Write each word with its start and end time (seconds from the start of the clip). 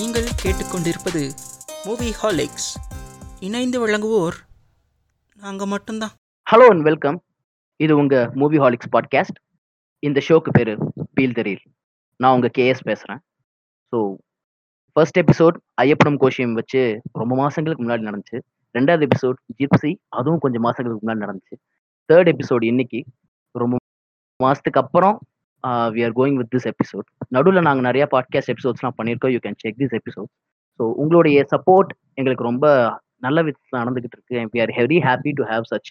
நீங்கள் 0.00 0.28
கேட்டுக்கொண்டிருப்பது 0.42 1.30
மூவி 1.84 2.10
ஹாலிக்ஸ் 2.10 2.68
இணைந்து 3.40 3.86
வழங்குவோர் 3.86 4.36
நாங்கள் 5.34 5.66
மட்டும்தான். 5.66 6.10
ஹலோ 6.50 6.66
அண்ட் 6.68 6.82
வெல்கம் 6.82 7.24
இது 7.76 7.96
உங்கள் 7.96 8.30
மூவி 8.30 8.58
ஹாலிக்ஸ் 8.58 8.90
பாட்காஸ்ட் 8.92 9.38
இந்த 9.98 10.22
ஷோக்கு 10.28 10.50
பேர் 10.52 10.78
பீல் 11.14 11.32
தெரியல் 11.32 11.62
நான் 12.16 12.32
உங்கள் 12.32 12.50
கேஎஸ் 12.58 12.82
பேசுகிறேன் 12.84 13.20
so 13.92 14.16
first 14.92 15.18
episode 15.18 15.58
Ayyappanum 15.82 16.20
Koshiyum 16.20 16.52
வச்சு 16.52 17.00
ரொம்ப 17.12 17.36
மாதங்களுக்கு 17.36 17.84
முன்னாடி 17.84 18.06
நடந்துச்சு. 18.08 18.40
ரெண்டாவது 18.78 19.06
எபிசோட் 19.08 19.38
ஜிப்சி 19.58 19.96
அதுவும் 20.08 20.38
கொஞ்சம் 20.38 20.62
மாதங்களுக்கு 20.62 21.06
முன்னாடி 21.06 21.24
நடந்துச்சு. 21.26 21.56
தேர்ட் 22.12 22.32
எபிசோட் 22.34 22.64
இன்னைக்கு 22.64 23.04
ரொம்ப 23.52 23.76
மாதத்துக்கு 24.36 24.80
அப்புறம் 24.80 25.18
we 25.94 26.00
are 26.06 26.14
going 26.18 26.38
with 26.40 26.52
this 26.54 26.68
episode 26.72 27.06
நடுவில் 27.36 27.66
நாங்கள் 27.68 27.86
நிறைய 27.88 28.04
பாட்காஸ்ட் 28.14 28.52
எபிசோட்ஸ்லாம் 28.54 28.96
பண்ணியிருக்கோம். 28.98 29.32
You 29.34 29.40
can 29.46 29.58
check 29.62 29.78
this 29.82 29.96
episode 30.00 30.30
so 30.80 30.84
உங்களுடைய 31.02 31.38
சப்போர்ட் 31.54 31.90
எங்களுக்கு 32.18 32.48
ரொம்ப 32.50 32.66
நல்ல 33.26 33.38
விதத்தில் 33.46 33.80
நடந்துகிட்டு 33.82 34.16
இருக்கு. 34.18 34.36
We 34.52 34.60
are 34.64 34.72
very 34.78 34.98
happy 35.08 35.32
to 35.40 35.44
have 35.52 35.66
such 35.72 35.90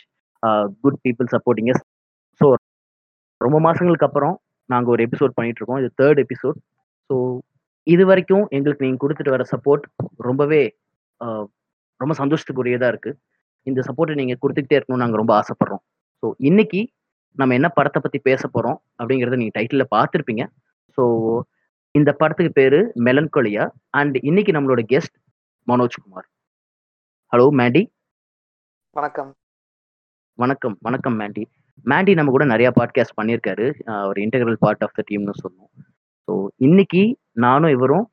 good 0.83 0.99
people 1.05 1.29
supporting 1.35 1.69
us 1.73 1.83
so 2.41 2.47
ரொம்ப 3.41 3.57
மாதங்களுக்கு 3.67 4.07
அப்புறம் 4.09 4.35
நாங்கள் 4.69 4.93
ஒரு 4.95 5.01
எபிசோட் 5.07 5.35
பண்ணிட்டு 5.37 5.59
இருக்கோம். 5.61 5.79
இது 5.81 5.91
தேர்ட் 6.01 6.21
எபிசோட் 6.25 6.57
ஸோ 7.09 7.15
இது 7.87 8.03
வரைக்கும் 8.09 8.45
எங்களுக்கு 8.57 8.85
நீங்கள் 8.85 9.03
கொடுத்துட்டு 9.03 9.35
வர 9.35 9.43
சப்போர்ட் 9.53 9.85
ரொம்பவே 10.27 10.61
uh, 11.21 11.43
ரொம்ப 12.01 12.13
சந்தோஷத்துக்குரியதாக 12.21 12.91
இருக்குது 12.93 13.17
இந்த 13.67 13.79
சப்போர்ட்டை 13.87 14.17
நீங்கள் 14.19 14.39
கொடுத்துக்கிட்டே 14.41 14.77
இருக்கணும்னு 14.77 15.03
நாங்கள் 15.03 15.21
ரொம்ப 15.21 15.33
ஆசைப்பட்றோம். 15.39 15.81
ஸோ 16.23 16.27
இன்னைக்கு 16.49 16.81
நம்ம 17.37 17.53
என்ன 17.57 17.67
படத்தை 17.77 17.99
பற்றி 18.01 18.19
பேச 18.29 18.41
போகிறோம் 18.47 18.77
அப்படிங்கிறத 18.99 19.37
நீங்கள் 19.41 19.57
டைட்டிலில் 19.57 19.93
பார்த்துருப்பீங்க. 19.95 20.43
ஸோ 20.97 21.03
இந்த 21.95 22.09
படத்துக்கு 22.21 22.51
பேரு 22.59 22.79
மெலன்கொலியா 23.07 23.65
அண்ட் 23.99 24.17
இன்னைக்கு 24.29 24.51
நம்மளோட 24.55 24.81
கெஸ்ட் 24.93 25.15
மனோஜ்குமார் 25.67 26.27
ஹலோ 27.33 27.45
மேண்டி 27.59 27.83
வணக்கம். 28.95 29.31
வணக்கம் 30.39 30.75
வணக்கம் 30.87 31.17
மேண்டி 31.21 31.43
மேண்டி 31.85 32.11
நம்ம 32.19 32.31
கூட 32.35 32.45
நிறைய 32.53 32.69
பாட்காஸ்ட் 32.77 33.17
பண்ணியிருக்காரு. 33.19 33.65
ஒரு 34.09 34.19
இன்டெகிரல் 34.25 34.59
பார்ட் 34.63 34.83
ஆஃப் 34.85 34.95
த 34.97 35.03
டீம்னு 35.09 35.35
சொன்னோம். 35.43 35.71
ஸோ 36.27 36.33
இன்னைக்கு 36.67 37.03
நானும் 37.45 37.73
இவரும் 37.77 38.05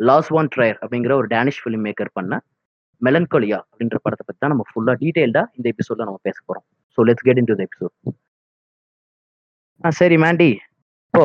லாஸ் 0.00 0.30
ஒன் 0.38 0.50
ட்ரையர் 0.54 0.78
அப்படிங்கிற 0.82 1.12
ஒரு 1.20 1.28
டேனிஷ் 1.34 1.60
ஃபிலிம் 1.62 1.84
மேக்கர் 1.86 2.16
பண்ண 2.18 2.34
மெலன்கொலியா 3.02 3.58
அப்படின்ற 3.70 3.96
படத்தை 4.04 4.24
பற்றி 4.24 4.40
தான் 4.42 4.52
நம்ம 4.54 4.64
ஃபுல்லாக 4.70 4.96
டீட்டெயில்டாக 5.02 5.52
இந்த 5.58 5.66
எபிசோட்ல 5.74 6.06
நம்ம 6.08 6.20
பேச 6.28 6.38
போகிறோம் 6.46 6.66
so 6.98 7.06
let's 7.08 7.26
get 7.28 7.40
into 7.50 7.56
the 7.60 7.64
episode 7.68 7.94
ah 9.84 9.88
சரி 9.98 10.16
மாண்டி. 10.22 10.48
இப்போ 11.06 11.24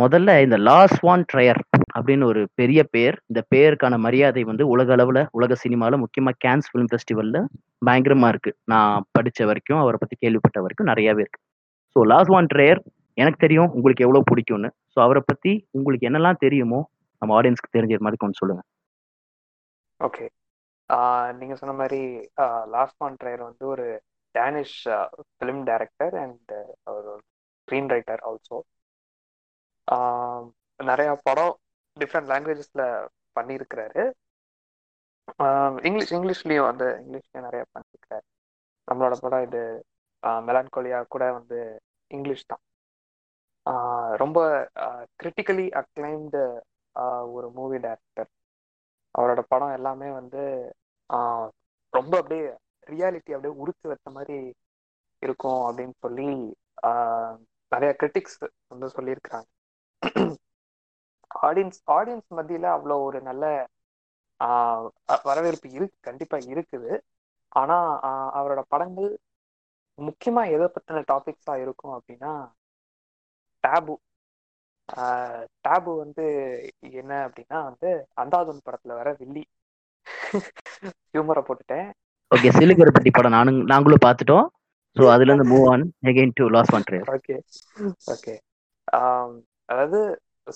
முதல்ல 0.00 0.30
இந்த 0.44 0.56
லாஸ் 0.68 0.96
ஒன் 1.12 1.22
ட்ரையர் 1.30 1.60
அப்படின்னு 1.96 2.24
ஒரு 2.30 2.40
பெரிய 2.60 2.80
பேர் 2.94 3.16
இந்த 3.30 3.40
பேருக்கான 3.52 3.94
மரியாதை 4.06 4.42
வந்து 4.50 4.64
உலக 4.74 4.92
அளவில் 4.96 5.20
உலக 5.38 5.56
சினிமாவில் 5.62 6.02
முக்கியமாக 6.02 6.38
கேன்ஸ் 6.44 6.68
ஃபிலிம் 6.70 6.90
ஃபெஸ்டிவலில் 6.92 7.48
பயங்கரமாக 7.88 8.32
இருக்கு. 8.34 8.52
நான் 8.72 9.04
படித்த 9.16 9.46
வரைக்கும் 9.50 9.80
அவரை 9.82 9.98
பற்றி 10.02 10.16
கேள்விப்பட்ட 10.24 10.60
வரைக்கும் 10.64 10.90
நிறையாவே 10.92 11.22
இருக்கு. 11.24 11.40
ஸோ 11.96 12.06
லாஸ் 12.12 12.32
ஒன் 12.38 12.50
ட்ரையர் 12.54 12.80
எனக்கு 13.18 13.42
தெரியும் 13.44 13.70
உங்களுக்கு 13.76 14.06
எவ்வளோ 14.06 14.22
பிடிக்கும்னு. 14.30 14.70
ஸோ 14.94 14.98
அவரை 15.06 15.22
பற்றி 15.30 15.52
உங்களுக்கு 15.78 16.08
என்னெல்லாம் 16.10 16.42
தெரியுமோ 16.46 16.80
நம்ம 17.22 17.34
ஆடியன்ஸ்க்கு 17.38 17.76
தெரிஞ்ச 17.76 18.02
மாதிரி 18.06 18.20
கொஞ்சம் 18.22 18.40
சொல்லுங்க. 18.42 18.64
ஓகே 20.00 20.24
நீங்க 21.38 21.54
சொன்ன 21.60 21.76
மாதிரி 21.80 22.02
லாஸ்ட் 22.76 23.00
ஒன் 23.06 23.16
ட்ரையர் 23.22 23.48
வந்து 23.48 23.64
ஒரு 23.74 23.86
டேனிஷ் 24.34 24.80
ஃபிலிம் 25.36 25.62
டைரக்டர் 25.70 26.14
அண்ட் 26.24 26.52
அவர் 26.90 27.08
ஸ்க்ரீன் 27.68 27.90
ரைட்டர் 27.92 28.22
ஆல்சோ 28.28 28.58
நிறைய 30.80 31.10
படம் 31.24 31.54
டிஃப்ரெண்ட் 31.96 32.30
லாங்குவேஜஸ்ல 32.30 32.84
பண்ணியிருக்கிறாரு 33.36 34.02
இங்கிலீஷ் 35.84 36.12
இங்கிலீஷ்லயும் 36.12 36.68
வந்து 36.68 36.86
இங்கிலீஷ்லயும் 37.00 37.46
நிறைய 37.46 37.62
பண்ணியிருக்கிறாரு 37.72 38.26
நம்மளோட 38.88 39.14
படம் 39.20 39.44
இது 39.46 39.62
மெலான்கோலியா 40.42 40.98
கூட 41.08 41.24
வந்து 41.32 41.58
இங்கிலீஷ் 42.10 42.44
தான். 42.46 42.62
ரொம்ப 44.16 44.38
கிரிட்டிக்கலி 45.20 45.66
அக்ளைம்டு 45.80 46.42
ஒரு 47.34 47.48
மூவி 47.54 47.78
டேரக்டர் 47.78 48.30
அவரோட 49.14 49.40
படம் 49.48 49.74
எல்லாமே 49.78 50.08
வந்து 50.12 50.42
ரொம்ப 51.92 52.12
அப்படியே 52.18 52.44
ரியாலிட்டி 52.86 53.30
அப்படியே 53.34 53.54
உறுத்து 53.62 53.90
வைத்த 53.90 54.10
மாதிரி 54.10 54.38
இருக்கும் 55.22 55.62
அப்படின்னு 55.68 55.96
சொல்லி 56.04 56.28
நிறைய 57.72 57.90
கிரிட்டிக்ஸ் 58.00 58.38
வந்து 58.72 58.88
சொல்லியிருக்கிறாங்க. 58.96 59.48
ஆடியன்ஸ் 61.46 61.78
ஆடியன்ஸ் 61.96 62.28
மத்தியில 62.38 62.66
அவ்வளோ 62.76 62.96
ஒரு 63.08 63.18
நல்ல 63.28 63.44
வரவேற்பு 65.28 65.68
இருக்கு 65.76 65.96
கண்டிப்பா 66.08 66.38
இருக்குது. 66.52 66.92
ஆனா 67.52 67.76
அவரோட 68.38 68.60
படங்கள் 68.72 69.10
முக்கியமா 69.98 70.42
எதை 70.54 70.66
பத்தின 70.68 71.02
டாபிக்ஸா 71.10 71.54
இருக்கும் 71.64 71.96
அப்படின்னா 71.96 72.32
டேபு 73.64 73.94
டேபு 75.64 75.92
வந்து 76.02 76.24
என்ன 77.00 77.12
அப்படின்னா 77.26 77.58
வந்து 77.68 77.90
அந்தாதுன் 78.22 78.64
படத்துல 78.66 78.96
வர 79.00 79.08
வில்லி. 79.20 79.44
ஹியூமரை 81.10 81.42
போட்டுட்டேன். 81.44 81.88
ஓகே 82.30 82.50
சிலுகரப்பட்டி 82.56 83.10
படம் 83.12 83.34
நானும் 83.36 83.58
நாங்களும் 83.72 84.04
பார்த்துட்டோம். 84.04 84.46
ஸோ 84.96 85.04
அதுல 85.14 85.30
இருந்து 85.30 85.48
move 85.50 85.66
on 85.72 85.84
again 86.08 86.36
to 86.38 86.44
Lars 86.54 86.74
பண்றேன் 86.74 87.04
ஓகே 87.14 87.36
ஓகே 88.12 88.34
அதாவது 89.68 90.00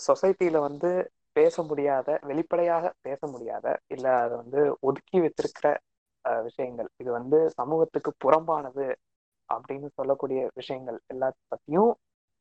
சொசைட்டில 0.00 0.58
வந்து 0.68 0.90
பேச 1.36 1.62
முடியாத 1.62 2.08
வெளிப்படையாக 2.30 2.84
பேச 3.02 3.20
முடியாத 3.32 3.66
இல்ல 3.94 4.06
அதை 4.22 4.34
வந்து 4.42 4.60
ஒதுக்கி 4.88 5.18
வச்சிருக்கிற 5.24 5.66
விஷயங்கள். 6.44 6.88
இது 7.02 7.10
வந்து 7.18 7.38
சமூகத்துக்கு 7.58 8.10
புறம்பானது 8.24 8.86
அப்படின்னு 9.48 9.88
சொல்லக்கூடிய 9.98 10.40
விஷயங்கள் 10.58 10.98
எல்லாத்த 11.12 11.40
பத்தியும் 11.52 11.92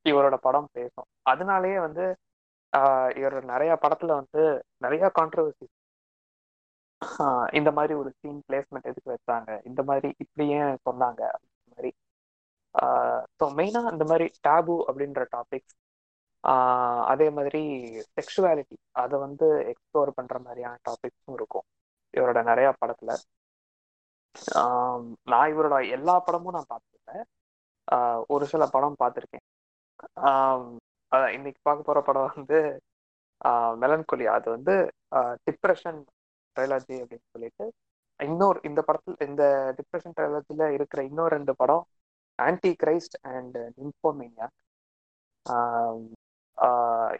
இவரோட 0.06 0.36
படம் 0.42 0.70
பேசும். 0.76 1.10
அதனாலேயே 1.32 1.78
வந்து 1.88 2.06
இவரோட 3.20 3.44
நிறைய 3.54 3.72
படத்துல 3.84 4.16
வந்து 4.22 4.42
நிறைய 4.86 5.06
கான்ட்ரவர்சி 5.18 5.68
இந்த 7.58 7.70
மாதிரி 7.78 7.94
ஒரு 8.02 8.10
சீன் 8.18 8.42
பிளேஸ்மெண்ட் 8.48 8.90
எதுக்கு 8.92 9.10
வச்சாங்க? 9.14 9.50
இந்த 9.70 9.82
மாதிரி 9.90 10.10
இப்படியே 10.24 10.60
சொன்னாங்க. 10.88 11.22
மாதிரி. 11.80 11.92
ஸோ 13.40 13.46
மெயினாக 13.60 13.92
இந்த 13.96 14.06
மாதிரி 14.12 14.26
டேபு 14.48 14.76
அப்படின்ற 14.90 15.22
டாபிக்ஸ் 15.36 15.76
அதே 17.12 17.28
மாதிரி 17.38 17.62
செக்ஷுவாலிட்டி 18.18 18.76
அதை 19.04 19.16
வந்து 19.26 19.48
எக்ஸ்ப்ளோர் 19.72 20.12
பண்ற 20.18 20.36
மாதிரியான 20.46 20.80
டாபிக்ஸும் 20.90 21.36
இருக்கும். 21.40 21.66
இவரோட 22.14 22.40
நிறைய 22.52 22.70
படத்துல. 22.82 23.12
நான் 25.32 25.52
இவரோட 25.54 25.76
எல்லா 25.98 26.16
படமும் 26.28 26.56
நான் 26.58 26.72
பார்த்துருக்கேன். 26.74 27.26
ஒரு 28.34 28.46
சில 28.54 28.64
படம் 28.76 29.00
பார்த்துருக்கேன். 29.04 29.46
இன்னைக்கு 31.38 31.60
பார்க்க 31.68 31.90
போற 31.90 32.00
படம் 32.08 32.30
வந்து 32.36 32.58
மெலன்கொலி 33.84 34.26
அது 34.36 34.48
வந்து 34.56 34.74
டிப்ரெஷன் 35.48 36.00
ட்ரைலாஜி 36.56 36.96
அப்படின்னு 37.04 37.28
சொல்லிட்டு 37.36 37.66
இன்னொரு 38.20 38.60
இந்த 38.64 38.80
படத்துல 38.88 39.28
இந்த 39.28 39.44
டிப்ரெஷன் 39.78 40.16
ட்ரைலாஜில 40.18 40.68
இருக்கிற 40.78 41.00
இன்னொரு 41.04 41.34
ரெண்டு 41.36 41.54
படம் 41.56 41.84
ஆன்டி 42.40 42.72
கிரைஸ்ட் 42.82 43.18
அண்ட் 43.32 43.58
நிம்போமேனியா 43.78 44.48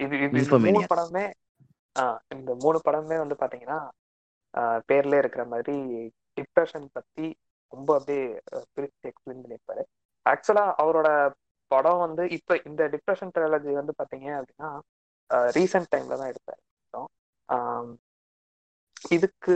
இது 0.04 0.16
இது 0.26 0.42
மூணு 0.66 0.82
படமே 0.92 1.26
இந்த 2.36 2.52
மூணு 2.64 2.78
படமே 2.88 3.18
வந்து 3.18 3.36
பாத்தீங்கன்னா 3.42 3.80
பேர்ல 4.90 5.20
இருக்கிற 5.22 5.44
மாதிரி 5.46 5.76
டிப்ரெஷன் 6.38 6.88
பத்தி 6.94 7.28
ரொம்ப 7.74 7.90
அப்படியே 7.98 8.24
பிரிச்சு 8.76 9.10
எக்ஸ்பிளைன் 9.12 9.42
பண்ணியிருப்பாரு. 9.44 9.84
ஆக்சுவலா 10.26 10.66
அவரோட 10.84 11.10
படம் 11.72 12.04
வந்து 12.06 12.24
இப்ப 12.38 12.58
இந்த 12.70 12.82
டிப்ரெஷன் 12.94 13.34
ட்ரையாலஜி 13.36 13.72
வந்து 13.80 13.94
பாத்தீங்க 14.00 14.28
அப்படின்னா 14.40 14.70
ரீசெண்ட் 15.58 15.92
டைம்ல 15.94 16.18
தான் 16.22 16.32
எடுத்தாரு. 16.32 16.62
இதுக்கு 19.12 19.56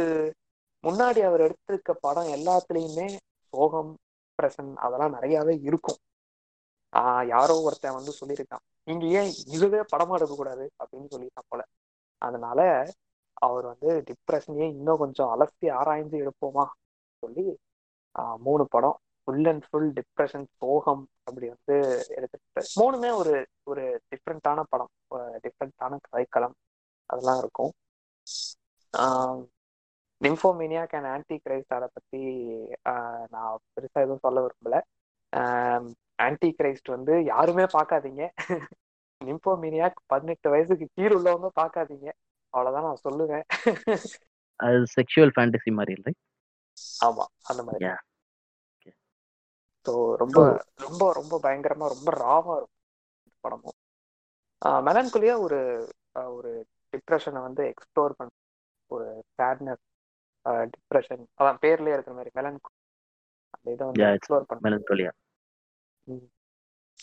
முன்னாடி 0.83 1.21
அவர் 1.23 1.41
எடுத்திருக்க 1.41 1.91
படம் 1.99 2.29
எல்லாத்துலயுமே 2.29 3.07
சோகம் 3.53 3.91
டிப்ரெஷன் 4.23 4.71
அதெல்லாம் 4.75 5.13
நிறையாவே 5.15 5.55
இருக்கும். 5.61 5.99
ஆஹ் 6.93 7.27
யாரோ 7.27 7.55
ஒருத்தன் 7.61 7.93
வந்து 7.93 8.13
சொல்லியிருக்கான். 8.19 8.63
நீங்க 8.87 9.05
ஏன் 9.19 9.31
இதுவே 9.47 9.79
படமா 9.93 10.13
எடுக்கக்கூடாது 10.13 10.65
அப்படின்னு 10.79 11.11
சொல்லியிருக்கான் 11.11 11.49
போல. 11.49 11.61
அதனால 12.21 12.59
அவர் 13.37 13.65
வந்து 13.65 14.03
டிப்ரெஷனையே 14.09 14.67
இன்னும் 14.69 14.97
கொஞ்சம் 14.97 15.31
அலசி 15.33 15.71
ஆராய்ந்து 15.71 16.17
எடுப்போமா 16.19 16.65
சொல்லி 17.23 17.45
மூணு 18.39 18.63
படம் 18.67 18.97
ஃபுல் 19.23 19.45
அண்ட் 19.45 19.65
ஃபுல் 19.69 19.91
டிப்ரெஷன் 19.93 20.45
சோகம் 20.57 21.03
அப்படி 21.23 21.47
வந்து 21.47 21.75
எடுத்துட்டு 22.09 22.61
மூணுமே 22.75 23.11
ஒரு 23.15 23.33
ஒரு 23.63 23.83
டிஃப்ரெண்டான 24.09 24.63
படம் 24.69 24.91
டிஃப்ரெண்டான 25.43 25.97
கதைக்களம் 26.07 26.55
அதெல்லாம் 27.09 27.37
இருக்கும். 27.37 27.71
நிம்ஃபோமீனியாக் 30.23 30.95
அண்ட் 30.97 31.09
ஆன்டி 31.13 31.35
கிரைஸ்ட் 31.45 31.75
அதை 31.77 31.87
பத்தி 31.93 32.19
நான் 33.29 33.59
பெருசா 33.73 34.03
எதுவும் 34.05 34.23
சொல்ல 34.25 34.41
விரும்பல. 34.41 34.77
ஆன்டி 36.19 36.49
கிரைஸ்ட் 36.59 36.89
வந்து 36.89 37.13
யாருமே 37.23 37.65
பார்க்காதீங்க. 37.77 38.23
நிம்போமீனியாக் 39.21 39.99
பதினெட்டு 40.05 40.47
வயசுக்கு 40.49 40.85
கீழ் 40.95 41.15
உள்ளவங்க 41.17 41.49
பார்க்காதீங்க. 41.55 42.07
அவ்வளவுதான் 42.53 42.87
நான் 42.89 43.05
சொல்லுவேன். 43.05 43.45
அது 44.59 44.79
செக்ஷுவல் 44.95 45.33
ஃபேண்டசி 45.35 45.71
மாதிரி 45.71 45.93
இல்லை? 45.97 46.11
ஆமா 47.01 47.25
அந்த 47.43 47.61
மாதிரி. 47.63 47.87
ஸோ 49.85 49.93
ரொம்ப 50.15 50.39
ரொம்ப 50.77 51.03
ரொம்ப 51.13 51.39
பயங்கரமா 51.43 51.85
ரொம்ப 51.87 52.09
ராவா 52.23 52.53
இருக்கும் 52.55 52.79
படமும். 53.43 53.77
மெலன்குலியா 54.87 55.35
ஒரு 55.45 55.59
ஒரு 56.33 56.51
டிப்ரெஷனை 56.93 57.39
வந்து 57.41 57.63
எக்ஸ்ப்ளோர் 57.71 58.17
பண்ண 58.17 58.31
ஒரு 58.91 59.07
சேட்னஸ் 59.37 59.83
டிப்ரெஷன் 60.71 61.23
அதான் 61.37 61.59
பேர்லயே 61.61 61.93
இருக்கிற 61.93 62.15
மாதிரி 62.15 62.31
மெலன்குலி 62.35 62.73
அந்த 63.53 63.67
இதை 63.71 63.83
வந்து 63.85 64.03
எக்ஸ்ப்ளோர் 64.09 64.47
பண்ண 64.47 64.63
மெலன்கோலியா 64.67 65.11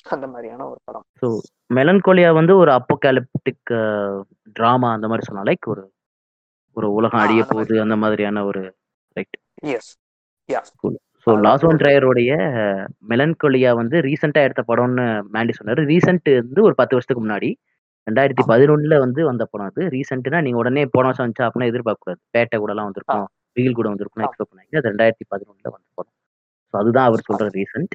அந்த 0.07 0.27
மாதிரியான 0.27 0.67
ஒரு 0.67 0.81
படம். 0.85 1.05
ஸோ 1.21 1.29
மெலன்கோலியா 1.71 2.29
வந்து 2.33 2.53
ஒரு 2.57 2.71
அப்போகாலிப்டிக் 2.73 3.71
ட்ராமா 4.57 4.89
அந்த 4.93 5.09
மாதிரி 5.09 5.27
சொன்னா 5.27 5.43
லைக் 5.43 5.67
ஒரு 5.67 5.83
ஒரு 6.77 6.89
உலகம் 6.93 7.23
அந்த 7.23 7.45
போகுது 7.51 7.75
அந்த 7.81 7.97
மாதிரியான 7.97 8.45
ஒரு 8.45 8.63
ரைட் 9.17 9.39
எஸ் 9.73 9.91
ஸோ 11.27 11.31
வந்து 11.37 11.65
ஒன் 11.65 11.71
ஒரு- 11.71 11.81
ட்ரையருடைய 11.81 12.31
மெலன்கோலியா 13.09 13.71
வந்து 13.75 13.97
ரீசெண்டாக 14.01 14.47
எடுத்த 14.47 14.63
படம்னு 14.69 15.05
மேண்டி 15.31 15.55
சொன்னாரு. 15.59 15.81
ரீசெண்ட் 15.85 16.31
வந்து 16.41 16.63
ஒரு 16.63 16.75
பத்து 16.75 16.95
வருஷத்துக்கு 16.95 17.25
முன்னாடி 17.25 17.51
ரெண்டாயிரத்தி. 18.11 18.45
பதினொன்னுல 18.53 18.97
வந்து 19.05 19.21
வந்த 19.31 19.45
படம் 19.53 19.69
அது. 19.71 19.83
ரீசெண்ட்னா 19.97 20.41
நீங்க 20.47 20.59
உடனே 20.63 20.85
போன 20.95 21.07
வருஷம் 21.09 21.27
வந்துச்சா 21.27 21.47
அப்படின்னா 21.49 21.71
எதிர்பார்க்க 21.73 22.05
கூடாது 22.05 22.21
பேட்டை 22.37 22.59
கூட 22.63 22.73
எல்லாம் 22.75 22.89
வந்திருக்கும் 22.89 23.27
வெயில் 23.57 23.77
கூட 23.79 23.87
வந்திருக்கும். 23.93 24.23
எக்ஸ்பெக்ட் 24.27 24.51
பண்ணாங்க 24.51 24.81
அது 24.81 24.91
ரெண்டாயிரத்தி 24.93 25.25
பதினொன்னுல 25.33 25.69
வந்த 25.75 25.87
படம். 25.99 26.15
ஸோ 26.71 26.77
அதுதான் 26.81 27.09
அவர் 27.11 27.27
சொல்ற 27.29 27.47
ரீசெண்ட் 27.59 27.95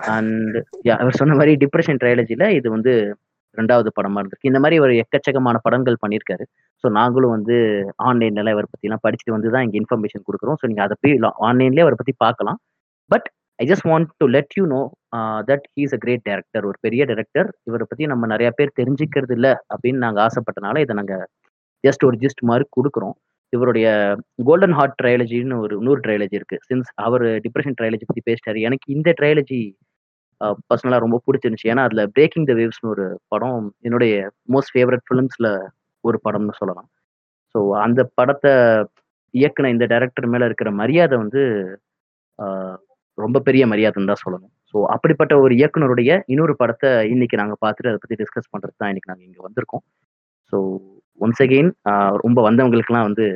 அண்ட் 0.00 0.56
அவர் 1.02 1.18
சொன்ன 1.20 1.36
மாதிரி 1.40 1.52
டிப்ரெஷன் 1.62 2.00
ட்ரையாலஜில 2.00 2.48
இது 2.58 2.68
வந்து 2.76 2.92
ரெண்டாவது 3.58 3.90
படமா 3.98 4.18
இருந்திருக்கு. 4.20 4.50
இந்த 4.50 4.60
மாதிரி 4.62 4.76
ஒரு 4.84 4.94
எக்கச்சக்கமான 5.02 5.56
படங்கள் 5.66 6.02
பண்ணியிருக்காரு. 6.02 6.44
ஸோ 6.84 6.86
நாங்களும் 6.98 7.34
வந்து 7.36 7.56
ஆன்லைன்ல 8.08 8.52
இவரை 8.54 8.68
பத்திலாம் 8.72 9.02
படிச்சுட்டு 9.04 9.34
வந்து 9.36 9.52
தான் 9.54 9.64
இங்கே 9.66 9.78
இன்ஃபர்மேஷன் 9.82 10.24
கொடுக்குறோம். 10.26 10.58
ஸோ 10.60 10.66
நீங்க 10.70 10.82
அதை 10.86 10.96
போய் 11.02 11.14
ஆன்லைன்லேயே 11.48 11.84
அவரை 11.86 11.98
பத்தி 12.00 12.14
பார்க்கலாம். 12.24 12.58
But 13.10 13.28
I 13.58 13.64
just 13.70 13.86
want 13.90 14.08
to 14.20 14.26
let 14.36 14.54
you 14.58 14.64
know 14.74 14.80
that 15.50 15.66
he's 15.76 15.94
a 15.96 16.00
great 16.04 16.24
director 16.28 16.64
ஒரு 16.70 16.78
பெரிய 16.86 17.02
டேரக்டர் 17.10 17.48
இவரை 17.68 17.84
பத்தி 17.90 18.06
நம்ம 18.12 18.26
நிறையா 18.34 18.50
பேர் 18.58 18.78
தெரிஞ்சுக்கிறது 18.80 19.34
இல்லை 19.38 19.52
அப்படின்னு 19.72 20.04
நாங்க 20.06 20.20
ஆசைப்பட்டனால 20.26 20.82
இதை 20.84 20.94
நாங்கள் 21.00 21.24
ஜஸ்ட் 21.84 22.04
ஒரு 22.08 22.16
ஜிஸ்ட் 22.22 22.42
மாதிரி 22.50 22.64
கொடுக்குறோம். 22.76 23.16
இவருடைய 23.52 23.86
கோல்டன் 24.48 24.76
ஹார்ட் 24.78 24.96
ட்ரையாலஜின்னு 25.00 25.58
ஒரு 25.64 25.74
இன்னொரு 25.80 26.00
ட்ரையாலஜி 26.04 26.36
இருக்கு. 26.38 26.56
சின்ஸ் 26.68 26.88
அவர் 27.06 27.24
டிப்ரெஷன் 27.44 27.76
ட்ரையாலஜி 27.78 28.06
பற்றி 28.08 28.22
பேசிட்டாரு 28.28 28.60
எனக்கு 28.68 28.86
இந்த 28.96 29.10
ட்ரையாலஜி 29.20 29.60
பர்சனலாக 30.70 30.98
uh, 31.00 31.04
ரொம்ப 31.04 31.18
பிடிச்சிருந்துச்சு. 31.26 31.70
ஏன்னா 31.72 31.82
அதில் 31.88 32.10
பிரேக்கிங் 32.16 32.46
த 32.48 32.54
வேவ்ஸ்னு 32.58 32.90
ஒரு 32.94 33.04
படம் 33.32 33.68
என்னுடைய 33.86 34.14
மோஸ்ட் 34.54 34.72
ஃபேவரட் 34.74 35.04
ஃபிலிம்ஸில் 35.06 35.50
ஒரு 36.04 36.18
படம்னு 36.26 36.54
சொல்லலாம். 36.60 36.88
ஸோ 37.54 37.60
அந்த 37.84 38.00
படத்தை 38.18 38.52
இயக்குன 39.34 39.70
இந்த 39.74 39.86
டைரக்டர் 39.92 40.28
மேலே 40.34 40.48
இருக்கிற 40.50 40.70
மரியாதை 40.82 41.16
வந்து 41.24 41.42
uh, 42.38 42.74
ரொம்ப 43.24 43.38
பெரிய 43.48 43.62
மரியாதைன்னு 43.72 44.10
தான் 44.12 44.22
சொல்லணும். 44.24 44.52
ஸோ 44.70 44.76
அப்படிப்பட்ட 44.94 45.34
ஒரு 45.44 45.52
இயக்குனருடைய 45.60 46.10
இன்னொரு 46.32 46.54
படத்தை 46.60 46.90
இன்னைக்கு 47.14 47.36
நாங்கள் 47.40 47.60
பார்த்துட்டு 47.64 47.90
அதை 47.92 48.00
பற்றி 48.02 48.18
டிஸ்கஸ் 48.22 48.50
பண்ணுறது 48.52 48.76
தான் 48.82 48.90
இன்னைக்கு 48.92 49.10
நாங்கள் 49.12 49.26
இங்கே 49.28 49.42
வந்திருக்கோம். 49.46 49.84
ஸோ 50.52 50.58
ஒன்ஸ் 51.20 51.42
அகெயின் 51.44 51.70
ரொம்ப 52.24 52.38
வந்தவங்களுக்குலாம் 52.48 53.06
வந்து 53.08 53.26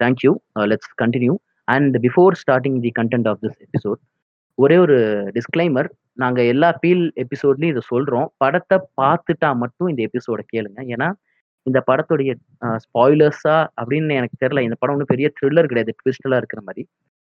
thank you 0.00 0.32
let's 0.72 0.92
continue 1.02 1.34
and 1.68 1.96
before 2.06 2.36
starting 2.42 2.78
the 2.86 2.92
content 3.00 3.28
of 3.32 3.40
this 3.44 3.58
episode 3.66 4.00
ஒரே 4.58 4.76
ஒரு 4.84 4.96
டிஸ்க்ளைமர் 5.36 5.88
நாங்கள் 6.22 6.48
எல்லா 6.52 6.68
ஃபீல் 6.78 7.04
எபிசோட்லையும் 7.22 7.72
இதை 7.74 7.82
சொல்கிறோம் 7.92 8.26
படத்தை 8.42 8.76
பார்த்துட்டா 9.00 9.50
மட்டும் 9.62 9.90
இந்த 9.92 10.00
எபிசோட 10.08 10.40
கேளுங்க. 10.52 10.78
ஏன்னா 10.94 11.08
இந்த 11.66 11.78
படத்துடைய 11.88 12.30
ஸ்பாய்லர்ஸா 12.84 13.56
அப்படின்னு 13.80 14.14
எனக்கு 14.20 14.36
தெரியல. 14.42 14.60
இந்த 14.66 14.76
படம் 14.80 14.94
ஒன்றும் 14.94 15.12
பெரிய 15.12 15.26
த்ரில்லர் 15.38 15.70
கிடையாது. 15.70 15.92
ட்விஸ்டலாக 16.00 16.40
இருக்கிற 16.42 16.60
மாதிரி. 16.68 16.82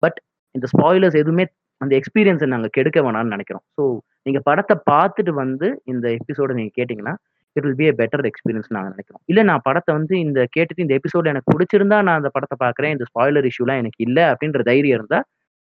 பட் 0.04 0.18
இந்த 0.56 0.68
ஸ்பாய்லர்ஸ் 0.74 1.18
எதுவுமே 1.22 1.46
அந்த 1.82 1.92
எக்ஸ்பீரியன்ஸை 2.00 2.48
நாங்கள் 2.54 2.74
கெடுக்க 2.78 3.00
வேணாம்னு 3.06 3.34
நினைக்கிறோம். 3.36 3.64
ஸோ 3.78 3.84
நீங்கள் 4.28 4.46
படத்தை 4.50 4.76
பார்த்துட்டு 4.92 5.32
வந்து 5.44 5.68
இந்த 5.94 6.06
எபிசோடை 6.20 6.54
நீங்கள் 6.60 6.76
கேட்டிங்கன்னா 6.80 7.14
it 7.56 7.66
will 7.66 7.78
be 7.82 7.88
a 7.90 7.94
better 8.00 8.24
experience 8.30 8.70
நாங்கள் 8.76 8.94
நினைக்கிறோம். 8.96 9.22
இல்லை 9.32 9.44
நான் 9.50 9.64
படத்தை 9.68 9.92
வந்து 9.98 10.14
இந்த 10.26 10.40
கேட்டுட்டு 10.56 10.84
இந்த 10.86 10.96
எபிசோடு 11.00 11.32
எனக்கு 11.34 11.54
பிடிச்சிருந்தா 11.54 11.98
நான் 12.08 12.20
அந்த 12.22 12.30
படத்தை 12.36 12.56
பார்க்குறேன் 12.64 12.94
இந்த 12.96 13.06
ஸ்பாய்லர் 13.12 13.48
இஷ்யூலாம் 13.52 13.82
எனக்கு 13.84 14.02
இல்லை 14.08 14.26
அப்படின்ற 14.32 14.62
தைரியம் 14.70 14.98
இருந்தால் 15.00 15.26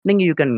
நீங்கள் 0.05 0.29
you 0.31 0.35
can 0.41 0.55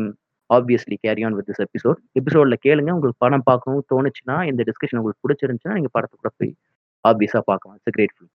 obviously 0.49 0.95
carry 1.05 1.21
on 1.27 1.35
with 1.37 1.47
this 1.49 1.63
episode 1.67 1.99
எபிசோடில் 2.19 2.57
கேளுங்க 2.65 2.91
உங்களுக்கு 2.97 3.21
படம் 3.25 3.45
பார்க்கணும் 3.49 3.85
தோணுச்சுன்னா 3.93 4.37
இந்த 4.51 4.63
டிஸ்கஷன் 4.69 4.99
உங்களுக்கு 5.01 5.23
பிடிச்சிருந்துச்சுன்னா 5.25 5.77
நீங்கள் 5.79 5.95
படத்தை 5.97 6.15
கூட 6.21 6.31
போய் 6.39 6.51
ஆப்வியஸாக 7.05 7.43
பார்க்கலாம் 7.49 7.77
it's 7.79 7.95
great 7.97 8.13
film 8.15 8.33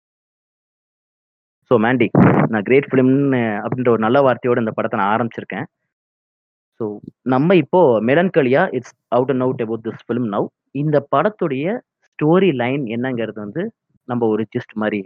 so 1.71 1.77
Mandy 1.85 2.07
நான் 2.53 2.65
கிரேட் 2.69 2.89
ஃபிலிம்னு 2.91 3.41
அப்படின்ற 3.65 3.91
ஒரு 3.95 4.03
நல்ல 4.07 4.19
வார்த்தையோட 4.27 4.59
இந்த 4.65 4.73
படத்தை 4.77 4.97
நான் 5.01 5.13
ஆரம்பிச்சிருக்கேன். 5.15 5.67
ஸோ 6.81 6.87
நம்ம 7.35 7.55
இப்போ 7.63 7.81
Melancholia 8.11 8.63
it's 8.79 8.95
out 9.17 9.31
and 9.35 9.45
out 9.47 9.63
about 9.65 9.85
this 9.87 10.05
film 10.07 10.29
now 10.35 10.47
இந்த 10.83 10.97
படத்துடைய 11.15 11.67
ஸ்டோரி 12.09 12.51
லைன் 12.63 12.85
என்னங்கிறது 12.97 13.39
வந்து 13.47 13.63
நம்ம 14.09 14.27
ஒரு 14.35 14.43
ஜிஸ்ட் 14.55 14.75
மாதிரி 14.83 15.01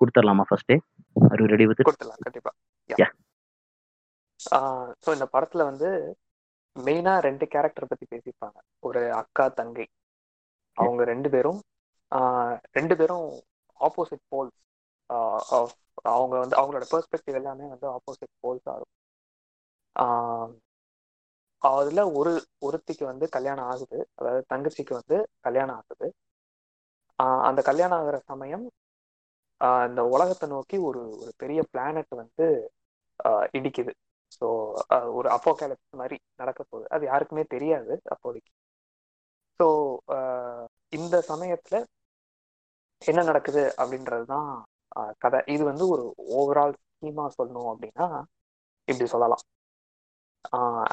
கொடுத்துடலாமா 0.00 0.44
ஃபர்ஸ்டே 0.48 0.76
ஆர் 1.16 1.42
ரெடி 1.54 1.66
வித் 1.68 1.86
கொடுத்துடலாம் 1.88 2.24
கண்டிப்பா. 2.26 2.52
Yeah. 2.90 3.10
ஸோ 5.04 5.08
இந்த 5.16 5.26
படத்துல 5.34 5.62
வந்து 5.70 5.88
மெயினா 6.76 7.14
ரெண்டு 7.26 7.44
கேரக்டர் 7.54 7.90
பத்தி 7.90 8.04
பேசியிருப்பாங்க. 8.12 8.58
ஒரு 8.82 9.00
அக்கா 9.20 9.44
தங்கை. 9.60 9.86
அவங்க 10.76 11.02
ரெண்டு 11.12 11.28
பேரும் 11.34 11.58
ரெண்டு 12.78 12.94
பேரும் 13.00 13.26
ஆப்போசிட் 13.80 14.24
போல்ஸ் 14.32 14.56
அவங்க 16.14 16.34
வந்து 16.42 16.56
அவங்களோட 16.60 16.86
பெர்ஸ்பெக்டிவ் 16.92 17.38
எல்லாமே 17.40 17.66
வந்து 17.74 17.86
ஆப்போசிட் 17.96 18.32
போல்ஸா 18.44 18.72
இருக்கும். 18.78 18.94
அதுல 21.62 22.00
ஒரு 22.18 22.32
ஒருத்திக்கு 22.66 23.04
வந்து 23.10 23.26
கல்யாணம் 23.36 23.68
ஆகுது. 23.72 23.98
அதாவது 24.18 24.42
தங்கச்சிக்கு 24.52 24.94
வந்து 25.00 25.16
கல்யாணம் 25.46 25.76
ஆகுது. 25.80 26.08
அந்த 27.48 27.60
கல்யாணம் 27.70 27.98
ஆகுற 28.00 28.16
சமயம் 28.32 28.66
இந்த 29.88 30.00
உலகத்தை 30.14 30.46
நோக்கி 30.54 30.76
ஒரு 30.88 31.00
ஒரு 31.22 31.32
பெரிய 31.42 31.60
பிளானட் 31.72 32.12
வந்து 32.22 32.46
இடிக்குது. 33.58 33.92
ஸோ 34.36 34.46
ஒரு 35.18 35.28
அப்போகேலிப்ஸ் 35.36 36.00
மாதிரி 36.00 36.16
நடக்க 36.42 36.60
போகுது. 36.64 36.86
அது 36.94 37.04
யாருக்குமே 37.10 37.44
தெரியாது 37.54 37.92
அப்போதைக்கு. 38.14 38.52
ஸோ 39.60 39.66
இந்த 40.98 41.16
சமயத்துல 41.30 41.76
என்ன 43.02 43.20
நடக்குது 43.30 43.62
அப்படின்றது 43.80 44.24
தான் 44.34 44.48
கதை. 45.24 45.40
இது 45.54 45.62
வந்து 45.70 45.84
ஒரு 45.94 46.04
ஓவரால் 46.38 46.74
ஸ்கீமா 46.84 47.24
சொல்லணும் 47.38 47.70
அப்படின்னா 47.72 48.06
இப்படி 48.88 49.08
சொல்லலாம். 49.14 49.44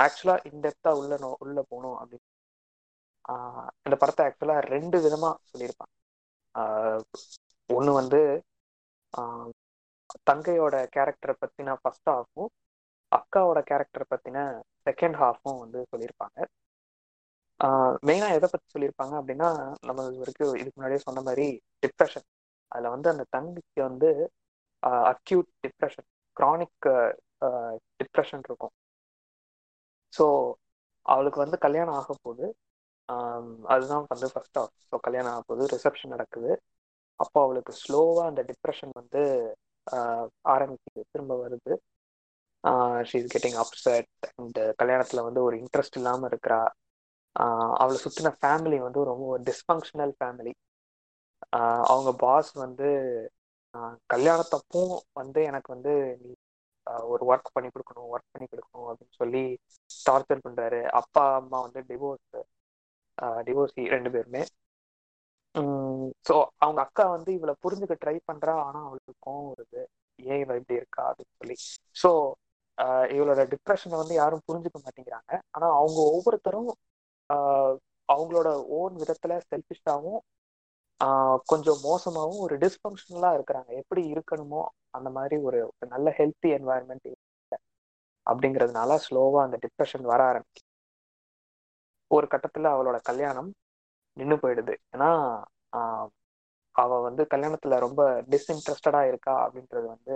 ஆக்சுவலா 0.04 0.36
இன்டெப்தா 0.50 0.90
உள்ள 1.00 1.16
நோ- 1.18 1.36
உள்ள 1.40 1.62
போகணும் 1.70 1.98
அப்படின்னு 2.00 2.34
இந்த 3.86 3.96
படத்தை 4.00 4.26
ஆக்சுவலா 4.26 4.58
ரெண்டு 4.74 4.98
விதமா 5.06 5.30
சொல்லியிருப்பாங்க. 5.52 5.94
ஒன்று 7.74 7.94
வந்து 7.94 8.20
தங்கையோட 10.30 10.76
கேரக்டரை 10.96 11.36
பத்தின 11.44 11.76
ஃபர்ஸ்ட் 11.82 12.10
ஹாஃபும் 12.10 12.52
அக்காவோட 13.12 13.60
கேரக்டரை 13.70 14.06
பத்தின 14.14 14.38
செகண்ட் 14.90 15.18
ஹாஃபும் 15.22 15.60
வந்து 15.60 15.86
சொல்லியிருப்பாங்க. 15.92 16.40
மெயினா 18.08 18.30
எதை 18.38 18.50
பத்தி 18.52 18.68
சொல்லியிருப்பாங்க 18.74 19.14
அப்படின்னா 19.22 19.50
நம்ம 19.86 20.04
இது 20.08 20.18
வரைக்கும் 20.18 20.54
இதுக்கு 20.62 20.72
முன்னாடியே 20.76 21.04
சொன்ன 21.08 21.22
மாதிரி 21.22 21.48
டிப்ரெஷன் 21.82 22.28
அதுல 22.68 22.90
வந்து 22.90 23.10
அந்த 23.10 23.26
தங்கைக்கு 23.38 23.82
வந்து 23.82 24.10
அக்யூட் 24.86 25.50
டிப்ரெஷன் 25.64 26.10
க்ரானிக் 26.40 27.14
டிப்ரெஷன் 28.00 28.42
இருக்கும். 28.50 28.74
ஸோ 30.16 30.26
அவளுக்கு 31.06 31.40
வந்து 31.44 31.58
கல்யாணம் 31.66 31.98
ஆக 32.00 32.14
போகுது. 32.22 32.46
அதுதான் 33.74 34.06
வந்து 34.14 34.28
ஃபர்ஸ்ட் 34.34 34.60
ஆஃப் 34.62 34.74
ஸோ 34.86 34.96
கல்யாணம் 35.08 35.34
ஆக 35.34 35.44
போகுது 35.50 35.66
ரிசப்ஷன் 35.76 36.14
நடக்குது. 36.16 36.52
அப்போ 37.20 37.38
அவளுக்கு 37.44 37.74
ஸ்லோவாக 37.82 38.30
அந்த 38.30 38.42
டிப்ரெஷன் 38.50 38.94
வந்து 38.94 39.22
ஆரம்பிக்குது 40.54 41.02
திரும்ப 41.12 41.34
வருது. 41.44 41.74
She 43.10 43.18
is 43.20 43.34
getting 43.34 43.58
upset 43.64 44.10
and 44.32 44.60
கல்யாணத்தில் 44.82 45.26
வந்து 45.28 45.42
ஒரு 45.48 45.56
இன்ட்ரெஸ்ட் 45.64 46.00
இல்லாமல் 46.00 46.30
இருக்கிறா. 46.32 46.62
அவளை 47.82 47.98
சுற்றின 48.04 48.32
ஃபேமிலி 48.40 48.78
வந்து 48.86 49.00
ரொம்ப 49.04 49.24
ஒரு 49.34 49.42
டிஸ்ஃபங்க்ஷனல் 49.50 50.14
ஃபேமிலி 50.20 50.54
அவங்க 51.90 52.12
பாஸ் 52.20 52.52
வந்து 52.64 52.88
கல்யாணத்தப்பும் 54.10 54.94
வந்து 55.14 55.40
எனக்கு 55.50 55.70
வந்து 55.74 55.94
நீ 56.22 56.32
ஒரு 57.08 57.24
ஒர்க் 57.32 57.54
பண்ணி 57.54 57.70
கொடுக்கணும் 57.70 58.10
ஒர்க் 58.14 58.34
பண்ணி 58.34 58.48
கொடுக்கணும் 58.48 58.90
அப்படின்னு 58.92 59.20
சொல்லி 59.22 59.44
டார்ச்சர் 60.06 60.46
பண்றாரு. 60.46 60.82
அப்பா 61.02 61.24
அம்மா 61.36 61.60
வந்து 61.62 61.82
டிவோர்ஸ் 61.90 62.38
டிவோர்ஸி 63.48 63.84
ரெண்டு 63.96 64.10
பேருமே. 64.16 64.44
ஸோ 66.28 66.34
அவங்க 66.58 66.80
அக்கா 66.82 67.04
வந்து 67.08 67.30
இவளை 67.34 67.54
புரிஞ்சுக்க 67.64 67.96
ட்ரை 68.04 68.16
பண்றா 68.30 68.54
ஆனா 68.66 68.80
அவளுக்கு 68.88 69.14
கோவம் 69.26 69.50
வருது. 69.52 69.82
ஏன் 70.20 70.42
இவ 70.44 70.56
இப்படி 70.60 70.80
இருக்கா 70.82 71.04
அப்படின்னு 71.10 71.38
சொல்லி. 71.42 71.56
ஸோ 71.96 72.10
இவளோட 73.16 73.42
டிப்ரெஷனை 73.54 73.98
வந்து 73.98 74.14
யாரும் 74.14 74.46
புரிஞ்சுக்க 74.48 74.80
மாட்டேங்கிறாங்க. 74.86 75.32
ஆனா 75.52 75.68
அவங்க 75.80 76.00
ஒவ்வொருத்தரும் 76.12 76.72
ஆஹ் 77.30 77.76
அவங்களோட 78.10 78.50
ஓன் 78.80 78.96
விதத்துல 79.02 79.34
செல்ஃபிஷாவும் 79.52 80.20
கொஞ்சம் 81.48 81.80
மோசமாவும் 81.82 82.42
ஒரு 82.42 82.56
டிஸ்ஃபங்க்ஷனலா 82.58 83.30
இருக்கிறாங்க. 83.38 83.70
எப்படி 83.82 84.02
இருக்கணுமோ 84.14 84.62
அந்த 84.92 85.10
மாதிரி 85.10 85.38
ஒரு 85.44 85.60
நல்ல 85.88 86.10
ஹெல்த்தி 86.18 86.50
என்வாயன்மெண்ட் 86.58 87.10
அப்படிங்கிறதுனால 88.28 88.98
ஸ்லோவா 89.06 89.40
அந்த 89.44 89.58
டிப்ரெஷன் 89.64 90.06
வர 90.06 90.22
ஆரம்பிக்கும் 90.26 90.70
ஒரு 92.12 92.28
கட்டத்துல 92.28 92.72
அவளோட 92.74 92.98
கல்யாணம் 93.04 93.50
நின்னு 94.18 94.36
போயிடுது. 94.36 94.74
ஏன்னா 94.94 95.10
ஆஹ் 95.74 96.08
அவ 96.76 96.98
வந்து 97.02 97.24
கல்யாணத்துல 97.26 97.78
ரொம்ப 97.80 98.02
டிஸ்இன்ட்ரெஸ்டடா 98.32 99.02
இருக்கா 99.04 99.36
அப்படின்றது 99.46 99.88
வந்து 99.88 100.16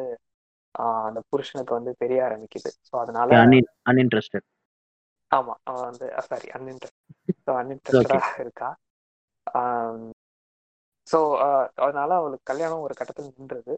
அந்த 1.05 1.19
புருஷனுக்கு 1.29 1.73
வந்து 1.73 1.91
தெரிய 1.97 2.19
ஆரம்பிக்குது. 2.25 2.69
ஸோ 2.87 2.93
அதனால 2.99 3.31
அன்இன்ட்ரெஸ்டட் 3.85 4.47
ஆமா 5.31 5.53
அவ 5.63 5.75
வந்து 5.83 6.05
சாரி 6.27 6.47
அன்இன்ட்ரெஸ்ட் 6.57 6.97
அன்இன்ட்ரெஸ்டடா 7.55 8.19
இருக்கா. 8.39 8.69
ஸோ 11.09 11.17
uh, 11.45 11.65
அதனால 11.85 12.09
அவளுக்கு 12.19 12.49
கல்யாணம் 12.51 12.83
ஒரு 12.85 12.93
கட்டத்தில் 12.99 13.33
நின்றுது. 13.37 13.73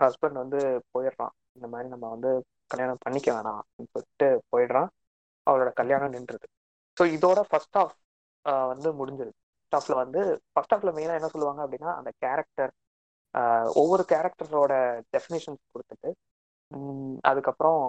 ஹஸ்பண்ட் 0.00 0.38
வந்து 0.42 0.58
போயிடுறான். 0.94 1.34
இந்த 1.56 1.66
மாதிரி 1.72 1.88
நம்ம 1.94 2.06
வந்து 2.14 2.30
கல்யாணம் 2.70 3.02
பண்ணிக்க 3.04 3.28
வேணாம் 3.36 3.60
அப்படின்னு 3.60 3.92
சொல்லிட்டு 3.94 4.28
போயிடுறான். 4.52 4.88
அவளோட 5.46 5.70
கல்யாணம் 5.80 6.14
நின்றுது. 6.16 6.46
ஸோ 6.96 7.04
இதோட 7.16 7.40
ஃபர்ஸ்ட் 7.50 7.78
ஆஃப் 7.82 7.96
uh, 8.44 8.64
வந்து 8.72 8.88
முடிஞ்சிருது. 9.00 9.36
ஃபர்ஸ்ட் 9.72 9.76
ஆஃப்ல 9.78 9.96
வந்து 10.02 10.20
ஃபர்ஸ்ட் 10.52 10.74
ஆஃப்ல 10.76 10.92
மெயினாக 10.98 11.20
என்ன 11.20 11.30
சொல்லுவாங்க 11.34 11.60
அப்படின்னா 11.66 11.90
அந்த 12.00 12.10
கேரக்டர் 12.24 12.72
uh, 13.34 13.64
ஒவ்வொரு 13.82 14.04
கேரக்டரோட 14.12 14.74
டெஃபினேஷன்ஸ் 15.14 15.62
கொடுத்துட்டு 15.74 16.10
அதுக்கப்புறம் 17.30 17.80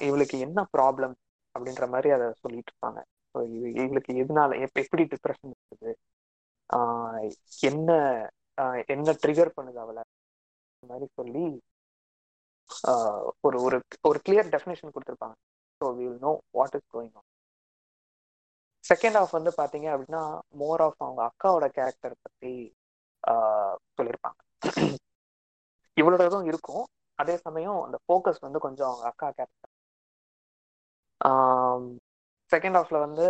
இவளுக்கு 0.00 0.36
என்ன 0.38 0.60
ப்ராப்ளம் 0.76 1.14
அப்படின்ற 1.54 1.84
மாதிரி 1.88 2.08
அதை 2.16 2.26
சொல்லிட்டு 2.42 2.70
இருப்பாங்க. 2.72 3.00
ஸோ 3.34 3.38
இவளுக்கு 3.82 4.12
எதனால 4.22 4.56
எப் 4.64 4.80
எப்படி 4.84 5.02
டிப்ரெஷன் 5.12 5.52
இருக்குது? 5.52 5.92
என்ன 7.62 7.90
என்ன 8.94 9.14
ட்ரிகர் 9.22 9.56
பண்ணுது 9.56 9.78
அவளை? 9.84 10.02
மாதிரி 10.82 11.06
சொல்லி 11.18 11.44
ஒரு 13.46 13.56
ஒரு 13.66 13.76
ஒரு 14.08 14.18
கிளியர் 14.26 14.52
டெஃபினேஷன் 14.54 14.94
கொடுத்துருப்பாங்க. 14.94 15.36
So 15.80 15.84
will 15.98 16.18
know 16.26 16.32
what 16.58 16.76
is 16.78 16.88
going 16.94 17.14
on 17.20 17.28
second 18.84 19.16
half 19.18 19.36
வந்து 19.38 19.50
பார்த்தீங்க 19.60 19.88
அப்படின்னா 19.94 20.22
மோர் 20.60 20.82
ஆஃப் 20.86 21.02
அவங்க 21.06 21.20
அக்காவோட 21.28 21.66
கேரக்டர் 21.78 22.16
பற்றி 22.24 22.52
சொல்லியிருப்பாங்க 23.96 24.40
இவளோட 25.96 26.22
இதுவும் 26.28 26.48
இருக்கும். 26.50 26.84
அதே 27.18 27.34
சமயம் 27.46 27.80
அந்த 27.86 27.96
ஃபோக்கஸ் 28.04 28.44
வந்து 28.46 28.58
கொஞ்சம் 28.66 28.88
அவங்க 28.90 29.04
அக்கா 29.10 29.28
கேரக்டர் 29.38 29.70
செகண்ட் 32.52 32.76
ஹாஃப்ல 32.78 32.98
வந்து 33.06 33.26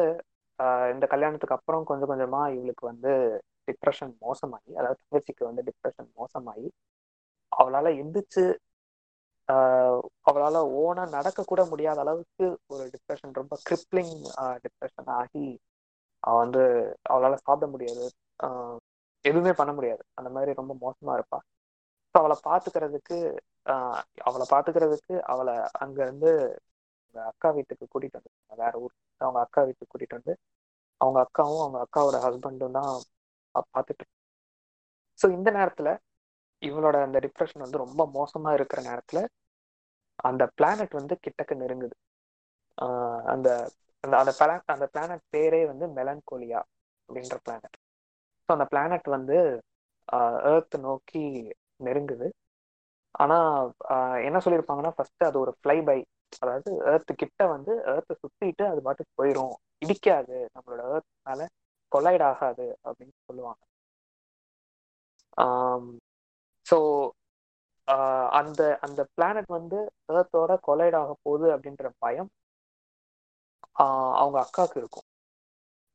இந்த 0.93 1.05
கல்யாணத்துக்கு 1.13 1.57
அப்புறம் 1.57 1.87
கொஞ்சம் 1.89 2.11
கொஞ்சமா 2.11 2.41
இவளுக்கு 2.55 2.85
வந்து 2.91 3.13
டிப்ரெஷன் 3.69 4.13
மோசமாகி 4.23 4.71
அதாவது 4.79 5.01
தங்கச்சிக்கு 5.03 5.45
வந்து 5.49 5.63
டிப்ரெஷன் 5.69 6.11
மோசமாகி 6.19 6.67
அவளால 7.53 7.89
எந்திரிச்சு 8.01 8.45
அவளால 10.27 10.57
ஓனா 10.81 11.03
நடக்க 11.15 11.41
கூட 11.45 11.63
முடியாத 11.71 11.99
அளவுக்கு 12.01 12.47
ஒரு 12.69 12.85
டிப்ரெஷன் 12.95 13.39
ரொம்ப 13.39 13.55
கிரிப்ளிங் 13.67 14.15
டிப்ரெஷன் 14.65 15.11
ஆகி 15.19 15.47
அவ 16.23 16.35
வந்து 16.39 16.63
அவளால 17.11 17.35
சாப்பிட 17.43 17.67
முடியாது. 17.73 18.05
எதுவுமே 19.25 19.53
பண்ண 19.55 19.73
முடியாது. 19.73 20.03
அந்த 20.19 20.31
மாதிரி 20.31 20.53
ரொம்ப 20.55 20.73
மோசமா 20.83 21.13
இருப்பா. 21.19 21.39
ஸோ 22.15 22.21
அவளை 22.21 22.37
பாத்துக்கிறதுக்கு 22.45 23.17
அவளை 24.27 24.47
பாத்துக்கிறதுக்கு 24.51 25.15
அவளை 25.33 25.55
அங்க 25.83 25.99
இருந்து 26.03 26.31
அவங்க 27.15 27.29
அக்கா 27.31 27.49
வீட்டுக்கு 27.57 27.85
கூட்டிட்டு 27.87 28.19
வந்து 28.21 28.33
வேற 28.59 28.73
ஊர் 28.81 28.95
அவங்க 29.21 29.41
அக்கா 29.43 29.61
வீட்டுக்கு 29.63 29.93
கூட்டிட்டு 29.93 30.19
வந்து 30.19 30.35
அவங்க 31.03 31.19
அக்காவும் 31.25 31.63
அவங்க 31.65 31.79
அக்காவோட 31.85 32.17
ஹஸ்பண்டும் 32.25 32.77
தான் 32.79 32.91
பார்த்துட்டு 33.73 34.05
ஸோ 35.19 35.27
இந்த 35.37 35.49
நேரத்தில் 35.51 35.93
இவளோட 36.63 36.97
அந்த 37.07 37.19
டிப்ரெஷன் 37.25 37.65
வந்து 37.65 37.83
ரொம்ப 37.85 38.03
மோசமாக 38.17 38.57
இருக்கிற 38.59 38.81
நேரத்தில் 38.89 39.23
அந்த 40.25 40.43
பிளானட் 40.59 40.95
வந்து 41.01 41.15
கிட்டக்க 41.25 41.53
நெருங்குது. 41.63 41.97
அந்த 43.33 43.49
அந்த 44.05 44.15
அந்த 44.21 44.33
பிளா 44.39 44.55
அந்த 44.75 44.87
பிளானட் 44.95 45.25
பேரே 45.35 45.61
வந்து 45.71 45.87
மெலன்கோலியா 45.99 46.61
அப்படின்ற 47.09 47.37
பிளானட் 47.47 47.77
ஸோ 48.49 48.51
அந்த 48.57 48.67
பிளானட் 48.73 49.09
வந்து 49.17 49.37
ஏர்த் 50.53 50.77
நோக்கி 50.87 51.23
நெருங்குது. 51.87 52.29
ஆனால் 53.15 53.57
என்ன 54.29 54.39
சொல்லியிருப்பாங்கன்னா 54.45 54.93
ஃபஸ்ட்டு 54.97 55.29
அது 55.29 55.39
ஒரு 55.45 55.53
ஃப்ளை 55.61 55.79
பை 55.89 55.99
அதாவது 56.41 56.71
ஏர்த்து 56.93 57.13
கிட்ட 57.15 57.43
வந்து 57.47 57.73
ஏர்த்தை 57.93 58.15
சுத்திட்டு 58.21 58.65
அது 58.69 58.81
பாட்டுக்கு 58.83 59.13
போயிடும் 59.21 59.55
இடிக்காது. 59.85 60.37
நம்மளோட 60.55 60.83
ஏர்த் 60.93 61.11
மேல 61.27 61.43
கொலைட் 61.93 62.25
ஆகாது 62.31 62.67
அப்படின்னு 62.87 63.15
சொல்லுவாங்க. 63.29 63.63
ஸோ 66.67 66.77
அந்த 68.39 68.61
அந்த 68.87 69.01
பிளானட் 69.15 69.51
வந்து 69.51 69.79
ஏர்த்தோட 70.13 70.53
கொலைட் 70.69 70.97
ஆக 71.01 71.13
போகுது 71.25 71.47
அப்படின்ற 71.55 71.87
பயம் 71.99 72.31
ஆஹ் 73.77 74.15
அவங்க 74.21 74.39
அக்காவுக்கு 74.43 74.79
இருக்கும். 74.79 75.07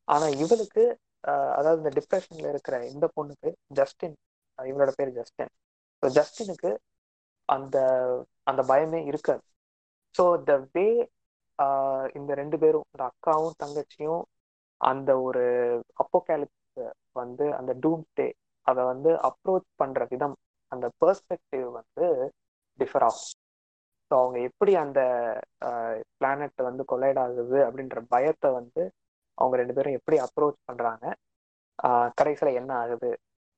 ஆனா 0.08 0.28
இவளுக்கு 0.44 0.84
ஆஹ் 1.24 1.54
அதாவது 1.58 1.82
இந்த 1.84 1.92
டிப்ரெஷன்ல 1.98 2.50
இருக்கிற 2.54 2.76
இந்த 2.92 3.06
பொண்ணுக்கு 3.16 3.50
ஜஸ்டின் 3.80 4.16
இவளோட 4.60 4.92
பேர் 4.98 5.18
ஜஸ்டின் 5.18 5.52
ஸோ 6.04 6.10
ஜஸ்டினுக்கு 6.18 6.72
அந்த 7.50 7.78
அந்த 8.48 8.62
பயமே 8.72 9.00
இருக்காது. 9.10 9.44
ஸோ 10.18 10.24
த 10.48 10.54
வே 10.76 10.86
இந்த 12.18 12.32
ரெண்டு 12.42 12.58
பேரும் 12.64 12.88
இந்த 12.92 13.04
அக்காவும் 13.12 13.58
தங்கச்சியும் 13.64 14.24
அந்த 14.82 15.12
ஒரு 15.28 15.44
அப்போகேலிப்ஸ் 16.02 16.82
வந்து 17.16 17.46
அந்த 17.60 17.72
டூம் 17.84 18.04
டே 18.14 18.28
அதை 18.68 18.82
வந்து 18.92 19.12
அப்ரோச் 19.30 19.68
பண்ற 19.82 20.02
விதம் 20.12 20.36
அந்த 20.72 20.86
பெர்ஸ்பெக்டிவ் 21.02 21.68
வந்து 21.80 22.06
டிஃபர் 22.80 23.06
ஆகும். 23.08 23.30
ஸோ 24.12 24.14
அவங்க 24.22 24.38
எப்படி 24.50 24.74
அந்த 24.84 25.00
பிளானட் 26.20 26.68
வந்து 26.70 26.84
கொலைட் 26.92 27.22
ஆகுது 27.24 27.58
அப்படின்ற 27.68 28.00
பயத்தை 28.14 28.50
வந்து 28.60 28.82
அவங்க 29.38 29.56
ரெண்டு 29.62 29.76
பேரும் 29.78 29.98
எப்படி 30.00 30.18
அப்ரோச் 30.26 30.60
பண்றாங்க 30.70 31.06
கடைசியில 32.20 32.54
என்ன 32.62 32.72
ஆகுது 32.84 33.12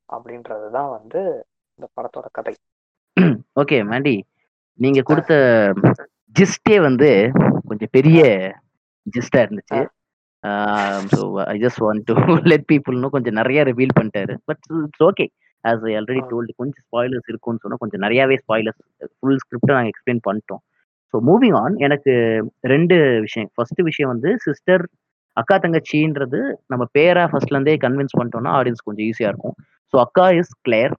அப்படின்றது 0.09 0.67
தான் 0.77 0.89
வந்து 0.97 1.21
இந்த 1.79 1.87
படத்தோட 1.97 2.27
கதை. 2.37 2.55
ஓகே 3.61 3.77
மேண்டி 3.91 4.15
நீங்க 4.79 4.99
கொடுத்த 5.01 5.33
ஜிஸ்டே 6.35 6.75
வந்து 6.87 7.09
கொஞ்சம் 7.69 7.91
பெரிய 7.97 8.21
ஜிஸ்டா 9.15 9.39
இருந்துச்சு. 9.45 9.79
So 11.13 11.19
I 11.53 11.55
just 11.63 11.81
want 11.85 12.03
to 12.09 12.15
let 12.51 12.65
people 12.71 12.95
இன்னும் 12.97 13.13
கொஞ்சம் 13.15 13.37
நிறைய 13.39 13.59
ரிவீல் 13.69 13.97
பண்ணிட்டாரு. 13.97 14.33
But 14.49 14.61
it's 14.85 15.05
okay 15.09 15.25
as 15.63 15.83
I 15.89 15.93
already 15.99 16.21
told 16.31 16.57
கொஞ்சம் 16.61 16.83
ஸ்பாய்லர்ஸ் 16.87 17.29
இருக்கும்னு 17.31 17.61
சொன்னா 17.63 17.79
கொஞ்சம் 17.83 18.03
நிறையாவே 18.05 18.37
ஸ்பாய்லர்ஸ் 18.43 18.79
ஃபுல் 19.17 19.41
ஸ்கிரிப்டை 19.43 19.73
நாங்கள் 19.77 19.93
எக்ஸ்பிளைன் 19.93 20.21
பண்ணிட்டோம். 20.27 20.61
ஸோ 21.13 21.19
மூவிங் 21.29 21.57
ஆன் 21.63 21.75
எனக்கு 21.85 22.13
ரெண்டு 22.73 22.95
விஷயம். 23.25 23.49
ஃபர்ஸ்ட் 23.55 23.81
விஷயம் 23.89 24.11
வந்து 24.13 24.31
சிஸ்டர் 24.47 24.83
அக்கா 25.37 25.55
தங்கச்சின்றது 25.63 26.39
நம்ம 26.71 26.83
பேரா 26.97 27.23
ஃபர்ஸ்ட்ல 27.31 27.57
இருந்தே 27.57 27.75
கன்வின்ஸ் 27.85 28.17
பண்ணிட்டோம்னா 28.19 28.53
ஆடியன்ஸ் 28.59 28.85
கொஞ்சம் 28.87 29.07
ஈஸியா 29.09 29.31
இருக்கும். 29.33 29.55
ஸோ 29.93 29.97
அக்கா 30.05 30.27
இஸ் 30.39 30.53
கிளேர் 30.67 30.93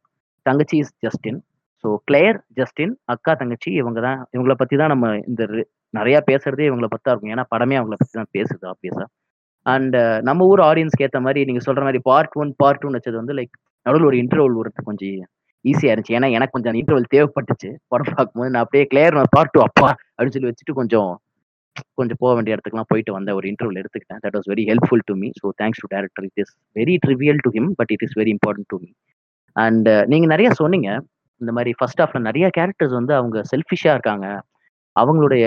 தங்கச்சி 0.46 0.76
is 0.82 0.92
Justine 1.06 1.40
so 1.84 1.88
Claire 2.08 2.38
Justine 2.58 2.94
அக்கா 3.14 3.32
தங்கச்சி 3.40 3.70
இவங்க 3.80 3.98
தான் 4.06 4.18
இவங்கள 4.34 4.54
பற்றி 4.62 4.76
தான் 4.82 4.92
நம்ம 4.94 5.06
இந்த 5.30 5.42
நிறையா 5.48 5.66
நிறைய 5.98 6.16
பேசுறதே 6.28 6.66
இவங்கள 6.70 6.86
பற்றி 6.90 7.04
தான் 7.06 7.14
இருக்கும். 7.14 7.32
ஏன்னா 7.34 7.44
படமே 7.52 7.76
அவங்கள 7.78 7.96
பற்றி 8.00 8.14
தான் 8.18 8.32
பேசுது 8.36 8.64
ஆப்வியஸாக 8.72 9.06
அண்ட் 9.66 9.96
நம்ம 10.28 10.46
ஊர் 10.50 10.62
ஆடியன்ஸ்க்கு 10.68 11.04
ஏற்ற 11.06 11.18
மாதிரி 11.26 11.40
நீங்கள் 11.48 11.64
சொல்கிற 11.66 11.84
மாதிரி 11.86 12.00
பார்ட் 12.10 12.36
ஒன் 12.42 12.52
பார்ட் 12.62 12.80
டூ 12.82 12.90
வச்சது 12.96 13.16
வந்து 13.20 13.34
லைக் 13.38 13.54
நடுவில் 13.86 14.08
ஒரு 14.10 14.16
இன்டர்வல் 14.22 14.58
வரது 14.60 14.82
கொஞ்சம் 14.88 15.16
ஈஸியாக 15.64 15.92
இருந்துச்சு. 15.92 16.14
ஏன்னா 16.18 16.28
எனக்கு 16.36 16.54
கொஞ்சம் 16.54 16.70
அந்த 16.72 16.80
இன்டர்வல் 16.82 17.10
தேவைப்பட்டுச்சு. 17.14 17.70
படம் 17.92 18.14
பார்க்கும்போது 18.14 18.52
நான் 18.54 18.64
அப்படியே 18.64 18.84
கிளியர் 18.92 19.16
நான் 19.18 19.32
பார்ட் 19.36 19.52
டூ 19.54 19.60
அப்பா! 19.66 19.88
அப்படின்னு 20.14 20.36
சொல்லி 20.36 20.50
வச்சுட்டு 20.50 20.78
கொஞ்சம் 20.80 21.10
கொஞ்சம் 21.98 22.18
போக 22.22 22.30
வேண்டிய 22.36 22.54
இடத்துக்குலாம் 22.54 22.90
போயிட்டு 22.92 23.12
வந்த 23.16 23.30
ஒரு 23.38 23.46
இன்டர்வல் 23.50 23.80
எடுத்துக்கிட்டேன். 23.80 24.20
That 24.24 24.36
was 24.38 24.48
very 24.52 24.64
helpful 24.70 25.04
to 25.10 25.14
me 25.22 25.28
so 25.40 25.52
thanks 25.60 25.82
to 25.82 25.88
director 25.94 26.26
it 26.28 26.40
is 26.44 26.52
very 26.76 26.94
trivial 27.04 27.40
to 27.46 27.50
him 27.56 27.70
but 27.80 27.92
it 27.96 28.04
is 28.06 28.16
very 28.20 28.32
important 28.36 28.70
to 28.72 28.78
me 28.84 28.90
and 29.56 29.88
நீங்கள் 30.12 30.32
நிறைய 30.34 30.50
சொன்னீங்க. 30.62 30.88
இந்த 31.40 31.52
மாதிரி 31.56 31.70
ஃபர்ஸ்ட் 31.78 32.00
ஹாஃப்ல 32.02 32.20
நிறைய 32.28 32.46
கேரக்டர்ஸ் 32.58 32.96
வந்து 32.98 33.14
அவங்க 33.14 33.38
செல்ஃபிஷா 33.52 33.92
இருக்காங்க. 33.96 34.26
அவங்களுடைய 34.96 35.44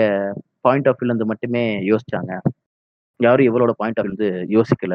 பாயிண்ட் 0.60 0.88
ஆஃப் 0.90 0.98
வியூலேருந்து 1.00 1.30
மட்டுமே 1.32 1.64
யோசிச்சாங்க. 1.90 2.32
யாரும் 3.20 3.48
இவளோட 3.50 3.72
பாயிண்ட் 3.80 3.98
ஆஃப் 4.00 4.10
வந்து 4.10 4.28
யோசிக்கல. 4.56 4.94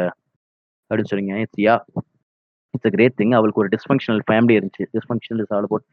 அப்படின்னு 0.92 1.12
சொல்லிங்க 1.12 1.36
it's 1.44 1.62
yeah 1.68 1.76
it's 2.74 2.88
a 2.90 2.94
great 2.96 3.18
thing 3.22 3.36
அவளுக்கு 3.38 3.62
ஒரு 3.64 3.70
டிஸ்ஃபங்க்ஷனல் 3.76 4.22
ஃபேமிலி 4.28 4.56
இருந்துச்சு. 4.60 4.86
Dysfunctional 4.96 5.42
is 5.44 5.54
all 5.56 5.68
about 5.70 5.86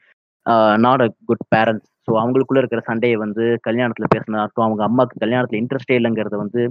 not 0.87 1.03
a 1.03 1.09
good 1.25 1.45
parents 1.55 1.89
so 2.09 2.13
அவங்களுக்குள்ள 2.23 2.61
இருக்கிற 2.63 2.81
சண்டையை 2.81 3.17
வந்து 3.17 3.45
கல்யாணத்தில் 3.69 4.13
பேசினா 4.15 4.43
இருக்கும் 4.43 4.67
அவங்க 4.67 4.83
அம்மாவுக்கு 4.85 5.23
கல்யாணத்தில் 5.25 5.61
இன்ட்ரெஸ்டே 5.63 5.97
இல்லைங்கிறத 6.01 6.37
வந்து 6.45 6.63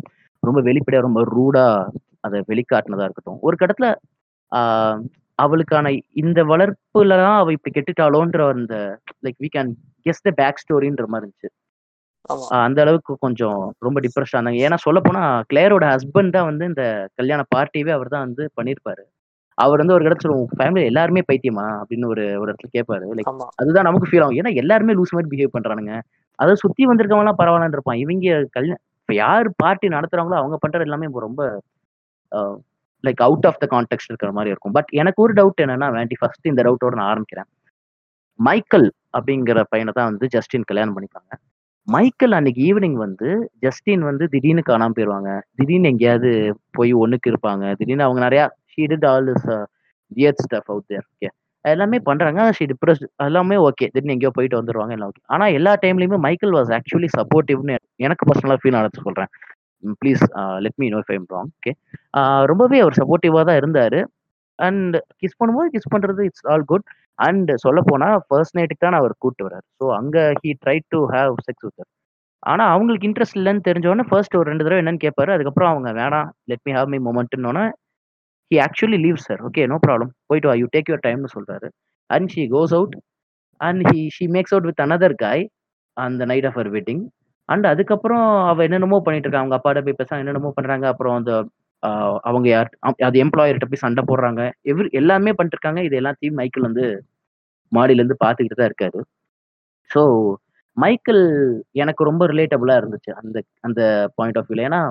ரொம்ப 0.43 0.59
வெளிப்படையாக 0.61 1.07
ரொம்ப 1.07 1.21
ரூடாக 1.35 1.91
அதை 2.19 2.39
வெளிக்காட்டினதாக 2.51 3.07
இருக்கட்டும். 3.07 3.39
ஒரு 3.41 3.55
கடத்தில் 3.57 3.89
uh, 4.51 4.95
அவளுக்கான 5.39 5.87
இந்த 6.21 6.39
வளர்ப்புல 6.51 7.15
தான் 7.23 7.37
அவ 7.41 7.51
இப்படி 7.55 7.71
கெட்டுட்டாளோன்ற 7.77 8.41
அந்த 8.55 8.75
like 9.25 9.39
we 9.45 9.49
can 9.55 9.71
guess 10.05 10.25
the 10.27 10.31
back 10.41 10.61
ஸ்டோரின்ற 10.63 11.05
மாதிரி 11.13 11.25
இருந்துச்சு. 11.25 11.49
அந்த 12.65 12.79
அளவுக்கு 12.85 13.13
கொஞ்சம் 13.25 13.59
ரொம்ப 13.85 13.99
டிப்ரெஷன் 14.05 14.39
ஆனாங்க. 14.39 14.59
ஏன்னா 14.67 14.77
சொல்ல 14.85 14.99
போனா 15.07 15.21
கிளேரோட 15.51 15.85
ஹஸ்பண்ட் 15.93 16.35
தான் 16.37 16.47
வந்து 16.51 16.65
இந்த 16.71 16.83
கல்யாண 17.19 17.41
பார்ட்டியவே 17.55 17.93
அவர் 17.97 18.13
தான் 18.15 18.25
வந்து 18.27 18.45
பண்ணியிருப்பாரு 18.59 19.03
அவர் 19.57 19.81
வந்து 19.81 19.95
ஒரு 19.97 20.05
இடத்துல 20.07 20.33
உங்க 20.35 20.55
ஃபேமிலி 20.59 20.81
எல்லாருமே 20.91 21.21
பைத்தியமா? 21.29 21.65
அப்படின்னு 21.81 22.07
ஒரு 22.13 22.23
ஒரு 22.41 22.49
இடத்துல 22.51 22.69
கேட்பாரு 22.77 23.05
லைக் 23.17 23.29
அதுதான் 23.61 23.87
நமக்கு 23.89 24.09
ஃபீல் 24.09 24.23
ஆகும். 24.25 24.39
ஏன்னா 24.41 24.51
எல்லாருமே 24.61 24.95
லூஸ் 24.99 25.15
மாதிரி 25.17 25.31
பிஹேவ் 25.33 25.55
பண்றானுங்க. 25.55 25.93
அதை 26.39 26.53
சுத்தி 26.63 26.83
வந்திருக்கவங்க 26.91 27.25
எல்லாம் 27.25 27.41
பரவாயில்லன்னு 27.41 27.77
இருப்பான். 27.77 28.01
இவங்க 28.03 28.25
கல்யாணம் 28.57 28.83
இப்ப 29.01 29.13
யார் 29.23 29.47
பார்ட்டி 29.63 29.87
நடத்துறாங்களோ 29.95 30.37
அவங்க 30.41 30.57
பண்றது 30.63 30.85
எல்லாமே 30.87 31.07
ரொம்ப 31.27 31.41
like 33.03 33.21
out 33.27 33.47
of 33.49 33.59
the 33.63 33.67
context 33.73 34.09
இருக்கிற 34.11 34.31
மாதிரி 34.37 34.51
இருக்கும். 34.53 34.75
பட் 34.77 34.89
எனக்கு 35.01 35.19
ஒரு 35.25 35.33
டவுட் 35.39 35.61
என்னன்னா 35.65 35.89
வேண்டி 35.97 36.17
ஃபர்ஸ்ட் 36.21 36.49
இந்த 36.51 36.61
டவுட்டோட 36.67 36.95
நான் 36.99 37.11
ஆரம்பிக்கிறேன். 37.13 37.49
மைக்கேல் 38.39 38.87
அப்படிங்கிற 39.17 39.59
பையனை 39.73 39.91
தான் 39.97 40.09
வந்து 40.11 40.25
ஜஸ்டின் 40.35 40.67
கல்யாணம் 40.69 40.95
பண்ணிப்பாங்க. 40.95 41.31
மைக்கேல் 41.87 42.35
அன்னைக்கு 42.37 42.61
ஈவினிங் 42.69 42.97
வந்து 43.05 43.27
ஜஸ்டின் 43.65 44.03
வந்து 44.09 44.25
திடீர்னு 44.33 44.63
காணாம 44.69 44.95
போயிடுவாங்க 44.97 45.31
திடீர்னு 45.57 45.91
எங்கேயாவது 45.93 46.29
போய் 46.77 46.91
ஒன்றுக்கு 47.03 47.31
இருப்பாங்க. 47.33 47.65
திடீர்னு 47.79 48.05
அவங்க 48.07 48.21
நிறையா 48.27 48.45
she 48.73 48.85
did 48.91 49.07
all 49.11 49.29
is 49.35 49.49
weird 50.11 50.41
stuff 50.45 50.69
out 50.73 50.87
there 50.91 51.05
okay 51.13 51.29
எல்லாமே 51.65 51.97
பண்ணுறாங்க 52.07 52.41
ஷீ 52.57 52.65
டிப்ரெஸ் 52.71 53.03
எல்லாமே 53.27 53.55
ஓகே 53.67 53.85
திடீர்னு 53.93 54.15
எங்கேயோ 54.15 54.33
போயிட்டு 54.37 54.59
வந்துடுவாங்க 54.59 54.93
எல்லாம் 54.97 55.11
ஓகே 55.11 55.23
ஆனால் 55.35 55.53
எல்லா 55.59 55.71
டைம்லையுமே 55.83 56.17
மைக்கேல் 56.25 56.55
வாஸ் 56.57 56.71
ஆக்சுவலி 56.77 57.09
சப்போர்ட்டிவ்னு 57.17 57.75
எனக்கு 58.07 58.27
பர்சனலாக 58.29 58.59
ஃபீல் 58.63 58.77
ஆனது 58.79 59.05
சொல்கிறேன் 59.07 59.31
please 60.01 60.23
let 60.65 60.77
me 60.83 60.87
know 60.93 60.99
if 61.03 61.13
I'm 61.15 61.27
wrong 61.35 61.49
okay 61.57 61.73
ரொம்பவே 62.51 62.79
அவர் 62.83 62.97
சப்போர்ட்டிவாக 63.01 63.43
தான் 63.49 63.59
இருந்தார். 63.61 63.99
அண்ட் 64.59 64.95
கிஸ் 65.21 65.39
பண்ணும்போது 65.39 65.69
கிஸ் 65.75 65.91
பண்ணுறது 65.93 66.21
இட்ஸ் 66.29 66.45
ஆல் 66.53 66.65
குட் 66.71 66.85
அண்ட் 67.19 67.51
சொல்ல 67.65 67.79
போனால் 67.89 68.17
ஃபர்ஸ்ட் 68.27 68.55
நைட்டுக்கு 68.57 68.85
தான் 68.85 68.99
அவர் 69.01 69.13
கூட்டு 69.23 69.43
வர்றார். 69.45 69.65
ஸோ 69.79 69.85
அங்கே 69.99 70.23
he 70.41 70.51
try 70.63 70.77
to 70.93 70.99
have 71.15 71.35
sex 71.47 71.65
with 71.67 71.89
ஆனால் 72.43 72.71
அவங்களுக்கு 72.73 73.07
இன்ட்ரெஸ்ட் 73.09 73.37
இல்லைன்னு 73.39 73.65
தெரிஞ்சோடனே 73.67 74.05
ஃபர்ஸ்ட் 74.09 74.35
ஒரு 74.39 74.47
ரெண்டு 74.51 74.65
தடவை 74.65 74.81
என்னன்னு 74.81 75.03
கேட்பாரு 75.05 75.31
அதுக்கப்புறம் 75.35 75.71
அவங்க 75.71 75.89
வேணாம் 75.99 76.29
let 76.51 76.63
me 76.67 76.73
have 76.77 76.91
me 76.93 76.99
மொமெண்ட்னு 77.07 77.63
he 78.51 78.57
actually 78.65 78.99
leave 79.05 79.19
sir 79.27 79.39
okay 79.47 79.61
no 79.71 79.77
problem 79.85 80.11
போயிட்டு 80.29 80.49
வா 80.49 80.55
யூ 80.61 80.67
டேக் 80.75 80.89
யுவர் 80.89 81.05
டைம்னு 81.05 81.31
சொல்கிறாரு 81.35 81.67
and 82.09 82.27
she 82.33 82.43
goes 82.51 82.73
out 82.79 82.95
and 83.61 83.81
he 83.89 84.01
she 84.09 84.25
makes 84.35 84.53
out 84.55 84.67
with 84.69 84.81
another 84.85 85.15
guy 85.23 85.43
அந்த 85.97 86.25
night 86.31 86.47
of 86.49 86.57
her 86.59 86.69
wedding 86.77 87.03
and 87.49 87.65
அதுக்கப்புறம் 87.71 88.23
அவ 88.51 88.63
என்னென்னமோ 88.67 88.97
பண்ணிட்டு 89.05 89.27
இருக்கா. 89.27 89.43
அவங்க 89.43 89.57
அப்பாட்ட 89.57 89.81
போய் 89.85 89.99
பேச 89.99 90.11
என்னென்னமோ 90.21 90.51
பண்றாங்க. 90.57 90.85
அப்புறம் 90.93 91.15
அந்த 91.19 91.31
ஆஹ் 91.83 92.17
அவங்க 92.29 92.47
யார் 92.49 92.69
அது 93.07 93.17
எம்ப்ளாயர்கிட்ட 93.23 93.67
போய் 93.71 93.83
சண்டை 93.83 94.03
போடுறாங்க. 94.07 94.41
எவ்ரி 94.71 94.87
எல்லாமே 95.01 95.31
பண்ணிட்டு 95.33 95.57
இருக்காங்க. 95.57 95.81
இது 95.87 95.95
எல்லாத்தையும் 96.01 96.37
மைக்கேல் 96.39 96.67
வந்து 96.69 96.85
மாடியில 97.71 98.01
இருந்து 98.01 98.17
பாத்துக்கிட்டு 98.23 98.59
தான் 98.59 98.69
இருக்காரு. 98.71 98.99
ஸோ 99.89 100.01
மைக்கேல் 100.77 101.23
எனக்கு 101.81 102.01
ரொம்ப 102.09 102.23
ரிலேட்டபுளா 102.31 102.75
இருந்துச்சு 102.81 103.11
அந்த 103.21 103.37
அந்த 103.67 103.81
பாயிண்ட் 104.17 104.39
ஆஃப் 104.39 104.49
வியூல 104.49 104.65
ஏன்னா 104.69 104.81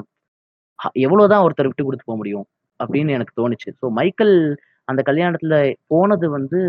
எவ்வளவுதான் 1.04 1.44
ஒருத்தர் 1.46 1.68
விட்டு 1.68 1.86
கொடுத்து 1.86 2.08
போக 2.08 2.18
முடியும் 2.20 2.46
அப்படின்னு 2.80 3.16
எனக்கு 3.18 3.34
தோணுச்சு. 3.40 3.70
ஸோ 3.80 3.86
மைக்கேல் 3.98 4.36
அந்த 4.88 5.00
கல்யாணத்துல 5.10 5.56
போனது 5.92 6.26
வந்து 6.36 6.60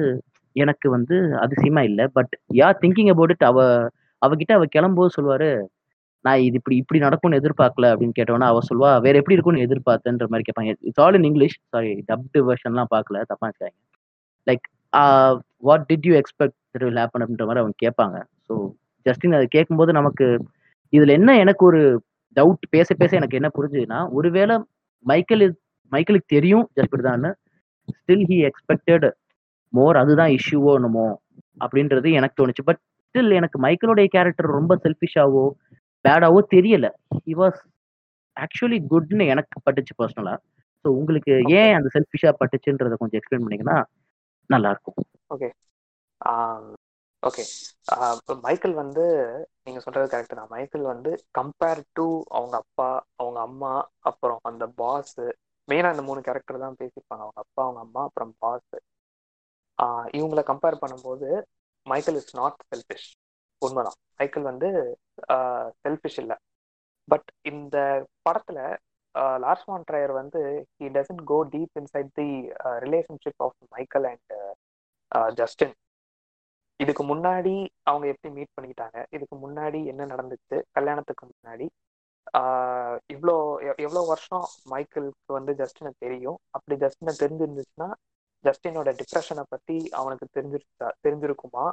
எனக்கு 0.55 0.87
வந்து 0.95 1.15
அதிசயமா 1.43 1.81
இல்லை. 1.89 2.05
But 2.17 2.33
yeah 2.59 2.69
thinking 2.83 3.11
about 3.13 3.33
it 3.35 3.47
அவ 3.49 3.59
அவகிட்ட 4.21 4.53
அவ 4.57 4.65
கிளம்பும்போது 4.75 5.15
சொல்லுவாரு 5.17 5.49
நான் 6.25 6.43
இது 6.45 6.57
இப்படி 6.59 6.75
இப்படி 6.81 6.99
நடக்கும்னு 7.05 7.39
எதிர்பார்க்கல 7.41 7.89
அப்படின்னு 7.93 8.15
கேட்டோன்னா 8.19 8.47
அவ 8.53 8.61
சொல்லுவா 8.69 8.91
வேற 9.05 9.15
எப்படி 9.21 9.35
இருக்கும்னு 9.35 9.65
எதிர்பார்த்தன்ற 9.67 10.27
மாதிரி 10.31 10.45
கேட்பாங்க. 10.47 10.71
It's 10.87 11.01
all 11.05 11.17
in 11.19 11.27
English 11.29 11.57
sorry 11.73 11.91
dubbed 12.09 12.41
வெர்ஷன்லாம் 12.49 12.91
பார்க்கல 12.95 13.21
தப்பா 13.31 13.47
இருக்காங்க 13.49 13.75
like 14.47 14.65
what 15.67 15.85
did 15.91 16.07
you 16.09 16.13
expect 16.21 16.57
will 16.83 17.01
happen 17.01 17.23
அப்படின்ற 17.23 17.45
மாதிரி 17.49 17.63
அவங்க 17.63 17.77
கேட்பாங்க. 17.85 18.17
ஸோ 18.47 18.53
ஜஸ்டின் 19.05 19.37
அதை 19.39 19.47
கேட்கும்போது 19.57 19.91
நமக்கு 19.99 20.27
இதுல 20.93 21.13
என்ன 21.19 21.31
எனக்கு 21.43 21.63
ஒரு 21.69 21.81
டவுட் 22.37 22.65
பேச 22.75 22.89
பேச 23.01 23.11
எனக்கு 23.19 23.37
என்ன 23.39 23.49
புரிஞ்சுதுன்னா 23.57 23.99
ஒருவேளை 24.17 24.55
மைக்கேல் 25.05 25.45
மைக்கேலுக்கு 25.91 26.33
தெரியும் 26.35 26.65
ஜஸ்பிட் 26.77 27.07
தான் 27.09 27.25
ஸ்டில் 27.97 28.25
ஹி 28.31 28.37
எக்ஸ்பெக்டட் 28.49 29.05
மோர் 29.73 29.97
அதுதான் 30.01 30.31
இஷ்யூவோ 30.37 30.71
என்னமோ 30.79 31.07
அப்படின்றது 31.65 32.09
எனக்கு 32.19 32.37
தோணுச்சு. 32.39 32.63
பட் 32.69 32.79
ஸ்டில் 33.07 33.35
எனக்கு 33.39 33.57
மைக்கேலோடைய 33.65 34.07
கேரக்டர் 34.15 34.47
ரொம்ப 34.59 34.73
செல்ஃபிஷாவோ 34.85 35.43
பேடாவோ 36.05 36.39
தெரியல. 36.55 36.87
ஹி 37.25 37.33
வாஸ் 37.41 37.59
ஆக்சுவலி 38.37 38.79
குட்னு 38.91 39.25
எனக்கு 39.33 39.63
பட்டுச்சு 39.67 39.93
பர்சனலா 39.99 40.35
ஸோ 40.85 40.87
உங்களுக்கு 40.99 41.33
ஏன் 41.59 41.75
அந்த 41.77 41.89
செல்ஃபிஷா 41.95 42.31
பட்டுச்சுன்றதை 42.41 42.97
கொஞ்சம் 43.01 43.19
எக்ஸ்பிளைன் 43.19 43.45
பண்ணீங்கன்னா 43.45 43.77
நல்லா 44.49 44.71
இருக்கும். 44.73 44.97
ஓகே 47.23 47.43
மைக்கேல் 48.45 48.75
வந்து 48.81 49.03
நீங்க 49.65 49.79
சொல்றது 49.85 50.07
கரெக்ட் 50.11 50.37
தான். 50.39 50.51
மைக்கேல் 50.55 50.91
வந்து 50.93 51.11
கம்பேர் 51.37 51.81
டு 51.97 52.05
அவங்க 52.37 52.55
அப்பா 52.63 52.89
அவங்க 53.21 53.39
அம்மா 53.47 53.71
அப்புறம் 54.09 54.41
அந்த 54.49 54.65
பாஸ் 54.81 55.15
மெயினா 55.67 55.91
இந்த 55.95 56.03
மூணு 56.09 56.19
கேரக்டர் 56.27 56.63
தான் 56.65 56.79
பேசியிருப்பாங்க. 56.81 57.23
அவங்க 57.25 57.39
அப்பா 57.45 57.61
அவங்க 57.65 57.81
அம்மா 57.85 58.01
அப்புறம் 58.09 58.33
பாஸ் 58.43 58.75
இவங்கள 60.17 60.41
கம்பேர் 60.49 60.81
பண்ணும்போது 60.83 61.29
மைக்கேல் 61.87 62.19
இஸ் 62.21 62.35
நாட் 62.39 62.59
செல்ஃபிஷ் 62.71 63.07
உண்மைதான். 63.67 63.97
மைக்கேல் 64.19 64.49
வந்து 64.51 64.69
செல்ஃபிஷ் 65.83 66.19
இல்லை. 66.23 66.37
பட் 67.09 67.29
இந்த 67.51 67.77
படத்துல 68.27 68.59
லார்ஸ் 69.43 69.67
மான் 69.69 69.87
ட்ரையர் 69.89 70.13
வந்து 70.21 70.41
he 70.79 70.87
doesn't 70.97 71.23
go 71.31 71.37
deep 71.53 71.75
inside 71.81 72.11
the 72.19 72.29
relationship 72.85 73.41
of 73.45 73.57
Michael 73.75 74.07
and 74.11 74.33
Justine 75.41 75.73
இதுக்கு 76.79 77.03
முன்னாடி 77.03 77.53
அவங்க 77.89 78.05
எப்படி 78.13 78.29
மீட் 78.37 78.55
பண்ணிக்கிட்டாங்க 78.55 78.97
இதுக்கு 79.15 79.35
முன்னாடி 79.45 79.79
என்ன 79.91 80.05
நடந்துச்சு 80.13 80.57
கல்யாணத்துக்கு 80.77 81.25
முன்னாடி 81.29 81.67
ஆஹ் 82.37 82.97
இவ்வளோ 83.13 83.35
எவ்வளோ 83.85 84.01
வருஷம் 84.11 84.45
மைக்கேலுக்கு 84.71 85.33
வந்து 85.37 85.51
ஜஸ்டினை 85.61 85.91
தெரியும். 86.05 86.37
அப்படி 86.57 86.75
ஜஸ்டினை 86.83 87.13
தெரிஞ்சிருந்துச்சுன்னா 87.21 87.89
ஜஸ்டினோட 88.45 88.89
டிப்ரெஷனை 88.99 89.43
பத்தி 89.53 89.77
அவனுக்கு 89.99 90.25
தெரிஞ்சிருச்சா 90.37 90.87
தெரிஞ்சிருக்குமா? 91.05 91.65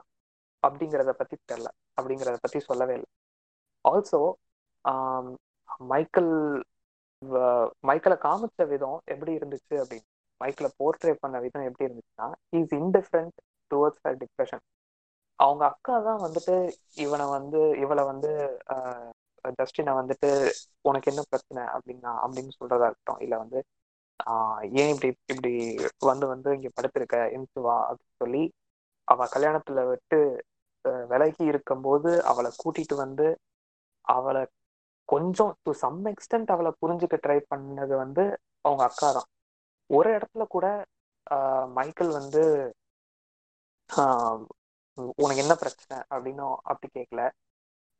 அப்படிங்கிறத 0.66 1.10
பத்தி 1.20 1.36
தெரில 1.52 1.68
அப்படிங்கிறத 2.00 2.36
பத்தி 2.40 2.60
சொல்லவே 2.60 2.92
இல்லை. 2.92 3.10
ஆல்சோ 3.84 4.20
மைக்கேல் 5.90 6.32
வ- 7.22 7.70
மைக்கேலை 7.88 8.16
காமிச்ச 8.26 8.66
விதம் 8.68 9.00
எப்படி 9.04 9.32
இருந்துச்சு 9.36 9.74
அப்படின்னு. 9.74 10.08
மைக்கேலை 10.40 10.70
போர்ட்ரே 10.78 11.12
பண்ண 11.20 11.36
விதம் 11.40 11.66
எப்படி 11.68 11.84
இருந்துச்சுன்னா 11.88 12.28
is 12.58 12.74
indifferent 12.74 13.36
towards 13.70 14.02
her 14.08 14.18
depression 14.22 14.62
அவங்க 15.40 15.64
அக்கா 15.64 15.94
தான் 16.06 16.20
வந்துட்டு 16.20 16.56
இவனை 16.96 17.26
வந்து 17.26 17.60
இவளை 17.78 18.04
வந்து 18.04 18.30
ஜஸ்டினை 19.44 19.92
வந்துட்டு 20.00 20.28
உனக்கு 20.80 21.08
என்ன 21.12 21.22
பிரச்சனை? 21.30 21.62
அப்படின்னா 21.76 22.10
அப்படின்னு 22.24 22.50
சொல்றதா 22.58 22.86
இருக்கட்டும். 22.88 23.20
இல்லை 23.20 23.38
வந்து 23.38 23.60
ஏன் 24.80 24.92
இப்படி 24.94 25.08
இப்படி 25.32 25.52
வந்து 26.10 26.26
வந்து 26.32 26.50
இங்கே 26.54 26.70
படுத்திருக்க? 26.78 27.16
எந்திச்சு 27.36 27.60
வா 27.66 27.76
அப்படின்னு 27.90 28.18
சொல்லி 28.22 28.42
அவ 29.08 29.26
கல்யாணத்துல 29.34 29.80
விட்டு 29.88 30.18
விலகி 31.10 31.44
இருக்கும்போது 31.52 32.10
அவளை 32.30 32.50
கூட்டிட்டு 32.58 32.96
வந்து 32.98 33.26
அவளை 34.04 34.42
கொஞ்சம் 35.08 35.52
டு 35.60 35.72
சம் 35.80 36.00
எக்ஸ்டென்ட் 36.12 36.52
அவளை 36.54 36.70
புரிஞ்சுக்க 36.80 37.16
ட்ரை 37.20 37.38
பண்ணது 37.48 37.94
வந்து 37.98 38.24
அவங்க 38.64 38.82
அக்கா 38.88 39.08
தான். 39.12 39.28
ஒரு 39.90 40.10
இடத்துல 40.16 40.44
கூட 40.50 40.66
மைக்கேல் 41.76 42.12
வந்து 42.18 42.42
உனக்கு 45.18 45.42
என்ன 45.44 45.54
பிரச்சனை 45.60 45.96
அப்படின்னு 46.10 46.42
அப்படி 46.70 46.88
கேட்கல 46.96 47.22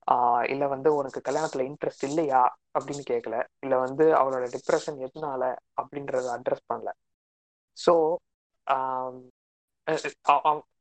ஆஹ் 0.09 0.45
இல்ல 0.53 0.65
வந்து 0.73 0.89
உனக்கு 0.99 1.21
கல்யாணத்துல 1.21 1.67
இன்ட்ரெஸ்ட் 1.69 2.05
இல்லையா 2.09 2.43
அப்படின்னு 2.77 3.05
கேட்கல 3.09 3.37
இல்ல 3.61 3.75
வந்து 3.79 4.05
அவளோட 4.21 4.45
டிப்ரெஷன் 4.57 4.99
எதனால 5.07 5.43
அப்படின்றத 5.81 6.27
அட்ரஸ் 6.37 6.69
பண்ணல. 6.69 6.91
ஸோ 7.79 7.95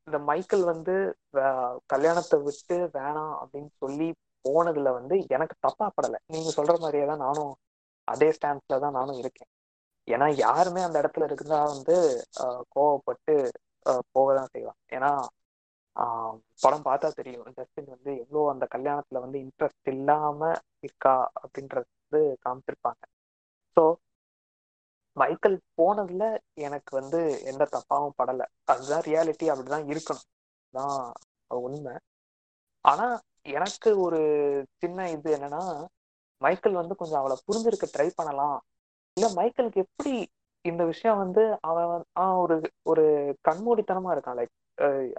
இந்த 0.07 0.17
மைக்கேல் 0.27 0.63
வந்து 0.69 0.93
கல்யாணத்தை 1.93 2.37
விட்டு 2.47 2.77
வேணாம் 2.95 3.35
அப்படின்னு 3.41 3.71
சொல்லி 3.83 4.07
போனதுல 4.45 4.91
வந்து 4.99 5.15
எனக்கு 5.35 5.55
தப்பா 5.65 5.87
படலை. 5.97 6.19
நீங்க 6.33 6.49
சொல்ற 6.57 6.75
மாதிரியே 6.83 7.05
தான் 7.11 7.23
நானும் 7.25 7.53
அதே 8.07 8.29
ஸ்டாண்ட்ஸ்ல 8.35 8.79
தான் 8.85 8.97
நானும் 8.99 9.19
இருக்கேன். 9.21 9.49
ஏன்னா 10.07 10.27
யாருமே 10.43 10.81
அந்த 10.85 10.97
இடத்துல 11.01 11.27
இருக்குதா 11.29 11.59
வந்து 11.73 11.95
கோவப்பட்டு 12.75 13.35
போக 14.15 14.27
தான் 14.39 14.51
செய்வாங்க. 14.53 14.81
ஏன்னா 14.95 15.11
படம் 16.59 16.85
பார்த்தா 16.87 17.09
தெரியும். 17.19 17.47
ஜஸ்டின் 17.57 17.93
வந்து 17.93 18.11
எவ்வளோ 18.23 18.41
அந்த 18.53 18.65
கல்யாணத்துல 18.75 19.21
வந்து 19.25 19.37
இன்ட்ரெஸ்ட் 19.45 19.89
இல்லாம 19.93 20.39
இருக்கா 20.83 21.13
அப்படின்றது 21.41 21.87
வந்து 21.95 22.21
காமிச்சிருப்பாங்க. 22.45 23.01
ஸோ 23.77 23.83
மைக்கேல் 25.21 25.57
போனதுல 25.77 26.23
எனக்கு 26.59 26.91
வந்து 26.99 27.19
எந்த 27.43 27.63
தப்பாவும் 27.75 28.17
படல. 28.21 28.41
அதுதான் 28.65 29.05
ரியாலிட்டி 29.09 29.45
அப்படிதான் 29.51 29.89
இருக்கணும். 29.91 30.27
தான் 30.73 30.97
உண்மை. 31.61 31.95
ஆனா 32.85 33.07
எனக்கு 33.55 33.89
ஒரு 34.01 34.19
சின்ன 34.77 35.09
இது 35.11 35.29
என்னன்னா 35.37 35.61
மைக்கேல் 36.41 36.79
வந்து 36.81 36.95
கொஞ்சம் 36.95 37.19
அவளை 37.19 37.35
புரிஞ்சிருக்க 37.47 37.87
ட்ரை 37.95 38.07
பண்ணலாம். 38.15 38.59
இல்ல 39.17 39.27
மைக்கேலுக்கு 39.39 39.83
எப்படி 39.85 40.13
இந்த 40.65 40.83
விஷயம் 40.85 41.17
வந்து 41.17 41.43
அவன் 41.61 42.03
ஒரு 42.43 42.55
ஒரு 42.83 43.03
கண்மூடித்தனமா 43.49 44.09
இருக்கான். 44.15 44.37
லைக் 44.39 44.55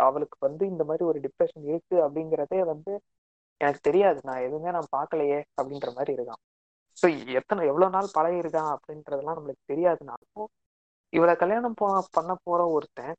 அவளுக்கு 0.07 0.37
வந்து 0.41 0.65
இந்த 0.67 0.83
மாதிரி 0.85 1.05
ஒரு 1.05 1.19
டிப்ரெஷன் 1.21 1.67
இருக்கு 1.71 1.97
அப்படிங்கிறதே 2.07 2.61
வந்து 2.65 2.93
எனக்கு 3.61 3.81
தெரியாது. 3.83 4.19
நான் 4.25 4.45
எதுவுமே 4.47 4.71
நான் 4.71 4.93
பார்க்கலையே 4.97 5.39
அப்படின்ற 5.61 5.89
மாதிரி 5.95 6.13
இருக்கான். 6.17 6.43
ஸோ 6.99 7.07
எத்தனை 7.39 7.63
எவ்வளவு 7.67 7.95
நாள் 7.95 8.15
பழகி 8.15 8.43
இருக்கான் 8.43 8.73
அப்படின்றதெல்லாம் 8.75 9.39
நம்மளுக்கு 9.39 9.71
தெரியாதுனாலும் 9.73 10.49
இவளை 11.13 11.35
கல்யாணம் 11.37 11.79
போ 11.81 11.87
பண்ண 12.13 12.33
போற 12.45 12.61
ஒருத்தன் 12.71 13.15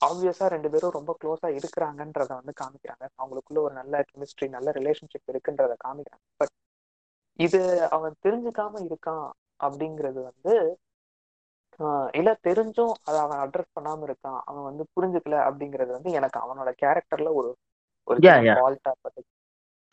ஆப்வியஸா 0.00 0.46
ரெண்டு 0.48 0.68
பேரும் 0.70 0.96
ரொம்ப 0.96 1.12
க்ளோஸா 1.20 1.48
இருக்கிறாங்கன்றத 1.58 2.30
வந்து 2.38 2.52
காமிக்கிறாங்க. 2.60 3.04
அவங்களுக்குள்ள 3.18 3.60
ஒரு 3.62 3.74
நல்ல 3.74 4.04
கெமிஸ்ட்ரி 4.10 4.46
நல்ல 4.48 4.70
ரிலேஷன்ஷிப் 4.70 5.30
இருக்குன்றத 5.32 5.74
காமிக்கிறாங்க. 5.84 6.24
பட் 6.40 6.54
இது 7.38 7.60
அவன் 7.88 8.14
தெரிஞ்சுக்காம 8.24 8.80
இருக்கான் 8.88 9.26
அப்படிங்கிறது 9.60 10.20
வந்து 10.30 10.54
இல்ல 12.14 12.30
தெரிஞ்சும் 12.44 12.94
அதை 13.02 13.18
அவன் 13.20 13.40
அட்ரஸ் 13.44 13.76
பண்ணாம 13.76 14.04
இருக்கான் 14.08 14.40
அவன் 14.48 14.66
வந்து 14.70 14.84
புரிஞ்சுக்கல 14.96 15.36
அப்படிங்கிறது 15.46 15.92
வந்து 15.92 16.10
எனக்கு 16.18 16.38
அவனோட 16.40 16.70
கேரக்டர்ல 16.82 17.30
ஒரு 17.40 17.50
ஒரு. 18.08 18.18
ஃபால்ட்டா 18.56 18.92
பார்த்து 19.02 19.22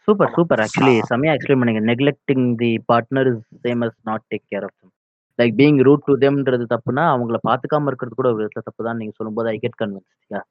சூப்பர். 0.08 0.32
Super 0.36 0.62
actually. 0.64 0.96
செம்மையா 1.10 1.34
எக்ஸ்பிளைன் 1.36 1.62
பண்ணீங்க. 1.62 1.82
Neglecting 1.90 2.46
the 2.62 2.72
partner 2.90 3.30
is 3.32 3.44
same 3.66 3.84
as 3.88 3.98
not 4.10 4.26
take 4.32 4.46
care 4.52 4.66
of 4.68 4.76
them 4.76 4.94
like 5.40 5.54
being 5.60 5.80
rude 5.88 6.06
to 6.08 6.14
தெம்ன்றது 6.24 6.66
தப்புனா 6.74 7.04
அவங்கள 7.14 7.38
பார்த்துக்காம 7.48 7.90
இருக்கிறது 7.92 8.18
கூட 8.20 8.30
ஒரு 8.32 8.40
விதத்துல 8.42 8.64
தப்பு 8.70 8.88
தான் 8.88 9.00
நீங்க 9.02 9.14
சொல்லும்போது 9.20 9.50
I 9.54 9.58
get 9.66 9.78
convince 9.82 10.10
yeah 10.32 10.42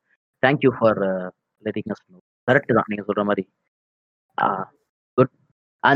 thank you 0.43 0.73
for 0.79 1.01
letting 1.65 1.91
us 1.95 2.05
correct 2.49 2.77
தான் 2.79 2.89
நீங்க 2.91 3.05
சொல்ற 3.09 3.23
மாதிரி. 3.29 3.45
குட் 5.19 5.33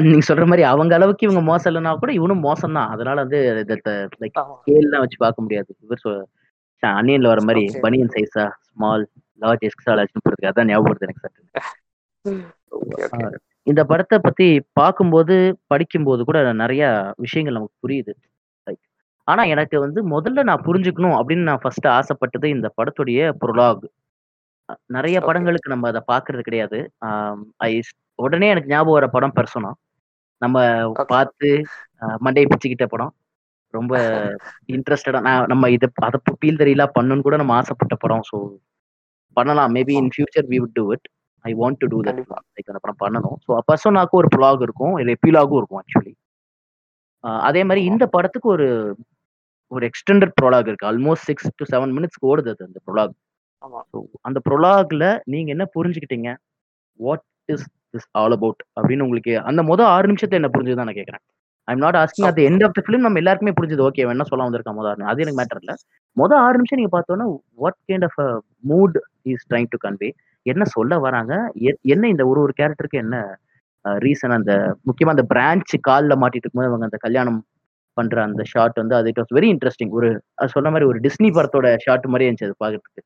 நீங்க 0.07 0.25
சொல்ற 0.29 0.45
மாதிரி 0.51 0.65
அவங்க 0.73 0.93
அளவுக்கு 0.99 1.27
இவங்க 1.29 1.43
மோசம் 1.49 1.71
இல்லைனா 1.71 1.93
கூட 2.03 2.13
இவனும் 2.19 2.45
மோசம் 2.49 2.77
தான். 2.79 2.91
அதனால 2.95 3.17
வந்து 3.25 3.39
லைக் 4.23 4.39
ஸ்கேல்லாம் 4.59 5.05
வச்சு 5.05 5.19
பார்க்க 5.25 5.45
முடியாது. 5.47 5.71
இவர் 5.87 6.05
அன்னியன்ல 6.83 7.31
வர 7.33 7.41
மாதிரி. 7.49 7.65
பனியன் 7.85 8.13
சைஸா 8.15 8.45
ஸ்மால் 8.69 9.05
லார்ஜ் 9.41 9.67
எக்ஸ்ட்ரா 9.69 9.95
லார்ஜ்னு 9.99 10.25
போடுறது 10.25 10.51
அதான் 10.51 10.71
ஞாபகப்படுது 10.71 11.09
எனக்கு 11.09 11.25
சட்டு 11.25 11.41
இந்த 13.67 13.81
படத்தை 13.91 14.17
பத்தி 14.27 14.47
பார்க்கும்போது 14.79 15.35
படிக்கும்போது 15.73 16.23
கூட 16.29 16.39
நிறைய 16.63 16.85
விஷயங்கள் 17.25 17.57
நமக்கு 17.59 17.77
புரியுது. 17.85 18.13
ஆனா 19.29 19.43
எனக்கு 19.55 19.77
வந்து 19.85 20.01
முதல்ல 20.15 20.43
நான் 20.49 20.65
புரிஞ்சுக்கணும் 20.69 21.17
அப்படின்னு 21.19 21.49
நான் 21.49 21.63
ஃபர்ஸ்ட் 21.65 21.89
ஆசைப்பட்டது 21.99 22.47
இந்த 22.57 22.69
படத்துடைய 22.79 23.29
ப்ரொலாக் 23.43 23.85
நிறைய. 24.97 25.17
படங்களுக்கு 25.29 25.73
நம்ம 25.73 25.89
அதை 25.93 26.03
பார்க்கிறது 26.13 26.43
கிடையாது. 26.49 26.79
ஐ 27.69 27.73
உடனே 28.25 28.49
எனக்கு 28.55 28.73
ஞாபகம் 28.75 28.97
வர 28.99 29.07
படம் 29.17 29.37
பெர்சனா 29.39 29.71
நம்ம. 30.43 30.59
பார்த்து 31.15 31.49
மண்டையை 32.27 32.47
பிச்சுக்கிட்ட 32.51 32.87
படம். 32.95 33.13
ரொம்ப 33.75 33.95
இன்ட்ரெஸ்டடா 34.77 35.21
நான் 35.27 35.49
நம்ம 35.53 35.71
இதை 35.77 35.89
அதை 36.09 36.19
பீல் 36.43 36.61
தெரியல 36.63 36.85
பண்ணணும்னு 36.97 37.27
கூட 37.27 37.37
நம்ம 37.43 37.55
ஆசைப்பட்ட 37.61 37.95
படம். 38.05 38.25
ஸோ 38.31 38.39
பண்ணலாம். 39.37 39.73
Maybe 39.77 39.95
in 40.01 40.13
future 40.15 40.49
we 40.53 40.59
would 40.63 40.75
do 40.81 40.87
it. 40.97 41.05
I 41.45 41.53
want 41.61 41.81
to 41.83 41.87
do 41.93 41.99
that. 42.07 42.21
Like 42.57 42.71
அந்த 42.73 42.81
படம் 42.85 43.01
பண்ணணும். 43.05 43.37
ஸோ 43.47 43.59
பர்சனாக்கு 43.71 44.17
ஒரு 44.21 44.29
ப்ளாக் 44.37 44.63
இருக்கும். 44.67 44.93
ஒரு 44.99 45.15
எப்பிலாகும் 45.17 45.59
இருக்கும் 45.61 45.81
ஆக்சுவலி 45.83 46.15
அதே 47.49 47.61
மாதிரி 47.69 47.83
இந்த 47.91 48.05
படத்துக்கு 48.15 48.49
ஒரு 48.55 48.69
ஒரு 49.73 49.85
எக்ஸ்டெண்டட் 49.89 50.33
ப்ரொலாக் 50.41 50.69
இருக்கு. 50.71 50.89
ஆல்மோஸ்ட் 50.91 51.27
சிக்ஸ் 51.29 51.51
டு 51.59 51.65
செவன் 51.73 51.93
மினிட்ஸ்க்கு 51.97 52.31
ஓடுது 52.31 52.51
அது 52.55 52.67
அந்த 52.69 52.81
ப்ரொலாக் 52.87 53.15
ஸோ 53.93 53.99
அந்த 54.29 54.39
ப்ரொலாக்ல 54.47 55.05
நீங்க 55.33 55.49
என்ன 55.55 55.65
புரிஞ்சுக்கிட்டீங்க? 55.77 56.31
What 57.01 57.25
is 57.49 57.67
this 57.95 58.09
all 58.21 58.35
about 58.37 58.61
அப்படின்னு 58.77 59.05
உங்களுக்கு 59.07 59.33
அந்த 59.51 59.61
மொதல் 59.71 59.91
ஆறு 59.95 60.11
நிமிஷத்தை 60.11 60.37
என்ன 60.41 60.51
புரிஞ்சுதான் 60.55 60.89
நான் 60.89 60.99
கேட்கறேன். 61.01 61.23
I'm 61.69 61.83
not 61.85 61.99
asking 62.01 62.27
at 62.31 62.41
end 62.49 62.65
of 62.67 62.75
the 62.79 62.83
film 62.85 63.05
நம்ம 63.07 63.21
எல்லாருக்குமே 63.23 63.55
புரிஞ்சது. 63.59 63.85
ஓகே 63.89 64.05
என்ன 64.15 64.27
சொல்ல 64.31 64.47
வந்திருக்கா 64.49 64.75
முதல் 64.79 65.09
அது 65.13 65.23
எனக்கு 65.25 65.41
மேட்டர் 65.41 65.61
இல்ல. 65.63 65.75
மொதல் 66.17 66.43
ஆறு 66.47 66.59
நிமிஷம் 66.61 66.81
நீங்க 66.81 66.93
பார்த்தோன்னா 66.97 67.27
what 67.63 67.79
kind 67.91 68.07
of 68.09 68.19
mood 68.73 68.97
is 69.33 69.47
trying 69.51 69.71
to 69.75 69.81
convey 69.87 70.11
என்ன 70.47 70.65
சொல்ல 70.75 70.99
வராங்க? 70.99 71.33
என்ன 71.93 72.05
இந்த 72.09 72.25
ஒரு 72.31 72.41
ஒரு 72.41 72.53
கேரக்டருக்கு 72.59 73.03
என்ன 73.05 73.17
ரீசன் 73.85 74.37
அந்த 74.37 74.53
முக்கியமா 74.89 75.15
அந்த 75.15 75.27
பிரான்ச் 75.33 75.75
காலில் 75.89 76.21
மாட்டிட்டு 76.23 76.45
இருக்கும்போது 76.45 76.71
அவங்க 76.71 76.89
அந்த 76.91 77.01
கல்யாணம் 77.07 77.41
பண்ற 77.97 78.17
அந்த 78.27 78.43
ஷாட் 78.53 78.81
வந்து 78.83 78.97
அது 78.99 79.11
இட் 79.13 79.21
வாஸ் 79.21 79.35
வெரி 79.39 79.49
இன்ட்ரெஸ்டிங் 79.55 79.93
ஒரு 79.99 80.09
அது 80.39 80.55
சொன்ன 80.55 80.71
மாதிரி 80.75 80.89
ஒரு 80.91 80.99
டிஸ்னி 81.07 81.31
படத்தோட 81.39 81.69
ஷாட் 81.85 82.11
மாதிரி 82.13 82.27
இருந்துச்சு 82.27 82.49
அது 82.49 82.63
பார்க்கறதுக்கு 82.63 83.03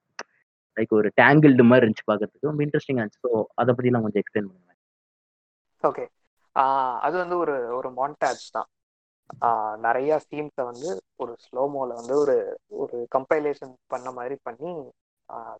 லைக் 0.76 0.92
ஒரு 0.98 1.08
டேங்கிள்டு 1.20 1.64
மாதிரி 1.70 1.84
இருந்துச்சு 1.84 2.08
பார்க்கறதுக்கு 2.10 2.50
ரொம்ப 2.50 2.62
இன்ட்ரெஸ்டிங்காக 2.66 3.02
இருந்துச்சு. 3.02 3.22
ஸோ 3.26 3.30
அதை 3.60 3.70
பற்றிலாம் 3.76 4.04
கொஞ்சம் 4.06 4.22
எக்ஸ்பிளைன் 4.22 4.48
பண்ணுங்க 4.48 4.72
ஓகே 5.84 6.04
அது 7.06 7.16
வந்து 7.22 7.36
ஒரு 7.42 7.54
ஒரு 7.78 7.88
மான்டாஜ் 7.98 8.44
தான். 8.56 8.68
நிறைய 9.86 10.12
சீன்ஸை 10.26 10.64
வந்து 10.70 10.90
ஒரு 11.22 11.32
ஸ்லோமோல 11.44 11.96
வந்து 12.00 12.14
ஒரு 12.22 12.36
ஒரு 12.82 12.96
கம்பைலேஷன் 13.16 13.74
பண்ண 13.92 14.08
மாதிரி 14.18 14.36
பண்ணி 14.46 14.70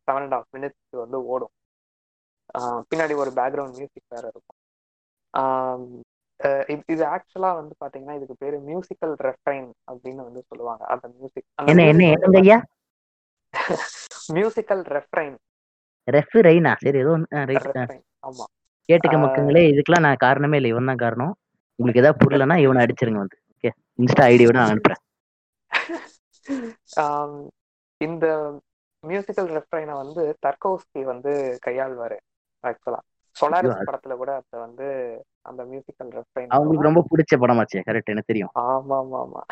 செவன் 0.06 0.24
அண்ட் 0.24 0.36
ஹாஃப் 0.36 0.52
மினிட்ஸ் 0.56 1.02
வந்து 1.04 1.18
ஓடும். 1.32 1.52
பின்னாடி 2.58 3.16
ஒரு 3.16 3.30
பேக்ரவுண்ட் 3.30 3.72
மியூசிக் 3.72 4.02
வேற 4.08 4.30
இருக்கும். 4.34 4.56
இது- 6.42 7.18
ஆக்சுவலா 7.18 7.54
வந்து 7.54 7.74
பாத்தீங்கன்னா 7.84 8.16
இதுக்கு 8.16 8.34
பேரு 8.38 8.60
மியூசிக்கல் 8.60 9.14
ரெஃப்ரைன் 9.18 9.70
அப்படின்னு 9.92 10.14
வந்து 10.14 10.44
சொல்லுவாங்க. 10.46 10.84
அந்த 10.84 11.08
music 11.08 11.44
musical 14.32 14.84
refrain 14.84 15.36
ref 16.10 16.36
Raina 16.36 16.74
சரி 16.78 16.98
ஏதோ 16.98 17.16
ரெஃப்ரைன் 17.30 18.02
ஆமா. 18.26 18.44
கேட்டுக்க 18.92 19.18
மக்கங்களே 19.18 19.70
இதுக்கெல்லாம் 19.70 20.00
நான் 20.00 20.16
காரணமே 20.16 20.56
இல்லை. 20.56 20.70
இவன் 20.70 20.84
தான் 20.84 20.96
காரணம். 20.96 21.36
உங்களுக்கு 21.74 22.00
ஏதாவது 22.00 22.26
புரியலன்னா 22.26 22.62
இவனை 22.62 22.86
அடிச்சிருங்க 22.86 23.12
வந்து. 23.12 23.38
ஓகே? 23.52 23.70
இன்ஸ்டா 23.98 24.22
ஐடியோட 24.22 24.52
நான் 24.52 24.70
அனுப்புறேன். 24.70 25.04
இந்த 27.96 28.26
மியூசிக்கல் 29.06 29.62
ரெஃப்ரைனை 29.62 29.92
வந்து 29.92 30.36
தர்கோஸ்கி 30.46 31.02
வந்து 31.02 31.58
கையாள்வாரு. 31.66 32.16
ஆக்சுவலா. 32.66 33.00
சொலாரிஸ் 33.36 33.86
படத்துல 33.88 34.14
கூட 34.16 34.30
அதை 34.36 34.58
வந்து 34.60 34.86
அந்த 35.42 35.62
மியூசிக்கல் 35.64 36.10
ரெஃப்ரைன் 36.18 36.52
அவங்களுக்கு 36.54 36.88
ரொம்ப 36.88 37.02
பிடிச்ச 37.10 37.34
படமாச்சே 37.42 37.82
கரெக்ட் 37.88 38.12
எனக்கு 38.14 38.32
தெரியும். 38.32 38.52
ஆமா 38.66 38.96
ஆமா 39.02 39.18
ஆமா 39.24 39.42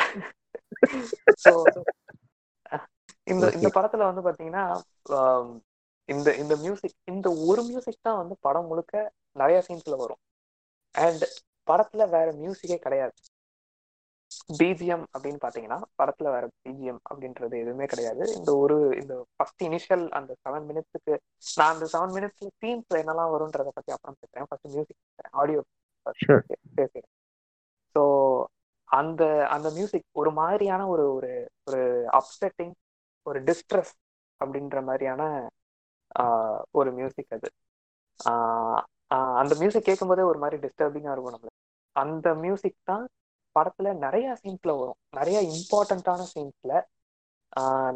இந்த 3.26 3.44
இந்த. 3.56 3.68
படத்துல 3.76 4.08
வந்து 4.10 4.24
பாத்தீங்கன்னா 4.26 4.64
இந்த 6.08 6.28
இந்த 6.36 6.54
மியூசிக் 6.56 6.96
இந்த 7.04 7.28
ஒரு 7.46 7.62
மியூசிக் 7.62 8.06
தான் 8.08 8.20
வந்து 8.20 8.34
படம் 8.40 8.66
முழுக்க 8.66 8.94
நிறைய 9.36 9.58
சீன்ஸ்ல 9.68 9.96
வரும். 9.96 10.20
அண்ட் 10.94 11.24
படத்துல 11.68 12.02
வேற 12.10 12.26
மியூசிக்கே 12.40 12.78
கிடையாது. 12.78 13.14
பிஜிஎம் 14.48 15.04
அப்படின்னு 15.14 15.40
பாத்தீங்கன்னா 15.44 15.78
படத்துல 16.00 16.28
வேற 16.34 16.44
பிஜிஎம் 16.64 17.00
அப்படின்றது 17.10 17.54
எதுவுமே 17.62 17.86
கிடையாது. 17.92 18.24
இந்த 18.38 18.50
ஒரு 18.62 18.76
இந்த 19.00 19.14
ஃபர்ஸ்ட் 19.36 19.62
இனிஷியல் 19.68 20.04
அந்த 20.18 20.32
செவன் 20.44 20.66
மினிட்ஸுக்கு 20.70 21.14
நான் 21.58 21.74
அந்த 21.74 21.86
செவன் 21.94 22.14
மினிட்ஸ்ல 22.16 22.50
தீம்ஸ் 22.64 22.98
என்னெல்லாம் 23.02 23.32
வரும்ன்றத 23.34 23.70
பத்தி 23.78 23.92
அப்புறம் 23.96 24.18
பேசுறேன். 24.20 24.48
First 24.50 24.70
music 24.74 25.00
audio. 25.42 25.62
பேசுறேன். 26.78 27.08
ஸோ 27.96 28.02
அந்த 28.90 29.22
அந்த 29.54 29.68
மியூசிக் 29.78 30.06
ஒரு 30.20 30.30
மாதிரியான 30.40 30.82
ஒரு 30.94 31.04
ஒரு 31.16 31.30
ஒரு 31.68 31.80
அப்செட்டிங் 32.18 32.74
ஒரு 33.26 33.38
டிஸ்ட்ரெஸ் 33.48 33.92
அப்படின்ற 34.40 34.78
மாதிரியான 34.88 35.22
ஒரு 36.78 36.90
மியூசிக் 36.98 37.34
அது. 37.36 37.48
அந்த 39.40 39.52
மியூசிக் 39.60 39.88
கேட்கும்போதே 39.88 40.24
ஒரு 40.30 40.38
மாதிரி 40.42 40.56
டிஸ்டர்பிங்கா 40.64 41.12
இருக்கும் 41.14 41.34
நம்மளுக்கு. 41.34 41.60
அந்த 41.96 42.28
மியூசிக் 42.44 42.78
தான் 42.90 43.04
படத்துல 43.54 43.92
நிறைய 43.98 44.26
சீன்ஸ்ல 44.42 44.72
வரும். 44.80 44.98
நிறைய 45.10 45.38
இம்பார்ட்டண்ட்டான 45.52 46.22
சீன்ஸ்ல 46.34 46.72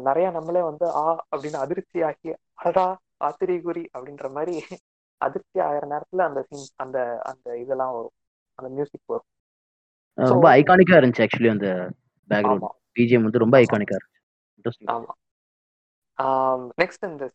நிறைய 0.03 0.27
நம்மளே 0.31 0.61
வந்து 0.61 0.85
ஆ 0.99 1.05
அப்படின்னு 1.35 1.57
அதிர்ச்சி 1.57 1.99
ஆகி 2.01 2.29
அடடா 2.59 2.85
ஆத்திரிகுறி 3.23 3.83
அப்படின்ற 3.97 4.27
மாதிரி 4.31 4.55
அதிர்ச்சி 5.21 5.57
ஆகிற 5.59 5.83
நேரத்துல 5.93 6.25
அந்த 6.29 6.41
சீன் 6.49 6.67
அந்த 6.83 6.97
அந்த 7.31 7.57
இதெல்லாம் 7.63 7.93
வரும். 7.93 8.15
அந்த 8.59 8.69
மியூசிக் 8.75 9.11
வரும். 9.13 9.29
ரொம்ப 10.17 10.45
ஐகானிக்கா 10.59 10.99
இருந்துச்சு 10.99 11.25
ஆக்சுவலி 11.25 11.51
அந்த 11.55 11.67
பேக்ரவுண்ட் 12.29 12.65
பிஜிஎம் 12.95 13.25
வந்து 13.27 13.43
ரொம்ப. 13.43 13.55
ஐகானிக்கா 13.63 13.97
இருந்துச்சு. 13.97 14.21
ஆமா. 14.95 15.13
நெக்ஸ்ட் 16.81 17.05
இந்த 17.09 17.25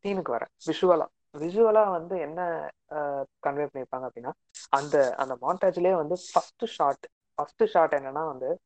சீனுக்கு 0.00 0.30
வரேன். 0.36 0.52
விஷுவலா 0.66 1.06
விஷுவலா 1.34 1.82
வந்து 1.90 2.14
என்ன 2.18 2.38
கன்வே 3.44 3.64
பண்ணியிருப்பாங்க 3.66 4.06
அப்படின்னா 4.08 4.32
அந்த 4.78 4.94
அந்த 5.22 5.34
மாண்டாஜ்லயே 5.44 5.94
வந்து 5.94 6.16
ஃபர்ஸ்ட் 6.30 6.64
ஷாட் 6.76 7.06
ஃபர்ஸ்ட் 7.40 7.64
ஷாட் 7.66 7.94
என்னன்னா 7.94 8.26
வந்து 8.26 8.58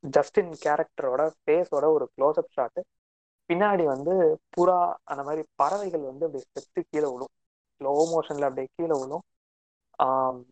ஜஸ்டின் 0.00 0.50
கேரக்டரோட 0.64 1.30
ஃபேஸோட 1.44 1.84
ஒரு 1.92 2.10
க்ளோஸ்அப் 2.16 2.52
ஷாட் 2.52 2.82
பின்னாடி 3.48 3.84
வந்து 3.84 4.38
புறா 4.56 4.94
அந்த 5.04 5.22
மாதிரி 5.22 5.44
பறவைகள் 5.54 6.00
வந்து 6.00 6.26
அப்படியே 6.26 6.44
செத்து 6.52 6.84
கீழே 6.90 7.10
விழும். 7.12 7.32
ஸ்லோ 7.78 7.90
மோஷன்ல 8.14 8.42
அப்படியே 8.42 8.66
கீழே 8.74 9.00
விழும். 9.00 9.22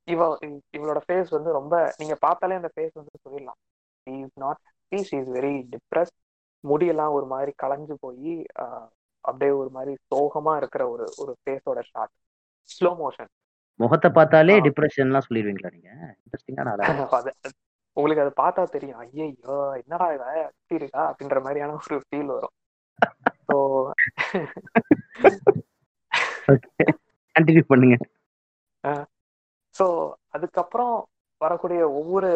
இவ 0.04 0.36
இவ- 0.40 0.58
இவளோட 0.76 1.00
ஃபேஸ் 1.08 1.30
வந்து 1.30 1.52
ரொம்ப 1.52 1.94
நீங்க 1.96 2.16
பார்த்தாலே 2.20 2.54
அந்த 2.54 2.70
ஃபேஸ் 2.74 2.90
வந்து 2.92 3.18
சொல்லிடலாம். 3.28 3.60
Is 4.02 4.38
not 4.38 4.56
happy 4.56 5.02
she 5.02 5.16
is 5.16 5.28
very 5.28 5.68
depress 5.70 6.12
முடியெல்லாம் 6.68 7.12
ஒரு 7.12 7.26
மாதிரி 7.26 7.52
களைஞ்சு 7.62 7.94
போய் 8.00 8.44
அப்படியே 9.20 9.50
ஒரு 9.50 9.70
மாதிரி 9.70 9.96
சோகமா 10.14 10.56
இருக்கிற 10.56 10.88
ஒரு 10.88 11.04
ஒரு 11.16 11.36
ஃபேஸோட 11.44 11.82
ஷாட் 11.90 12.14
ஸ்லோ 12.68 12.88
மோஷன் 13.02 13.45
முகத்தை 13.80 14.08
பார்த்தாலே. 14.10 14.54
டிப்ரெஷன்லாம் 14.66 15.26
சொல்லிடுவீங்களா 15.26 15.72
நீங்க? 15.76 15.90
இன்ட்ரெஸ்டிங்கான 16.22 16.76
உங்களுக்கு 17.96 18.22
அது 18.24 18.32
பார்த்தா 18.40 18.62
தெரியும். 18.72 18.98
ஐயோ 19.02 19.26
என்னடா 19.80 20.06
இவ? 20.14 20.24
இப்படி 20.52 20.80
இருக்கா? 20.80 21.02
அப்படின்ற 21.10 21.38
மாதிரியான 21.42 21.76
ஒரு 21.78 21.98
ஃபீல் 22.02 22.32
வரும். 22.34 22.54
ஸோ 23.48 23.56
கண்டினியூ 27.36 27.64
பண்ணுங்க. 27.70 27.96
ஸோ 29.76 29.86
அதுக்கப்புறம் 30.32 30.94
வரக்கூடிய 31.40 31.80
ஒவ்வொரு 32.00 32.30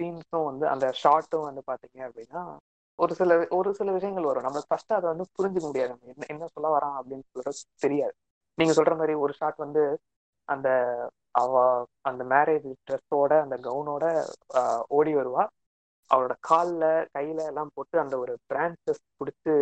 சீன்ஸும் 0.00 0.48
வந்து 0.50 0.64
அந்த 0.68 0.86
ஷார்ட்டும் 1.02 1.46
வந்து 1.48 1.62
பாத்தீங்க 1.70 2.00
அப்படின்னா 2.08 2.42
ஒரு 2.98 3.12
சில 3.14 3.38
ஒரு 3.50 3.70
சில 3.74 3.88
விஷயங்கள் 3.92 4.28
வரும். 4.30 4.44
நம்மளுக்கு 4.44 4.72
ஃபர்ஸ்ட் 4.72 4.98
அதை 4.98 5.06
வந்து 5.12 5.26
புரிஞ்சுக்க 5.38 5.66
முடியாது. 5.66 5.90
நம்ம 5.92 6.12
என்ன 6.12 6.26
என்ன 6.34 6.48
சொல்ல 6.54 6.68
வரான் 6.76 6.96
அப்படின்னு 7.00 7.24
சொல்றது 7.32 7.62
தெரியாது. 7.80 8.14
நீங்க 8.58 8.72
சொல்ற 8.72 8.94
மாதிரி 8.96 9.14
ஒரு 9.16 9.32
ஷாட் 9.32 9.58
வந்து 9.58 9.82
அந்த 10.48 10.68
அவ 11.34 11.54
அந்த 12.02 12.22
மேரேஜ் 12.24 12.68
ட்ரெஸ்ஸோட 12.86 13.32
அந்த 13.42 13.56
கவுனோட 13.64 14.04
ஓடி 14.88 15.12
வருவா. 15.14 15.44
அவளோட 16.10 16.34
கால்ல 16.48 16.84
கையில 17.14 17.40
எல்லாம் 17.46 17.72
போட்டு 17.74 17.96
அந்த 18.00 18.14
ஒரு 18.18 18.32
பிரான்சஸ் 18.50 19.02
பிடிச்சு 19.18 19.54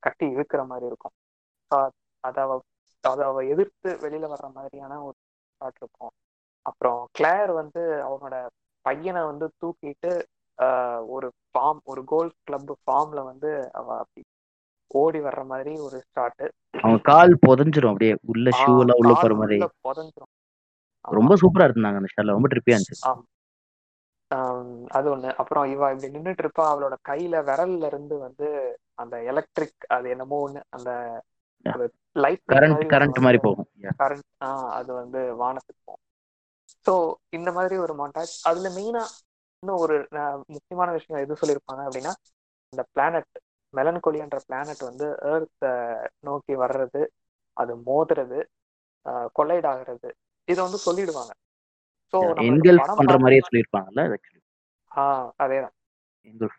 கட்டி 0.00 0.26
இழுக்கிற 0.26 0.62
மாதிரி 0.66 0.86
இருக்கும். 0.86 1.14
அதை 2.24 2.42
அவ 2.44 2.54
அதை 3.04 3.24
அவ 3.26 3.42
எதிர்த்து 3.44 3.90
வெளியில 4.02 4.24
வர்ற 4.32 4.48
மாதிரியான 4.52 4.94
ஒரு 5.02 5.16
ஷாட் 5.60 5.80
இருக்கும். 5.80 6.12
அப்புறம் 6.66 7.00
கிளேர் 7.12 7.52
வந்து 7.52 7.82
அவனோட 8.06 8.36
பையனை 8.84 9.22
வந்து 9.22 9.46
தூக்கிட்டு 9.60 10.12
ஒரு 11.08 11.28
ஃபார்ம் 11.48 11.80
ஒரு 11.84 12.02
கோல்ஃப் 12.04 12.38
கிளப் 12.44 12.72
ஃபார்ம்ல 12.84 13.20
வந்து 13.24 13.50
அவ 13.72 13.86
அப்படி 13.98 14.22
ஓடி 14.94 15.20
வர்ற 15.20 15.42
மாதிரி 15.46 15.72
ஒரு 15.78 15.98
ஷாட்டு 16.14 16.46
அவன் 16.74 17.00
கால் 17.00 17.32
புதஞ்சிரும் 17.46 17.90
அப்படியே 17.90 18.14
உள்ள 18.26 18.50
ஷூ 18.50 18.70
எல்லாம் 18.80 19.00
உள்ள 19.00 19.12
போற 19.14 19.34
மாதிரி. 19.34 19.58
புதஞ்சிரும். 19.88 20.32
ரொம்ப 21.04 21.34
சூப்பரா 21.34 21.66
இருந்தாங்க 21.68 22.00
அந்த 22.00 22.10
ஷாட்ல 22.12 22.36
ரொம்ப 22.36 22.48
ட்ரிப்பியா 22.48 22.78
இருந்துச்சு. 22.78 23.06
அது 24.90 25.06
ஒண்ணு. 25.10 25.30
அப்புறம் 25.34 25.64
இவ 25.70 25.90
இப்படி 25.92 26.10
நின்னுட்டு 26.16 26.42
இருப்பா. 26.44 26.64
அவளோட 26.70 26.96
கையில 27.08 27.42
விரல்ல 27.42 27.86
இருந்து 27.86 28.18
வந்து 28.18 28.48
அந்த 28.94 29.22
எலக்ட்ரிக் 29.22 29.86
அது 29.88 30.08
என்னமோ 30.10 30.38
ஒண்ணு 30.46 30.60
அந்த. 30.68 30.90
லைட் 32.16 32.42
கரண்ட் 32.48 32.84
கரண்ட் 32.92 33.18
மாதிரி 33.20 33.38
போகும். 33.38 33.68
கரண்ட் 33.98 34.28
ஆஹ் 34.44 34.70
அது 34.70 34.90
வந்து 34.94 35.20
வானத்துக்கு 35.42 35.82
போகும். 35.84 36.04
ஸோ 36.86 36.92
இந்த 37.30 37.52
மாதிரி 37.52 37.76
ஒரு 37.76 37.94
மாண்டாஜ் 37.94 38.34
அதுல 38.42 38.68
மெயினா 38.68 39.02
இன்னும் 39.62 39.80
ஒரு 39.80 39.96
முக்கியமான 40.48 40.90
விஷயம் 40.92 41.22
எது 41.22 41.40
சொல்லியிருப்பாங்க 41.40 41.82
அப்படின்னா 41.86 42.12
இந்த 42.72 42.82
பிளானட் 42.92 43.30
மெலன்கோலின்ற 43.74 44.38
பிளானட் 44.46 44.82
வந்து 44.88 45.06
ஏர்த் 45.32 45.66
நோக்கி 46.28 46.54
வர்றது 46.62 47.02
அது 47.56 47.72
மோதுறது 47.88 48.38
கொலைட் 49.38 49.68
ஆகுறது 49.72 50.08
இதை 50.48 50.60
வந்து 50.66 50.80
சொல்லிடுவாங்க. 50.86 51.32
ஸோ 52.12 52.18
பண்ற 52.98 53.16
மாதிரியே 53.22 53.42
சொல்லியிருப்பாங்கல்ல 53.46 54.04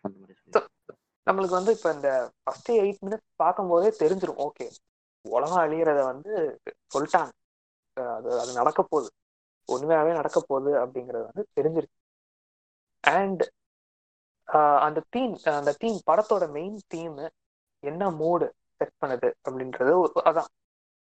பண்ற 0.00 0.16
மாதிரி 0.22 0.34
சொல்லி 0.38 0.60
நம்மளுக்கு 1.26 1.58
வந்து 1.58 1.72
இப்ப 1.76 1.88
இந்த 1.96 2.08
ஃபர்ஸ்ட் 2.42 2.70
எயிட் 2.82 3.02
மினிட்ஸ் 3.04 3.28
பார்க்கும்போதே 3.42 3.90
தெரிஞ்சிரும். 4.00 4.40
ஓகே 4.46 4.66
உலகம் 5.24 5.62
அழியறத 5.64 6.00
வந்து 6.12 6.30
சொல்லிட்டாங்க. 6.94 7.30
அது 8.16 8.28
அது 8.42 8.52
நடக்க 8.60 8.80
போகுது 8.82 9.08
உண்மையாவே 9.68 10.12
நடக்க 10.20 10.38
போகுது 10.48 10.70
அப்படிங்கிறது 10.82 11.24
வந்து 11.28 11.44
தெரிஞ்சிருச்சு. 11.58 11.96
அண்ட் 13.04 13.42
அந்த 14.80 15.02
தீம் 15.10 15.34
அந்த 15.44 15.72
தீம் 15.78 16.00
படத்தோட 16.10 16.50
மெயின் 16.50 16.80
தீம் 16.86 17.16
என்ன 17.82 18.10
மூடு 18.10 18.46
செட் 18.76 18.96
பண்ணுது 19.00 19.28
அப்படின்றது 19.48 19.92
ஒரு- 20.02 20.24
அதான் 20.24 20.50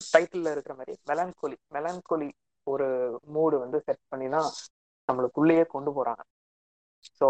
டைட்டில் 0.01 0.51
இருக்கிற 0.51 0.75
மாதிரி 0.75 0.95
மெலான்கோலி 1.11 1.57
மெலான்கோலி 1.75 2.29
ஒரு 2.67 2.87
மூடு 3.27 3.59
வந்து 3.59 3.81
செட் 3.81 4.05
பண்ணி 4.09 4.29
தான் 4.29 4.49
நம்மளுக்குள்ளேயே 5.09 5.65
கொண்டு 5.67 5.91
போறாங்க. 5.97 6.23
ஸோ 7.21 7.27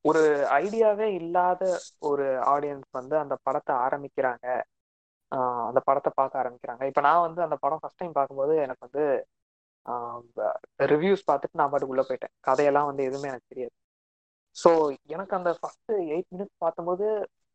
ஒரு 0.00 0.20
ஐடியாவே 0.60 1.06
இல்லாத 1.20 1.62
ஒரு 2.00 2.24
ஆடியன்ஸ் 2.52 2.88
வந்து 2.90 3.16
அந்த 3.18 3.36
படத்தை 3.42 3.74
ஆரம்பிக்கிறாங்க. 3.76 4.46
அந்த 5.68 5.80
படத்தை 5.84 6.12
பார்க்க 6.14 6.42
ஆரம்பிக்கிறாங்க. 6.42 6.82
இப்போ 6.86 7.00
நான் 7.00 7.20
வந்து 7.20 7.42
அந்த 7.42 7.56
படம் 7.60 7.78
ஃபர்ஸ்ட் 7.80 7.96
டைம் 7.96 8.12
பார்க்கும்போது 8.12 8.56
எனக்கு 8.56 8.86
வந்து 8.86 9.04
ரிவ்யூஸ் 10.92 11.22
பார்த்துட்டு 11.30 11.58
நான் 11.60 11.70
பாட்டுக்குள்ளே 11.72 12.04
போயிட்டேன். 12.08 12.34
கதையெல்லாம் 12.40 12.86
வந்து 12.86 13.04
எதுவுமே 13.04 13.28
எனக்கு 13.28 13.46
தெரியாது. 13.48 13.74
ஸோ 14.56 14.70
எனக்கு 15.14 15.34
அந்த 15.38 15.50
ஃபர்ஸ்ட் 15.60 15.92
எயிட் 16.12 16.30
மினிட்ஸ் 16.34 16.62
பார்க்கும்போது 16.64 17.06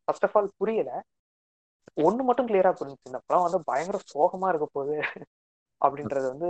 ஃபர்ஸ்ட் 0.08 0.26
ஆஃப் 0.28 0.36
ஆல் 0.40 0.50
புரியல. 0.62 0.92
ஒன்று 2.06 2.22
மட்டும் 2.28 2.48
கிளியரா 2.50 2.72
புரிஞ்சுச்சு. 2.80 3.10
இந்த 3.12 3.20
படம் 3.28 3.46
வந்து 3.48 3.60
பயங்கர 3.70 3.98
சோகமா 4.14 4.48
இருக்க 4.52 4.68
போகுது 4.78 4.96
அப்படின்றது 5.82 6.26
வந்து 6.34 6.50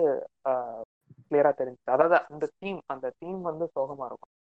கிளியரா 1.29 1.51
தெரிஞ்சுச்சு. 1.59 1.93
அதாவது 1.95 2.17
அந்த 2.33 2.45
தீம் 2.59 2.79
அந்த 2.93 3.07
தீம் 3.21 3.41
வந்து 3.49 3.65
சோகமா 3.75 4.05
இருக்கும். 4.09 4.33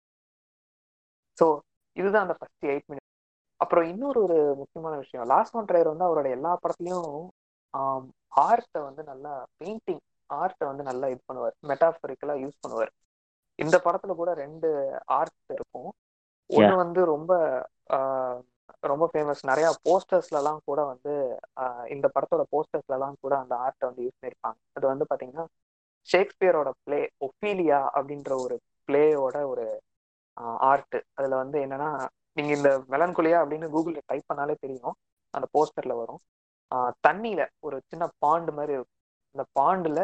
ஸோ 1.39 1.47
இதுதான் 1.97 2.25
அந்த 2.27 2.37
ஃபர்ஸ்ட் 2.39 2.67
எயிட் 2.73 2.89
மினிட்ஸ் 2.91 3.11
அப்புறம் 3.61 3.87
இன்னொரு 3.93 4.19
ஒரு 4.27 4.39
முக்கியமான 4.61 4.95
விஷயம். 5.03 5.27
லாஸ்ட் 5.33 5.57
ஒன் 5.59 5.69
ட்ரையர் 5.71 5.93
வந்து 5.93 6.07
அவரோட 6.09 6.29
எல்லா 6.37 6.53
படத்துலையும் 6.63 7.11
ஆர்ட்டை 8.47 8.81
வந்து 8.89 9.03
நல்லா 9.11 9.33
பெயிண்டிங் 9.61 10.03
ஆர்ட்டை 10.31 10.67
வந்து 10.71 10.85
நல்லா 10.91 11.07
இது 11.13 11.23
பண்ணுவார். 11.31 11.55
மெட்டாஃபரிக்கலாக 11.71 12.43
யூஸ் 12.45 12.63
பண்ணுவார். 12.65 12.93
இந்த 13.63 13.77
படத்துல 13.85 14.13
கூட 14.21 14.31
ரெண்டு 14.43 14.69
ஆர்ட் 15.19 15.53
இருக்கும். 15.57 15.91
ஒன்று 16.51 16.75
வந்து 16.83 17.01
ரொம்ப 17.13 17.33
ரொம்ப 18.91 19.05
ஃபேமஸ் 19.13 19.43
நிறைய 19.51 19.67
போஸ்டர்ஸ்ல 19.87 20.39
எல்லாம் 20.41 20.61
கூட 20.69 20.81
வந்து 20.91 21.13
இந்த 21.95 22.07
படத்தோட 22.15 22.43
போஸ்டர்ஸ்ல 22.55 22.97
எல்லாம் 22.97 23.17
கூட 23.25 23.35
அந்த 23.43 23.55
ஆர்ட்டை 23.65 23.87
வந்து 23.89 24.05
யூஸ் 24.07 24.19
பண்ணியிருப்பாங்க 24.19 24.59
அது 24.77 24.87
வந்து 24.93 25.07
பாத்தீங்கன்னா 25.11 25.45
ஷேக்ஸ்பியரோட 26.09 26.71
பிளே 26.87 27.01
ஒஃபீலியா 27.27 27.81
அப்படின்ற 27.97 28.33
ஒரு 28.45 28.57
பிளேயோட 28.89 29.37
ஒரு 29.53 29.67
ஆர்ட் 30.71 30.97
அதுல 31.19 31.35
வந்து 31.43 31.59
என்னன்னா 31.65 31.91
நீங்க 32.37 32.53
இந்த 32.59 32.71
மெலன்குலியா 32.93 33.39
அப்படின்னு 33.43 33.69
கூகுள்ல 33.75 34.03
டைப் 34.11 34.29
பண்ணாலே 34.31 34.55
தெரியும். 34.65 34.95
அந்த 35.35 35.47
போஸ்டர்ல 35.55 35.95
வரும். 36.01 36.21
தண்ணியில 37.07 37.43
ஒரு 37.67 37.77
சின்ன 37.91 38.05
பாண்டு 38.25 38.53
மாதிரி 38.59 38.73
இருக்கும். 38.77 38.99
அந்த 39.35 39.45
பாண்டுல 39.59 40.01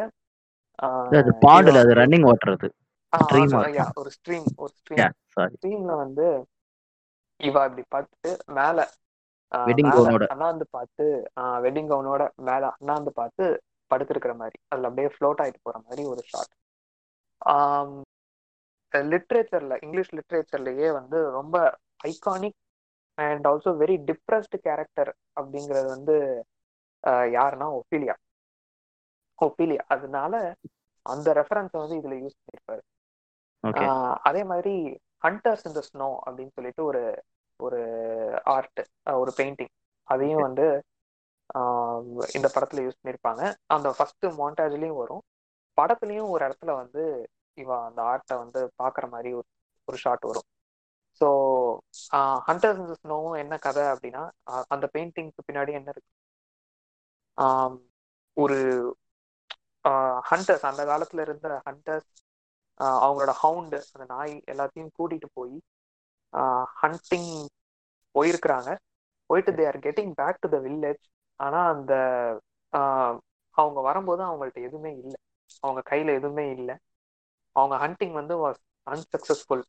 பாண்டுல 1.43 1.79
அது 1.83 1.93
ரன்னிங் 1.99 2.27
வாட்டர் 2.27 2.53
அது 2.55 2.67
stream 2.69 2.85
ஆ 2.85 2.88
ஒரு 3.13 4.09
ஸ்ட்ரீம் 4.15 4.47
ஒரு 4.57 4.71
ஸ்ட்ரீம் 4.75 5.13
ஸ்ட்ரீம்ல 5.53 5.93
வந்து 6.03 6.25
இவ 7.39 7.55
இப்படி 7.67 7.83
பார்த்துட்டு 7.93 8.31
மேல 8.53 8.77
மேல 9.51 9.91
gown-ஓட. 9.91 10.25
அண்ணாந்து 10.33 10.65
பார்த்து 10.69 11.05
வெட்டிங் 11.63 11.89
கவுனோட 11.91 12.23
மேல 12.41 12.63
அண்ணாந்து 12.75 13.11
பார்த்து 13.11 13.45
படுத்திருக்கிற 13.91 14.33
மாதிரி 14.35 14.57
அதுல 14.71 14.89
அப்படியே 14.89 15.09
ஃப்ளோட் 15.13 15.41
ஆயிட்டு 15.43 15.61
போற 15.63 15.77
மாதிரி 15.85 16.03
ஒரு 16.11 16.21
ஷாட் 16.31 16.53
லிட்ரேச்சர்ல 18.93 19.73
இங்கிலீஷ் 19.85 20.13
லிட்ரேச்சர்லயே 20.13 20.89
வந்து 20.93 21.17
ரொம்ப 21.37 21.55
iconic 22.07 22.57
and 23.17 23.47
also 23.47 23.71
very 23.81 23.95
depressed 24.09 24.57
character 24.65 25.11
அப்படிங்கிறது 25.37 25.87
வந்து 25.87 26.15
யாருன்னா 27.33 27.67
ஒஃபீலியா. 27.77 28.15
ஒஃபீலியா. 29.39 29.83
அதனால 29.95 30.33
அந்த 31.05 31.27
ரெஃபரன்ஸை 31.39 31.77
வந்து 31.83 31.99
இதுல 31.99 32.15
யூஸ் 32.21 32.39
பண்ணியிருப்பாரு 32.39 32.81
ஆஹ் 32.81 32.98
அதே 34.27 34.41
மாதிரி 34.51 34.73
ஹண்டர்ஸ் 35.23 35.65
இந்த 35.69 35.81
ஸ்னோ 35.87 36.07
அப்படின்னு 36.25 36.55
சொல்லிட்டு 36.57 36.83
ஒரு 36.85 37.01
ஒரு 37.59 37.79
ஆர்ட் 38.55 38.81
ஒரு 39.21 39.31
பெயிண்டிங் 39.39 39.73
அதையும் 40.07 40.45
வந்து 40.47 40.65
இந்த 42.37 42.47
படத்துல 42.55 42.83
யூஸ் 42.85 42.99
பண்ணியிருப்பாங்க 42.99 43.43
அந்த 43.75 43.89
ஃபர்ஸ்ட் 43.97 44.25
மாண்டாஜ்லயும் 44.41 44.99
வரும். 45.01 45.23
படத்துலயும் 45.77 46.31
ஒரு 46.33 46.41
இடத்துல 46.47 46.71
வந்து 46.81 47.03
இவ 47.57 47.69
அந்த 47.87 47.99
ஆர்ட்டை 48.11 48.35
வந்து 48.43 48.59
பாக்குற 48.83 49.05
மாதிரி 49.13 49.29
ஒரு 49.39 49.47
ஒரு 49.87 49.97
ஷாட் 50.03 50.25
வரும். 50.29 50.47
ஸோ 51.21 51.27
ஹண்டர்ஸ் 52.47 52.81
இந்த 52.83 52.95
ஸ்னோவும் 53.01 53.37
என்ன 53.43 53.53
கதை 53.65 53.83
அப்படின்னா 53.93 54.23
அந்த 54.73 54.85
பெயிண்டிங்க்கு 54.95 55.47
பின்னாடி 55.49 55.71
என்ன 55.79 55.89
இருக்கு? 55.95 56.11
ஒரு 58.37 58.57
ஹண்டர்ஸ் 60.29 60.65
அந்த 60.71 60.81
காலத்துல 60.91 61.23
இருந்த 61.27 61.47
ஹண்டர்ஸ் 61.67 62.09
அவங்களோட 63.03 63.31
ஹவுண்டு 63.41 63.79
அந்த 63.93 64.05
நாய் 64.13 64.35
எல்லாத்தையும் 64.51 64.93
கூட்டிட்டு 64.97 65.29
போய் 65.39 65.55
ஹண்டிங் 66.81 67.31
போயிருக்கிறாங்க. 68.15 68.69
போயிட்டு 69.29 69.51
they 69.57 69.65
are 69.71 69.79
getting 69.87 70.13
back 70.19 70.41
to 70.43 70.49
the 70.55 70.57
village 70.67 71.03
ஆனால் 71.39 71.67
அந்த 71.73 71.93
அவங்க 73.57 73.79
வரும்போது 73.89 74.21
அவங்கள்ட்ட 74.27 74.59
எதுவுமே 74.67 74.91
இல்லை. 75.03 75.19
அவங்க 75.63 75.81
கையில் 75.91 76.11
எதுவுமே 76.19 76.45
இல்லை. 76.57 76.75
அவங்க 77.55 77.75
ஹண்டிங் 77.83 78.15
வந்து 78.19 78.35
வாஸ் 78.43 78.61
அன்சக்சஸ்ஃபுல் 78.87 79.63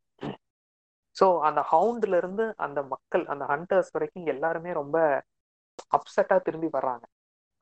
ஸோ 1.17 1.27
அந்த 1.49 1.61
ஹவுண்ட்ல 1.73 2.19
இருந்து 2.23 2.45
அந்த 2.67 2.81
மக்கள் 2.93 3.25
அந்த 3.33 3.45
ஹண்டர்ஸ் 3.53 3.93
வரைக்கும் 3.97 4.31
எல்லாருமே 4.35 4.71
ரொம்ப 4.81 4.97
அப்செட்டாக 5.97 6.41
திரும்பி 6.47 6.69
வர்றாங்க. 6.77 7.05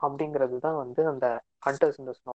அப்படிங்கிறது 0.01 0.57
தான் 0.65 0.77
வந்து 0.83 1.01
அந்த 1.11 1.27
ஹண்டர்ஸ் 1.65 1.99
இந்த 2.01 2.11
ஸ்னோ 2.19 2.33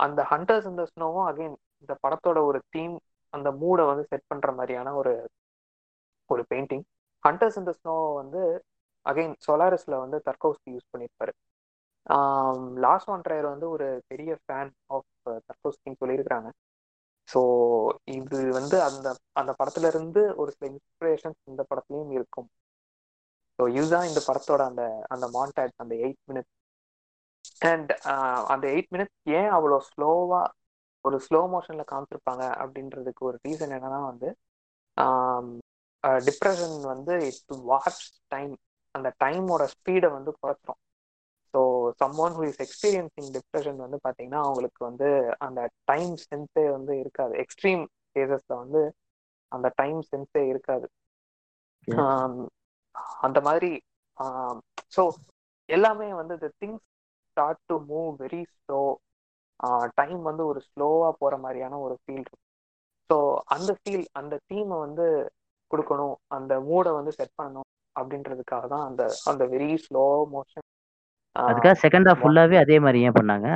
அந்த 0.00 0.20
ஹண்டர்ஸ் 0.32 0.68
இந்த 0.72 0.84
ஸ்னோவும் 0.92 1.28
அகைன் 1.30 1.56
இந்த 1.82 1.92
படத்தோட 2.04 2.38
ஒரு 2.48 2.60
தீம் 2.70 2.96
அந்த 3.32 3.48
மூடை 3.60 3.84
வந்து 3.86 4.04
செட் 4.10 4.28
பண்ற 4.30 4.48
மாதிரியான 4.52 4.94
ஒரு 5.00 5.12
ஒரு 6.30 6.42
பெயிண்டிங் 6.50 6.84
ஹண்டர்ஸ் 7.24 7.58
இந்த 7.60 7.72
ஸ்னோ 7.78 7.94
வந்து 8.20 8.42
அகைன் 9.06 9.34
சோலாரிஸ்ல 9.46 9.94
வந்து 10.04 10.18
தர்கோஸ்கி 10.28 10.70
யூஸ் 10.74 10.90
பண்ணியிருப்பாரு 10.92 11.32
லாஸ் 12.84 13.06
ஒன் 13.08 13.24
ட்ரையர் 13.24 13.52
வந்து 13.52 13.66
ஒரு 13.74 13.86
பெரிய 14.10 14.32
ஃபேன் 14.42 14.72
ஆஃப் 14.96 15.08
தர்கோஸ்கின்னு 15.48 16.00
சொல்லியிருக்கிறாங்க. 16.02 16.48
ஸோ 17.28 17.40
இது 18.18 18.38
வந்து 18.58 18.76
அந்த 18.88 19.08
அந்த 19.36 19.52
படத்துல 19.60 19.88
இருந்து 19.92 20.22
ஒரு 20.40 20.50
சில 20.54 20.66
இன்ஸ்பிரேஷன்ஸ் 20.72 21.40
இந்த 21.50 21.62
படத்துலையும் 21.70 22.12
இருக்கும். 22.18 22.48
ஸோ 23.58 23.62
இதுதான் 23.76 24.08
இந்த 24.10 24.20
படத்தோட 24.28 24.62
அந்த 24.70 24.82
அந்த 25.14 25.26
மாண்டாஜ் 25.36 25.74
அந்த 25.84 25.94
எயிட் 26.04 26.22
மினிட்ஸ் 26.30 26.54
அண்ட் 27.68 27.90
அந்த 28.52 28.64
எயிட் 28.74 28.90
மினிட்ஸ் 28.94 29.16
ஏன் 29.38 29.50
அவ்வளோ 29.56 29.78
ஸ்லோவாக 29.88 30.46
ஒரு 31.04 31.16
ஸ்லோ 31.26 31.40
மோஷன்ல 31.52 31.84
காமிச்சிருப்பாங்க 31.90 32.44
அப்படின்றதுக்கு 32.62 33.22
ஒரு 33.30 33.38
ரீசன் 33.46 33.74
என்னன்னா 33.76 34.00
வந்து 34.10 34.28
டிப்ரெஷன் 36.28 36.76
வந்து 36.92 37.14
இட் 37.28 37.54
வாட்ச் 37.70 38.02
டைம் 38.28 38.52
அந்த 38.94 39.08
டைமோட 39.24 39.62
ஸ்பீடை 39.74 40.08
வந்து 40.16 40.30
குறைச்சிரும். 40.38 40.80
So 41.54 41.60
someone 42.24 42.34
who 42.38 42.42
is 42.48 42.60
experiencing 42.64 43.28
depression 43.36 43.78
வந்து 43.84 43.98
பார்த்தீங்கன்னா 44.04 44.40
அவங்களுக்கு 44.46 44.80
வந்து 44.88 45.08
அந்த 45.46 45.60
டைம் 45.90 46.12
சென்ஸே 46.24 46.64
வந்து 46.76 46.92
இருக்காது. 47.02 47.34
எக்ஸ்ட்ரீம் 47.44 47.82
கேசஸில் 48.16 48.60
வந்து 48.62 48.82
அந்த 49.52 49.68
டைம் 49.80 50.00
சென்ஸே 50.10 50.42
இருக்காது. 50.52 50.86
அந்த 53.24 53.38
மாதிரி 53.48 53.70
ஸோ 54.96 55.02
எல்லாமே 55.68 56.08
வந்து 56.20 56.34
the 56.42 56.48
things 56.62 56.84
start 57.30 57.62
to 57.70 57.74
move 57.90 58.10
very 58.22 58.42
slow 58.54 58.80
time 59.94 60.20
வந்து 60.22 60.42
ஒரு 60.46 60.60
ஸ்லோவாக 60.68 61.12
போகிற 61.20 61.36
மாதிரியான 61.44 61.78
ஒரு 61.86 61.94
ஃபீல் 62.00 62.22
இருக்கும். 62.22 62.44
ஸோ 63.10 63.16
அந்த 63.56 63.70
ஃபீல் 63.80 64.06
அந்த 64.20 64.34
தீமை 64.50 64.78
வந்து 64.86 65.06
கொடுக்கணும். 65.70 66.16
அந்த 66.36 66.52
மூடை 66.60 66.90
வந்து 66.98 67.12
செட் 67.18 67.38
பண்ணணும் 67.40 67.68
அப்படின்றதுக்காக 67.96 68.66
தான் 68.74 68.86
அந்த 68.88 69.02
அந்த 69.30 69.44
வெரி 69.54 69.70
ஸ்லோ 69.86 70.04
மோஷன் 70.34 70.66
அதுக்காக 71.36 71.74
செகண்ட் 71.82 72.08
ஹாஃப் 72.08 72.20
ஃபுல்லாவே 72.20 72.56
அதே 72.62 72.76
மாதிரி 72.84 72.98
ஏன் 73.06 73.16
பண்ணாங்க? 73.16 73.48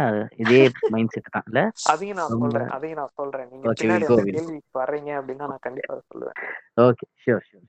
இதே 0.42 0.58
மைண்ட் 0.94 1.14
செட் 1.14 1.32
தான். 1.36 1.46
இல்ல? 1.48 1.60
அதையும் 1.92 2.18
நான் 2.20 2.34
சொல்றேன் 2.42 2.70
அதையும் 2.76 3.00
நான் 3.00 3.16
சொல்றேன். 3.20 3.48
நீங்க 3.52 3.72
பின்னாடி. 3.80 4.06
கேள்விக்கு 4.34 4.80
வர்றீங்க 4.80 5.10
அப்படின்னா 5.20 5.48
நான் 5.52 5.64
கண்டிப்பா 5.66 5.94
சொல்லுவேன். 6.12 6.38
ஓகே 6.86 7.06
ஷியோர் 7.22 7.46
ஷியோர் 7.48 7.68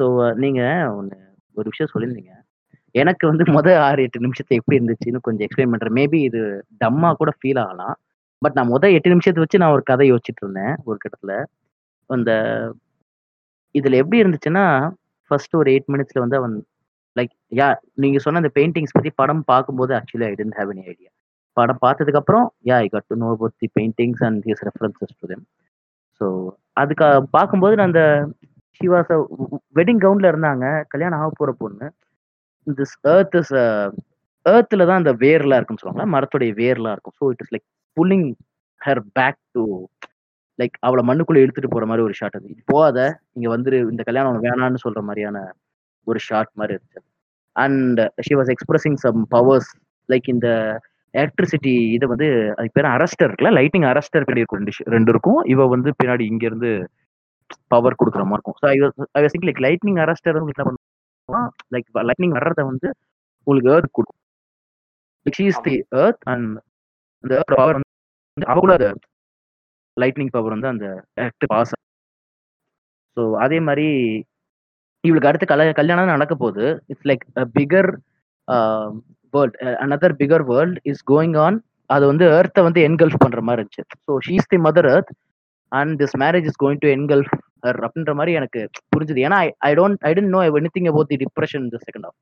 ஸோ 0.00 0.06
நீங்க 0.44 0.60
ஒன்று 0.98 1.18
ஒரு 1.56 1.66
விஷயம் 1.72 1.92
சொல்லியிருந்தீங்க. 1.92 2.34
எனக்கு 2.94 3.24
வந்து 3.30 3.44
முதல் 3.56 3.80
ஆறு 3.86 4.00
எட்டு 4.06 4.24
நிமிஷத்தை 4.26 4.54
எப்படி 4.60 4.78
இருந்துச்சுன்னு 4.78 5.24
கொஞ்சம் 5.26 5.44
எக்ஸ்பிளைன் 5.46 5.72
பண்றேன். 5.72 5.96
மேபி 6.00 6.18
இது 6.28 6.40
டம்மா 6.82 7.10
கூட 7.20 7.30
ஃபீல் 7.38 7.60
ஆகலாம். 7.64 7.96
பட் 8.42 8.56
நான் 8.58 8.72
முதல் 8.74 8.94
எட்டு 8.96 9.12
நிமிஷத்தை 9.14 9.42
வச்சு 9.44 9.60
நான் 9.62 9.74
ஒரு 9.76 9.84
கதை 9.90 10.06
யோசிச்சுட்டு 10.10 10.42
இருந்தேன் 10.44 10.74
ஒரு 10.88 10.98
கட்டத்தில். 11.02 11.36
அந்த 12.10 12.30
இதில் 13.74 14.00
எப்படி 14.02 14.20
இருந்துச்சுன்னா 14.22 14.64
ஃபர்ஸ்ட் 15.30 15.54
ஒரு 15.60 15.68
எயிட் 15.74 15.90
மினிட்ஸ்ல 15.92 16.22
வந்து 16.24 16.38
அவன் 16.40 16.54
லைக் 17.16 17.32
யா 17.60 17.68
நீங்க 18.02 18.18
சொன்ன 18.24 18.40
அந்த 18.42 18.50
பெயிண்டிங்ஸ் 18.58 18.96
பத்தி 18.96 19.10
படம் 19.20 19.42
பார்க்கும்போது 19.52 19.92
actually 19.98 20.26
I 20.30 20.34
didn't 20.40 20.58
have 20.58 20.72
any 20.74 20.84
idea 20.92 21.10
படம் 21.56 21.82
பார்த்ததுக்கு 21.84 22.20
அப்புறம் 22.22 22.46
yeah 22.70 22.76
I 22.84 22.88
got 22.94 23.08
to 23.12 23.16
know 23.22 23.28
about 23.36 23.56
the 23.62 23.68
paintings 23.78 24.22
and 24.28 24.40
his 24.48 24.64
references 24.68 25.14
to 25.20 25.28
them 25.32 25.44
so 26.20 26.26
அதுக்கு 26.72 27.06
பார்க்கும்போது 27.36 27.76
நான் 27.78 27.90
அந்த 27.90 28.02
ஷி 28.80 28.86
வெட்டிங் 29.78 30.02
கவுன்ல 30.04 30.30
இருந்தாங்க. 30.32 30.64
கல்யாணம் 30.92 31.20
ஆக 31.22 31.30
போற 31.38 31.50
பொண்ணு. 31.62 31.86
திஸ் 32.78 32.94
ஏர்த் 33.14 33.36
இஸ் 33.40 33.52
ஏர்த்தில் 34.46 34.88
தான் 34.90 35.00
அந்த 35.02 35.12
வேர்லாம் 35.24 35.58
இருக்கும்னு 35.58 35.82
சொல்லுவாங்களா 35.82 36.12
மரத்துடைய 36.14 36.52
வேர்லாம் 36.62 36.94
இருக்கும். 36.96 37.16
So 37.20 37.26
it 37.32 37.42
is 37.44 37.52
like 37.54 37.66
pulling 37.96 38.28
her 38.80 39.02
back 39.18 39.40
to 39.56 39.64
like 40.58 40.76
அவளை 40.86 41.02
மண்ணுக்குள்ள 41.08 41.42
இழுத்துட்டு 41.42 41.72
போற 41.74 41.84
மாதிரி 41.90 42.04
ஒரு 42.06 42.14
ஷாட் 42.20 42.36
அது. 42.38 42.46
இது 42.54 42.62
போகாத 42.72 42.98
இங்க 43.36 43.48
வந்துரு 43.54 43.78
இந்த 43.92 44.02
கல்யாணம் 44.08 44.44
வேணான்னு 44.46 44.84
சொல்ற 44.84 45.00
மாதிரியான 45.08 45.38
ஒரு 46.06 46.18
ஷாட் 46.28 46.52
மாதிரி 46.60 46.74
இருந்துச்சு 46.76 47.02
and 47.56 48.00
she 48.26 48.34
was 48.40 48.52
expressing 48.54 48.98
some 49.04 49.20
powers 49.34 49.70
like 50.08 50.28
இந்த 50.34 50.48
எலக்ட்ரிசிட்டி 51.14 51.74
இதை 51.96 52.06
வந்து 52.12 52.26
அதுக்கு 52.56 52.76
பேர் 52.78 52.94
அரஸ்டர் 52.96 53.28
இருக்குல்ல 53.28 53.52
லைட்டிங் 53.58 53.86
அரஸ்டர் 53.92 54.24
பின்னாடி 54.26 54.42
இருக்கும் 54.42 54.60
ரெண்டு 54.60 54.92
ரெண்டு 54.96 55.12
இருக்கும். 55.14 55.40
இவ 55.52 55.66
வந்து 55.74 55.90
பின்னாடி 56.00 56.24
இங்க 56.32 56.44
இருந்து 56.50 56.70
பவர் 57.72 57.98
கொடுக்குற 58.00 58.22
மாதிரி 58.30 58.38
இருக்கும். 58.38 58.58
So 58.60 58.66
I 58.72 58.76
I 59.18 59.22
was 59.24 59.36
like 59.48 59.62
lightning 59.66 60.00
arrester 60.04 60.38
உங்களுக்கு 60.38 60.58
என்ன 60.58 60.68
பண்ணுவோம் 60.68 60.79
லைக் 61.74 61.88
லைட்னிங் 62.08 62.36
வர்றத 62.38 62.64
வந்து 62.70 62.88
உங்களுக்கு 63.46 63.70
ஏர்த் 63.74 63.94
கொடுக்கும் 63.98 64.18
she 65.26 65.46
is 65.52 65.62
the 65.68 65.76
earth 66.02 66.22
and 66.32 66.48
அந்த 67.24 67.34
பவர் 67.52 67.78
வந்து 67.78 69.06
லைட்னிங் 69.96 70.34
பவர் 70.36 70.54
வந்து 70.56 70.70
அந்த 70.72 70.86
பாஸ் 71.54 71.74
ஸோ 73.16 73.22
அதே 73.44 73.58
மாதிரி 73.68 73.86
இவளுக்கு 75.04 75.28
அடுத்து 75.30 75.46
கல 75.46 75.66
கல்யாணம் 75.80 76.14
நடக்க 76.14 76.34
போகுது. 76.34 76.64
It's 76.90 77.06
like 77.10 77.24
bigger 77.56 77.90
world 79.34 79.56
another 79.84 80.10
bigger 80.20 80.44
world 80.50 80.78
is 80.90 81.02
going 81.12 81.36
on 81.44 81.58
அது 81.90 82.04
வந்து 82.10 82.24
எர்த்தை 82.38 82.62
வந்து 82.66 82.80
என்கல்ஃப் 82.88 83.22
பண்ற 83.22 83.40
மாதிரி 83.46 83.60
இருந்துச்சு. 83.60 83.84
So 84.06 84.12
she's 84.26 84.50
the 84.52 84.58
mother 84.66 84.88
earth 84.94 85.12
and 85.72 85.94
this 86.02 86.16
marriage 86.22 86.46
is 86.50 86.60
going 86.64 86.82
to 86.84 86.90
engulf 86.96 87.32
அப்படின்ற 87.86 88.12
மாதிரி 88.18 88.32
எனக்கு 88.40 88.60
புரிஞ்சுது. 88.94 89.20
ஏன்னா 89.28 89.38
I 89.68 89.72
don't 89.80 90.00
I 90.08 90.12
didn't 90.18 90.32
know 90.36 90.42
any 90.60 90.70
thing 90.76 90.88
about 90.92 91.10
the 91.12 91.18
depression 91.24 91.64
இந்த 91.66 91.78
second 91.86 92.06
of 92.08 92.16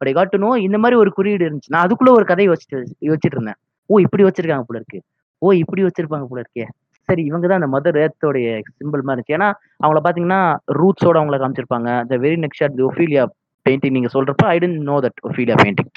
but 0.00 0.10
I 0.10 0.14
got 0.18 0.32
to 0.34 0.40
know 0.44 0.50
இந்த 0.66 0.78
மாதிரி 0.82 0.96
ஒரு 1.02 1.10
குறியீடு 1.18 1.44
இருந்துச்சு. 1.48 1.72
நான் 1.74 1.84
அதுக்குள்ள 1.86 2.12
ஒரு 2.18 2.24
கதை 2.30 2.46
யோசிச்சு 2.50 2.76
யோசிச்சுட்டு 3.08 3.36
இருந்தேன். 3.38 3.58
ஓ 3.90 3.98
இப்படி 4.06 4.24
வச்சிருக்காங்க 4.28 4.66
போல 4.68 4.78
இருக்கு. 4.80 5.00
ஓ 5.42 5.52
இப்படி 5.62 5.82
வச்சிருப்பாங்க 5.86 6.26
போல 6.30 6.40
இருக்கே. 6.44 6.66
சரி 7.08 7.22
இவங்க 7.28 7.46
தான் 7.46 7.60
அந்த 7.60 7.70
மதர் 7.74 7.96
ஏர்த்தோடைய 8.02 8.48
சிம்பிள் 8.80 9.02
மாதிரி 9.06 9.16
இருந்துச்சு. 9.16 9.36
ஏன்னா 9.38 9.48
அவங்கள 9.82 10.00
பாத்தீங்கன்னா 10.06 10.40
ரூட்ஸோட 10.80 11.16
அவங்கள 11.20 11.38
காமிச்சிருப்பாங்க. 11.42 11.88
The 12.10 12.18
very 12.24 12.38
next 12.44 12.62
shot 12.62 12.76
the 12.80 12.84
Ophelia 12.90 13.24
painting 13.66 13.96
நீங்க 13.96 14.10
சொல்றப்ப 14.14 14.44
I 14.52 14.56
didn't 14.62 14.80
know 14.90 14.96
that 15.06 15.20
Ophelia 15.28 15.56
painting 15.62 15.90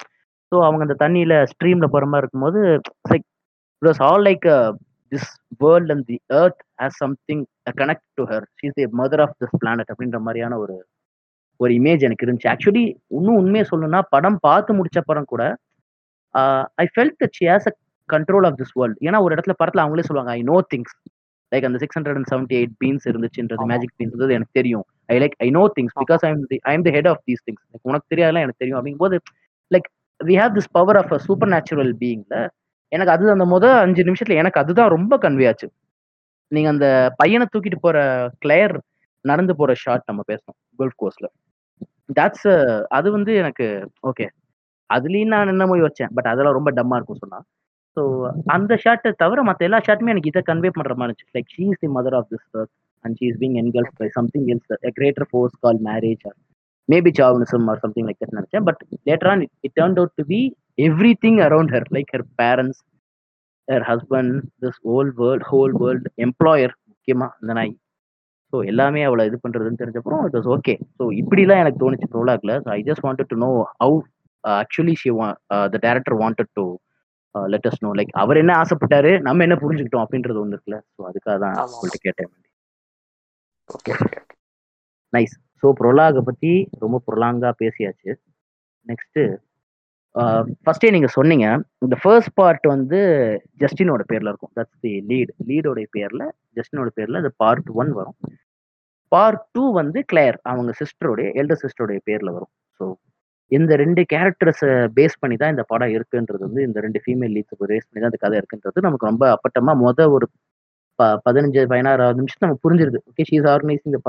so 0.51 0.55
அவங்க 0.67 0.81
அந்த 0.85 0.95
தண்ணியில 1.03 1.35
ஸ்ட்ரீம்ல 1.51 1.87
போற 1.93 2.05
மாதிரி 2.05 2.23
இருக்கும்போது 2.23 2.59
like 3.11 3.25
it 3.81 3.87
was 3.89 4.01
all 4.07 4.25
like 4.27 4.45
this 5.11 5.29
world 5.63 5.91
and 5.93 6.05
the 6.11 6.17
earth 6.39 6.61
has 6.81 6.99
something 7.03 7.43
connect 7.81 8.07
to 8.17 8.23
her 8.31 8.45
she's 8.59 8.75
the 8.79 8.85
mother 9.01 9.23
of 9.25 9.35
this 9.41 9.55
planet 9.61 9.91
அப்படின்ற 9.93 10.19
மாதிரியான 10.27 10.57
ஒரு 10.63 10.75
ஒரு 11.59 11.71
இமேஜ் 11.79 12.01
எனக்கு 12.07 12.25
இருந்துச்சு. 12.25 12.49
ஆக்சுவலி 12.53 12.85
இன்னும் 13.17 13.39
உண்மையை 13.41 13.65
சொல்லணும்னா 13.69 14.01
படம் 14.15 14.39
பார்த்து 14.47 14.77
முடிச்ச 14.79 15.01
படம் 15.09 15.29
கூட 15.33 15.43
I 16.77 16.85
felt 16.93 17.17
that 17.21 17.35
she 17.37 17.45
has 17.51 17.67
a 17.71 17.73
control 18.09 18.45
of 18.49 18.57
this 18.61 18.73
world 18.79 18.97
ஏன்னா 19.07 19.19
ஒரு 19.25 19.33
இடத்துல 19.35 19.53
படத்துல 19.61 19.83
அவங்களே 19.83 20.07
சொல்லுவாங்க 20.07 20.31
ஐ 20.39 20.41
நோ 20.49 20.57
திங்ஸ் 20.73 20.95
லைக் 21.51 21.65
அந்த 21.69 21.79
six 21.83 21.97
hundred 21.97 22.17
and 22.19 22.29
seventy 22.31 22.55
eight 22.59 22.75
beans 22.81 23.05
இருந்துச்சுன்றது. 23.11 23.65
Magic 23.71 23.95
beans 23.99 24.35
எனக்கு 24.37 24.57
தெரியும். 24.59 24.85
I 25.09 25.17
like 25.23 25.35
I 25.39 25.49
know 25.57 25.63
things 25.77 25.95
because 26.01 26.23
I 26.27 26.31
the 26.53 26.59
I 26.69 26.73
am 26.77 26.85
the 26.87 26.93
head 26.97 27.09
of 27.13 27.21
these 27.27 27.43
things 27.47 27.63
like 27.71 27.89
உனக்கு 27.91 28.07
தெரியாதெல்லாம் 28.13 28.45
எனக்கு 28.45 28.61
தெரியும். 28.63 28.79
அப்படிங்கும்போது 28.79 29.17
like 29.71 29.87
we 30.19 30.35
have 30.41 30.53
this 30.57 30.71
power 30.71 30.99
of 31.01 31.13
a 31.13 31.19
super 31.27 31.51
natural 31.55 31.93
பீயிங்ல 32.03 32.35
எனக்கு 32.91 33.13
அது 33.13 33.31
அந்த 33.31 33.45
முதல் 33.45 33.77
அஞ்சு 33.77 34.03
நிமிஷத்துல 34.03 34.35
எனக்கு 34.35 34.59
அதுதான் 34.59 34.89
ரொம்ப 34.89 35.17
கன்வே 35.17 35.47
ஆச்சு 35.47 35.67
நீங்க 36.51 36.69
அந்த 36.69 36.87
பையனை 37.15 37.45
தூக்கிட்டு 37.53 37.79
போற 37.81 37.97
கிளையர் 38.45 38.75
நடந்து 39.25 39.55
போற 39.55 39.73
ஷாட் 39.73 40.07
நம்ம 40.07 40.23
பேசணும் 40.27 40.57
கோல்ஃப் 40.79 40.97
கோர்ஸ்ல 41.01 41.27
தட்ஸ் 42.13 42.49
அது 42.87 43.07
வந்து 43.11 43.31
எனக்கு 43.35 43.65
ஓகே 44.07 44.25
அதுலயும் 44.89 45.33
நான் 45.33 45.47
என்னமோ 45.47 45.75
யோசிச்சேன் 45.77 46.11
பட் 46.13 46.29
அதெல்லாம் 46.31 46.53
ரொம்ப 46.53 46.71
டம்மா 46.71 46.95
இருக்கும் 46.95 47.21
சொன்னா. 47.23 47.39
ஸோ 47.97 48.01
அந்த 48.45 48.73
ஷாட்டை 48.83 49.11
தவிர 49.17 49.43
மற்ற 49.43 49.65
எல்லா 49.65 49.79
ஷாட்டுமே 49.87 50.13
எனக்கு 50.13 50.31
இதை 50.31 50.41
கன்வே 50.45 50.69
பண்ற 50.69 50.95
மாதிரி 50.95 51.11
இருந்துச்சு. 51.11 51.35
Like 51.37 51.51
she 51.55 51.63
is 51.71 51.81
the 51.83 51.87
mother 51.87 52.15
of 52.15 52.27
this 52.33 52.47
and 53.05 53.15
she 53.19 53.25
is 53.27 53.39
being 53.39 53.55
engulf 53.61 53.95
by 53.97 54.09
something 54.09 54.47
else 54.53 54.73
a 54.89 54.91
greater 54.99 55.25
force 55.29 55.55
call 55.59 55.79
marriage 55.83 56.23
or 56.27 56.37
maybe 56.89 57.11
chauvinism 57.19 57.61
or 57.71 57.77
something 57.83 58.05
like 58.09 58.21
நினைச்சேன். 58.39 58.63
But 58.63 58.81
later 59.05 59.29
on 59.29 59.43
it 59.59 59.75
turn 59.79 59.97
out 60.01 60.15
to 60.15 60.25
be 60.25 60.39
everything 60.77 61.35
around 61.39 61.69
her 61.75 61.83
like 61.95 62.09
her 62.15 62.23
parents 62.41 62.77
her 63.67 63.81
husband 63.83 64.29
this 64.63 64.75
whole 64.85 65.09
world 65.19 65.43
whole 65.51 65.73
world 65.83 66.05
employer 66.27 66.71
முக்கியமா 66.89 67.27
இந்த 67.41 67.53
நாய். 67.57 67.73
So 68.53 68.57
எல்லாமே 68.71 69.01
அவளை 69.07 69.23
இது 69.29 69.37
பண்றதுன்னு 69.43 69.79
தெரிஞ்சப்பறம் 69.81 70.23
it 70.27 70.35
was 70.37 70.49
okay 70.55 70.73
so 70.97 71.03
இப்படிலாம் 71.21 71.61
எனக்கு 71.63 71.81
தோணுச்சு 71.83 72.07
ப்ரோலாக்ல 72.13 72.53
so 72.63 72.69
I 72.75 72.79
just 72.89 73.03
wanted 73.07 73.29
to 73.33 73.37
know 73.43 73.49
how 73.83 73.97
actually 74.43 74.95
she 75.01 75.11
the 75.73 75.79
director 75.85 76.15
wanted 76.21 76.51
to 76.59 76.65
let 77.35 77.67
us 77.69 77.81
know 77.85 77.91
like 77.99 78.11
அவர் 78.23 78.39
என்ன 78.43 78.53
ஆசைப்பட்டாரு 78.63 79.11
நம்ம 79.27 79.45
என்ன 79.47 79.57
புரிஞ்சுக்கிட்டோம் 79.63 80.03
அப்படின்றது 80.05 80.41
ஒன்று 80.43 80.55
இருக்குல்ல. 80.57 80.79
ஸோ 80.95 81.01
அதுக்காக 81.09 81.37
தான். 81.45 81.55
உங்கள்கிட்ட 81.73 81.99
கேட்டேன். 82.07 82.31
ஓகே 83.69 83.93
நைஸ் 85.13 85.35
ஸோ 85.63 85.69
ப்ரொலாகை 85.81 86.23
பத்தி 86.29 86.53
ரொம்ப 86.83 86.97
ப்ரொலாங்கா 87.09 87.51
பேசியாச்சு. 87.63 88.11
நெக்ஸ்ட் 88.87 89.19
ஃபர்ஸ்டே 90.65 90.89
நீங்க 90.95 91.09
சொன்னீங்க 91.17 91.45
இந்த 91.85 91.95
ஃபர்ஸ்ட் 92.01 92.33
பார்ட் 92.39 92.65
வந்து 92.73 92.99
ஜஸ்டினோட 93.63 94.03
பேர்ல 94.11 94.31
இருக்கும். 94.31 94.53
தட்ஸ் 94.57 94.79
தி 94.85 94.91
லீட் 95.09 95.31
லீடோட 95.49 95.81
பேர்ல 95.95 96.23
ஜஸ்டினோட 96.57 96.89
பேர்ல 96.99 97.21
அது 97.23 97.31
பார்ட் 97.43 97.69
ஒன் 97.81 97.91
வரும். 97.99 98.17
பார்ட் 99.11 99.43
டூ 99.55 99.63
வந்து 99.79 99.99
கிளேர் 100.11 100.37
அவங்க 100.51 100.71
சிஸ்டருடைய 100.81 101.27
எல்டர் 101.41 101.61
சிஸ்டருடைய 101.63 101.99
பேர்ல 102.09 102.29
வரும். 102.37 102.51
ஸோ 102.77 102.85
இந்த 103.51 103.71
ரெண்டு 103.81 104.01
கேரக்டர்ஸை 104.13 104.69
பேஸ் 104.97 105.19
பண்ணி 105.21 105.35
தான் 105.41 105.53
இந்த 105.53 105.63
படம் 105.71 105.91
இருக்குன்றது 105.95 106.41
வந்து 106.47 106.61
இந்த 106.67 106.79
ரெண்டு 106.85 106.99
ஃபீமேல் 107.03 107.33
லீட்ஸை 107.37 107.57
பேஸ் 107.71 107.87
பண்ணி 107.87 108.01
தான் 108.03 108.11
இந்த 108.11 108.21
கதை 108.23 108.37
இருக்குன்றது 108.41 108.85
நமக்கு 108.87 109.09
ரொம்ப 109.11 109.25
அப்பட்டமா 109.35 109.73
மொதல் 109.85 110.13
ஒரு 110.17 110.27
ப 110.99 111.07
பதினஞ்சு 111.27 111.61
பதினாறாவது 111.71 112.19
நிமிஷம் 112.21 112.43
நமக்கு 112.45 112.63
புரிஞ்சிருது. 112.65 112.99
ஓகே 113.09 113.23
ஷீஸ் 113.29 113.47
ஆர்கனைசிங் 113.53 113.91
இந்த 113.91 113.99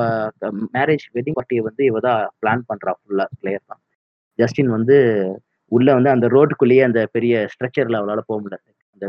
மேரேஜ் 0.77 1.05
வெட்டிங் 1.17 1.37
பார்ட்டியை 1.39 1.63
வந்து 1.69 1.83
இவ 1.91 2.01
தான் 2.09 2.21
பிளான் 2.43 2.65
பண்றா 2.71 2.93
ஃபுல்லா 2.99 3.27
கிளியர் 3.41 3.65
தான். 3.71 3.81
ஜஸ்டின் 4.39 4.71
வந்து 4.77 4.97
உள்ள 5.73 5.89
வந்து 5.97 6.11
அந்த 6.15 6.27
ரோட்டுக்குள்ளேயே 6.35 6.83
அந்த 6.89 7.01
பெரிய 7.17 7.35
ஸ்ட்ரக்சர்ல 7.53 8.01
அவளால 8.01 8.23
போக 8.29 8.39
முடியல. 8.43 8.59
அந்த 8.95 9.07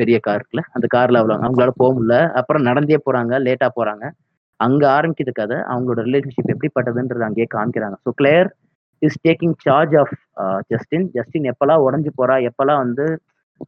பெரிய 0.00 0.16
கார் 0.26 0.40
இருக்குல்ல 0.40 0.64
அந்த 0.76 0.86
கார்ல 0.94 1.20
அவ்வளோ 1.20 1.36
அவங்களால 1.40 1.72
போக 1.82 1.90
முடியல. 1.96 2.16
அப்புறம் 2.40 2.66
நடந்தே 2.68 2.98
போறாங்க 3.06 3.34
லேட்டா 3.46 3.68
போறாங்க. 3.78 4.04
அங்க 4.60 4.82
ஆரம்பிக்கிறது 4.96 5.38
கதை 5.38 5.56
அவங்களோட 5.70 6.00
ரிலேஷன்ஷிப் 6.08 6.52
எப்படிப்பட்டதுன்றது 6.54 7.26
அங்கேயே 7.28 7.48
காமிக்கிறாங்க. 7.54 7.96
So 8.04 8.10
Claire 8.20 8.48
is 9.02 9.18
taking 9.26 9.56
charge 9.64 9.94
of 10.02 10.14
Justine 10.72 11.06
Justine 11.16 11.48
எப்பெல்லாம் 11.52 11.84
உடஞ்சு 11.86 12.10
போறா 12.20 12.36
எப்பெல்லாம் 12.50 12.82
வந்து 12.84 13.06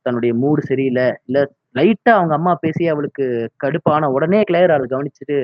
தன்னுடைய 0.07 0.33
மூடு 0.43 0.61
சரியில்லை 0.71 1.07
இல்ல 1.29 1.39
லைட்டா 1.77 2.13
அவங்க 2.19 2.35
அம்மா 2.39 2.53
பேசி 2.63 2.85
அவளுக்கு 2.93 3.25
கடுப்பான 3.65 4.09
உடனே 4.17 4.41
கிளியர் 4.49 4.75
அவளை 4.75 4.87
கவனிச்சுட்டு 4.93 5.37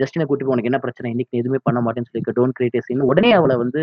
ஜஸ்டினை 0.00 0.24
கூட்டி 0.26 0.44
போனக்கு 0.44 0.70
என்ன 0.70 0.80
பிரச்சனை? 0.84 1.08
இன்னைக்கு 1.14 1.40
எதுவுமே 1.40 1.60
பண்ண 1.66 1.78
மாட்டேன்னு 1.84 2.08
சொல்லி 2.08 2.34
டோன்ட் 2.38 2.56
கிரியேட் 2.58 2.86
சீன் 2.86 3.08
உடனே 3.10 3.30
அவளை 3.38 3.56
வந்து 3.62 3.80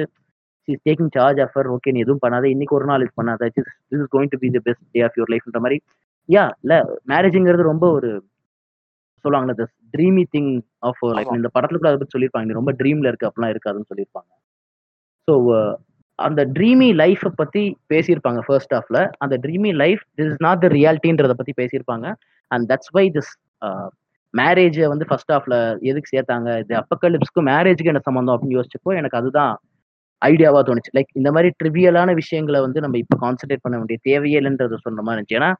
டேக்கிங் 0.88 1.12
சார்ஜ் 1.18 1.39
ஆஃபர் 1.45 1.68
ஓகே 1.76 1.93
நீ 1.95 1.99
எதுவும் 2.05 2.24
பண்ணாத. 2.26 2.45
இன்னைக்கு 2.55 2.76
ஒரு 2.80 2.86
நாள் 2.91 3.03
இது 3.05 3.14
பண்ணாத. 3.20 3.49
This 3.57 3.70
is 3.95 4.12
going 4.16 4.32
to 4.34 4.39
be 4.43 4.49
the 4.55 4.62
best 4.68 4.86
day 4.95 5.01
of 5.07 5.18
your 5.20 5.32
லைஃப்ன்ற 5.34 5.62
மாதிரி. 5.66 5.78
யா 6.30 6.43
இல்ல 6.64 6.76
மேரேஜ்ங்கிறது 7.12 7.64
ரொம்ப 7.72 7.86
ஒரு 7.97 8.09
சொல்லுவாங்கல்ல 9.26 9.55
the 9.62 9.66
dreamy 9.95 10.24
thing 10.36 10.51
of 10.89 11.01
life. 11.18 11.32
இந்த 11.39 11.49
படத்துல 11.55 11.80
கூட 11.80 11.89
அதை 11.91 11.99
பத்தி 12.01 12.16
சொல்லியிருப்பாங்க. 12.16 12.59
ரொம்ப 12.59 12.74
ட்ரீம்ல 12.82 13.09
இருக்கு 13.12 13.28
அப்படிலாம் 13.30 13.53
இருக்காதுன்னு 13.53 13.89
சொல்லியிருப்பாங்க. 13.91 14.32
ஸோ 15.28 15.34
அந்த 16.20 16.41
ட்ரீமி 16.55 16.88
லைஃப்பை 17.01 17.30
பத்தி 17.41 17.62
பேசியிருப்பாங்க 17.91 18.39
ஃபர்ஸ்ட் 18.47 18.74
ஹாஃப்ல 18.76 18.99
அந்த 19.24 19.36
dreamy 19.45 19.72
life 19.84 20.01
this 20.18 20.30
is 20.32 20.43
not 20.45 20.62
the 20.66 20.68
ரியாலிட்டின்றத 20.78 21.36
பத்தி 21.39 21.53
பேசியிருப்பாங்க. 21.62 22.07
அண்ட் 22.51 22.66
தட்ஸ் 22.72 22.91
வை 22.97 23.05
திஸ் 23.18 23.32
மேரேஜை 24.34 24.86
வந்து 24.91 25.05
ஃபர்ஸ்ட் 25.09 25.32
ஹாஃப்ல 25.34 25.55
எதுக்கு 25.89 26.12
சேர்த்தாங்க? 26.14 26.49
இது 26.64 26.74
அப்பக்கலிப்ஸ்க்கும் 26.82 27.47
மேரேஜுக்கு 27.51 27.91
என்ன 27.93 28.03
சம்மந்தம் 28.07 28.36
அப்படின்னு 28.36 28.57
யோசிச்சப்போ 28.59 28.91
எனக்கு 28.99 29.20
அதுதான் 29.22 29.53
ஐடியாவா 30.22 30.59
தோணுச்சு. 30.67 30.91
லைக் 30.97 31.11
இந்த 31.19 31.30
மாதிரி 31.36 31.49
ட்ரிவியலான 31.59 32.09
விஷயங்களை 32.22 32.59
வந்து 32.65 32.80
நம்ம 32.86 32.97
இப்போ 33.03 33.17
கான்சென்ட்ரேட் 33.26 33.63
பண்ண 33.65 33.76
வேண்டிய 33.80 33.99
தேவையே 34.09 34.39
இல்லைன்றத 34.41 34.80
சொல்ற 34.86 35.01
மாதிரி 35.05 35.17
இருந்துச்சு. 35.17 35.38
ஏன்னா 35.39 35.51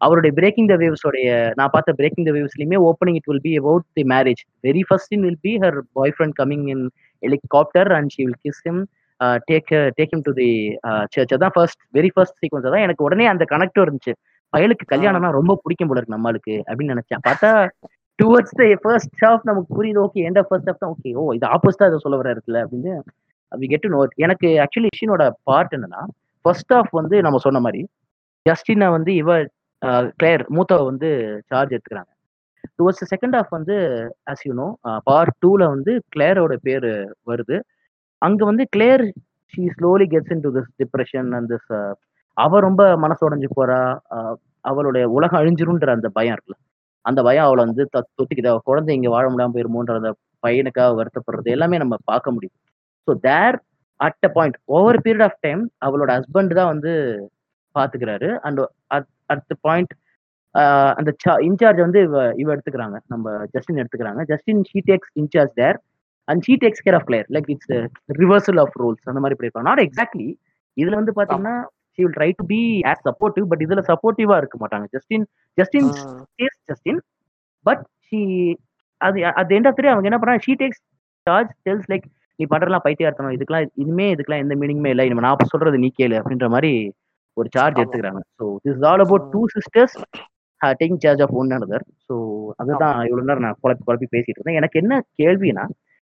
அவருடைய 0.00 0.32
பிரேக்கிங் 0.38 0.68
த 0.70 0.76
வேவ்ஸோடைய 0.82 1.28
நான் 1.58 1.72
பார்த்த 1.74 1.90
breaking 2.00 2.26
the 2.28 2.32
வேவ்ஸ்லயுமே 2.36 2.78
opening 2.88 3.18
it 3.18 3.28
will 3.30 3.44
be 3.46 3.52
about 3.60 3.84
the 3.98 4.04
marriage 4.12 4.42
very 4.68 4.82
first 4.88 5.12
in 5.16 5.24
will 5.26 5.42
be 5.46 5.52
her 5.64 5.78
boy 5.98 6.14
friend 6.16 6.36
coming 6.40 6.66
in 6.74 6.84
helicopter 7.22 7.90
and 7.98 8.10
she 8.14 8.22
will 8.26 8.40
kiss 8.46 8.60
him 8.66 8.80
take 9.50 9.70
take 9.98 10.12
him 10.14 10.24
to 10.28 10.34
the 10.40 10.50
church 11.14 11.34
அதான் 11.36 11.54
first 11.56 11.80
very 11.98 12.10
first 12.14 12.38
sequence 12.42 12.68
அதான் 12.70 12.84
எனக்கு 12.86 13.06
உடனே 13.08 13.26
அந்த 13.32 13.46
கனெக்டும் 13.54 13.84
இருந்துச்சு. 13.86 14.14
பயலுக்கு 14.52 14.86
கல்யாணம்னா 14.94 15.28
ரொம்ப 15.40 15.52
பிடிக்கும் 15.64 15.90
போல 15.90 16.00
இருக்கு 16.00 16.16
நம்மளுக்கு 16.16 16.54
அப்படின்னு 16.68 16.94
நினைச்சேன். 16.94 17.22
பார்த்தா 17.28 17.50
டுவர்ட்ஸ் 18.18 18.56
த 18.60 18.64
ஃபர்ஸ்ட் 18.84 19.16
ஹாஃப் 19.24 19.46
நமக்கு 19.50 19.70
புரியுது. 19.78 20.00
ஓகே 20.06 20.24
எண்ட் 20.28 20.40
ஃபர்ஸ்ட் 20.48 20.68
ஹாஃப் 20.70 20.82
தான். 20.82 20.92
ஓகே 20.96 21.12
ஓ 21.20 21.22
இது 21.38 21.46
ஆப்போசிட்டா 21.56 21.88
இதை 21.90 22.00
சொல்ல 22.04 22.18
வர 22.22 22.30
இருக்குல்ல 22.34 22.60
அப்படின்னு 22.64 22.94
வி 23.58 23.68
கெட் 23.68 23.80
டு 23.80 23.88
நோ 23.88 24.08
எனக்கு 24.14 24.46
ஆக்சுவலி 24.48 24.86
இஷினோட 25.00 25.30
பார்ட் 25.42 25.74
என்னன்னா 25.74 26.04
ஃபர்ஸ்ட் 26.40 26.72
ஆஃப் 26.72 26.88
வந்து 26.90 27.22
நம்ம 27.22 27.38
சொன்ன 27.38 27.60
மாதிரி 27.60 27.88
ஜஸ்டினை 28.50 28.90
வந்து 28.90 29.14
இவ 29.14 29.44
கிளேர் 30.16 30.46
மூத்தவ 30.50 30.84
வந்து 30.84 31.42
சார்ஜ் 31.46 31.72
எடுத்துக்கிறாங்க. 31.72 32.10
டுவர்ட்ஸ் 32.78 33.06
செகண்ட் 33.10 33.36
ஆஃப் 33.36 33.48
வந்து 33.48 33.74
ஆஸ் 34.30 34.42
யூ 34.42 34.54
நோ 34.54 34.78
பார்ட் 35.04 35.36
டூவில் 35.46 35.68
வந்து 35.68 36.02
கிளேரோட 36.16 36.56
பேர் 36.62 37.14
வருது. 37.26 37.60
அங்கே 38.18 38.44
வந்து 38.44 38.66
Claire 38.70 39.02
she 39.56 39.60
slowly 39.60 40.06
gets 40.06 40.32
into 40.40 40.54
this 40.54 40.70
depression 40.78 41.34
and 41.34 41.52
this 41.52 41.92
அவ 42.32 42.60
ரொம்ப 42.60 42.96
மனசு 42.96 43.30
உடஞ்சி 43.30 43.48
போறா 43.56 43.98
அவளுடைய 44.60 45.08
உலகம் 45.08 45.40
அழிஞ்சிரும்ன்ற 45.40 45.90
அந்த 45.90 46.08
பயம் 46.08 46.34
இருக்குல்ல. 46.34 46.58
அந்த 47.00 47.22
பயம் 47.22 47.44
அவளை 47.44 47.64
வந்து 47.64 47.86
த- 47.90 48.06
தொட்டிக்குது. 48.16 48.46
அவ 48.46 48.60
குழந்தை 48.64 48.94
இங்கே 48.94 49.08
வாழ 49.08 49.30
முடியாமல் 49.30 49.54
போயிருமோன்ற 49.54 49.94
அந்த 49.96 50.14
பையனுக்காக 50.46 50.94
வருத்தப்படுறது 50.94 51.42
எல்லாமே 51.42 51.76
நம்ம 51.76 51.96
பார்க்க 52.04 52.32
முடியும் 52.32 52.56
so 53.08 53.12
there 53.28 53.56
at 54.00 54.26
a 54.28 54.30
point 54.36 54.56
over 54.76 54.98
period 55.06 55.26
of 55.28 55.40
time 55.46 55.62
அவளோட 55.86 56.10
ஹஸ்பண்ட் 56.18 56.52
தான் 56.60 56.70
வந்து 56.72 56.92
பாத்துக்கிறாரு. 57.74 58.28
அண்ட் 58.46 58.60
அட் 59.32 59.44
த 59.52 59.56
பாயிண்ட் 59.68 59.92
அந்த 60.98 61.10
இன்சார்ஜ் 61.48 61.80
வந்து 61.84 62.00
இவ 62.06 62.22
இவ 62.42 62.48
எடுத்துக்கிறாங்க. 62.54 62.96
நம்ம 63.12 63.34
ஜஸ்டின் 63.54 63.80
எடுத்துக்கிறாங்க. 63.82 64.22
Justine 64.32 64.62
she 64.70 64.80
takes 64.90 65.12
in charge 65.22 65.52
there 65.60 65.78
and 66.28 66.42
she 66.46 66.54
takes 66.64 66.82
care 66.86 66.96
of 66.98 67.06
Claire 67.10 67.28
like 67.36 67.48
it's 67.54 67.70
reversal 68.22 68.60
of 68.64 68.76
roles 68.82 69.08
அந்த 69.12 69.22
மாதிரி 69.22 69.36
பண்ணிருப்பாங்க 69.38 69.68
நாட் 69.70 69.84
எக்ஸாக்ட்லி 69.86 70.28
இதுல 70.76 70.98
வந்து 71.00 71.14
பாத்தீங்கன்னா 71.18 71.54
she 71.94 72.02
will 72.04 72.16
try 72.18 72.28
to 72.40 72.44
be 72.52 72.60
as 72.90 73.02
supportive 73.08 73.46
but 73.52 73.62
இதுல 73.66 73.82
சப்போர்ட்டிவா 73.90 74.36
இருக்க 74.42 74.56
மாட்டாங்க. 74.62 74.86
Justine 74.96 75.24
Justine 75.58 75.88
Justine 76.70 77.00
but 77.66 77.82
she 78.08 78.20
அது 79.00 79.18
அது 79.40 79.56
எண்ட் 79.58 79.68
ஆஃப் 79.70 79.80
அவங்க 79.92 80.08
என்ன 80.10 80.18
பண்றாங்க? 80.20 80.44
She 80.46 80.54
takes 80.62 80.82
charge 81.26 81.52
tells 81.66 81.88
like 81.92 82.06
நீ 82.38 82.44
பண்றலாம் 82.52 82.84
பைத்தியார்த்தனம் 82.86 83.34
இதுக்கெல்லாம் 83.36 83.66
இனிமே 83.82 84.06
இதுக்கெல்லாம் 84.14 84.42
எந்த 84.44 84.54
மீனிங்குமே 84.60 84.92
இல்லை. 84.94 85.06
இனிமே 85.08 85.24
நான் 85.26 85.52
சொல்றது 85.54 85.82
நீ 85.84 85.90
கேளு 86.00 86.18
அப்படின்ற 86.20 86.48
மாதிரி 86.54 86.72
ஒரு 87.36 87.48
சார்ஜ். 87.56 87.80
எடுத்துக்கிறாங்க. 87.82 88.22
So 88.38 88.44
this 88.66 88.84
all 88.90 89.04
about 89.06 89.26
two 89.34 89.42
sisters 89.54 89.96
taking 90.60 91.00
charge 91.04 91.22
of 91.24 91.34
one 91.40 91.52
another. 91.56 91.80
So 92.08 92.14
அதுதான் 92.62 92.98
இவ்வளவு 93.08 93.28
நேரம் 93.30 93.46
நான் 93.46 93.58
குழப்பி 93.62 93.84
குழப்பி 93.88 94.08
பேசிட்டு 94.14 94.38
இருந்தேன். 94.38 94.58
எனக்கு 94.60 94.76
என்ன 94.82 95.00
கேள்வினா 95.20 95.64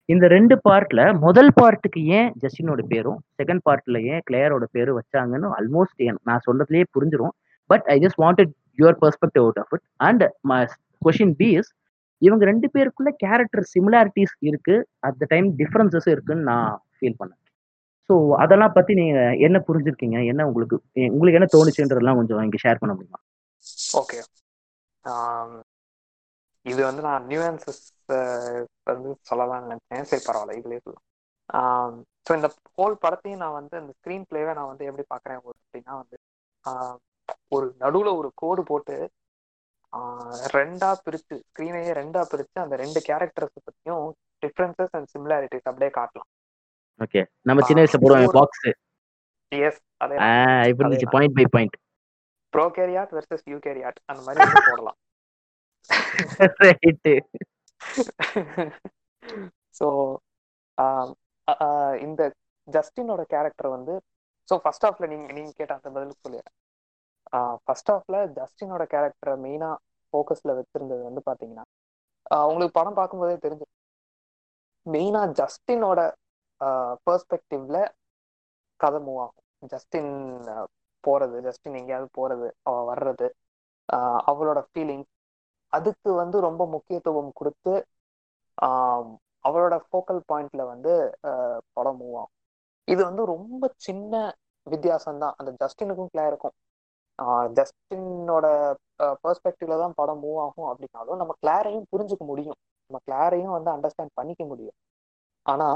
இந்த 0.09 0.27
ரெண்டு 0.35 0.55
பார்ட்ல 0.67 1.01
முதல் 1.25 1.51
பார்ட்டுக்கு 1.59 2.01
ஏன் 2.19 2.29
ஜஸ்டினோட 2.43 2.83
பேரும் 2.93 3.19
செகண்ட் 3.41 3.63
பார்ட்ல 3.67 3.99
ஏன் 4.13 4.23
கிளேயரோட 4.29 4.67
பேரும் 4.77 4.99
வச்சாங்கன்னு 5.01 5.49
ஆல்மோஸ்ட் 5.57 6.05
நான் 6.29 6.45
சொல்றதுலயே 6.47 6.85
புரிஞ்சிரும். 6.97 7.35
But 7.71 7.85
I 7.95 7.97
just 8.05 8.21
wanted 8.25 8.53
your 8.81 8.99
perspective 9.03 9.45
out 9.47 9.61
of 9.63 9.73
it 9.77 9.85
and 10.09 10.25
question 11.07 11.35
B 11.43 11.49
is 11.61 11.71
இவங்க 12.23 12.45
ரெண்டு 12.51 12.67
பேருக்குள்ள 12.75 13.11
கேரக்டர் 13.25 13.65
சிமிலாரிட்டிஸ் 13.75 14.35
இருக்கு. 14.49 14.75
அட் 15.07 15.19
த 15.23 15.27
டைம் 15.35 15.49
டிஃப்ரென்சஸும் 15.61 16.15
இருக்குன்னு 16.15 16.49
நான் 16.53 16.71
ஃபீல் 16.97 17.19
பண்ணேன். 17.21 17.41
ஸோ 18.11 18.15
அதெல்லாம் 18.43 18.75
பத்தி 18.77 18.93
நீங்க 19.01 19.19
என்ன 19.47 19.59
புரிஞ்சிருக்கீங்க? 19.69 20.19
என்ன 20.33 20.47
உங்களுக்கு 20.51 20.77
உங்களுக்கு 21.15 21.39
என்ன 21.41 21.51
தோணுச்சுன்றதெல்லாம் 21.57 22.19
கொஞ்சம் 22.21 22.45
இங்க 22.49 22.61
ஷேர் 22.65 22.81
பண்ண 22.83 22.93
முடியுமா? 22.97 23.21
ஓகே 24.01 24.19
இது 26.67 26.81
வந்து 26.89 27.03
நான் 27.09 27.27
நியூஆன்சஸ் 27.31 27.85
வந்து 28.91 29.11
சொல்லலாம்னு 29.29 29.71
நினைச்சேன். 29.73 30.09
சரி 30.11 30.23
பரவாயில்ல 30.29 30.59
இதுலயே 30.61 30.81
சொல்லலாம். 30.85 31.07
ஸோ 32.27 32.33
இந்த 32.39 32.49
ஹோல் 32.79 32.97
படத்தையும் 33.05 33.43
நான் 33.43 33.59
வந்து 33.61 33.75
அந்த 33.81 33.93
ஸ்க்ரீன் 33.99 34.27
பிளேவை 34.31 34.53
நான் 34.59 34.71
வந்து 34.73 34.89
எப்படி 34.89 35.05
பார்க்குறேன் 35.13 35.39
அப்படின்னா 35.39 35.95
வந்து 36.03 36.17
ஒரு 37.57 37.67
நடுவில் 37.83 38.19
ஒரு 38.21 38.29
கோடு 38.43 38.63
போட்டு 38.71 38.97
ரெண்டா 40.57 40.91
பிரிச்சு 41.05 41.35
ஸ்க்ரீனையே 41.49 41.93
ரெண்டா 41.99 42.23
பிரிச்சு 42.33 42.59
அந்த 42.65 42.75
ரெண்டு 42.83 43.01
கேரக்டர்ஸ் 43.09 43.55
பற்றியும் 43.67 44.07
டிஃப்ரென்சஸ் 44.43 44.95
அண்ட் 44.97 45.09
சிமிலாரிட்டிஸ் 45.15 45.69
அப்படியே 45.71 45.91
காட்டலாம். 45.99 46.31
ஓகே 47.05 47.21
நம்ம 47.49 47.67
சின்ன 47.69 47.83
வயசுல 47.83 48.01
போடுவோம் 48.05 48.37
பாக்ஸ் 48.39 48.67
எஸ் 49.53 49.81
அதே 50.05 50.17
இப்ப 50.71 50.83
இருந்துச்சு 50.83 51.13
point 51.17 51.37
by 51.39 51.47
point 51.57 51.77
prokaryote 52.53 53.13
versus 53.17 53.47
eukaryote 53.55 53.99
அந்த 54.11 54.21
மாதிரி 54.27 54.63
போடலாம். 54.71 54.99
ரைட்டு 56.67 57.15
ஸோ 59.79 59.87
இந்த 62.07 62.23
ஜஸ்டினோட 62.69 63.23
கேரக்டர் 63.35 63.69
வந்து 63.77 63.95
ஸோ 64.49 64.57
ஃபர்ஸ்ட் 64.63 64.87
ஹாஃப்ல 64.87 65.07
நீங்க 65.13 65.27
நீங்க 65.37 65.51
கேட்ட 65.59 65.73
அந்த 65.79 65.89
பதிலுக்கு 65.97 66.25
சொல்லிடுறேன். 66.27 66.57
ஃபர்ஸ்ட் 67.65 67.91
ஹாஃப்ல 67.93 68.19
ஜஸ்டினோட 68.39 68.83
கேரக்டரை 68.95 69.35
மெயினா 69.45 69.71
ஃபோக்கஸ்ல 70.13 70.53
வச்சிருந்தது 70.59 71.03
வந்து 71.09 71.23
பாத்தீங்கன்னா 71.29 71.65
அவங்களுக்கு 72.41 72.77
படம் 72.79 72.99
பார்க்கும்போதே 73.01 73.37
தெரிஞ்சு 73.45 73.67
மெயினா 74.87 75.23
ஜஸ்டினோட 75.41 76.01
பெர்ஸ்பெக்டிவ்ல 77.07 77.79
கதை 78.81 78.99
மூவ் 79.07 79.21
ஆகும். 79.25 79.45
ஜஸ்டின் 79.73 80.11
போகிறது 80.47 80.69
போறது 81.05 81.37
ஜஸ்டின் 81.47 81.77
எங்கேயாவது 81.81 82.09
போறது 82.19 82.47
அவ 82.69 82.77
வர்றது 82.91 83.27
அவளோட 84.31 84.61
ஃபீலிங் 84.69 85.05
அதுக்கு 85.73 86.11
வந்து 86.23 86.37
ரொம்ப 86.49 86.63
முக்கியத்துவம் 86.75 87.31
கொடுத்து 87.41 87.75
அவளோட 89.45 89.75
ஃபோக்கல் 89.87 90.21
பாயிண்ட்ல 90.31 90.63
வந்து 90.73 90.93
படம் 91.77 91.99
மூவ் 92.01 92.17
ஆகும். 92.23 92.35
இது 92.89 93.01
வந்து 93.09 93.23
ரொம்ப 93.35 93.71
சின்ன 93.87 94.13
வித்தியாசம் 94.67 95.21
தான் 95.23 95.37
அந்த 95.41 95.51
ஜஸ்டினுக்கும் 95.63 96.11
கிளியருக்கும் 96.15 96.57
ஜஸ்டினோட 97.59 98.47
பெர்ஸ்பெக்டிவ்ல 99.25 99.77
தான் 99.83 99.97
படம் 100.01 100.23
மூவ் 100.25 100.39
ஆகும் 100.47 100.69
அப்படின்னாலும் 100.71 101.21
நம்ம 101.23 101.33
கிளாரையும் 101.43 101.87
புரிஞ்சுக்க 101.93 102.25
முடியும். 102.33 102.59
நம்ம 102.91 102.99
கிளாரையும் 103.09 103.55
வந்து 103.57 103.71
அண்டர்ஸ்டாண்ட் 103.75 104.19
பண்ணிக்க 104.21 104.43
முடியும். 104.53 104.77
ஆனா 105.47 105.69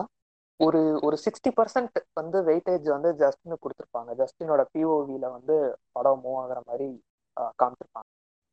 ஒரு 0.60 0.80
ஒரு 1.06 1.16
சிக்ஸ்டி 1.24 1.50
பர்சன்ட் 1.58 1.98
வந்து 2.20 2.38
வெயிட்டேஜ் 2.48 2.86
வந்து 2.96 3.10
ஜஸ்டினுக்கு 3.22 3.64
கொடுத்துருப்பாங்க. 3.64 4.10
ஜஸ்டினோட 4.20 4.62
பிஓவியில் 4.74 5.34
வந்து 5.36 5.56
படம் 5.96 6.22
மூவ் 6.24 6.38
ஆகுற 6.42 6.60
மாதிரி 6.70 6.88
காமிச்சிருப்பாங்க. 7.62 8.08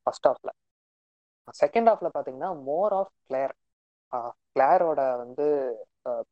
ஃபர்ஸ்ட் 0.08 0.28
ஹாஃப்ல 0.30 0.52
செகண்ட் 1.62 1.90
ஹாஃப்ல 1.90 2.10
பாத்தீங்கன்னா 2.16 2.52
மோர் 2.68 2.94
ஆஃப் 3.00 3.14
கிளேர் 3.28 3.54
கிளேரோட 4.56 5.02
வந்து 5.24 5.46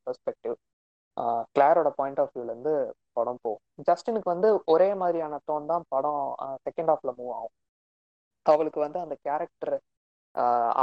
பெர்ஸ்பெக்டிவ் 0.05 0.55
கிளாரோட 1.55 1.89
பாயிண்ட் 1.99 2.19
ஆஃப் 2.23 2.33
வியூல 2.35 2.51
இருந்து 2.53 2.73
படம் 3.19 3.41
போகும். 3.43 3.63
ஜஸ்டினுக்கு 3.87 4.29
வந்து 4.33 4.49
ஒரே 4.73 4.89
மாதிரியான 5.01 5.39
டோன் 5.47 5.69
தான் 5.71 5.85
படம் 5.93 6.21
செகண்ட் 6.65 6.91
ஹாஃப்ல 6.91 7.11
மூவ் 7.19 7.31
ஆகும். 7.37 7.55
அவளுக்கு 8.45 8.79
வந்து 8.85 8.99
அந்த 9.05 9.15
கேரக்டர் 9.25 9.75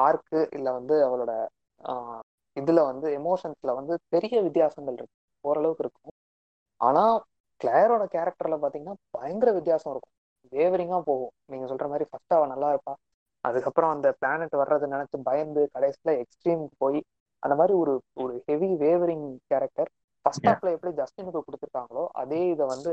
ஆர்க்கு 0.05 0.41
இல்லை 0.57 0.71
வந்து 0.79 0.95
அவளோட 1.07 1.33
இதுல 2.57 2.81
வந்து 2.91 3.07
எமோஷன்ஸ்ல 3.19 3.71
வந்து 3.79 3.95
பெரிய 4.13 4.37
வித்தியாசங்கள் 4.47 4.97
இருக்கு. 4.99 5.17
ஓரளவுக்கு 5.45 5.85
இருக்கும். 5.85 6.15
ஆனா 6.81 7.05
கிளேரோட 7.61 8.05
கேரக்டர்ல 8.15 8.57
பாத்தீங்கன்னா 8.63 8.97
பயங்கர 9.17 9.51
வித்தியாசம் 9.59 9.93
இருக்கும். 9.95 10.15
வேவரிங்கா 10.53 10.99
போகும். 11.11 11.35
நீங்க 11.53 11.67
சொல்ற 11.73 11.87
மாதிரி 11.93 12.07
ஃபர்ஸ்ட் 12.11 12.37
அவ 12.39 12.47
நல்லா 12.53 12.69
இருப்பா. 12.75 12.95
அதுக்கப்புறம் 13.45 13.93
அந்த 13.95 14.09
பிளானட் 14.21 14.55
வர்றது 14.63 14.87
நினைச்சு 14.95 15.17
பயந்து 15.29 15.63
கடைசியில 15.75 16.11
எக்ஸ்ட்ரீம் 16.23 16.65
போய் 16.83 16.99
அந்த 17.43 17.55
மாதிரி 17.61 17.75
ஒரு 17.83 17.95
ஒரு 18.23 18.35
ஹெவி 18.49 18.71
வேவரிங் 18.83 19.27
கேரக்டர் 19.51 19.91
ஃபர்ஸ்ட் 20.25 20.47
ஹாஃப்ல 20.49 20.73
எப்படி 20.77 20.93
ஜஸ்டினுக்கு 21.01 21.41
கொடுத்துருக்காங்களோ 21.47 22.05
அதே 22.23 22.41
இதை 22.53 22.65
வந்து 22.75 22.93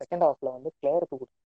செகண்ட் 0.00 0.24
ஹாஃப்ல 0.26 0.48
வந்து 0.56 0.70
கிளேருக்கு 0.80 1.14
கொடுத்து 1.14 1.44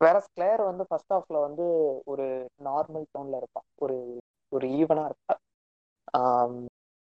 வேற 0.00 0.18
கிளேர் 0.36 0.62
வந்து 0.70 0.84
ஃபர்ஸ்ட் 0.88 1.12
ஹாஃப்ல 1.14 1.38
வந்து 1.46 1.64
ஒரு 2.12 2.26
நார்மல் 2.68 3.06
டோன்ல 3.14 3.38
இருப்பா. 3.40 3.62
ஒரு 3.84 3.96
ஒரு 4.52 4.66
ஈவனா 4.80 5.04
இருப்பா. 5.10 5.34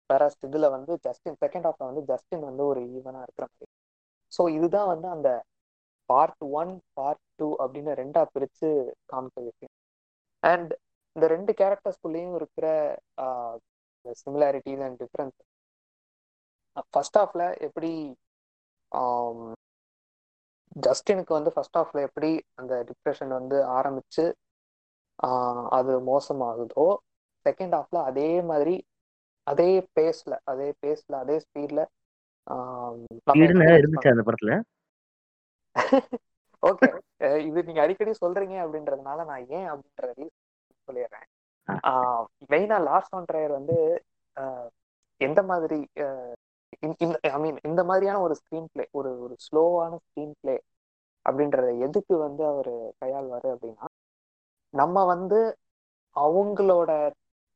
வேற 0.09 0.23
இதுல 0.47 0.67
வந்து 0.75 0.93
ஜஸ்டின் 1.07 1.37
செகண்ட் 1.43 1.67
ஹாஃப்ல 1.67 1.87
வந்து 1.89 2.03
ஜஸ்டின் 2.11 2.43
வந்து 2.49 2.63
ஒரு 2.71 2.81
ஈவனா 2.97 3.21
இருக்கிற 3.25 3.45
மாதிரி. 3.51 3.69
ஸோ 4.33 4.41
இதுதான் 4.57 4.89
வந்து 4.93 5.07
அந்த 5.15 5.29
பார்ட் 6.09 6.43
ஒன் 6.59 6.71
பார்ட் 6.97 7.23
டூ 7.39 7.47
அப்படின்னு 7.63 7.91
ரெண்டா 8.01 8.21
பிரிச்சு 8.35 8.69
விஷயம் 9.49 9.73
அண்ட் 10.43 10.71
இந்த 11.15 11.25
ரெண்டு 11.35 11.51
கேரக்டர்ஸ்குள்ளேயும் 11.61 12.35
இருக்கிற 12.39 12.65
சிமிலாரிட்டிஸ் 14.23 14.83
அண்ட் 14.87 14.99
டிஃப்ரென்ஸ் 15.03 15.37
ஃபர்ஸ்ட் 16.87 17.19
ஹாஃப்ல 17.19 17.43
எப்படி 17.67 17.91
ஜஸ்டினுக்கு 20.79 21.33
வந்து 21.35 21.51
ஃபர்ஸ்ட் 21.55 21.77
ஹாஃப்ல 21.77 21.99
எப்படி 22.07 22.29
அந்த 22.59 22.73
டிப்ரெஷன் 22.89 23.31
வந்து 23.37 23.57
ஆரம்பிச்சு 23.77 24.25
அது 25.77 25.93
மோசமாகுதோ 26.07 26.87
செகண்ட் 27.45 27.75
ஹாஃப்ல 27.77 27.99
அதே 28.09 28.29
மாதிரி 28.49 28.75
அதே 29.47 29.69
பேஸ்ல 29.95 30.33
அதே 30.45 30.67
பேஸ்ல 30.81 31.13
அதே 31.23 31.37
ஸ்பீட்ல 31.45 31.81
அந்த 34.13 34.23
படத்துல? 34.27 34.53
ஓகே 36.63 36.87
இது 37.47 37.59
நீங்க 37.67 37.81
அடிக்கடி 37.83 38.11
சொல்றீங்க 38.21 38.55
அப்படின்றதுனால 38.63 39.25
நான் 39.29 39.45
ஏன் 39.57 39.67
அப்படின்றது 39.71 40.23
சொல்லிடுறேன். 40.87 41.27
மெயினா 42.49 42.77
லாஸ்ட் 42.87 43.15
ஒன் 43.17 43.27
ட்ரையர் 43.29 43.53
வந்து 43.57 43.77
எந்த 45.21 45.39
மாதிரி 45.51 45.79
ஐ 47.27 47.37
மீன் 47.37 47.57
இந்த 47.63 47.81
மாதிரியான 47.83 48.19
ஒரு 48.21 48.35
ஸ்க்ரீன் 48.39 48.69
பிளே 48.73 48.83
ஒரு 48.93 49.11
ஒரு 49.19 49.35
ஸ்லோவான 49.45 49.93
ஸ்க்ரீன் 50.03 50.35
பிளே 50.41 50.55
அப்படின்றத 51.25 51.69
எதுக்கு 51.85 52.15
வந்து 52.17 52.43
அவர் 52.47 52.71
கையாள்வாரு 53.01 53.47
அப்படின்னா 53.53 53.87
நம்ம 54.73 55.03
வந்து 55.05 55.39
அவங்களோட 56.15 56.91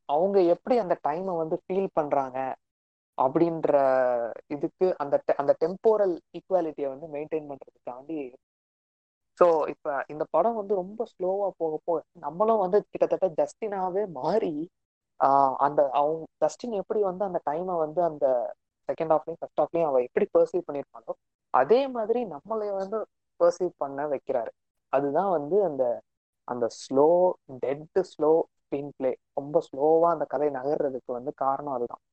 அவங்க 0.09 0.37
எப்படி 0.53 0.75
அந்த 0.77 0.95
டைமை 1.03 1.33
வந்து 1.35 1.57
ஃபீல் 1.63 1.89
பண்றாங்க 1.93 2.39
அப்படின்ற 3.17 3.71
இதுக்கு 4.47 4.87
அந்த 4.97 5.15
அந்த 5.37 5.51
டெம்போரல் 5.59 6.15
ஈக்குவாலிட்டியை 6.37 6.89
வந்து 6.89 7.07
மெயின்டைன் 7.07 7.49
பண்றதுக்காண்டி 7.49 8.19
ஸோ 9.39 9.45
இப்போ 9.73 9.91
இந்த 10.07 10.23
படம் 10.31 10.57
வந்து 10.57 10.73
ரொம்ப 10.75 11.01
ஸ்லோவா 11.11 11.47
போக 11.57 11.75
போக 11.85 11.99
நம்மளும் 12.19 12.63
வந்து 12.63 12.79
கிட்டத்தட்ட 12.85 13.27
ஜஸ்டினாவே 13.39 14.03
மாறி 14.17 14.53
அந்த 15.65 15.81
அவங்க 15.93 16.25
ஜஸ்டின் 16.41 16.75
எப்படி 16.81 17.01
வந்து 17.03 17.23
அந்த 17.25 17.39
டைமை 17.45 17.75
வந்து 17.77 18.01
அந்த 18.03 18.25
செகண்ட் 18.89 19.13
ஹாஃப்லையும் 19.13 19.39
ஃபர்ஸ்ட் 19.41 19.61
ஹாஃப்லையும் 19.61 19.89
அவ 19.89 19.99
எப்படி 20.07 20.25
பர்சீவ் 20.35 20.67
பண்ணியிருப்பாளோ 20.67 21.13
அதே 21.53 21.79
மாதிரி 21.87 22.19
நம்மளை 22.33 22.67
வந்து 22.81 22.97
பர்சீவ் 23.39 23.71
பண்ண 23.77 24.01
வைக்கிறாரு. 24.07 24.51
அதுதான் 24.93 25.31
வந்து 25.37 25.57
அந்த 25.65 25.83
அந்த 26.47 26.65
slow 26.81 27.07
dead 27.63 27.99
slow 28.11 28.31
screen 28.63 28.91
play 28.97 29.11
ரொம்ப 29.33 29.57
ஸ்லோவா 29.67 30.07
அந்த 30.15 30.25
கதை 30.25 30.49
நகர்றதுக்கு 30.49 31.11
வந்து 31.11 31.31
காரணம் 31.35 31.75
அதுதான். 31.77 32.03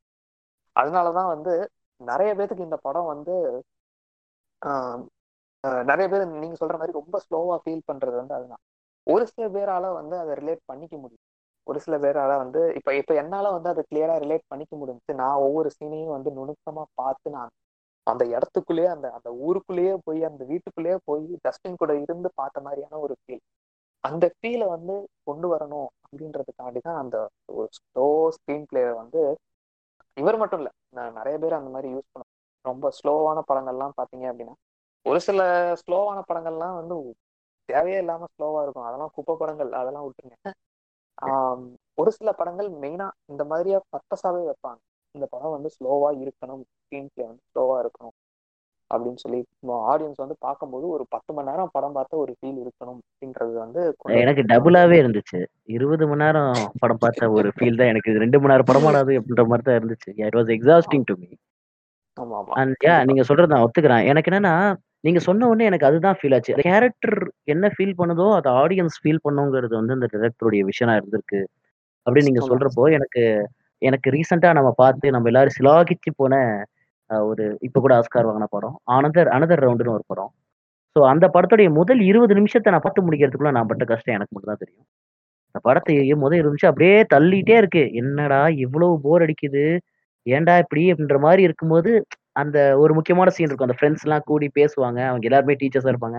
அதனாலதான் 0.76 1.30
வந்து 1.34 1.52
நிறைய 2.00 2.30
பேத்துக்கு 2.34 2.66
இந்த 2.68 2.78
படம் 2.86 3.10
வந்து 3.12 3.34
நிறைய 5.88 6.06
பேர் 6.08 6.24
நீங்க 6.42 6.56
சொல்ற 6.60 6.76
மாதிரி 6.80 6.98
ரொம்ப 6.98 7.16
ஸ்லோவா 7.24 7.56
ஃபீல் 7.64 7.88
பண்றது 7.90 8.16
வந்து 8.16 8.34
அதுதான். 8.34 8.62
ஒரு 9.06 9.24
சில 9.26 9.44
பேரால 9.48 9.86
வந்து 10.00 10.14
அதை 10.18 10.32
ரிலேட் 10.40 10.62
பண்ணிக்க 10.66 10.94
முடியும் 10.96 11.26
ஒரு 11.66 11.78
சில 11.84 11.96
பேரால 11.98 12.32
வந்து 12.42 12.60
இப்ப 12.78 12.90
இப்ப 12.94 13.14
என்னால 13.14 13.50
வந்து 13.56 13.68
அதை 13.72 13.82
கிளியரா 13.88 14.14
ரிலேட் 14.18 14.50
பண்ணிக்க 14.50 14.74
முடிஞ்சு 14.76 15.14
நான் 15.14 15.42
ஒவ்வொரு 15.46 15.68
சீனையும் 15.76 16.14
வந்து 16.16 16.30
நுணுக்கமா 16.36 16.84
பார்த்து 16.94 17.34
நான் 17.36 17.52
அந்த 18.06 18.24
இடத்துக்குள்ளேயே 18.34 18.88
அந்த 18.92 19.06
அந்த 19.16 19.30
ஊருக்குள்ளேயே 19.46 19.94
போய் 20.06 20.20
அந்த 20.24 20.42
வீட்டுக்குள்ளேயே 20.44 20.96
போய் 21.08 21.26
டஸ்டின் 21.44 21.80
கூட 21.82 21.92
இருந்து 22.04 22.28
பார்த்த 22.34 22.64
மாதிரியான 22.66 23.00
ஒரு 23.00 23.14
ஃபீல் 23.20 23.42
அந்த 24.04 24.26
ஃபீலை 24.34 24.66
வந்து 24.68 24.94
கொண்டு 25.28 25.46
வரணும் 25.52 25.88
அப்படின்றதுக்காண்டி 26.04 26.80
தான் 26.80 27.00
அந்த 27.02 27.16
ஒரு 27.52 27.68
ஸ்லோ 27.78 28.06
ஸ்க்ரீன் 28.36 28.66
பிளேயர் 28.70 29.00
வந்து 29.02 29.22
இவர் 30.16 30.38
மட்டும் 30.38 30.60
இல்லை 30.60 30.72
நான் 30.94 31.16
நிறைய 31.18 31.36
பேர் 31.38 31.58
அந்த 31.58 31.70
மாதிரி 31.70 31.88
யூஸ் 31.94 32.08
பண்ணுவேன் 32.12 32.36
ரொம்ப 32.64 32.86
ஸ்லோவான 32.98 33.38
படங்கள்லாம் 33.50 33.96
பார்த்தீங்க 33.98 34.26
அப்படின்னா 34.30 34.54
ஒரு 35.06 35.20
சில 35.26 35.40
ஸ்லோவான 35.82 36.18
படங்கள்லாம் 36.28 36.78
வந்து 36.80 36.96
தேவையே 37.68 37.98
இல்லாமல் 38.02 38.32
ஸ்லோவாக 38.34 38.64
இருக்கும். 38.64 38.88
அதெல்லாம் 38.88 39.12
குப்பை 39.16 39.34
படங்கள் 39.40 39.70
அதெல்லாம் 39.80 40.06
விட்டுருங்க. 40.06 40.38
ஒரு 42.00 42.10
சில 42.18 42.30
படங்கள் 42.40 42.68
மெயினா 42.82 43.06
இந்த 43.32 43.42
மாதிரியா 43.50 43.78
பர்பஸாவே 43.94 44.42
வைப்பாங்க. 44.48 44.80
இந்த 45.14 45.26
படம் 45.34 45.54
வந்து 45.56 45.70
ஸ்லோவா 45.76 46.10
இருக்கணும் 46.22 46.64
ஸ்க்ரீன் 46.80 47.12
பிளே 47.12 47.24
வந்து 47.30 47.42
ஸ்லோவா 47.50 47.76
இருக்கணும் 47.84 48.16
அப்படின்னு 48.90 49.20
சொல்லி 49.22 49.40
ஆடியன்ஸ் 49.90 50.22
வந்து 50.22 50.36
பார்க்கும்போது 50.46 50.86
ஒரு 50.94 51.04
பத்து 51.14 51.30
மணி 51.34 51.48
நேரம் 51.50 51.72
படம் 51.74 51.96
பார்த்த 51.96 52.22
ஒரு 52.22 52.32
ஃபீல் 52.38 52.58
இருக்கணும் 52.62 53.00
அப்படின்றது 53.08 53.52
வந்து 53.64 53.80
எனக்கு 54.22 54.42
டபுளாவே 54.52 54.96
இருந்துச்சு. 55.02 55.40
இருபது 55.76 56.06
மணி 56.10 56.22
நேரம் 56.24 56.56
படம் 56.82 57.02
பார்த்த 57.04 57.30
ஒரு 57.38 57.50
ஃபீல் 57.56 57.78
தான் 57.80 57.92
எனக்கு. 57.92 58.12
ரெண்டு 58.24 58.40
மணி 58.40 58.52
நேரம் 58.52 58.70
படமாடாது 58.70 59.12
அப்படின்ற 59.20 59.44
மாதிரி 59.50 59.66
தான் 59.68 59.78
இருந்துச்சு. 59.80 60.10
It 60.28 60.38
was 60.40 60.52
exhausting 60.56 61.06
to 61.10 61.16
me 61.22 61.30
and 62.60 62.86
yeah 62.88 62.96
நீங்க 63.08 63.22
சொல்றது 63.28 63.52
நான் 63.54 63.66
ஒத்துக்கிறேன். 63.66 64.06
எனக்கு 64.12 64.30
என்னன்னா 64.32 64.54
நீங்க 65.04 65.20
சொன்ன 65.26 65.46
உடனே 65.50 65.68
எனக்கு 65.70 65.88
அதுதான் 65.88 66.16
ஃபீல் 66.18 66.34
ஆச்சு. 66.36 66.54
கேரக்டர் 66.66 67.16
என்ன 67.52 67.66
ஃபீல் 67.74 67.94
பண்ணுதோ 68.00 68.26
அதை 68.38 68.50
ஆடியன்ஸ் 68.62 68.98
ஃபீல் 69.02 69.22
பண்ணுங்கிறது 69.26 69.74
வந்து 69.80 69.96
அந்த 69.98 70.08
டிரெக்டருடைய 70.14 70.62
விஷயமா 70.70 70.94
இருந்திருக்கு. 70.98 71.40
அப்படின்னு 72.06 72.28
நீங்க 72.30 72.42
சொல்றப்போ 72.50 72.84
எனக்கு 72.98 73.22
எனக்கு 73.82 74.08
ரீசெண்டா 74.16 74.50
நம்ம 74.58 74.70
பார்த்து 74.82 75.14
நம்ம 75.14 75.28
எல்லாரும் 75.30 75.56
சிலாகிச்சு 75.58 76.10
போன 76.20 76.34
ஒரு 77.10 77.44
இப்ப 77.66 77.80
கூட 77.84 77.92
ஆஸ்கார் 78.00 78.28
வாங்கின 78.28 78.48
படம் 78.56 78.74
அனதர் 78.96 79.30
அனதர் 79.36 79.62
ரவுண்டுன்னு 79.64 79.96
ஒரு 79.98 80.04
படம். 80.12 80.30
ஸோ 80.96 81.00
அந்த 81.12 81.26
படத்துடைய 81.34 81.68
முதல் 81.78 82.00
இருபது 82.10 82.34
நிமிஷத்தை 82.38 82.70
நான் 82.74 82.84
பார்த்து 82.84 83.06
முடிக்கிறதுக்குள்ள 83.06 83.52
நான் 83.58 83.70
பட்ட 83.70 83.84
கஷ்டம் 83.92 84.16
எனக்கு 84.16 84.32
மட்டும் 84.34 84.52
தான் 84.52 84.62
தெரியும். 84.64 84.86
அந்த 85.54 85.60
படத்தை 85.68 85.94
முதல் 86.24 86.38
இருபது 86.40 86.54
நிமிஷம் 86.54 86.72
அப்படியே 86.72 86.96
தள்ளிட்டே 87.14 87.56
இருக்கு. 87.62 87.84
என்னடா 88.02 88.40
இவ்வளவு 88.64 88.94
போர் 89.06 89.24
அடிக்குது? 89.26 89.64
ஏன்டா 90.26 90.54
இப்படி? 90.64 90.82
அப்படின்ற 90.92 91.18
மாதிரி 91.26 91.42
இருக்கும்போது 91.48 91.90
அந்த 92.36 92.58
ஒரு 92.82 92.92
முக்கியமான 92.94 93.30
சீன் 93.36 93.48
இருக்கும். 93.48 93.68
அந்த 93.68 93.78
ஃப்ரெண்ட்ஸ் 93.78 94.04
எல்லாம் 94.06 94.24
கூடி 94.30 94.46
பேசுவாங்க. 94.58 95.00
அவங்க 95.10 95.26
எல்லாருமே 95.30 95.56
டீச்சர்ஸா 95.62 95.92
இருப்பாங்க. 95.94 96.18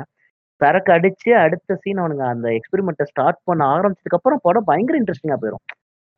சரக்கு 0.61 0.91
அடிச்சு 0.95 1.29
அடுத்த 1.43 1.77
சீன் 1.83 2.01
அவனுங்க 2.01 2.25
அந்த 2.33 2.47
எக்ஸ்பெரிமெண்ட்டை 2.57 3.05
ஸ்டார்ட் 3.11 3.39
பண்ண 3.49 3.61
ஆரம்பிச்சதுக்கு 3.75 4.17
அப்புறம் 4.19 4.41
படம் 4.47 4.67
பயங்கர 4.69 4.95
இன்ட்ரெஸ்டிங்கா 5.01 5.37
போயிடும் 5.43 5.63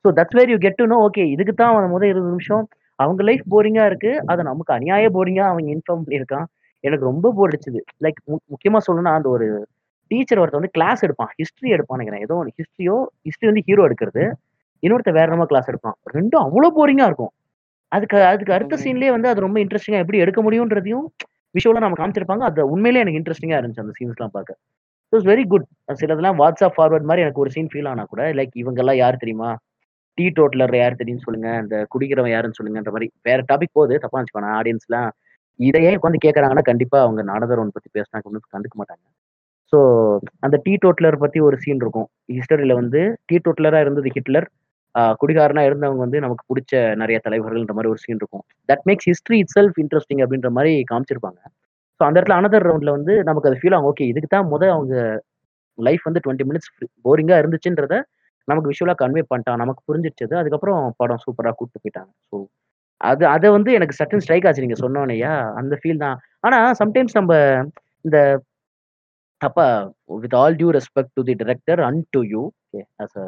so 0.05 0.09
that's 0.17 0.37
where 0.37 0.51
you 0.53 0.57
get 0.65 0.79
to 0.81 0.85
know 0.93 0.97
okay 1.07 1.23
இதுக்கு 1.33 1.53
தான் 1.53 1.71
அவன் 1.73 1.93
முதல் 1.93 2.11
இருபது 2.11 2.33
நிமிஷம். 2.33 2.63
அவங்க 2.99 3.21
லைஃப் 3.29 3.45
போரிங்கா 3.53 3.83
இருக்கு. 3.89 4.11
அதை 4.31 4.41
நமக்கு 4.49 4.71
அநியாய 4.77 5.05
போரிங்கா 5.17 5.45
அவங்க 5.51 5.69
இன்ஃபார்ம் 5.75 6.03
பண்ணியிருக்கான். 6.05 6.47
எனக்கு 6.83 7.05
ரொம்ப 7.11 7.27
போர் 7.37 7.49
அடிச்சுது. 7.49 7.81
லைக் 8.05 8.19
முக்கியமா 8.53 8.79
சொல்லணும்னா 8.87 9.13
அந்த 9.19 9.29
ஒரு 9.29 9.47
டீச்சர் 10.11 10.41
ஒருத்தர் 10.41 10.61
வந்து 10.61 10.75
கிளாஸ் 10.77 11.03
எடுப்பான். 11.07 11.31
ஹிஸ்ட்ரி 11.39 11.69
எடுப்பான் 11.75 11.99
நினைக்கிறேன். 11.99 12.25
ஏதோ 12.27 12.35
ஹிஸ்ட்ரியோ 12.59 12.97
ஹிஸ்ட்ரி 13.27 13.49
வந்து 13.51 13.63
ஹீரோ 13.69 13.85
எடுக்கிறது. 13.89 14.23
இன்னொருத்த 14.83 15.11
வேற 15.19 15.27
நம்ம 15.33 15.45
கிளாஸ் 15.45 15.69
எடுப்பான். 15.71 15.97
ரெண்டும் 16.15 16.43
அவ்வளோ 16.45 16.69
போரிங்கா 16.79 17.05
இருக்கும். 17.11 17.33
அதுக்கு 17.95 18.17
அதுக்கு 18.31 18.55
அடுத்த 18.57 18.77
சீன்லயே 18.83 19.11
வந்து 19.15 19.29
அது 19.31 19.45
ரொம்ப 19.45 19.57
இன்ட்ரெஸ்டிங்கா 19.63 20.01
எப்படி 20.03 20.21
எடுக்க 20.23 20.39
முடியும்ன்றதையும் 20.45 21.05
விஷுவலா 21.55 21.83
நம்ம 21.85 21.97
காமிச்சிருப்பாங்க. 21.99 22.43
அது 22.49 22.61
உண்மையிலேயே 22.73 23.03
எனக்கு 23.03 23.19
இன்ட்ரெஸ்டிங்கா 23.21 23.57
இருந்துச்சு 23.59 23.83
அந்த 23.85 23.95
சீன்ஸ் 23.97 24.17
எல்லாம் 24.17 24.35
பார்க்க. 24.37 24.59
இட்ஸ் 25.13 25.27
வெரி 25.31 25.43
குட் 25.51 25.67
சிலதெல்லாம் 26.01 26.37
வாட்ஸ்அப் 26.41 26.75
ஃபார்வர்ட் 26.77 27.07
மாதிரி 27.09 27.23
எனக்கு 27.25 27.43
ஒரு 27.43 27.51
சீன் 27.55 27.69
ஃபீல் 27.71 27.89
ஆனா 27.91 28.03
கூட 28.13 28.21
லைக் 28.39 28.53
இவங்க 28.61 28.79
எல்லாம் 28.83 28.99
யார் 29.01 29.21
தெரியுமா? 29.23 29.49
டீ 30.17 30.25
டோட்டலர் 30.39 30.75
யார் 30.79 30.99
தெரியும்னு 31.01 31.25
சொல்லுங்க 31.27 31.49
அந்த 31.61 31.75
குடிக்கிறவன் 31.93 32.33
யாருன்னு 32.33 32.57
சொல்லுங்கன்ற 32.59 32.91
மாதிரி 32.95 33.07
வேற 33.29 33.39
டாபிக் 33.51 33.75
போகுது 33.77 33.95
தப்பா 34.03 34.17
வச்சுக்கோங்க 34.19 34.51
ஆடியன்ஸ்லாம் 34.59 35.09
இதையே 35.59 35.91
உட்காந்து 35.97 36.23
கேட்கறாங்கன்னா 36.25 36.63
கண்டிப்பா 36.69 36.97
அவங்க 37.05 37.21
நாடகர் 37.31 37.61
ஒன்று 37.63 37.75
பத்தி 37.77 37.89
பேசினா 37.97 38.21
ஒன்றும் 38.29 38.53
கண்டுக்க 38.55 38.75
மாட்டாங்க. 38.79 39.03
ஸோ 39.73 39.79
அந்த 40.45 40.55
டீ 40.65 40.73
டோட்டலர் 40.83 41.17
பத்தி 41.23 41.39
ஒரு 41.47 41.57
சீன் 41.63 41.81
இருக்கும். 41.83 42.07
ஹிஸ்டரியில 42.35 42.73
வந்து 42.81 43.01
டீ 43.29 43.37
டோட்டலரா 43.45 43.79
இருந்தது 43.85 44.09
ஹிட்லர். 44.17 44.47
குடிகாரனா 45.21 45.61
இருந்தவங்க 45.67 46.01
வந்து 46.05 46.19
நமக்கு 46.25 46.43
பிடிச்ச 46.51 46.73
நிறைய 47.01 47.17
தலைவர்கள்ன்ற 47.25 47.73
மாதிரி 47.77 47.91
ஒரு 47.93 48.01
சீன் 48.03 48.19
இருக்கும். 48.21 48.43
That 48.69 48.83
makes 48.89 49.07
history 49.11 49.37
itself 49.57 49.77
interesting 49.83 50.21
அப்படின்ற 50.25 50.49
மாதிரி 50.57 50.73
காமிச்சிருப்பாங்க. 50.91 51.39
ஸோ 51.99 52.01
அந்த 52.07 52.15
இடத்துல 52.19 52.37
அனதர் 52.41 52.67
ரவுண்ட்ல 52.69 52.93
வந்து 52.97 53.13
நமக்கு 53.29 53.49
அது 53.49 53.59
ஃபீல் 53.61 53.75
ஆகும். 53.77 53.89
ஓகே 53.91 54.07
இதுக்கு 54.11 54.29
தான் 54.35 54.49
முதல் 54.53 54.73
அவங்க 54.75 54.95
லைஃப் 55.77 56.03
வந்து 56.09 56.21
டுவெண்ட்டி 56.25 56.47
மினிட்ஸ் 56.49 56.71
போரிங்கா 57.05 57.37
இருந்துச்சுன்றத 57.43 57.95
நமக்கு 58.47 58.71
விஷுவலாக 58.71 58.97
கன்வே 59.01 59.21
பண்ணிட்டான். 59.31 59.61
நமக்கு 59.63 59.81
புரிஞ்சிருச்சது. 59.89 60.33
அதுக்கப்புறம் 60.41 60.81
படம் 61.01 61.21
சூப்பராக 61.25 61.55
கூப்பிட்டு 61.59 61.83
போயிட்டாங்க. 61.83 62.11
ஸோ 62.29 62.37
அது 63.01 63.23
அதை 63.35 63.47
வந்து 63.55 63.71
எனக்கு 63.77 63.97
சட்டன் 63.99 64.23
ஸ்ட்ரைக் 64.25 64.45
ஆச்சு 64.47 64.63
நீங்கள் 64.65 64.83
சொன்னோன்னையா 64.83 65.31
அந்த 65.59 65.73
ஃபீல் 65.81 66.03
தான். 66.05 66.17
ஆனால் 66.47 66.75
சம்டைம்ஸ் 66.81 67.17
நம்ம 67.19 67.33
இந்த 68.05 68.17
தப்பா 69.41 69.65
with 70.23 70.35
all 70.41 70.57
due 70.59 70.69
respect 70.77 71.13
to 71.17 71.23
the 71.29 71.35
director 71.43 71.79
and 71.87 71.99
to 72.15 72.21
you 72.33 72.41
okay 72.51 72.81
as 73.03 73.17
a 73.23 73.25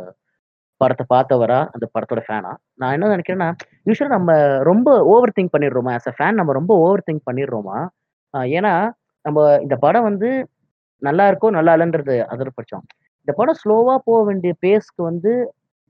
படத்தை 0.82 1.05
பார்த்தவரா? 1.11 1.59
அந்த 1.76 1.86
படத்தோட 1.93 2.21
ஃபேனா 2.26 2.51
நான் 2.82 2.93
என்ன 2.95 3.11
நினைக்கிறேன்னா 3.13 3.49
யூஸ்வலாக 3.88 4.13
நம்ம 4.15 4.32
ரொம்ப 4.69 4.89
ஓவர் 5.13 5.36
திங்க் 5.38 5.53
பண்ணிடுறோமா? 5.55 5.91
ஆஸ் 5.97 6.09
அ 6.11 6.15
ஃபேன் 6.17 6.39
நம்ம 6.39 6.53
ரொம்ப 6.59 6.73
ஓவர் 6.84 7.05
திங்க் 7.07 7.28
பண்ணிடுறோமா 7.30 7.78
ஏன்னா 8.51 8.73
நம்ம 9.26 9.39
இந்த 9.65 9.76
படம் 9.84 10.07
வந்து 10.09 10.30
நல்லா 11.01 11.26
இருக்கோ 11.32 11.49
நல்லா 11.57 11.73
இல்லைன்றது 11.78 12.15
அதர்பட்சம் 12.34 12.84
இந்த 13.28 13.34
படம் 13.38 13.59
ஸ்லோவாக 13.61 13.99
போக 14.07 14.19
வேண்டிய 14.30 14.51
பேஸ்க்கு 14.63 15.01
வந்து 15.09 15.32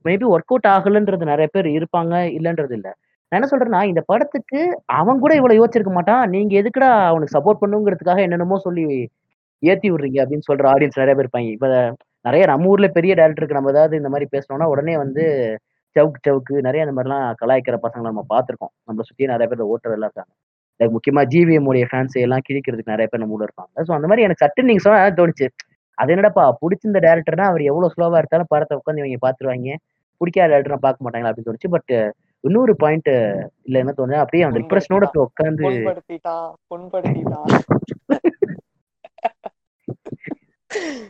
மேபி 0.05 0.25
ஒர்க் 0.33 0.51
அவுட் 0.53 0.69
ஆகலைன்றது 0.73 1.25
நிறைய 1.31 1.47
பேர் 1.55 1.67
இருப்பாங்க 1.77 2.15
இல்லைன்றது 2.37 2.73
இல்லை. 2.77 2.91
நான் 3.31 3.37
என்ன 3.39 3.49
சொல்றேன்னா 3.51 3.81
இந்த 3.91 4.01
படத்துக்கு 4.11 4.59
அவன் 4.99 5.21
கூட 5.23 5.33
இவ்வளோ 5.39 5.55
யோசிச்சிருக்க 5.59 5.93
மாட்டான். 5.97 6.23
நீங்க 6.33 6.53
எதுக்குடா 6.61 6.89
அவனுக்கு 7.09 7.35
சப்போர்ட் 7.37 7.61
பண்ணுங்கிறதுக்காக 7.63 8.21
என்னென்னமோ 8.25 8.57
சொல்லி 8.67 8.85
ஏத்தி 9.63 9.87
விடுறீங்க 9.91 10.19
அப்படின்னு 10.23 10.47
சொல்ற 10.49 10.65
ஆடியன்ஸ் 10.73 11.01
நிறைய 11.01 11.15
பேர் 11.15 11.25
இருப்பாங்க. 11.25 11.51
இப்ப 11.57 11.67
நிறைய 12.25 12.43
நம்ம 12.51 12.69
ஊர்ல 12.73 12.87
பெரிய 12.97 13.13
டேரக்டருக்கு 13.19 13.57
நம்ம 13.57 13.71
ஏதாவது 13.75 13.95
இந்த 14.01 14.09
மாதிரி 14.13 14.27
பேசணும்னா 14.35 14.67
உடனே 14.73 14.93
வந்து 15.03 15.23
சவுக்கு 15.95 16.19
சவுக்கு 16.27 16.55
நிறைய 16.67 16.85
அந்த 16.85 16.93
மாதிரிலாம் 16.95 17.25
கலாய்க்கிற 17.41 17.75
பசங்களை 17.85 18.07
நம்ம 18.11 18.23
பார்த்துருக்கோம். 18.33 18.71
நம்மளை 18.87 19.03
சுற்றி 19.09 19.29
நிறைய 19.33 19.47
பேர் 19.51 19.69
ஓட்டுறதெல்லாம் 19.73 20.09
இருக்காங்க. 20.09 20.31
லைக் 20.79 20.93
முக்கியமா 20.95 21.21
ஜிவிஎம் 21.33 21.67
உடைய 21.71 21.85
ஃபேன்ஸ் 21.91 22.15
எல்லாம் 22.25 22.43
கிழிக்கிறதுக்கு 22.47 22.93
நிறைய 22.93 23.07
பேர் 23.11 23.21
நம்ம 23.23 23.35
ஊர்ல 23.35 23.47
இருப்பாங்க. 23.49 23.85
ஸோ 23.87 23.91
அந்த 23.97 24.07
மாதிரி 24.11 24.25
எனக்கு 24.27 24.43
சட்டு 24.45 24.67
நீங்க 24.69 24.83
சொன்னா 24.85 24.99
தோணுச்சு. 25.19 25.47
அது 25.97 26.11
என்னடாப்பா 26.15 26.45
பிடிச்சிருந்த 26.61 27.01
டேரக்டர்னா 27.07 27.45
அவர் 27.51 27.63
எவ்வளவு 27.71 27.93
ஸ்லோவா 27.93 28.19
இருந்தாலும் 28.21 28.51
படத்தை 28.53 28.77
உட்காந்து 28.79 29.03
இவங்க 29.03 29.19
பார்த்துருவாங்க. 29.25 29.75
பிடிக்காத 30.21 30.49
டேரக்டர் 30.53 30.85
பார்க்க 30.87 31.05
மாட்டாங்களா 31.05 31.31
அப்படின்னு 31.31 31.49
தோணுச்சு. 31.49 31.71
பட் 31.75 31.93
இன்னொரு 32.43 32.73
பாயிண்ட் 32.81 33.11
இல்ல 33.67 33.77
என்ன 33.83 33.93
தோணுது 33.99 34.19
அப்படியே 34.23 34.43
அந்த 34.47 34.59
இம்ப்ரெஷனோட 34.63 35.05
உட்காந்து 35.27 35.63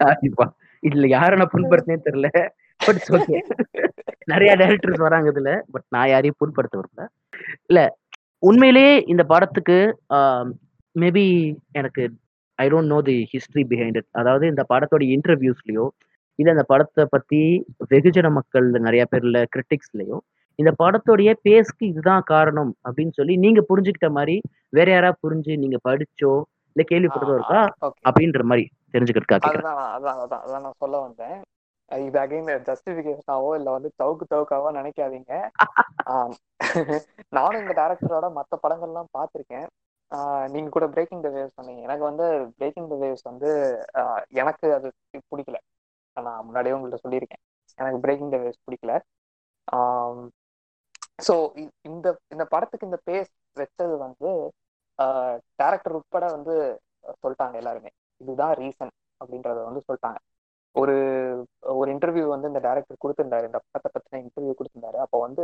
கண்டிப்பா 0.04 0.46
இதுல 0.86 1.08
யாரை 1.16 1.36
நான் 1.40 1.54
புண்படுத்தினே 1.56 1.98
தெரியல. 2.08 2.30
பட் 2.80 3.02
ஓகே 3.18 3.38
நிறைய 4.32 4.52
டேரக்டர்ஸ் 4.62 5.06
வராங்க 5.06 5.28
இதுல. 5.34 5.52
பட் 5.74 5.86
நான் 5.96 6.10
யாரையும் 6.12 6.40
புண்படுத்த 6.42 6.76
விரும்பல. 6.80 7.06
இல்ல 7.70 7.80
உண்மையிலேயே 8.44 8.94
இந்த 9.14 9.24
படத்துக்கு 9.34 9.78
மேபி 10.96 11.26
எனக்கு 11.80 12.04
I 12.60 12.66
don't 12.74 12.92
know 12.94 13.00
the 13.10 13.18
history 13.34 13.64
behind 13.72 13.98
it 14.02 14.10
அதாவது 14.20 14.46
இந்த 14.54 14.64
படத்தோட 14.72 15.04
இன்டர்வியூஸ்லயோ 15.16 15.86
இல்ல 16.40 16.50
இந்த 16.52 16.66
படத்தை 16.72 17.04
பத்தி 17.14 17.42
வெகுஜன 17.92 18.30
மக்கள் 18.38 18.68
நிறைய 18.88 19.04
பேர்ல 19.12 19.40
கிரிட்டிக்ஸ்லயோ 19.54 20.18
இந்த 20.60 20.72
படத்தோடைய 20.82 21.32
பேஸ்க்கு 21.46 21.84
இதுதான் 21.92 22.24
காரணம் 22.34 22.72
அப்படின்னு 22.86 23.14
சொல்லி 23.20 23.34
நீங்க 23.46 23.62
புரிஞ்சுக்கிட்ட 23.70 24.10
மாதிரி 24.18 24.36
வேற 24.70 24.88
யாரா 24.92 25.12
புரிஞ்சு 25.24 25.54
நீங்க 25.64 25.78
படிச்சோ 25.88 26.34
இல்ல 26.76 26.84
கேள்விப்பட்டதோ 26.92 27.36
இருக்கா? 27.36 27.62
அப்படின்ற 28.10 28.42
மாதிரி. 28.44 28.64
தெரிஞ்சுக்கிறதுக்காக 28.96 29.50
அதுதான் 29.50 29.82
அதான் 29.96 30.20
அதான் 30.24 30.44
அதான் 30.46 30.66
நான் 30.66 30.82
சொல்ல 30.84 30.96
வந்தேன். 31.06 31.38
இது 31.92 32.18
அகைன் 32.22 32.52
ஜஸ்டிபிகேஷனாவோ 32.68 33.50
இல்ல 33.58 33.70
வந்து 33.76 33.90
சவுக்கு 34.00 34.26
சவுக்காவோ 34.32 34.70
நினைக்காதீங்க. 34.78 35.34
நானும் 37.36 37.62
இந்த 37.62 37.74
டேரக்டரோட 37.80 38.28
மத்த 38.38 38.54
படங்கள்லாம் 38.64 39.14
பார்த்திருக்கேன். 39.18 39.68
நீங்க 40.54 40.70
கூட 40.70 40.86
பிரேக்கிங் 40.94 41.24
த 41.26 41.30
வேவ்ஸ் 41.36 41.58
சொன்னீங்க. 41.60 41.82
எனக்கு 41.88 42.04
வந்து 42.10 42.26
பிரேக்கிங் 42.58 42.90
த 42.92 42.98
வேவ்ஸ் 43.04 43.26
வந்து 43.30 43.50
எனக்கு 44.42 44.68
அது 44.78 44.88
பிடிக்கல. 45.32 45.58
நான் 46.18 46.46
முன்னாடியே 46.48 46.76
உங்கள்ட்ட 46.76 47.00
சொல்லியிருக்கேன். 47.06 47.42
எனக்கு 47.80 48.00
பிரேக்கிங் 48.06 48.34
த 48.34 48.40
வேவ்ஸ் 48.44 48.66
பிடிக்கல. 48.68 48.94
ஸோ 51.28 51.34
இந்த 51.90 52.08
இந்த 52.34 52.44
படத்துக்கு 52.54 52.90
இந்த 52.90 53.00
பேஸ் 53.10 53.32
வச்சது 53.58 53.96
வந்து 54.06 54.30
டேரக்டர் 55.60 55.98
உட்பட 56.00 56.26
வந்து 56.36 56.54
சொல்லிட்டாங்க 57.24 57.56
எல்லாருமே. 57.62 57.92
இதுதான் 58.22 58.54
ரீசன் 58.54 58.94
அப்படின்றத 59.22 59.60
வந்து 59.64 59.82
சொல்லிட்டாங்க. 59.88 60.20
ஒரு 60.76 60.96
ஒரு 61.74 61.94
இன்டர்வியூ 61.94 62.26
வந்து 62.28 62.48
இந்த 62.48 62.60
டேரக்டர் 62.60 63.04
கொடுத்திருந்தாரு. 63.04 63.46
இந்த 63.46 63.60
படத்தை 63.66 63.90
பத்தின 63.94 64.22
இன்டர்வியூ 64.24 64.54
கொடுத்திருந்தாரு. 64.60 64.98
அப்போ 64.98 65.20
வந்து 65.20 65.44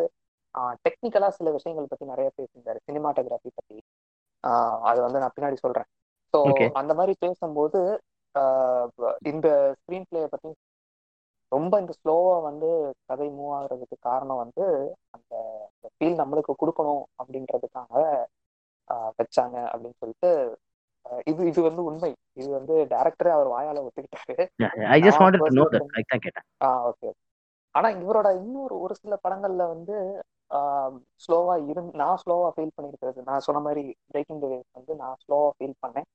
டெக்னிக்கலா 0.86 1.28
சில 1.30 1.51
விஷயங்கள் 1.51 1.88
பத்தி 1.88 2.05
நிறைய 2.05 2.32
பேசியிருந்தாரு. 2.38 2.80
சினிமாட்டோகிராஃபி 2.88 3.51
பத்தி. 3.55 3.78
ஆஹ் 4.43 4.80
அது 4.82 5.01
வந்து 5.01 5.19
நான் 5.19 5.36
பின்னாடி 5.36 5.53
சொல்றேன். 5.55 5.88
ஸோ. 6.34 6.39
அந்த 6.74 6.93
மாதிரி 6.93 7.13
பேசும்போது 7.19 7.80
ஆஹ் 8.36 8.89
இந்த 9.24 9.47
ஸ்க்ரீன் 9.80 10.07
பிளேயை 10.09 10.26
பத்தி 10.26 10.49
ரொம்ப 11.51 11.80
இந்த 11.80 11.93
ஸ்லோவா 11.97 12.41
வந்து 12.41 12.67
கதை 13.05 13.28
மூவ் 13.30 13.53
ஆகுறதுக்கு 13.55 13.95
காரணம் 13.99 14.38
வந்து 14.38 14.65
அந்த 15.09 15.34
ஃபீல் 15.88 16.19
நம்மளுக்கு 16.19 16.53
கொடுக்கணும் 16.61 17.03
அப்படின்றதுக்காக 17.22 17.95
ஆஹ் 18.89 19.11
வச்சாங்க 19.17 19.57
அப்படின்னு 19.72 19.99
சொல்லிட்டு 19.99 20.30
இது 21.26 21.41
இது 21.47 21.60
வந்து 21.62 21.82
உண்மை. 21.84 22.10
இது 22.34 22.49
வந்து 22.49 22.74
டேரக்டரே 22.91 23.32
அவர் 23.38 23.49
வாயால 23.54 23.84
ஒத்துக்கிட்டாரு. 23.86 24.43
I 24.93 24.97
just 25.02 25.22
wanted 25.22 25.45
to 25.47 25.58
know 25.60 25.66
that 25.74 25.97
I 25.99 26.04
தான் 26.06 26.24
கேட்டேன் 26.26 26.45
ஆ 26.62 26.70
ஓகே 26.89 27.10
ஆனா 27.76 27.89
இவரோட 28.02 28.30
இன்னொரு 28.39 28.76
ஒரு 28.80 28.93
சில 29.02 29.16
படங்கள்ல 29.26 29.66
வந்து 29.74 29.95
ஸ்லோவா 31.24 31.54
இருந்து 31.72 31.91
நான் 32.02 32.20
ஸ்லோவா 32.24 32.47
ஃபீல் 32.56 32.74
பண்ணியிருக்கிறது. 32.76 33.20
நான் 33.30 33.45
சொன்ன 33.45 33.60
மாதிரி 33.68 33.84
பிரேக்கிங் 34.10 34.41
த 34.43 34.47
வேவ்ஸ் 34.54 34.78
வந்து 34.80 34.93
நான் 35.02 35.20
ஸ்லோவா 35.24 35.49
ஃபீல் 35.58 35.78
பண்ணேன். 35.84 36.08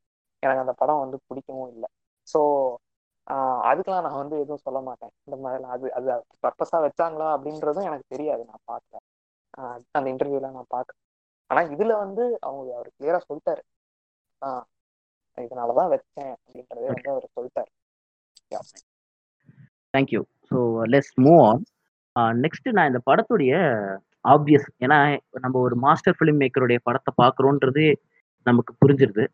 எனக்கு 0.43 0.64
அந்த 0.64 0.74
படம் 0.80 1.03
வந்து 1.05 1.18
பிடிக்கவும் 1.28 1.70
இல்லை. 1.74 1.89
ஸோ 2.28 2.41
அதுக்கெல்லாம் 3.68 4.07
நான் 4.07 4.20
வந்து 4.22 4.37
எதுவும் 4.43 4.64
சொல்ல 4.66 4.80
மாட்டேன். 4.89 5.12
இந்த 5.26 5.37
மாதிரிலாம் 5.45 5.72
அது 5.76 5.87
அது 5.99 6.09
பர்பஸா 6.45 6.78
வச்சாங்களா 6.84 7.28
அப்படின்றதும் 7.37 7.89
எனக்கு 7.89 8.07
தெரியாது. 8.14 8.43
நான் 8.51 8.64
பார்க்கல. 8.72 8.99
அந்த 9.97 10.07
இன்டர்வியூல 10.12 10.51
நான் 10.57 10.72
பார்க்கல. 10.74 10.97
ஆனா 11.51 11.61
இதுல 11.74 11.93
வந்து 12.05 12.24
அவங்க 12.43 12.70
அவர் 12.78 12.91
கிளியரா 12.97 13.20
சொல்லிட்டாரு. 13.26 13.62
ஆஹ் 14.43 14.64
இதனாலதான் 15.45 15.91
வச்சேன் 15.95 16.30
அப்படின்றதே 16.34 16.89
வந்து 16.93 17.11
அவர் 17.12 17.34
சொல்லிட்டாரு. 17.37 17.70
Thank you 19.95 20.20
so 20.51 20.59
let's 20.95 21.12
move 21.26 21.43
on 22.16 22.39
next 22.45 22.68
நான் 22.76 22.91
இந்த 22.91 23.01
படத்துடைய 23.09 23.55
ஆப்வியஸ் 24.34 24.68
ஏன்னா 24.84 24.99
நம்ம 25.45 25.57
ஒரு 25.66 25.76
மாஸ்டர் 25.84 26.16
ஃபிலிம் 26.18 26.41
மேக்கருடைய 26.43 26.78
படத்தை 26.89 27.12
பார்க்குறோன்றது 27.22 27.84
நமக்கு 28.47 28.72
புரிஞ்சிருது. 28.82 29.24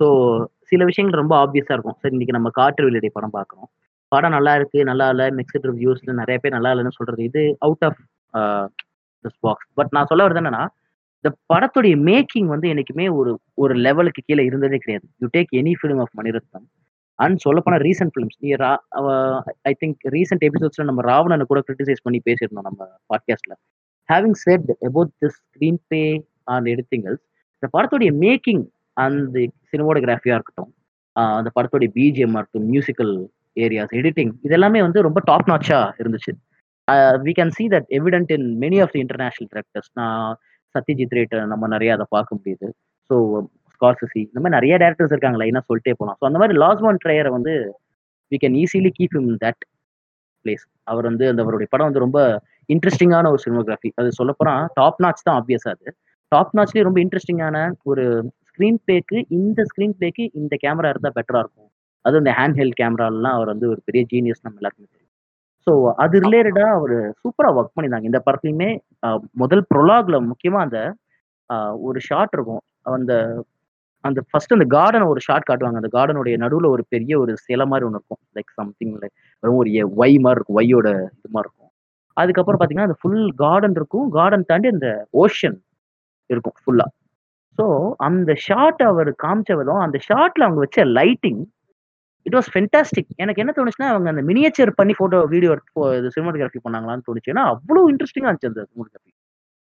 ஸோ 0.00 0.06
சில 0.70 0.84
விஷயங்கள் 0.90 1.22
ரொம்ப 1.22 1.34
ஆப்வியஸாக 1.44 1.76
இருக்கும். 1.76 1.98
சரி 2.02 2.14
இன்னைக்கு 2.16 2.36
நம்ம 2.36 2.50
காற்று 2.58 2.86
வெளியுடைய 2.88 3.12
படம் 3.16 3.36
பார்க்குறோம். 3.38 3.68
படம் 4.12 4.34
நல்லா 4.36 4.52
இருக்கு 4.58 4.78
நல்லா 4.90 5.06
இல்லை 5.12 5.26
மிக்சட் 5.38 5.66
ரிவ்யூஸ்ல 5.70 6.12
நிறைய 6.20 6.36
பேர் 6.42 6.56
நல்லா 6.56 6.70
இல்லைன்னு 6.72 6.98
சொல்றது 6.98 7.22
இது 7.28 7.42
out 7.66 7.84
of 7.88 8.00
this 9.24 9.38
box 9.46 9.68
but 9.78 9.92
நான் 9.96 10.08
சொல்ல 10.10 10.24
வருது 10.26 10.40
என்னன்னா 10.42 10.62
இந்த 11.24 11.30
படத்துடைய 11.52 11.94
மேக்கிங் 12.08 12.46
வந்து 12.46 12.66
என்னைக்குமே 12.72 13.06
ஒரு 13.14 13.32
ஒரு 13.54 13.74
லெவலுக்கு 13.86 14.20
கீழே 14.26 14.42
இருந்ததே 14.44 14.78
கிடையாது. 14.78 15.06
You 15.22 15.28
take 15.36 15.50
any 15.60 15.72
film 15.80 16.00
of 16.04 16.14
Mani Ratnam 16.20 16.66
and 17.18 17.38
சொல்லப்போனால் 17.38 17.82
ரீசெண்ட் 17.88 18.12
ஃபிலிம்ஸ் 18.14 18.38
நீ 18.44 18.50
ஐ 19.70 19.72
திங்க் 19.82 19.98
ரீசெண்ட் 20.16 20.44
எபிசோட்ஸ்ல 20.48 20.86
நம்ம 20.90 21.02
ராவணனை 21.10 21.46
கூட 21.50 21.60
கிரிட்டிசைஸ் 21.66 22.04
பண்ணி 22.04 22.20
பேசியிருந்தோம் 22.28 22.68
நம்ம 22.68 22.88
பாட்காஸ்ட்ல 23.12 23.54
having 24.08 24.38
said 24.44 24.68
about 24.88 25.12
this 25.22 25.38
screenplay 25.88 26.02
and 26.44 26.68
editing 26.74 27.04
இந்த 27.62 27.68
படத்துடைய 27.76 28.10
மேக்கிங் 28.24 28.62
அந்த 28.96 29.38
சினிமோடகிராஃபியாக 29.72 30.38
இருக்கட்டும் 30.38 30.70
அந்த 31.36 31.50
படத்துடைய 31.56 31.88
பிஜிஎம் 31.98 32.36
இருக்கட்டும் 32.36 32.68
மியூசிக்கல் 32.72 33.14
ஏரியாஸ் 33.56 33.92
எடிட்டிங் 34.00 34.32
இதெல்லாமே 34.48 34.80
வந்து 34.86 35.00
ரொம்ப 35.06 35.20
டாப் 35.24 35.48
நாச்சா 35.50 35.78
இருந்துச்சு. 36.00 36.32
We 37.26 37.32
can 37.38 37.52
see 37.56 37.64
that 37.74 37.88
evident 37.98 38.30
in 38.36 38.46
many 38.62 38.78
of 38.84 38.92
the 38.94 39.00
international 39.04 39.50
directors 39.54 39.90
நான் 39.92 40.30
சத்யஜித் 40.74 41.16
ரேட்டர் 41.18 41.50
நம்ம 41.52 41.68
நிறைய 41.74 41.90
அதை 41.96 42.06
பார்க்க 42.16 42.38
முடியுது. 42.38 42.66
ஸோ 43.10 43.16
ஸ்கார்சசி 43.74 44.20
இந்த 44.28 44.38
மாதிரி 44.40 44.56
நிறைய 44.58 44.74
டேரக்டர்ஸ் 44.82 45.14
இருக்காங்க 45.14 45.38
லைனாக 45.42 45.64
சொல்லிட்டே 45.68 45.94
போகலாம் 45.98 46.18
ஸோ 46.20 46.24
அந்த 46.30 46.38
மாதிரி 46.42 46.56
லாஸ் 46.64 46.82
ஒன் 46.88 47.00
ட்ரையரை 47.04 47.30
வந்து 47.36 47.52
we 48.32 48.38
can 48.42 48.56
easily 48.62 48.92
keep 48.98 49.16
him 49.20 49.30
that 49.44 49.62
place 50.44 50.64
அவர் 50.84 51.08
வந்து 51.10 51.24
அந்த 51.30 51.40
அவருடைய 51.44 51.68
படம் 51.72 51.88
வந்து 51.88 52.04
ரொம்ப 52.06 52.20
இன்ட்ரெஸ்டிங்கான 52.68 53.30
ஒரு 53.34 53.40
சினிமோகிராஃபி 53.44 53.90
அது 54.00 54.10
சொல்லப்போனா 54.18 54.54
டாப் 54.74 55.00
நாச் 55.04 55.24
தான் 55.26 55.36
ஆப்வியஸ் 55.40 55.66
அது. 55.72 55.86
டாப் 56.32 56.54
நாச்லேயே 56.58 56.86
ரொம்ப 56.88 56.98
இன்ட்ரெஸ்டிங்கான 57.04 57.56
ஒரு 57.82 58.04
ஸ்க்ரீன் 58.50 58.80
பிளேக்கு 58.84 59.18
இந்த 59.38 59.60
ஸ்க்ரீன் 59.70 59.96
பிளேக்கு 59.98 60.24
இந்த 60.40 60.54
கேமரா 60.64 60.90
இருந்தால் 60.92 61.16
பெட்டராக 61.18 61.42
இருக்கும். 61.44 61.70
அதுவும் 62.04 62.22
இந்த 62.24 62.34
ஹேண்ட் 62.38 62.58
ஹெல்ட் 62.60 62.78
கேமராலாம் 62.80 63.36
அவர் 63.38 63.52
வந்து 63.54 63.66
ஒரு 63.72 63.80
பெரிய 63.88 64.02
ஜீனியஸ் 64.12 64.44
நம்ம 64.44 64.58
எல்லாருக்குமே 64.60 64.88
ஸோ 65.66 65.72
அது 66.02 66.16
ரிலேட்டடா 66.24 66.66
அவர் 66.78 66.96
சூப்பரா 67.22 67.48
ஒர்க் 67.58 67.74
பண்ணியிருந்தாங்க. 67.74 68.10
இந்த 68.10 68.20
படத்துலையுமே 68.26 68.70
முதல் 69.42 69.64
ப்ரொலாக்ல 69.72 70.18
முக்கியமா 70.30 70.60
அந்த 70.66 70.78
ஒரு 71.88 71.98
ஷாட் 72.08 72.34
இருக்கும். 72.38 72.62
அந்த 72.98 73.14
அந்த 74.04 74.20
ஃபர்ஸ்ட் 74.28 74.54
அந்த 74.56 74.66
கார்டன் 74.74 75.10
ஒரு 75.12 75.20
ஷாட் 75.26 75.48
காட்டுவாங்க. 75.48 75.80
அந்த 75.82 75.90
கார்டனுடைய 75.96 76.36
நடுவுல 76.44 76.68
ஒரு 76.76 76.84
பெரிய 76.94 77.12
ஒரு 77.22 77.32
சிலை 77.46 77.66
மாதிரி 77.72 77.86
ஒன்று 77.88 77.98
இருக்கும். 78.00 78.22
லைக் 78.36 78.52
சம்திங் 78.60 78.94
லைக் 79.02 79.16
ஒரு 79.42 79.70
ஒய் 80.02 80.16
மாதிரி 80.26 80.38
இருக்கும். 80.38 80.58
ஒய்யோட 80.62 80.88
இது 81.18 81.30
மாதிரி 81.36 81.48
இருக்கும். 81.48 81.70
அதுக்கப்புறம் 82.16 82.60
பாத்தீங்கன்னா 82.60 82.88
அந்த 82.90 82.98
ஃபுல் 83.02 83.24
கார்டன் 83.42 83.76
இருக்கும். 83.80 84.08
கார்டன் 84.18 84.48
தாண்டி 84.50 84.70
அந்த 84.76 84.88
ஓஷன் 85.24 85.58
இருக்கும் 86.30 86.56
ஃபுல்லா 86.62 86.86
ஸோ 87.58 87.66
அந்த 88.08 88.32
ஷாட் 88.46 88.82
அவர் 88.90 89.10
காமிச்ச 89.24 89.52
விதம் 89.60 89.82
அந்த 89.86 89.98
ஷாட்ல 90.08 90.46
அவங்க 90.46 90.60
வச்ச 90.66 90.84
லைட்டிங் 90.98 91.40
இட் 92.26 92.36
வாஸ் 92.38 92.50
ஃபென்டாஸ்டிக் 92.54 93.10
எனக்கு 93.22 93.42
என்ன 93.42 93.52
தோணுச்சுன்னா 93.58 93.90
அவங்க 93.94 94.08
அந்த 94.12 94.22
மினியேச்சர் 94.30 94.72
பண்ணி 94.80 94.94
போட்டோ 95.00 95.20
வீடியோ 95.34 95.52
எடுத்து 95.54 96.12
சினிமாட்டோகிராஃபி 96.16 96.60
பண்ணாங்களான்னு 96.66 97.06
தோணுச்சு 97.08 97.32
ஏன்னா 97.34 97.44
அவ்வளோ 97.52 97.82
இன்ட்ரெஸ்டிங்காக 97.92 98.30
இருந்துச்சு 98.30 98.50
அந்த 98.52 98.62
சினிமாட்டோகிராஃபி 98.70 99.12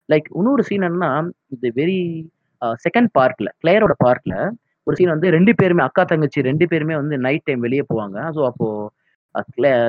லைக் 0.08 0.28
இன்னொரு 0.40 0.64
சீன் 0.68 0.86
என்னன்னா 0.88 1.10
இந்த 1.54 1.66
வெரி 1.80 1.98
செகண்ட் 2.84 3.10
பார்க்ல 3.18 3.48
கிளேயரோட 3.62 3.94
பார்க்ல 4.06 4.34
ஒரு 4.86 4.96
சீன் 4.98 5.14
வந்து 5.14 5.28
ரெண்டு 5.34 5.52
பேருமே 5.60 5.82
அக்கா 5.86 6.02
தங்கச்சி 6.10 6.40
ரெண்டு 6.48 6.64
பேருமே 6.72 6.94
வந்து 7.00 7.16
நைட் 7.26 7.46
டைம் 7.48 7.62
வெளியே 7.66 7.84
போவாங்க. 7.90 8.16
ஸோ 8.36 8.40
அப்போ 8.50 8.66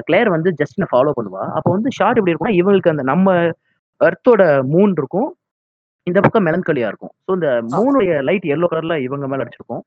கிளேயர் 0.08 0.30
வந்து 0.36 0.50
ஜஸ்டினை 0.60 0.88
ஃபாலோ 0.92 1.12
பண்ணுவா. 1.18 1.44
அப்போ 1.58 1.70
வந்து 1.76 1.90
ஷார்ட் 1.98 2.20
எப்படி 2.20 2.32
இருக்கும்னா 2.34 2.58
இவங்களுக்கு 2.62 2.94
அந்த 2.94 3.04
நம்ம 3.12 3.34
எர்த்தோட 4.02 4.44
மூன் 4.74 4.94
இருக்கும். 5.02 5.28
இந்த 6.08 6.20
பக்கம் 6.26 6.46
மெலன்கலியா 6.48 6.88
இருக்கும். 6.92 7.14
ஸோ 7.26 7.32
இந்த 7.38 7.50
மூணுடைய 7.76 8.14
லைட் 8.30 8.48
எல்லோ 8.56 8.70
கலர்ல 8.72 8.98
இவங்க 9.08 9.28
மேல 9.32 9.44
அடிச்சிருக்கும். 9.44 9.84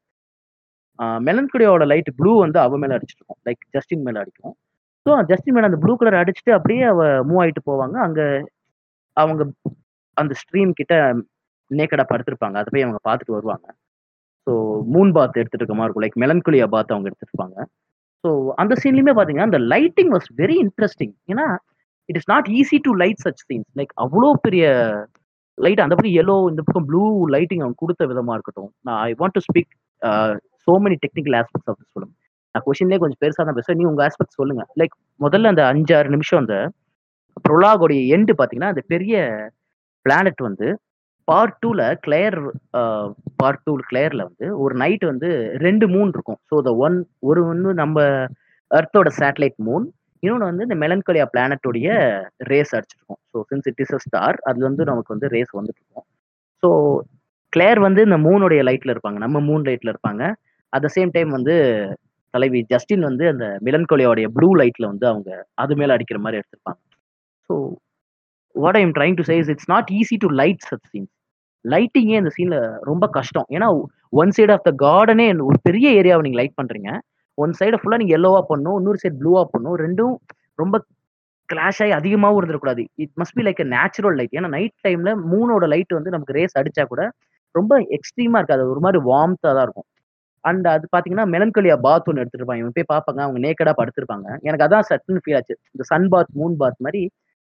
மெலன்கலியோட 1.29 1.85
லைட் 1.93 2.11
ப்ளூ 2.21 2.33
வந்து 2.45 2.59
அவ 2.65 2.79
மேல 2.83 2.97
அடிச்சிருக்கும் 2.99 3.41
லைக் 3.49 3.63
ஜஸ்டின் 3.77 4.05
மேல 4.07 4.23
அடிக்கும். 4.23 4.55
ஸோ 5.07 5.11
ஜஸ்டின் 5.31 5.57
மேல 5.57 5.69
அந்த 5.71 5.79
ப்ளூ 5.83 5.93
கலர் 6.01 6.21
அடிச்சுட்டு 6.21 6.53
அப்படியே 6.59 6.85
அவ 6.93 7.03
மூவ் 7.29 7.41
ஆயிட்டு 7.43 7.63
போவாங்க. 7.71 7.97
அங்க 8.07 8.21
அவங்க 9.17 9.43
அந்த 10.17 10.33
ஸ்ட்ரீம் 10.41 10.73
கிட்ட 10.81 10.95
நேக்கடா 11.71 12.05
படுத்திருப்பாங்க. 12.13 12.57
அதை 12.61 12.69
போய் 12.75 12.87
அவங்க 12.87 13.01
பார்த்துட்டு 13.09 13.37
வருவாங்க. 13.37 13.67
ஸோ 14.47 14.53
மூன் 14.95 15.11
பாத் 15.17 15.39
எடுத்துட்டு 15.41 15.63
இருக்க 15.63 15.77
மாதிரி 15.79 15.89
இருக்கும். 15.89 16.05
லைக் 16.07 16.21
மெலன்குலியா 16.25 16.67
பாத் 16.75 16.93
அவங்க 16.95 17.11
எடுத்துருப்பாங்க. 17.11 17.57
ஸோ 18.25 18.31
அந்த 18.61 18.75
சீன்லயுமே 18.83 19.13
பாத்தீங்கன்னா 19.19 19.49
அந்த 19.51 19.61
லைட்டிங் 19.73 20.13
வாஸ் 20.15 20.29
வெரி 20.43 20.57
இன்ட்ரெஸ்டிங் 20.65 21.15
ஏன்னா 21.33 21.47
it 22.09 22.19
is 22.21 22.31
not 22.33 22.47
easy 22.59 22.79
to 22.87 22.93
light 23.03 23.21
such 23.27 23.43
scenes 23.49 23.71
like 23.81 23.93
அவ்வளோ 24.05 24.31
பெரிய 24.47 24.65
லைட் 25.59 25.83
அந்த 25.85 25.95
பக்கம் 25.95 26.19
எல்லோ 26.23 26.35
இந்த 26.53 26.63
பக்கம் 26.67 26.87
ப்ளூ 26.91 27.03
லைட்டிங் 27.35 27.63
அவங்க 27.65 27.79
கொடுத்த 27.83 28.03
விதமா 28.13 28.35
இருக்கட்டும். 28.37 28.71
நான் 28.87 29.01
I 29.09 29.11
want 29.21 29.37
to 29.39 29.43
speak 29.49 29.73
so 30.69 30.75
many 30.87 30.99
technical 31.05 31.37
aspects 31.43 31.71
of 31.73 31.79
this 31.83 32.09
நான் 32.55 32.65
கொஸ்டின்லேயே 32.67 33.01
கொஞ்சம் 33.03 33.21
பெருசாக 33.23 33.45
தான் 33.47 33.57
பேசுவேன். 33.59 33.79
நீ 33.81 33.85
உங்க 33.91 34.03
ஆஸ்பெக்ட் 34.09 34.39
சொல்லுங்க. 34.41 34.63
லைக் 34.81 34.95
முதல்ல 35.25 35.51
அந்த 35.53 35.63
அஞ்சாறு 35.73 36.09
நிமிஷம் 36.15 36.41
அந்த 36.43 36.55
ப்ரொலாகோடைய 37.47 38.01
எண்டு 38.15 38.33
பார்த்தீங்கன்னா 38.39 38.71
அந்த 38.75 38.83
பெரிய 38.93 39.17
பிளானட் 40.07 40.43
வந்து 40.49 40.69
பார்ட் 41.29 41.59
டூல 41.63 41.83
கிளையர் 42.05 42.37
பார்ட் 43.41 43.63
டூ 43.67 43.73
கிளேர்ல 43.91 44.23
வந்து 44.29 44.47
ஒரு 44.65 44.75
நைட் 44.83 45.05
வந்து 45.11 45.29
ரெண்டு 45.67 45.87
மூன் 45.95 46.11
இருக்கும். 46.15 46.41
ஸோ 46.51 46.57
த 46.69 46.73
ஒன் 46.87 46.97
ஒரு 47.29 47.41
ஒன்று 47.51 47.71
நம்ம 47.83 47.97
அர்த்தோட 48.71 49.09
சேட்டலைட் 49.21 49.59
மூன் 49.69 49.85
இன்னொன்று 50.23 50.49
வந்து 50.51 50.67
இந்த 50.67 50.77
மெலன்கொலியா 50.85 51.25
பிளானட்டோடைய 51.35 51.89
rays 52.53 52.73
அடிச்சிருக்கும். 52.77 53.21
So 53.33 53.45
since 53.51 53.69
it 53.71 53.83
is 53.85 53.95
a 53.99 54.01
star 54.07 54.39
அதுல 54.49 54.67
வந்து 54.71 54.85
நமக்கு 54.91 55.15
வந்து 55.15 55.29
ரேஸ் 55.37 55.53
வந்துட்டு 55.59 55.83
இருக்கும். 55.83 56.07
ஸோ 56.63 56.71
கிளேர் 57.53 57.81
வந்து 57.87 58.01
இந்த 58.09 58.19
மூனுடைய 58.27 58.63
லைட்ல 58.69 58.95
இருப்பாங்க. 58.95 59.19
நம்ம 59.27 59.41
மூன் 59.49 59.67
லைட்ல 59.69 59.93
இருப்பாங்க. 59.95 60.23
அட் 60.73 60.85
த 60.87 60.91
சேம் 60.97 61.11
டைம் 61.17 61.31
வந்து 61.37 61.55
தலைவி 62.35 62.61
ஜஸ்டின் 62.73 63.05
வந்து 63.09 63.25
அந்த 63.33 63.45
மிலன்கோலியாவுடைய 63.67 64.27
ப்ளூ 64.37 64.49
லைட்ல 64.61 64.87
வந்து 64.93 65.07
அவங்க 65.13 65.31
அது 65.63 65.75
மேல 65.81 65.95
அடிக்கிற 65.97 66.19
மாதிரி 66.25 66.39
எடுத்திருப்பாங்க. 66.41 66.81
So 67.51 67.55
what 68.55 68.79
I'm 68.81 68.93
trying 68.99 69.17
to 69.21 69.25
say 69.31 69.51
it's 69.55 69.71
not 69.75 69.91
easy 69.99 70.17
to 70.25 70.31
light 70.41 70.67
such 70.71 70.87
scenes 70.93 71.13
லைட்டிங்கே 71.65 72.19
இந்த 72.23 72.33
சீன்ல 72.37 72.59
ரொம்ப 72.91 73.05
கஷ்டம். 73.19 73.49
ஏன்னா 73.57 73.69
ஒன் 74.21 74.33
சைடு 74.37 74.53
ஆஃப் 74.57 74.67
த 74.69 74.73
கார்டனே 74.85 75.27
ஒரு 75.49 75.59
பெரிய 75.69 75.87
ஏரியாவை 76.01 76.23
நீங்க 76.27 76.39
லைட் 76.41 76.59
பண்றீங்க. 76.61 76.91
ஒன் 77.39 77.53
சைடை 77.59 77.79
ஃபுல்லா 77.81 77.99
நீங்க 78.03 78.15
எல்லோவா 78.19 78.41
பண்ணும் 78.53 78.77
இன்னொரு 78.81 79.01
சைடு 79.03 79.17
ப்ளூவா 79.23 79.43
பண்ணும் 79.55 79.77
ரெண்டும் 79.85 80.15
ரொம்ப 80.63 80.77
கிளாஷ் 81.49 81.81
ஆகி 81.85 81.93
அதிகமாகவும் 81.99 82.39
இருந்துடக்கூடாது. 82.41 82.83
It 83.03 83.15
must 83.21 83.37
be 83.39 83.43
like 83.47 83.61
natural 83.75 84.17
light 84.21 84.35
ஏன்னா 84.39 84.51
நைட் 84.57 84.77
டைம்ல 84.87 85.13
மூணோட 85.33 85.67
லைட் 85.75 85.93
வந்து 85.99 86.15
நமக்கு 86.15 86.37
ரேஸ் 86.39 86.59
அடிச்சா 86.61 86.85
கூட 86.93 87.03
ரொம்ப 87.55 87.75
எக்ஸ்ட்ரீமா 87.97 88.41
இருக்காது. 88.41 88.65
ஒரு 88.73 88.81
மாதிரி 88.87 88.99
வார்ம்த்தா 89.11 89.51
தான் 89.59 89.67
இருக்கும். 89.67 89.89
அண்ட் 90.45 90.67
அது 90.69 90.87
பாத்தீங்கன்னா 90.95 91.27
மெலன்கலியா 91.35 91.77
பாத் 91.81 92.09
ஒன்று 92.11 92.23
எடுத்துருப்பாங்க. 92.23 92.63
இவங்க 92.63 92.77
போய் 92.79 92.91
பார்ப்பாங்க 92.95 93.21
அவங்க 93.27 93.39
நேக்கடா 93.47 93.73
படுத்திருப்பாங்க. 93.81 94.27
எனக்கு 94.43 94.67
அதான் 94.67 94.87
சட்டுன்னு 94.91 95.23
ஃபீல் 95.25 95.39
ஆச்சு. 95.39 95.57
இந்த 95.75 95.85
சன் 95.91 96.09
பாத் 96.09 96.33
மூன் 96.41 96.57
பாத் 96.63 96.81
மாதிரி 96.87 97.03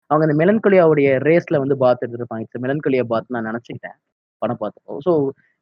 அவங்க 0.10 0.24
அந்த 0.28 0.36
மெலன்கொலியாவுடைய 0.42 1.10
ரேஸ்ல 1.28 1.58
வந்து 1.64 1.78
பாத் 1.84 2.04
எடுத்திருப்பாங்க. 2.06 2.44
இட்ஸ் 2.46 2.64
மெலன்கலியா 2.66 3.06
பாத் 3.14 3.34
நான் 3.36 3.50
நினைச்சுக்கிட்டேன் 3.50 3.98
படம் 4.42 4.62
பார்த்தப்போ. 4.62 4.96
ஸோ 5.06 5.12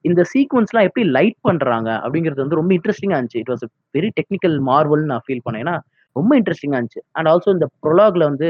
இந்த 0.06 0.22
சீக்வன்ஸ்லாம் 0.32 0.88
எப்படி 0.88 1.04
லைட் 1.18 1.40
பண்றாங்க 1.42 1.90
அப்படிங்கிறது 2.04 2.44
வந்து 2.46 2.60
ரொம்ப 2.60 2.72
இன்ட்ரெஸ்டிங்காக 2.78 3.18
இருந்துச்சு. 3.20 3.42
It 3.44 3.52
was 3.54 3.66
very 3.96 4.10
technical 4.20 4.56
marvel 4.70 5.04
நான் 5.12 5.24
ஃபீல் 5.26 5.44
பண்ணேன். 5.46 5.64
ஏன்னா 5.66 5.76
ரொம்ப 6.16 6.32
இன்ட்ரெஸ்டிங்காக 6.40 6.80
இருந்துச்சு. 6.80 7.04
அண்ட் 7.12 7.28
ஆல்சோ 7.28 7.52
இந்த 7.54 7.68
ப்ரொலாக்ல 7.86 8.24
வந்து 8.24 8.50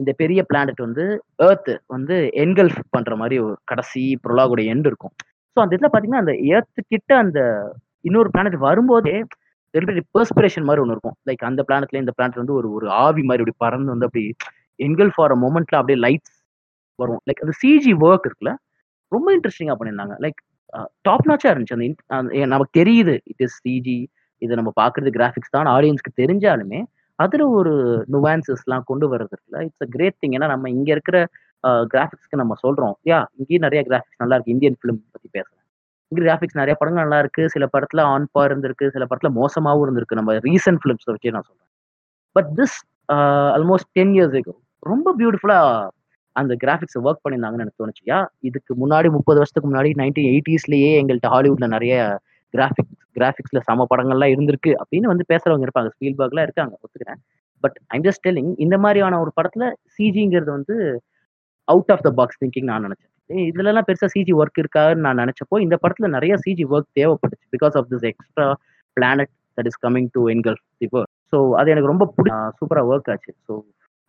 இந்த 0.00 0.10
பெரிய 0.12 0.40
பிளானட் 0.42 0.80
வந்து 0.80 1.04
ஏர்த் 1.46 1.70
வந்து 1.86 2.16
என்கல்ஃப் 2.44 2.80
பண்ற 2.90 3.14
மாதிரி 3.16 3.36
ஒரு 3.38 3.54
கடைசி 3.64 4.02
ப்ரொலாகுடைய 4.24 4.72
எண்ட் 4.74 4.86
இருக்கும். 4.86 5.14
ஸோ 5.56 5.58
அந்த 5.60 5.74
இதில் 5.76 5.88
பார்த்தீங்கன்னா 5.88 6.22
அந்த 6.24 6.34
ஏர்த்து 6.54 6.80
கிட்ட 6.88 7.10
அந்த 7.16 7.40
இன்னொரு 8.04 8.28
பிளானட் 8.34 8.58
வரும்போதே 8.66 9.16
பெர்ஸ்பிரேஷன் 10.16 10.66
மாதிரி 10.68 10.82
ஒன்று 10.82 10.94
இருக்கும். 10.96 11.16
லைக் 11.28 11.42
அந்த 11.48 11.60
பிளானட்ல 11.68 12.00
இந்த 12.02 12.12
பிளானட் 12.16 12.40
வந்து 12.42 12.54
ஒரு 12.58 12.68
ஒரு 12.76 12.86
ஆவி 13.04 13.22
மாதிரி 13.28 13.42
அப்படி 13.44 13.56
பறந்து 13.64 13.92
வந்து 13.94 14.08
அப்படி 14.08 14.24
ஃபார் 15.16 15.32
அ 15.34 15.38
மொமெண்ட்ல 15.44 15.78
அப்படியே 15.80 15.98
லைட்ஸ் 16.06 16.34
வரும். 16.98 17.20
லைக் 17.28 17.42
அந்த 17.44 17.54
சிஜி 17.62 17.92
ஒர்க் 18.06 18.26
இருக்குல்ல 18.28 18.52
ரொம்ப 19.12 19.28
இன்ட்ரெஸ்டிங்காக 19.36 19.76
பண்ணியிருந்தாங்க. 19.78 20.14
லைக் 20.24 20.40
டாப் 21.08 21.26
நாச்சாக 21.30 21.52
இருந்துச்சு. 21.52 21.76
அந்த 22.16 22.46
நமக்கு 22.54 22.72
தெரியுது. 22.80 23.14
இட் 23.32 23.42
இஸ் 23.46 23.58
சிஜி 23.64 23.98
இதை 24.42 24.52
நம்ம 24.60 24.70
பார்க்கறது 24.82 25.10
கிராஃபிக்ஸ் 25.18 25.54
தான். 25.56 25.68
ஆடியன்ஸ்க்கு 25.76 26.12
தெரிஞ்சாலுமே 26.22 26.80
அதில் 27.18 27.44
ஒரு 27.58 27.72
நுவான்சஸ்லாம் 28.14 28.84
கொண்டு 28.90 29.06
வர்றது 29.12 29.32
இருக்குல்ல. 29.34 29.58
இட்ஸ் 29.68 29.86
அ 29.86 29.90
கிரேட் 29.96 30.18
திங் 30.22 30.36
ஏன்னா 30.38 30.48
நம்ம 30.54 30.70
இங்கே 30.76 30.92
இருக்கிற 30.96 31.18
கிராஃபிக்ஸ்க்கு 31.94 32.40
நம்ம 32.42 32.54
சொல்கிறோம் 32.64 32.94
யா 33.10 33.18
இங்கேயும் 33.38 33.66
நிறைய 33.66 33.82
கிராஃபிக்ஸ் 33.88 34.22
நல்லா 34.22 34.36
இருக்கு. 34.36 34.54
இந்தியன் 34.56 34.78
ஃபிலிம் 34.80 35.00
பற்றி 35.14 35.28
பேசுகிறேன் 35.36 35.59
கிராஃபிக்ஸ் 36.14 36.58
நிறைய 36.60 36.74
படங்கள் 36.78 37.02
நல்லா 37.02 37.18
இருக்கு 37.18 37.50
சில 37.50 37.68
படத்துல 37.72 38.00
ஆன் 38.02 38.28
பார் 38.32 38.52
இருந்திருக்கு. 38.52 38.86
சில 38.88 39.06
படத்துல 39.10 39.30
மோசமாகவும் 39.30 39.84
இருந்திருக்கு. 39.86 40.18
நம்ம 40.20 40.34
ரீசன்ட் 40.34 40.80
ஃபிலிம்ஸ் 40.82 41.08
வச்சு 41.10 41.30
நான் 41.30 41.46
சொல்றேன். 41.46 41.68
But 42.36 42.50
this 42.56 42.76
almost 43.56 43.90
ten 43.92 44.12
years 44.12 44.50
ரொம்ப 44.78 45.14
பியூட்டிஃபுல்லா 45.18 45.88
அந்த 46.36 46.56
கிராஃபிக்ஸ் 46.64 46.98
ஒர்க் 47.04 47.22
பண்ணியிருந்தாங்கன்னு 47.24 47.64
எனக்கு 47.64 47.80
தோணுச்சுயா 47.82 48.18
இதுக்கு 48.38 48.72
முன்னாடி 48.74 49.08
முப்பது 49.10 49.38
வருஷத்துக்கு 49.40 49.70
முன்னாடி 49.70 49.90
நைன்டீன் 50.00 50.28
எயிட்டிஸ்லயே 50.32 50.90
எங்கள்கிட்ட 51.00 51.30
ஹாலிவுட்ல 51.34 51.66
நிறைய 51.66 52.18
கிராஃபிக்ஸ் 52.54 52.96
கிராஃபிக்ஸ்ல 53.18 53.60
சம 53.68 53.86
படங்கள்லாம் 53.90 54.32
இருந்திருக்கு 54.34 54.72
அப்படின்னு 54.82 55.10
வந்து 55.12 55.24
பேசுறவங்க 55.32 55.66
இருப்பாங்க. 55.66 55.90
ஸ்பீல்பர்க்லாம் 55.96 56.46
இருக்காங்க 56.48 56.74
ஒத்துக்கிறேன். 56.84 57.20
பட் 57.60 57.76
ஐம் 57.86 58.02
ஜஸ்ட் 58.02 58.24
டெல்லிங் 58.26 58.52
இந்த 58.56 58.78
மாதிரியான 58.78 59.20
ஒரு 59.20 59.32
படத்துல 59.40 59.64
சிஜிங்கிறது 59.96 60.50
வந்து 60.56 60.76
out 61.64 61.92
of 61.94 62.02
the 62.02 62.10
box 62.10 62.40
thinking 62.44 62.68
நான் 62.70 62.84
நினைச்சேன். 62.86 63.12
இதுல 63.30 63.70
எல்லாம் 63.72 63.86
பெருசா 63.88 64.08
சிஜி 64.14 64.32
ஒர்க் 64.40 64.60
இருக்கான்னு 64.62 65.04
நான் 65.06 65.20
நினைச்சப்போ 65.22 65.56
இந்த 65.64 65.76
படத்துல 65.82 66.08
நிறைய 66.08 66.34
சிஜி 66.44 66.64
ஒர்க் 66.74 66.88
தேவைப்பட்டுச்சு 66.94 67.46
because 67.56 67.76
of 67.80 67.88
this 67.92 68.06
extra 68.10 68.46
planet 68.96 69.32
that 69.58 69.68
is 69.70 69.80
coming 69.86 70.08
to 70.16 70.22
என்கல் 70.34 70.58
இப்போ 70.80 71.00
ஸோ 71.32 71.38
அது 71.60 71.70
எனக்கு 71.70 71.92
ரொம்ப 71.92 72.06
பிடி 72.16 72.30
சூப்பரா 72.58 72.82
ஒர்க் 72.90 73.10
ஆச்சு. 73.10 73.32
ஸோ 73.46 73.52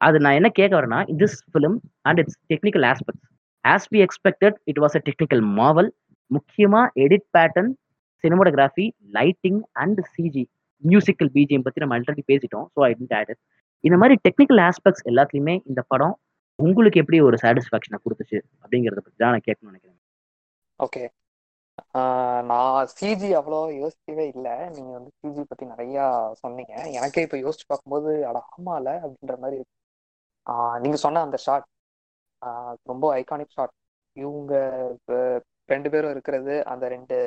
அது 0.01 0.19
நான் 0.19 0.37
என்ன 0.39 0.49
கேட்க 0.59 0.73
வரேன்னா 0.79 1.01
this 1.21 1.37
film 1.51 1.77
and 2.01 2.21
it's 2.23 2.39
technical 2.53 2.85
aspects 2.91 3.27
as 3.65 3.87
be 3.91 3.99
expected 3.99 4.57
it 4.71 4.81
was 4.85 4.95
a 4.99 5.01
technical 5.09 5.43
marvel 5.59 5.89
முக்கியமா 6.31 6.81
edit 7.05 7.27
pattern 7.37 7.71
cinematography 8.23 8.85
lighting 9.13 9.61
and 9.83 10.01
CG 10.15 10.43
musical 10.83 11.31
BGM 11.35 11.65
பத்தி 11.65 11.81
நம்ம 11.83 11.95
ஆல்ரெடி 11.97 12.23
பேசிட்டோம். 12.31 12.65
ஸோ 12.75 12.79
ஐ 12.87 12.91
டென்ட் 12.93 13.15
ஆட் 13.19 13.33
இந்த 13.83 13.95
மாதிரி 13.97 14.15
டெக்னிக்கல் 14.25 14.61
ஆஸ்பெக்ட்ஸ் 14.69 15.05
எல்லாத்துலேயுமே 15.11 15.55
இந்த 15.69 15.81
படம் 15.87 16.15
உங்களுக்கு 16.63 17.01
எப்படி 17.03 17.19
ஒரு 17.27 17.37
சாட்டிஸ்ஃபேக்ஷனை 17.43 17.99
கொடுத்துச்சு? 18.05 18.39
அப்படிங்கிறத 18.63 19.01
பற்றி 19.05 19.19
தான் 19.23 19.33
நான் 19.35 19.47
கேட்கணும்னு 19.47 19.73
நினைக்கிறேன். 19.73 19.97
ஓகே 20.79 21.03
நான் 22.51 22.87
சிஜி 22.97 23.29
அவ்வளோ 23.39 23.59
யோசிக்கவே 23.81 24.25
இல்லை. 24.33 24.55
நீங்கள் 24.75 24.97
வந்து 24.97 25.11
சிஜி 25.21 25.43
பற்றி 25.51 25.65
நிறையா 25.73 26.05
சொன்னீங்க. 26.43 26.73
எனக்கே 26.97 27.23
இப்போ 27.27 27.37
யோசிச்சு 27.45 27.65
பார்க்கும்போது 27.71 28.11
அட 28.29 28.39
ஆமால 28.55 28.87
அப்படின்ற 29.05 29.35
மாதிரி 29.43 29.57
இருக்கு. 29.59 29.75
நீங்கள் 30.83 31.03
சொன்ன 31.05 31.23
அந்த 31.27 31.37
ஷாட் 31.45 31.67
ரொம்ப 32.91 33.05
ஐகானிக் 33.21 33.55
ஷாட் 33.57 33.73
இவங்க 34.17 34.53
ரெண்டு 35.73 35.89
பேரும் 35.93 36.13
இருக்கிறது 36.15 36.53
அந்த 36.73 36.85
ரெண்டு 36.95 37.17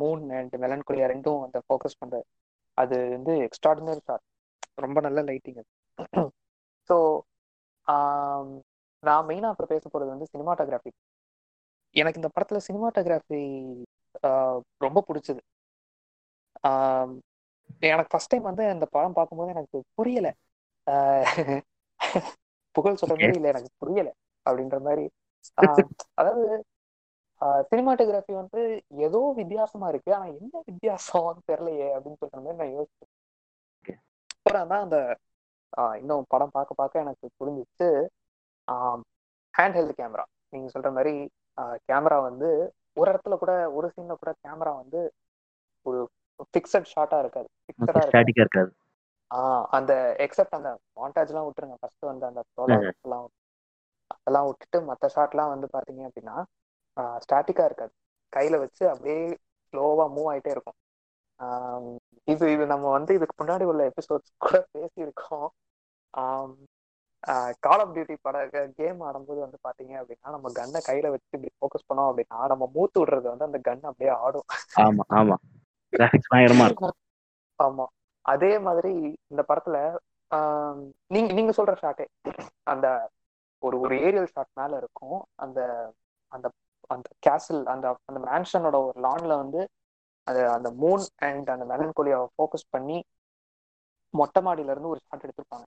மூன் 0.00 0.22
அண்ட் 0.38 0.54
மெலன்குலியா 0.64 1.08
ரெண்டும் 1.14 1.42
அந்த 1.46 1.58
ஃபோக்கஸ் 1.66 2.00
பண்றது 2.02 2.24
அது 2.78 2.96
வந்து 3.16 3.32
எக்ஸ்ட்ராடினரி 3.46 4.02
ஷாட் 4.08 4.24
ரொம்ப 4.84 4.98
நல்ல 5.06 5.20
லைட்டிங் 5.30 5.60
அது. 5.62 5.70
ஸோ 6.90 6.96
நான் 9.02 9.26
மெயினாக 9.28 9.52
அப்புறம் 9.52 9.72
பேச 9.72 9.84
போகிறது 9.84 10.14
வந்து 10.14 10.30
சினிமாட்டோகிராஃபி 10.32 10.92
எனக்கு 11.96 12.20
இந்த 12.20 12.30
படத்துல 12.34 12.60
சினிமாட்டோகிராஃபி 12.68 13.40
ரொம்ப 14.80 14.98
பிடிச்சது. 15.08 15.40
எனக்கு 17.82 18.10
ஃபர்ஸ்ட் 18.10 18.32
டைம் 18.32 18.48
வந்து 18.50 18.64
அந்த 18.68 18.86
படம் 18.92 19.16
பார்க்கும்போது 19.18 19.54
எனக்கு 19.54 19.78
புரியல. 19.98 20.28
ஆஹ் 20.86 21.60
புகழ் 22.74 23.00
சொல்ற 23.00 23.14
மாதிரி 23.14 23.38
இல்ல 23.38 23.48
எனக்கு 23.52 23.70
புரியல 23.82 24.08
அப்படின்ற 24.46 24.76
மாதிரி 24.86 25.04
அதாவது 26.20 26.44
சினிமாட்டோகிராஃபி 27.70 28.34
வந்து 28.40 28.60
ஏதோ 29.06 29.20
வித்தியாசமா 29.38 29.86
இருக்கு 29.88 30.10
ஆனா 30.14 30.26
என்ன 30.32 30.54
வித்தியாசம் 30.68 31.40
தெரியலையே 31.50 31.88
அப்படின்னு 31.94 32.20
சொல்ற 32.22 32.36
மாதிரி 32.36 32.60
நான் 32.62 32.74
யோசிச்சேன். 32.76 33.10
அப்புறம் 34.36 34.70
தான் 34.72 34.84
அந்த 34.86 34.98
இன்னும் 36.00 36.24
படம் 36.28 36.52
பார்க்க 36.52 36.74
பார்க்க 36.74 37.04
எனக்கு 37.04 37.26
புரிஞ்சிச்சு. 37.38 37.88
ஹேண்ட் 39.54 39.76
ஹெல்ட் 39.78 39.98
கேமரா 40.00 40.24
நீங்க 40.48 40.68
சொல்ற 40.74 40.90
மாதிரி 40.92 41.14
கேமரா 41.88 42.18
வந்து 42.22 42.48
ஒரு 42.96 43.08
இடத்துல 43.12 43.36
கூட 43.42 43.52
ஒரு 43.72 43.86
சீன்ல 43.94 44.14
கூட 44.22 44.32
கேமரா 44.44 44.72
வந்து 44.76 45.00
ஒரு 45.86 46.00
ஃபிக்ஸட் 46.50 46.90
ஷாட்டா 46.94 47.18
இருக்காது. 47.18 47.48
ஃபிக்ஸடா 47.64 48.02
இருக்காது. 48.06 48.32
ஆஹ் 49.30 49.64
அந்த 49.76 49.92
எக்ஸப்ட் 50.26 50.58
அந்த 50.58 50.70
மாண்டாஜ் 50.96 51.30
எல்லாம் 51.32 51.46
விட்டுருங்க. 51.48 51.76
ஃபர்ஸ்ட் 51.80 52.04
வந்து 52.10 52.26
அந்த 52.26 52.40
எல்லாம் 53.04 53.28
அதெல்லாம் 54.14 54.46
விட்டுட்டு 54.46 54.78
மற்ற 54.82 55.08
ஷாட்லாம் 55.14 55.52
வந்து 55.54 55.68
பாத்தீங்க 55.72 56.02
அப்படின்னா 56.08 56.36
ஸ்டாட்டிக்கா 57.24 57.64
இருக்காது. 57.64 57.92
கையில 58.32 58.58
வச்சு 58.58 58.84
அப்படியே 58.90 59.22
ஸ்லோவா 59.74 60.06
மூவ் 60.16 60.28
ஆயிட்டே 60.32 60.52
இருக்கும். 60.56 60.78
இது 62.28 62.44
இது 62.52 62.64
நம்ம 62.66 62.86
வந்து 62.90 63.12
இதுக்கு 63.14 63.34
முன்னாடி 63.40 63.64
உள்ள 63.64 63.82
எபிசோட்ஸ் 63.90 64.32
கூட 64.38 64.56
பேசியிருக்கோம். 64.74 65.48
கால் 67.60 67.82
ஆஃப் 67.82 67.92
டியூட்டி 67.94 68.14
பட 68.20 68.36
கேம் 68.78 69.00
ஆடும்போது 69.02 69.40
வந்து 69.40 69.58
பாத்தீங்க 69.66 69.94
அப்படின்னா 70.00 70.30
நம்ம 70.30 70.50
கன்னை 70.52 70.80
கையில 70.88 71.10
வச்சு 71.10 71.28
இப்படி 71.30 71.50
ஃபோக்கஸ் 71.56 71.88
பண்ணோம் 71.88 72.08
அப்படின்னா 72.10 72.38
நம்ம 72.48 72.64
மூத்து 72.74 73.00
விடுறது 73.00 73.26
வந்து 73.28 73.44
அந்த 73.44 73.58
கன் 73.68 73.88
அப்படியே 73.90 74.12
ஆடும். 74.20 74.46
ஆமா 74.82 75.04
ஆமா. 75.18 75.36
இருக்கும். 76.66 76.96
ஆமா. 77.58 77.86
அதே 78.24 78.52
மாதிரி 78.66 78.92
இந்த 79.30 79.42
படத்துல 79.48 79.76
நீங்க 81.10 81.30
நீங்க 81.32 81.52
சொல்ற 81.56 81.72
ஷாட்டே 81.80 82.06
அந்த 82.64 82.86
ஒரு 83.62 83.76
ஒரு 83.80 83.94
ஏரியல் 83.98 84.32
ஷாட் 84.32 84.52
மேல 84.54 84.76
இருக்கும். 84.76 85.18
அந்த 85.36 85.58
அந்த 86.32 86.46
அந்த 86.90 87.08
கேசில் 87.26 87.62
அந்த 87.66 87.86
அந்த 88.04 88.18
மேன்ஷனோட 88.20 88.76
ஒரு 88.86 88.98
லான்ல 89.00 89.34
வந்து 89.36 89.60
அது 90.26 90.40
அந்த 90.56 90.68
மூன் 90.82 91.04
அண்ட் 91.28 91.48
அந்த 91.54 91.64
மெலன்கோலியாவை 91.72 92.26
ஃபோக்கஸ் 92.34 92.66
பண்ணி 92.70 92.98
மொட்டை 94.14 94.40
மாடியிலேருந்து 94.46 94.92
ஒரு 94.92 95.00
ஷாட் 95.06 95.24
எடுத்திருப்பாங்க. 95.26 95.66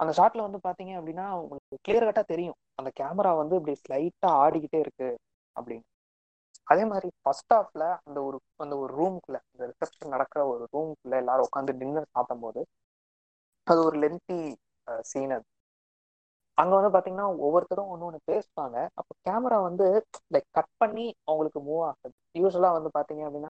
அந்த 0.00 0.12
ஷாட்ல 0.18 0.44
வந்து 0.46 0.60
பாத்தீங்க 0.66 0.92
அப்படின்னா 0.98 1.26
உங்களுக்கு 1.42 1.78
கிளியர் 1.86 2.06
கட்டா 2.08 2.22
தெரியும். 2.32 2.58
அந்த 2.78 2.90
கேமரா 3.00 3.30
வந்து 3.42 3.54
இப்படி 3.58 3.74
ஸ்லைட்டா 3.82 4.30
ஆடிக்கிட்டே 4.44 4.80
இருக்கு 4.84 5.08
அப்படின்னு. 5.56 5.84
அதே 6.68 6.84
மாதிரி 6.84 7.08
ஃபர்ஸ்ட் 7.22 7.52
ஹாஃப்ல 7.54 7.84
அந்த 8.06 8.18
ஒரு 8.28 8.38
அந்த 8.64 8.74
ஒரு 8.82 8.92
ரூம்குள்ள 9.00 9.38
அந்த 9.52 9.62
ரிசப்ஷன் 9.70 10.14
நடக்கிற 10.14 10.40
ஒரு 10.52 10.64
ரூம்குள்ள 10.74 11.14
எல்லாரும் 11.22 11.46
உட்காந்து 11.48 11.78
டின்னர் 11.80 12.12
சாப்பிடும்போது 12.14 12.62
அது 13.66 13.80
ஒரு 13.88 13.96
லென்த்தி 14.04 14.38
சீன் 15.10 15.32
அது. 15.36 15.46
அங்க 16.58 16.72
வந்து 16.78 16.92
பாத்தீங்கன்னா 16.94 17.26
ஒவ்வொருத்தரும் 17.46 17.90
ஒன்று 17.92 18.06
ஒன்று 18.06 18.20
பேசுவாங்க. 18.30 18.76
அப்போ 19.00 19.12
கேமரா 19.26 19.58
வந்து 19.68 19.86
லைக் 20.34 20.48
கட் 20.58 20.72
பண்ணி 20.82 21.06
அவங்களுக்கு 21.28 21.60
மூவ் 21.68 21.82
ஆகுது. 21.88 22.14
யூஸ்வலா 22.40 22.70
வந்து 22.78 22.90
பாத்தீங்க 22.98 23.22
அப்படின்னா 23.28 23.50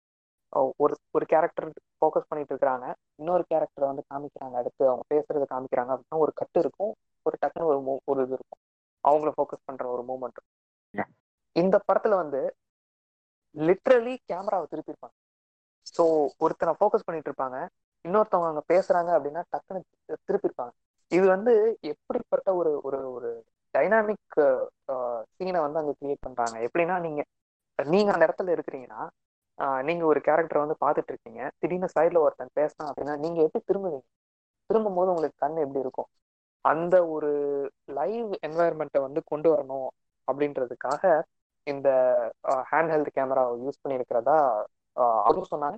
ஒரு 0.83 0.95
ஒரு 1.17 1.25
கேரக்டர் 1.27 1.67
ஃபோக்கஸ் 1.99 2.29
பண்ணிட்டு 2.31 2.53
இருக்காங்க. 2.55 2.87
இன்னொரு 3.21 3.45
கேரக்டரை 3.51 3.87
வந்து 3.91 4.05
காமிக்கிறாங்க. 4.11 4.57
அடுத்து 4.61 4.83
அவங்க 4.89 5.05
பேசுறதை 5.13 5.47
காமிக்கிறாங்க. 5.53 5.93
அப்படின்னா 5.95 6.23
ஒரு 6.25 6.33
கட்டு 6.41 6.61
இருக்கும். 6.65 6.93
ஒரு 7.27 7.37
டக்குன்னு 7.43 7.69
ஒரு 7.71 7.81
ஒரு 8.13 8.21
இது 8.27 8.35
இருக்கும். 8.39 8.61
அவங்கள 9.05 9.31
ஃபோக்கஸ் 9.37 9.67
பண்ற 9.69 9.85
ஒரு 9.95 10.03
மூமெண்ட். 10.11 10.41
இந்த 11.57 11.77
படத்துல 11.89 12.17
வந்து 12.23 12.41
லிட்ரலி 13.55 14.15
கேமராவை 14.29 14.67
திருப்பியிருப்பாங்க 14.73 15.17
ஸோ 15.87 16.05
ஒருத்தனை 16.45 16.73
ஃபோக்கஸ் 16.79 17.07
பண்ணிட்டு 17.07 17.31
இருப்பாங்க. 17.31 17.57
இன்னொருத்தவங்க 18.05 18.51
அங்க 18.53 18.63
பேசுறாங்க 18.73 19.11
அப்படின்னா 19.17 19.43
டக்குன்னு 19.53 19.81
திருப்பியிருப்பாங்க 20.29 20.73
இது 21.13 21.27
வந்து 21.35 21.53
எப்படிப்பட்ட 21.93 22.49
ஒரு 22.61 22.71
ஒரு 22.87 22.99
ஒரு 23.17 23.31
டைனாமிக் 23.75 24.39
சீனை 25.35 25.61
வந்து 25.67 25.81
அங்க 25.83 25.93
கிரியேட் 26.01 26.25
பண்றாங்க? 26.27 26.57
எப்படின்னா 26.67 26.97
நீங்க 27.07 27.21
நீங்க 27.79 28.11
அந்த 28.15 28.25
இடத்துல 28.29 28.55
இருக்கிறீங்கன்னா 28.57 29.01
நீங்க 29.89 30.03
ஒரு 30.11 30.21
கேரக்டர் 30.27 30.63
வந்து 30.65 30.77
பார்த்துட்டு 30.85 31.13
இருக்கீங்க 31.13 31.43
திடீர்னு 31.61 31.89
சைட்ல 31.95 32.23
ஒருத்தன் 32.25 32.57
பேசினா 32.61 32.85
அப்படின்னா 32.91 33.15
நீங்க 33.25 33.39
எப்படி 33.47 33.63
திரும்புவீங்க? 33.71 34.03
திரும்பும் 34.71 34.99
போது 34.99 35.13
உங்களுக்கு 35.13 35.43
கண் 35.45 35.63
எப்படி 35.65 35.81
இருக்கும்? 35.85 36.09
அந்த 36.65 36.95
ஒரு 37.15 37.31
லைவ் 37.99 38.31
என்வாயர்மெண்ட்டை 38.49 39.01
வந்து 39.07 39.21
கொண்டு 39.33 39.49
வரணும் 39.55 39.89
அப்படின்றதுக்காக 40.29 41.05
இந்த 41.67 41.89
ஹேண்ட் 42.71 42.93
ஹெல்த் 42.95 43.15
கேமராவை 43.17 43.55
யூஸ் 43.65 43.83
பண்ணியிருக்கிறதா 43.83 44.37
அதுவும் 45.29 45.51
சொன்னாங்க 45.53 45.77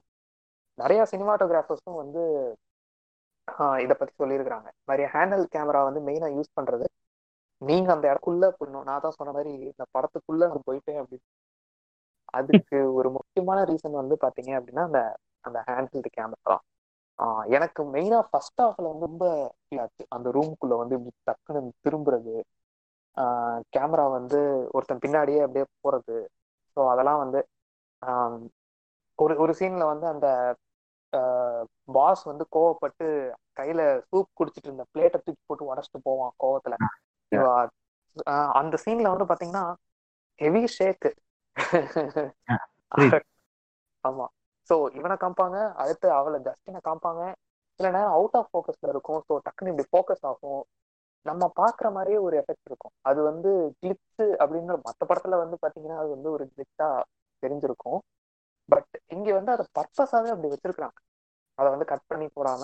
நிறைய 0.79 1.01
சினிமாட்டோகிராஃபர்ஸும் 1.12 2.01
வந்து 2.03 2.22
இதை 3.85 3.95
பத்தி 3.99 4.14
சொல்லியிருக்கிறாங்க. 4.22 4.68
நிறைய 4.91 5.07
ஹேண்ட் 5.14 5.35
ஹெல்த் 5.35 5.55
கேமரா 5.57 5.81
வந்து 5.89 6.01
மெயினாக 6.09 6.37
யூஸ் 6.37 6.57
பண்றது. 6.59 6.87
நீங்க 7.62 7.89
அந்த 7.95 8.07
இடத்துக்குள்ள 8.11 8.47
போடணும் 8.59 8.87
நான் 8.89 9.03
தான் 9.05 9.16
சொன்ன 9.18 9.33
மாதிரி 9.37 9.51
இந்த 9.72 9.85
படத்துக்குள்ள 9.97 10.43
நான் 10.53 10.66
போயிட்டேன் 10.68 11.01
அப்படின்னு 11.03 11.27
அதுக்கு 12.35 12.78
ஒரு 12.99 13.09
முக்கியமான 13.16 13.59
ரீசன் 13.70 14.01
வந்து 14.01 14.16
பாத்தீங்க 14.24 14.53
அப்படின்னா 14.59 14.85
அந்த 14.85 15.01
அந்த 15.45 15.59
ஹேண்ட் 15.68 15.93
ஹெல்த் 15.93 16.11
கேமரா 16.16 16.57
எனக்கு 17.57 17.82
மெயினா 17.95 18.18
ஃபர்ஸ்ட் 18.30 18.61
ஹாஃப்ல 18.62 18.87
வந்து 18.93 19.07
ரொம்ப 19.09 19.24
ஆச்சு. 19.78 20.03
அந்த 20.16 20.28
ரூம்குள்ள 20.37 20.74
வந்து 20.82 20.97
இப்படி 20.99 21.12
டக்குன்னு 21.28 21.61
திரும்புறது 21.85 22.35
கேமரா 23.74 24.05
வந்து 24.11 24.39
ஒருத்தன் 24.76 25.03
பின்னாடியே 25.05 25.43
அப்படியே 25.45 25.66
போறது. 25.85 26.16
ஸோ 26.76 26.80
அதெல்லாம் 26.93 27.22
வந்து 27.24 27.41
ஒரு 29.18 29.35
ஒரு 29.39 29.53
சீன்ல 29.59 29.85
வந்து 29.87 30.07
அந்த 30.09 30.28
பாஸ் 31.89 32.22
வந்து 32.24 32.45
கோவப்பட்டு 32.53 33.07
கையில 33.57 33.80
சூப் 34.09 34.30
குடிச்சிட்டு 34.39 34.68
இருந்த 34.68 34.85
பிளேட்டை 34.93 35.18
தூக்கி 35.18 35.43
போட்டு 35.43 35.68
உடச்சிட்டு 35.70 36.01
போவான் 36.09 36.32
கோவத்துல. 36.39 36.76
அந்த 38.61 38.74
சீன்ல 38.85 39.12
வந்து 39.12 39.28
பாத்தீங்கன்னா 39.30 39.64
ஹெவி 40.39 40.62
ஷேக்கு. 40.76 41.11
ஆமா. 44.05 44.27
சோ 44.71 44.75
இவனை 44.99 45.17
காமிப்பாங்க 45.23 45.59
அடுத்து 45.83 46.07
அவளை 46.13 46.39
ஜஸ்டினை 46.47 46.81
காமிப்பாங்க 46.89 47.23
சில 47.81 47.87
நேரம் 47.91 48.15
அவுட் 48.17 48.37
ஆஃப் 48.37 48.51
ஃபோக்கஸ்ல 48.51 48.89
இருக்கும். 48.89 49.21
ஸோ 49.29 49.35
டக்குன்னு 49.47 49.73
இப்படி 49.73 49.89
ஃபோக்கஸ் 49.93 50.25
ஆகும். 50.31 50.63
நம்ம 51.27 51.45
பாக்குற 51.61 51.89
மாதிரியே 51.93 52.19
ஒரு 52.19 52.35
எஃபெக்ட் 52.43 52.69
இருக்கும். 52.71 52.95
அது 53.03 53.21
வந்து 53.23 53.51
கிளிப்ஸ் 53.81 54.25
அப்படின்னு 54.43 54.75
மற்ற 54.89 55.03
படத்துல 55.11 55.39
வந்து 55.43 55.57
பாத்தீங்கன்னா 55.63 55.99
அது 55.99 56.09
வந்து 56.09 56.31
ஒரு 56.31 56.45
கிளிச்சா 56.53 56.89
தெரிஞ்சிருக்கும். 57.43 58.01
பட் 58.69 58.93
இங்க 59.07 59.29
வந்து 59.33 59.53
அதை 59.53 59.65
பர்பஸாவே 59.79 60.31
அப்படி 60.35 60.51
வச்சிருக்கிறாங்க. 60.53 60.99
அதை 61.59 61.69
வந்து 61.71 61.87
கட் 61.87 62.09
பண்ணி 62.09 62.27
போடாம 62.37 62.63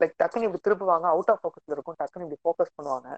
லைக் 0.00 0.14
டக்குன்னு 0.16 0.46
இப்படி 0.48 0.62
திருப்புவாங்க 0.66 1.06
அவுட் 1.06 1.30
ஆஃப் 1.30 1.40
ஃபோக்கஸ்ல 1.42 1.74
இருக்கும் 1.76 1.98
டக்குன்னு 2.00 2.26
இப்படி 2.26 2.42
ஃபோக்கஸ் 2.44 2.76
பண்ணுவாங்க. 2.76 3.08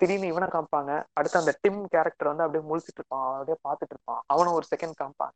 திடீர்னு 0.00 0.30
இவனை 0.32 0.46
காமிப்பாங்க. 0.54 0.92
அடுத்து 1.18 1.40
அந்த 1.42 1.52
டிம் 1.62 1.80
கேரக்டர் 1.94 2.30
வந்து 2.32 2.44
அப்படியே 2.44 2.64
முழிச்சிட்டு 2.70 3.00
இருப்பான். 3.02 3.26
அப்படியே 3.34 3.58
பார்த்துட்டு 3.66 3.94
இருப்பான். 3.96 4.22
அவனும் 4.34 4.56
ஒரு 4.58 4.66
செகண்ட் 4.72 4.96
காமிப்பாங்க. 5.00 5.34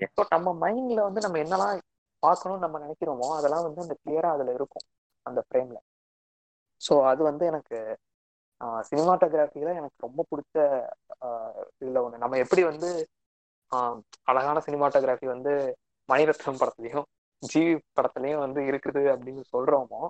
Okay. 0.00 0.08
ஸோ 0.16 0.22
நம்ம 0.34 0.48
மைண்ட்ல 0.62 1.00
வந்து 1.08 1.20
நம்ம 1.24 1.38
என்னெல்லாம் 1.42 1.76
பார்க்கணும்னு 2.22 2.64
நம்ம 2.64 2.78
நினைக்கிறோமோ 2.84 3.28
அதெல்லாம் 3.36 3.64
வந்து 3.66 3.80
அந்த 3.84 3.94
கிளியரா 4.02 4.30
அதுல 4.36 4.52
இருக்கும் 4.58 4.86
அந்த 5.26 5.40
ஃப்ரேம்ல 5.46 5.78
ஸோ 6.80 6.94
அது 7.10 7.22
வந்து 7.30 7.44
எனக்கு 7.52 7.78
சினிமாட்டோகிராஃபியில 8.90 9.72
எனக்கு 9.80 9.98
ரொம்ப 10.06 10.20
பிடிச்ச 10.30 10.56
இதுல 11.82 12.02
ஒண்ணு. 12.04 12.22
நம்ம 12.24 12.38
எப்படி 12.44 12.62
வந்து 12.70 12.90
அழகான 14.30 14.58
சினிமாட்டோகிராஃபி 14.66 15.26
வந்து 15.34 15.52
மணிரத்னம் 16.08 16.60
படத்துலயும் 16.60 17.06
ஜிவி 17.42 17.74
படத்துலயும் 17.98 18.42
வந்து 18.44 18.60
இருக்குது 18.70 19.02
அப்படின்னு 19.14 19.42
சொல்றோமோ 19.54 20.02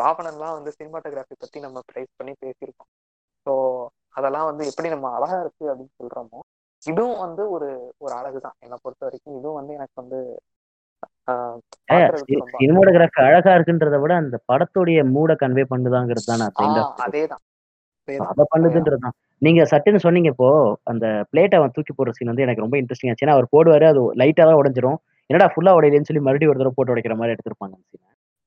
ராவணன்லாம் 0.00 0.56
வந்து 0.58 0.70
சினிமாட்டோகிராஃபி 0.78 1.36
பத்தி 1.42 1.58
நம்ம 1.66 1.78
ப்ரைஸ் 1.90 2.12
பண்ணி 2.18 2.32
பேசியிருக்கோம். 2.44 2.90
ஸோ 3.46 3.52
அதெல்லாம் 4.18 4.48
வந்து 4.50 4.64
எப்படி 4.70 4.88
நம்ம 4.94 5.08
அழகா 5.16 5.36
இருக்கு 5.44 5.64
அப்படின்னு 5.72 5.94
சொல்றோமோ 6.00 6.40
இதுவும் 6.82 7.20
வந்து 7.24 7.42
ஒரு 7.54 7.68
ஒரு 8.04 8.12
அழகு 8.20 8.38
தான் 8.46 8.56
என்னை 8.64 8.76
பொறுத்த 8.84 9.02
வரைக்கும் 9.06 9.36
இதுவும் 9.38 9.58
வந்து 9.60 9.72
எனக்கு 9.78 9.96
வந்து 10.02 10.18
சினிமோட்டோகிராஃபி 12.60 13.20
அழகா 13.26 13.52
இருக்குன்றத 13.56 13.96
விட 14.02 14.12
அந்த 14.22 14.36
படத்துடைய 14.50 15.00
மூட 15.14 15.32
கன்வே 15.42 15.64
பண்ணுதாங்கிறது 15.72 16.28
தான் 16.30 16.44
அதேதான். 17.06 17.42
அதை 18.30 18.44
பண்ணுதுன்றது 18.52 19.00
தான். 19.04 19.16
நீங்க 19.42 19.62
சட்டுன்னு 19.72 20.04
சொன்னீங்க 20.04 20.28
இப்போ 20.34 20.48
அந்த 20.92 21.06
பிளேட்டை 21.30 21.58
அவன் 21.58 21.74
தூக்கி 21.76 21.92
போடுற 21.94 22.12
சீன் 22.16 22.30
வந்து 22.32 22.44
எனக்கு 22.46 22.64
ரொம்ப 22.64 22.76
இன்ட்ரெஸ்டிங் 22.80 23.10
ஆச்சு. 23.12 23.24
ஏன்னா 23.26 23.36
அவர் 23.36 23.52
போடுவாரு 23.54 23.86
அது 23.90 24.02
லைட்டா 24.22 24.46
தான் 24.50 24.60
உடஞ்சிரும். 24.60 24.98
என்னடா 25.30 25.48
ஃபுல்லா 25.54 25.74
உடையலன்னு 25.78 26.08
சொல்லி 26.10 26.22
மறுபடியும் 26.26 26.52
ஒரு 26.52 26.60
தடவை 26.60 26.74
போட்டு 26.76 26.94
உடைக்கிற 26.94 27.16
மாதிரி 27.20 27.34
எடுத்திருப்பாங்க 27.34 27.76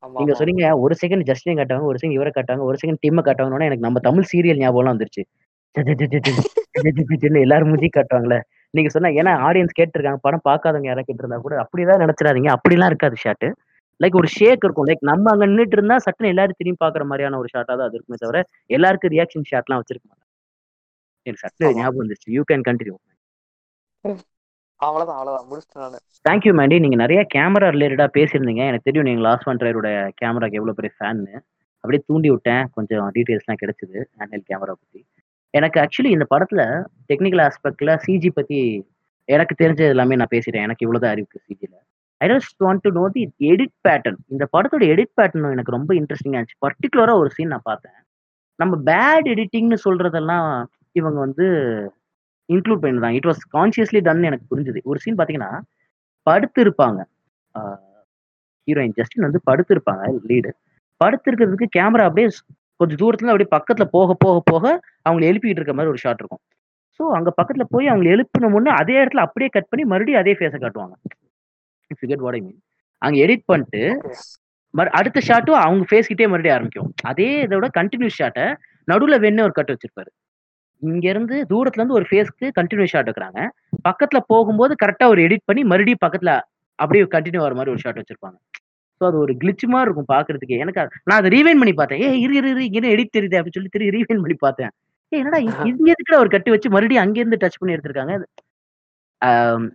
நீங்க 0.03 0.33
சொன்னீங்க 0.33 0.65
ஒரு 0.83 0.93
செகண்ட் 1.01 1.25
ஜஸ்டின் 1.27 1.59
காட்டாங்க 1.59 1.85
ஒரு 1.89 1.97
செகண்ட் 1.99 2.17
இவரை 2.17 2.31
காட்டாங்க 2.31 2.61
ஒரு 2.61 2.77
செகண்ட் 2.81 3.01
டீமை 3.03 3.21
காட்டாங்கன்னு 3.23 3.67
எனக்கு 3.69 3.87
நம்ம 3.87 4.01
தமிழ் 4.07 4.29
சீரியல் 4.31 4.61
ஞாபகம் 4.61 4.91
வந்துருச்சு. 4.91 5.23
எல்லாரும் 7.41 7.69
மூஞ்சி 7.69 7.89
காட்டுவாங்கல்ல 7.89 8.37
நீங்க 8.73 8.89
சொன்ன 8.89 9.11
ஏன்னா 9.19 9.33
ஆடியன்ஸ் 9.47 9.77
கேட்டிருக்காங்க 9.79 10.19
படம் 10.21 10.45
பார்க்காதவங்க 10.45 10.89
யாராவது 10.89 11.07
கேட்டிருந்தா 11.07 11.39
கூட 11.39 11.55
அப்படிதான் 11.63 12.03
நினைச்சிடாதீங்க 12.03 12.51
அப்படிலாம் 12.55 12.91
இருக்காது 12.93 13.15
ஷாட் 13.15 13.47
லைக் 13.99 14.15
ஒரு 14.15 14.29
ஷேக் 14.35 14.63
இருக்கும் 14.65 14.87
லைக் 14.89 15.03
நம்ம 15.09 15.31
அங்க 15.31 15.45
நின்றுட்டு 15.45 15.77
இருந்தா 15.77 15.97
சட்டுன்னு 16.05 16.31
எல்லாரும் 16.33 16.59
திரும்பி 16.59 16.81
பாக்குற 16.83 17.05
மாதிரியான 17.09 17.39
ஒரு 17.41 17.49
ஷாட்டா 17.53 17.73
தான் 17.73 17.87
அது 17.87 17.97
இருக்குமே 17.97 18.19
தவிர 18.21 18.39
எல்லாருக்கும் 18.69 19.13
ரியாக்ஷன் 19.15 19.49
ஷாட்லாம் 19.51 19.81
வச்சிருக்க 19.81 20.05
மாட்டாங்க. 20.05 20.27
எனக்கு 21.25 21.43
சட்டு 21.43 21.65
ஆமா. 21.65 21.77
ஞாபகம் 21.79 22.01
வந்துருச்சு. 22.01 22.29
யூ 22.37 22.43
கேன் 22.51 22.65
கண்டினியூ 22.69 22.95
அவ்வளவுதான் 24.87 25.19
அவ்வளவுதான். 25.19 25.47
முடிச்சிட்டேன் 25.49 25.83
நான். 25.83 26.05
தேங்க்யூ 26.29 26.53
மேண்டி 26.59 26.77
நீங்க 26.79 26.95
நிறைய 26.95 27.21
கேமரா 27.35 27.67
ரிலேட்டடா 27.75 28.07
பேசியிருந்தீங்க. 28.17 28.61
எனக்கு 28.69 28.87
தெரியும் 28.89 29.07
நீங்க 29.07 29.21
லாஸ்ட் 29.27 29.47
ஒன் 29.47 29.57
ட்ரையரோட 29.57 29.89
கேமராக்கு 30.21 30.59
எவ்வளவு 30.59 30.77
பெரிய 30.79 30.93
ஃபேன்னு 30.99 31.33
அப்படியே 31.83 32.03
தூண்டி 32.05 32.29
விட்டேன். 32.29 32.63
கொஞ்சம் 32.73 33.11
டீட்டெயில்ஸ்லாம் 33.15 33.59
கிடைச்சது 33.63 33.99
ஹேண்டில் 34.19 34.47
கேமரா 34.49 34.73
பத்தி. 34.81 34.99
எனக்கு 35.53 35.77
ஆக்சுவலி 35.79 36.09
இந்த 36.15 36.25
படத்துல 36.35 36.61
டெக்னிக்கல் 37.09 37.43
ஆஸ்பெக்ட்ல 37.47 37.93
சிஜி 38.05 38.29
பத்தி 38.33 38.59
எனக்கு 39.29 39.55
தெரிஞ்சது 39.63 39.89
எல்லாமே 39.93 40.15
நான் 40.15 40.33
பேசிட்டேன். 40.35 40.65
எனக்கு 40.67 40.85
இவ்வளவுதான் 40.87 41.13
அறிவுக்கு 41.15 41.39
சிஜில 41.47 41.75
I 42.21 42.29
just 42.29 42.59
want 42.59 42.81
to 42.81 42.91
know 42.91 43.03
the 43.13 43.21
edit 43.39 43.75
pattern 43.87 44.19
இந்த 44.27 44.43
படத்தோட 44.57 44.83
எடிட் 44.93 45.13
பேட்டர்ன் 45.21 45.51
எனக்கு 45.51 45.75
ரொம்ப 45.77 45.93
இன்ட்ரெஸ்டிங்காக 45.93 46.41
இருந்துச்சு. 46.41 46.59
பர்டிகுலராக 46.65 47.21
ஒரு 47.23 47.29
சீன் 47.29 47.47
நான் 47.47 47.67
பார்த்தேன். 47.69 47.99
நம்ம 48.55 48.75
பேட் 48.91 49.27
எடிட்டிங்னு 49.33 49.77
சொல்றதெல்லாம் 49.85 50.49
இவங்க 50.91 51.19
வந்து 51.19 51.47
இன்க்ளூட் 52.49 52.81
பண்ணிருந்தாங்க 52.83 53.19
இட் 53.19 53.29
வாஸ் 53.29 53.41
கான்சியஸ்லி 53.57 53.99
டன் 54.07 54.27
எனக்கு 54.29 54.45
புரிஞ்சுது. 54.51 54.79
ஒரு 54.89 54.99
சீன் 55.03 55.17
பார்த்தீங்கன்னா 55.19 55.51
படுத்து 56.27 56.59
இருப்பாங்க 56.65 56.99
ஹீரோயின் 58.67 58.95
ஜஸ்டின் 58.99 59.27
வந்து 59.27 59.41
படுத்து 59.49 59.73
இருப்பாங்க 59.75 60.03
லீடு 60.31 60.51
படுத்து 61.01 61.29
இருக்கிறதுக்கு 61.29 61.67
கேமரா 61.77 62.03
அப்படியே 62.09 62.27
கொஞ்சம் 62.79 62.99
தூரத்துல 63.01 63.31
அப்படியே 63.33 63.49
பக்கத்துல 63.55 63.85
போக 63.95 64.13
போக 64.23 64.37
போக 64.51 64.65
அவங்களை 65.07 65.25
எழுப்பிட்டு 65.29 65.59
இருக்க 65.61 65.73
மாதிரி 65.77 65.91
ஒரு 65.93 66.01
ஷாட் 66.03 66.21
இருக்கும். 66.21 66.41
ஸோ 66.97 67.03
அங்க 67.17 67.29
பக்கத்துல 67.39 67.65
போய் 67.73 67.91
அவங்க 67.91 68.07
எழுப்பின 68.15 68.49
முன்னே 68.55 68.71
அதே 68.81 68.95
இடத்துல 69.01 69.23
அப்படியே 69.27 69.49
கட் 69.55 69.69
பண்ணி 69.71 69.83
மறுபடியும் 69.91 70.21
அதே 70.21 70.33
ஃபேஸை 70.39 70.59
காட்டுவாங்க. 70.63 70.95
கெட் 72.11 72.23
வாட் 72.25 72.37
ஐ 72.39 72.41
மீன் 72.47 72.59
அங்கே 73.01 73.19
எடிட் 73.25 73.45
பண்ணிட்டு 73.51 73.81
மறு 74.73 74.89
அடுத்த 74.99 75.21
ஷாட்டும் 75.29 75.61
அவங்க 75.65 75.85
ஃபேஸ் 75.89 76.09
கிட்டே 76.11 76.27
மறுபடியும் 76.31 76.57
ஆரம்பிக்கும். 76.57 76.91
அதே 77.11 77.29
இதோட 77.45 77.67
கண்டினியூஸ் 77.79 78.19
ஷாட்டை 78.19 78.45
நடுவில் 78.87 79.21
வேணும் 79.25 79.45
ஒரு 79.47 79.55
கட் 79.57 79.71
வச்சிருப்பாரு. 79.73 80.11
இங்க 80.81 81.05
இருந்து 81.13 81.35
தூரத்துல 81.51 81.81
இருந்து 81.81 81.97
ஒரு 81.99 82.05
ஃபேஸ்க்கு 82.09 82.47
கண்டினியூஸ் 82.59 82.93
ஷாட் 82.93 83.09
வைக்கிறாங்க 83.09 83.41
பக்கத்துல 83.87 84.19
போகும்போது 84.31 84.73
கரெக்டா 84.83 85.07
ஒரு 85.13 85.21
எடிட் 85.27 85.47
பண்ணி 85.49 85.63
மறுபடியும் 85.71 86.03
பக்கத்துல 86.05 86.33
அப்படியே 86.79 87.03
கண்டினியூ 87.15 87.41
வர 87.45 87.55
மாதிரி 87.57 87.73
ஒரு 87.73 87.81
ஷாட் 87.83 87.99
வச்சிருப்பாங்க. 88.01 88.37
ஸோ 89.01 89.05
அது 89.09 89.17
ஒரு 89.23 89.33
கிளிச் 89.41 89.65
மாதிரி 89.73 89.87
இருக்கும் 89.87 90.11
பாக்குறதுக்கு. 90.13 90.55
எனக்கு 90.63 90.81
நான் 91.09 91.19
அதை 91.21 91.29
ரீவைன் 91.35 91.61
பண்ணி 91.61 91.73
பார்த்தேன். 91.79 92.01
ஏ 92.05 92.09
இரு 92.23 92.33
இரு 92.39 92.49
இரு 92.53 92.63
இங்கே 92.67 92.91
எடிட் 92.95 93.15
தெரியுது 93.17 93.37
அப்படின்னு 93.37 93.57
சொல்லி 93.57 93.73
திரும்பி 93.73 93.95
ரீவைன் 93.97 94.23
பண்ணி 94.23 94.37
பார்த்தேன். 94.45 94.71
ஏ 95.11 95.19
என்னடா 95.21 95.39
இங்க 95.45 95.89
எதுக்குடா 95.93 96.21
ஒரு 96.23 96.31
கட்டு 96.35 96.53
வச்சு 96.55 96.73
மறுபடியும் 96.75 97.03
அங்க 97.05 97.17
இருந்து 97.21 97.41
டச் 97.43 97.59
பண்ணி 97.61 97.75
எடுத்திருக்காங்க? 97.75 98.15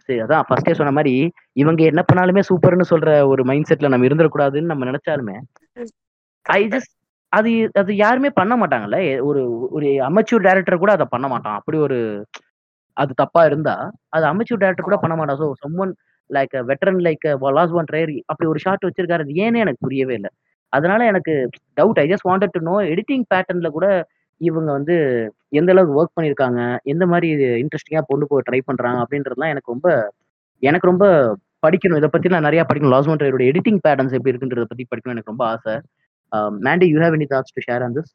சரி 0.04 0.18
அதான் 0.24 0.46
ஃபர்ஸ்டே 0.46 0.72
சொன்ன 0.78 0.92
மாதிரி 0.98 1.12
இவங்க 1.62 1.82
என்ன 1.90 2.02
பண்ணாலுமே 2.09 2.42
சூப்பர்னு 2.48 2.86
சொல்ற 2.92 3.11
ஒரு 3.32 3.42
மைண்ட் 3.50 3.68
செட்ல 3.70 3.90
நம்ம 3.92 4.09
இருந்துடக்கூடாதுன்னு 4.09 4.72
நம்ம 4.72 4.86
நினைச்சாலுமே 4.90 5.36
ஐ 6.46 6.61
ஜஸ்ட் 6.74 6.92
அது 7.33 7.51
அது 7.81 7.93
யாருமே 7.97 8.29
பண்ண 8.39 8.53
மாட்டாங்கல்ல. 8.61 8.99
ஒரு 9.29 9.43
ஒரு 9.77 9.89
அமெச்சூர் 10.09 10.45
டைரக்டர் 10.47 10.83
கூட 10.83 10.93
அதை 10.97 11.07
பண்ண 11.14 11.27
மாட்டான். 11.33 11.57
அப்படி 11.61 11.79
ஒரு 11.87 11.99
அது 12.97 13.12
தப்பா 13.22 13.43
இருந்தா 13.49 13.74
அது 14.16 14.24
அமெச்சூர் 14.33 14.62
டைரக்டர் 14.62 14.89
கூட. 14.89 14.99
பண்ண 15.03 15.16
மாட்டான். 15.18 15.41
So 15.43 15.49
someone 15.62 15.93
like 16.31 16.55
veteran 16.70 17.03
like 17.07 17.27
Lars 17.59 17.74
von 17.79 17.89
Trier 17.91 18.12
அப்படி 18.33 18.49
ஒரு 18.53 18.61
ஷாட் 18.64 18.87
வச்சிருக்காரு. 18.89 19.24
அது 19.27 19.35
ஏன்னு 19.45 19.62
எனக்கு 19.64 19.85
புரியவே 19.87 20.14
இல்லை. 20.20 20.31
அதனால 20.72 21.01
எனக்கு 21.12 21.35
doubt 21.79 22.01
I 22.03 22.07
just 22.12 22.29
wanted 22.31 22.55
to 22.57 22.62
know 22.68 22.77
editing 22.93 23.27
பேட்டர்ன்ல 23.33 23.68
கூட 23.77 23.87
இவங்க 24.41 24.70
வந்து 24.79 24.95
எந்த 25.53 25.70
அளவுக்கு 25.74 25.99
ஒர்க் 26.01 26.16
பண்ணியிருக்காங்க 26.16 26.61
எந்த 26.93 27.05
மாதிரி 27.12 27.29
இன்ட்ரெஸ்டிங்கா 27.62 28.03
கொண்டு 28.11 28.27
போய் 28.31 28.47
ட்ரை 28.49 28.61
பண்றாங்க? 28.68 28.99
அப்படின்றதுலாம் 29.05 29.53
எனக்கு 29.55 29.72
ரொம்ப 29.74 29.89
எனக்கு 30.62 30.91
ரொம்ப 30.91 31.07
படிக்கணும். 31.64 32.01
இதை 32.01 32.11
பத்தி 32.11 32.29
நான் 32.35 32.49
நிறைய 32.49 32.62
படிக்கணும். 32.68 32.95
லாஸ் 32.97 33.09
ஒன் 33.11 33.20
ட்ரையரோட 33.20 33.45
எடிட்டிங் 33.51 33.81
பேட்டர்ன்ஸ் 33.87 34.16
எப்படி 34.18 34.33
இருக்குன்றத 34.33 34.66
பத்தி 34.72 34.85
படிக்கணும் 34.87 35.16
எனக்கு 35.16 35.33
ரொம்ப 35.33 35.45
ஆசை. 35.53 35.74
Mandy 36.62 36.87
you 36.89 36.99
have 37.03 37.16
any 37.18 37.29
thoughts 37.33 37.57
to 37.57 37.64
share 37.66 37.85
on 37.87 37.97
this 37.97 38.12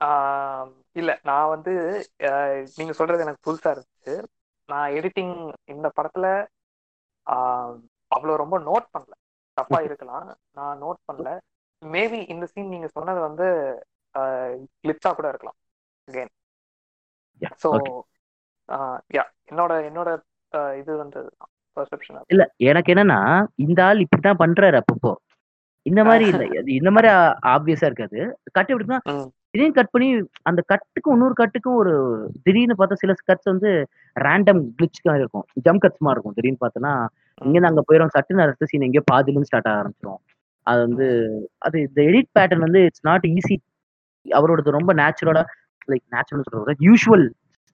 ah 0.00 0.68
இல்ல 0.96 1.10
நான் 1.24 1.50
வந்து 1.50 1.72
நீங்க 2.78 2.92
சொல்றது 2.92 3.24
எனக்கு 3.24 3.46
புதுசா 3.46 3.70
இருந்துச்சு 3.72 4.14
நான் 4.68 4.94
எடிட்டிங் 4.98 5.34
இந்த 5.68 5.86
படத்துல 5.96 6.26
அவ்வளவு 8.10 8.40
ரொம்ப 8.42 8.56
நோட் 8.62 8.86
பண்ணல. 8.94 9.14
தப்பா 9.56 9.78
இருக்கலாம். 9.88 10.26
நான் 10.52 10.80
நோட் 10.82 11.00
பண்ணல. 11.08 11.30
மேபி 11.82 12.18
இந்த 12.32 12.44
சீன் 12.50 12.72
நீங்க 12.72 12.88
சொன்னது 12.94 13.20
வந்து 13.20 13.46
கிளிப்ஸா 14.84 15.12
கூட 15.12 15.28
இருக்கலாம். 15.28 15.58
Again 16.08 16.32
Yeah, 17.42 17.52
so. 17.62 17.70
யா 19.10 19.22
என்னோட 19.50 19.72
என்னோட 19.86 20.08
இது 20.80 20.92
வந்து 20.96 21.20
பர்செப்ஷன் 21.76 22.18
இல்ல 22.30 22.42
எனக்கு 22.68 22.92
என்னன்னா 22.94 23.18
இந்த 23.64 23.80
ஆள் 23.84 24.02
இப்படித்தான் 24.04 24.40
பண்றாரு 24.42 24.76
அப்பப்போ. 24.80 25.12
இந்த 25.86 26.00
மாதிரி 26.04 26.24
இல்ல. 26.30 26.44
இந்த 26.72 26.90
மாதிரி 26.90 27.08
ஆப்வியஸா 27.52 27.86
இருக்காது. 27.86 28.18
கட் 28.52 28.72
எப்படின்னா. 28.72 28.98
திடீர்னு 29.54 29.76
கட் 29.76 29.92
பண்ணி 29.92 30.08
அந்த 30.42 30.60
கட்டுக்கும் 30.72 31.14
இன்னொரு 31.14 31.34
கட்டுக்கும் 31.40 31.78
ஒரு 31.78 31.92
திடீர்னு 32.42 32.76
பார்த்தா 32.78 33.00
சில 33.00 33.14
கட்ஸ் 33.22 33.48
வந்து 33.48 33.70
ரேண்டம் 34.16 34.60
கிளிச்சுக்கா 34.76 35.14
இருக்கும். 35.14 35.44
ஜம் 35.64 35.80
கட்ஸ் 35.84 36.02
மாதிரி 36.02 36.16
இருக்கும். 36.16 36.36
திடீர்னு 36.36 36.62
பார்த்தோன்னா 36.64 36.92
இங்க 37.40 37.66
அங்க 37.68 37.82
போயிடும் 37.88 38.14
சட்டுன்னு 38.14 38.44
அடுத்த 38.44 38.68
சீன் 38.70 38.86
எங்கேயோ 38.88 39.04
பாதிலும் 39.06 39.46
ஸ்டார்ட் 39.48 39.68
ஆக 39.68 39.80
ஆரம்பிச்சிடும் 39.82 40.20
அது 40.66 40.80
வந்து 40.86 41.06
அது 41.58 41.76
இந்த 41.80 42.00
எடிட் 42.02 42.30
பேட்டர்ன் 42.38 42.64
வந்து 42.66 42.80
இட்ஸ் 42.84 43.04
நாட் 43.04 43.26
ஈஸி 43.30 43.56
அவரோடது 44.26 44.76
ரொம்ப 44.78 44.92
நேச்சுரலா 44.94 45.42
லைக் 45.88 46.04
நேச்சுரல் 46.08 46.46
சொல்ற 46.48 46.74
usual 46.80 47.26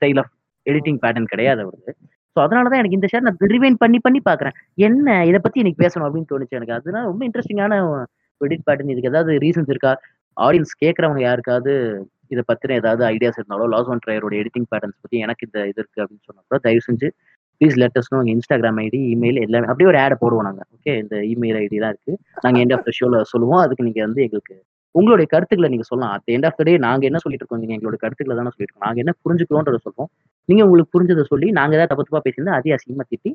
style 0.03 0.21
of 0.23 0.33
editing 0.67 1.01
pattern 1.03 1.33
கிடையாது 1.33 1.61
அவருக்கு 1.63 1.93
ஸோ 2.37 2.41
அதனால 2.45 2.69
தான் 2.71 2.81
எனக்கு 2.81 2.99
இந்த 2.99 3.09
ஷேர் 3.13 3.27
நான் 3.27 3.39
ரிவைன் 3.55 3.79
பண்ணி 3.83 3.99
பண்ணி 4.07 4.21
பார்க்குறேன் 4.27 4.55
என்ன 4.79 5.17
இதை 5.31 5.39
பத்தி 5.45 5.63
எனக்கு 5.65 5.83
பேசணும் 5.85 6.07
அப்படின்னு 6.07 6.31
தோணுச்சு 6.33 6.59
எனக்கு. 6.59 6.77
அதனால 6.79 7.05
ரொம்ப 7.11 7.23
இன்ட்ரெஸ்டிங்கான 7.29 7.77
எடிட் 8.41 8.67
பேட்டர்ன் 8.67 8.93
இதுக்கு 8.95 9.11
ஏதாவது 9.13 9.33
ரீசன்ஸ் 9.45 9.71
இருக்கா? 9.75 9.93
ஆடியன்ஸ் 10.37 10.75
கேட்குறவங்க 10.83 11.21
யாருக்காவது 11.27 11.73
இதை 12.31 12.43
பத்தின 12.51 12.77
ஏதாவது 12.81 13.03
ஐடியாஸ் 13.13 13.39
இருந்தாலோ 13.41 13.67
லாஸ் 13.75 13.91
ஒன் 13.93 14.03
ட்ரையரோட 14.05 14.35
எடிட்டிங் 14.41 14.69
பேட்டர்ன்ஸ் 14.73 15.03
பத்தி 15.03 15.17
எனக்கு 15.27 15.47
இந்த 15.49 15.59
இது 15.71 15.81
இருக்கு 15.83 16.03
அப்படின்னு 16.03 16.27
சொன்னா 16.29 16.61
தயவு 16.67 16.85
செஞ்சு 16.89 17.09
ப்ளீஸ் 17.61 17.77
லெட்டர்ஸ்னு 17.83 18.19
உங்க 18.21 18.33
இன்ஸ்டாகிராம் 18.35 18.79
ஐடி 18.83 18.99
இமெயில் 19.13 19.39
எல்லாமே. 19.45 19.69
அப்படியே 19.71 19.89
ஒரு 19.93 19.99
ஆடை 20.05 20.17
போடுவோம் 20.23 20.47
நாங்க. 20.49 20.63
ஓகே 20.77 20.95
இந்த 21.03 21.17
இமெயில் 21.33 21.59
ஐடி 21.63 21.77
தான் 21.85 21.93
இருக்கு. 21.95 22.13
நாங்க 22.45 22.59
எண்ட் 22.63 22.75
ஆஃப் 22.77 22.87
த 22.89 22.93
ஷோல 22.99 23.21
சொல்லுவோம். 23.33 23.63
அதுக்கு 23.65 23.87
நீங்க 23.89 24.01
வந்து 24.07 24.25
எங்களுக்கு 24.27 24.57
உங்களுடைய 24.95 25.27
கருத்துக்களை 25.33 25.69
நீங்க 25.73 25.87
சொல்லலாம். 25.89 26.13
At 26.17 26.31
end 26.35 26.47
of 26.49 26.59
the 26.59 26.65
day 26.65 26.75
நாங்க 26.87 27.05
என்ன 27.09 27.19
சொல்லிட்டு 27.25 27.45
இருக்கோம்? 27.45 27.63
நீங்க 27.63 27.75
எங்களோட 27.77 27.97
கருத்துக்களை 28.05 28.37
தானே 28.37 28.53
சொல்லிட்டு 28.53 28.71
இருக்கோம். 28.71 28.89
நாங்க 28.89 29.01
என்ன 29.05 29.15
புரிஞ்சுக்கிறோன்றத 29.25 29.81
சொல்லுவோம். 29.87 30.11
நீங்க 30.49 30.63
உங்களுக்கு 30.67 30.93
புரிஞ்சதை 30.95 31.25
சொல்லி 31.33 31.49
நாங்க 31.59 31.75
ஏதாவது 31.77 31.91
தப்பு 31.93 32.05
தப்பா 32.09 32.21
பேசியிருந்தா 32.27 32.57
அதே 32.59 32.75
அசிங்கமா 32.77 33.07
திட்டி 33.13 33.31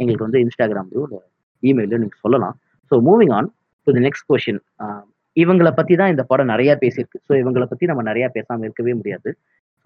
எங்களுக்கு 0.00 0.26
வந்து 0.26 0.40
இன்ஸ்டாகிராம்லயோ 0.44 1.02
இல்லை 1.06 1.20
இமெயிலோ 1.62 1.98
நீங்க 2.02 2.16
சொல்லலாம். 2.24 2.54
So 2.90 2.96
moving 3.08 3.32
on 3.38 3.48
to 3.86 3.92
the 3.96 4.02
next 4.06 4.26
question 4.30 4.60
இவங்களை 5.36 5.72
பத்தி 5.78 5.94
தான் 6.00 6.12
இந்த 6.12 6.22
படம் 6.30 6.50
நிறைய 6.52 6.70
பேசியிருக்கு. 6.82 7.18
ஸோ 7.28 7.32
இவங்களை 7.42 7.66
பத்தி 7.72 7.84
நம்ம 7.90 8.02
நிறைய 8.10 8.26
பேசாம 8.36 8.64
இருக்கவே 8.66 8.92
முடியாது. 9.00 9.30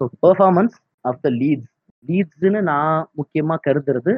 So 0.01 0.05
performance 0.23 0.75
of 1.05 1.19
the 1.25 1.29
leads 1.41 1.71
லீட்ஸ்னு 2.05 2.61
நான் 2.71 2.97
முக்கியமா 3.19 3.55
கருதுறது 3.67 4.13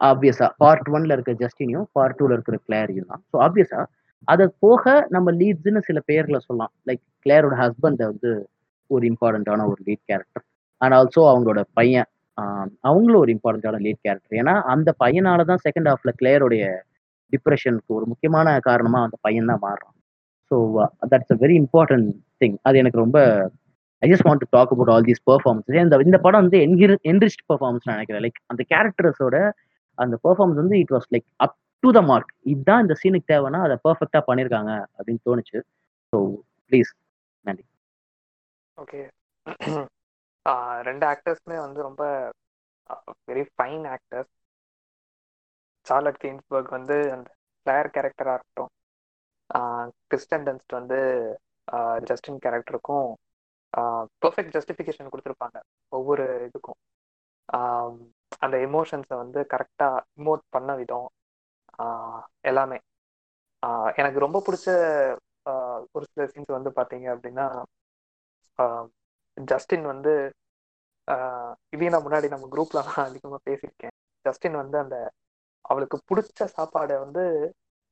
ஆப்வியஸா 0.00 0.46
பார்ட் 0.62 0.88
ஒன்ல 0.96 1.16
இருக்க 1.16 1.32
ஜஸ்டினையும் 1.42 1.86
பார்ட் 1.96 2.16
டூல 2.18 2.36
இருக்கிற 2.36 2.56
கிளேரையும் 2.66 3.10
தான் 3.10 3.22
ஸோ 3.30 3.36
ஆப்வியஸா 3.46 3.80
அது 4.28 4.44
போக 4.64 4.92
நம்ம 5.14 5.28
லீட்ஸ்னு 5.40 5.80
சில 5.88 5.98
பேர்களை 6.10 6.40
சொல்லலாம். 6.46 6.72
லைக் 6.88 7.02
கிளேரோட 7.26 7.54
ஹஸ்பண்ட் 7.62 8.02
வந்து 8.12 8.30
ஒரு 8.90 9.04
இம்பார்ட்டண்ட்டான 9.10 9.66
ஒரு 9.72 9.80
லீட் 9.88 10.04
கேரக்டர் 10.10 10.44
அண்ட் 10.82 10.94
ஆல்சோ 10.98 11.22
அவங்களோட 11.32 11.60
பையன் 11.78 12.08
அவங்களும் 12.88 13.22
ஒரு 13.24 13.32
இம்பார்ட்டண்ட்டான 13.36 13.80
லீட் 13.86 14.02
கேரக்டர் 14.04 14.38
ஏன்னா 14.40 14.54
அந்த 14.74 14.90
பையனால 15.02 15.44
தான் 15.50 15.62
செகண்ட் 15.66 15.88
ஹாஃப்ல 15.90 16.12
கிளேயருடைய 16.20 16.64
டிப்ரெஷனுக்கு 17.32 17.92
ஒரு 17.98 18.06
முக்கியமான 18.12 18.48
காரணமாக 18.68 19.06
அந்த 19.08 19.16
பையன் 19.26 19.50
தான் 19.52 19.62
மாறுறான். 19.66 19.94
So 20.50 20.56
that's 21.12 21.32
a 21.34 21.38
very 21.44 21.56
important 21.62 22.08
thing 22.42 22.56
அது 22.68 22.80
எனக்கு 22.82 23.02
ரொம்ப 23.04 23.18
I 24.02 24.08
just 24.12 24.26
want 24.28 24.42
to 24.44 24.48
talk 24.56 24.72
about 24.74 24.92
all 24.94 25.06
these 25.08 25.22
performance 25.30 25.78
இந்த 25.82 25.98
இந்த 26.08 26.18
படம் 26.26 26.42
வந்து 26.44 26.60
என்கிர் 26.66 26.94
என்ரிச்ட் 27.10 27.44
நான் 27.50 27.96
நினைக்கிறேன். 27.96 28.24
லைக் 28.26 28.40
அந்த 28.52 28.62
கேரக்டர்ஸோட 28.72 29.36
அந்த 29.98 30.14
பர்ஃபார்மன்ஸ் 30.24 30.60
வந்து 30.62 30.78
it 30.82 30.94
was 30.96 31.08
like 31.14 31.26
up 31.46 31.56
to 31.82 31.90
the 31.96 32.02
mark 32.10 32.32
இதுதான் 32.52 32.82
இந்த 32.84 32.94
சீனுக்கு 33.02 33.30
தேவைன்னா 33.32 33.60
அதை 33.66 33.76
பர்ஃபெக்டாக 33.86 34.24
பண்ணியிருக்காங்க 34.28 34.72
அப்படின்னு 34.96 35.22
தோணுச்சு. 35.28 35.58
ஸோ 36.12 36.18
ப்ளீஸ் 36.70 36.92
நன்றி. 37.44 37.64
ஓகே 38.78 39.00
ரெண்டு 40.88 41.04
ஆக்டர்ஸ்மே 41.12 41.56
வந்து 41.66 41.80
ரொம்ப 41.88 42.02
very 43.28 43.44
fine 43.54 43.84
actors 43.94 44.32
Charlotte 45.86 46.20
Gainsbourg 46.24 46.70
வந்து 46.76 46.96
அந்த 47.14 47.28
பிளேயர் 47.66 47.94
கேரக்டராக 47.96 48.36
இருக்கட்டும். 48.38 48.72
கிறிஸ்டன் 50.10 50.44
டன்ஸ்ட் 50.46 50.78
வந்து 50.78 50.98
ஜஸ்டின் 52.08 52.40
கேரக்டருக்கும் 52.44 53.08
பெர்ஃபெக்ட் 54.22 54.54
ஜஸ்டிஃபிகேஷன் 54.56 55.10
கொடுத்துருப்பாங்க 55.12 55.58
ஒவ்வொரு 55.92 56.24
இதுக்கும். 56.48 56.78
அந்த 58.44 58.56
எமோஷன்ஸை 58.68 59.16
வந்து 59.24 59.40
கரெக்டாக 59.52 60.04
இமோட் 60.20 60.42
பண்ண 60.54 60.70
விதம் 60.80 61.08
எல்லாமே. 62.50 62.78
எனக்கு 64.00 64.18
ரொம்ப 64.26 64.38
பிடிச்ச 64.46 64.66
ஒரு 65.96 66.04
சில 66.12 66.24
சீன்ஸ் 66.32 66.56
வந்து 66.58 66.70
பார்த்தீங்க 66.78 67.06
அப்படின்னா 67.14 67.46
ஜஸ்டின் 69.36 69.86
வந்து 69.86 70.12
இதையும் 71.72 71.94
நான் 71.94 72.06
முன்னாடி 72.06 72.26
நம்ம 72.28 72.48
குரூப்ல 72.48 72.80
நான் 72.88 73.08
அதிகமா 73.08 73.38
பேசியிருக்கேன் 73.46 73.94
ஜஸ்டின் 74.24 74.56
வந்து 74.56 74.76
அந்த 74.78 74.96
அவளுக்கு 75.64 75.96
பிடிச்ச 76.08 76.46
சாப்பாடை 76.56 76.96
வந்து 76.98 77.24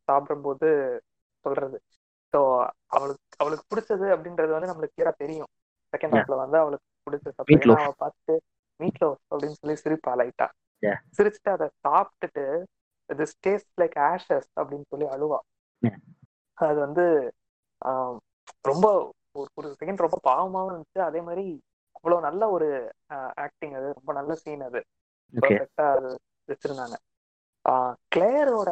சாப்பிடும்போது 0.08 0.68
சொல்றது 1.44 1.78
ஸோ 2.34 2.40
அவளுக்கு 2.88 3.36
அவளுக்கு 3.38 3.64
பிடிச்சது 3.70 4.06
அப்படின்றது 4.14 4.52
வந்து 4.52 4.70
நம்மளுக்கு 4.70 4.96
கிளியரா 4.96 5.12
தெரியும் 5.16 5.50
செகண்ட். 5.92 6.14
ஹாஃப்ல 6.16 6.36
வந்து 6.42 6.56
அவளுக்கு 6.58 6.86
பிடிச்ச 7.06 7.26
சாப்பாடு 7.30 7.48
அவ 7.78 7.92
பார்த்துட்டு 8.02 8.34
மீட்லோ 8.80 9.08
அப்படின்னு 9.30 9.58
சொல்லி 9.60 9.76
சிரிப்பா 9.82 10.12
லைட்டா. 10.20 10.46
சிரிச்சுட்டு 11.16 11.50
அதை 11.50 11.66
சாப்பிட்டுட்டு 11.86 12.44
இது 13.10 13.24
டேஸ்ட் 13.46 13.72
லைக் 13.80 13.96
ஆஷஸ் 14.10 14.48
அப்படின்னு 14.56 14.86
சொல்லி 14.92 15.06
அழுவா. 15.14 15.38
அது 16.58 16.78
வந்து 16.78 17.04
ரொம்ப 18.64 18.86
ஒரு 19.34 19.48
ஒரு 19.54 19.68
செகண்ட் 19.80 20.04
ரொம்ப 20.04 20.18
பாவமாவும் 20.28 20.70
இருந்துச்சு. 20.72 21.00
அதே 21.08 21.20
மாதிரி 21.20 21.44
அவ்வளவு 21.96 22.26
நல்ல 22.28 22.42
ஒரு 22.50 22.68
ஆக்டிங் 23.44 23.74
அது. 23.74 23.88
ரொம்ப 23.98 24.12
நல்ல 24.12 24.34
சீன் 24.34 24.64
அது. 24.68 24.80
பர்ஃபெக்டா 25.34 25.86
அது 25.96 26.10
வச்சிருந்தாங்க. 26.48 26.96
கிளேயரோட 28.14 28.70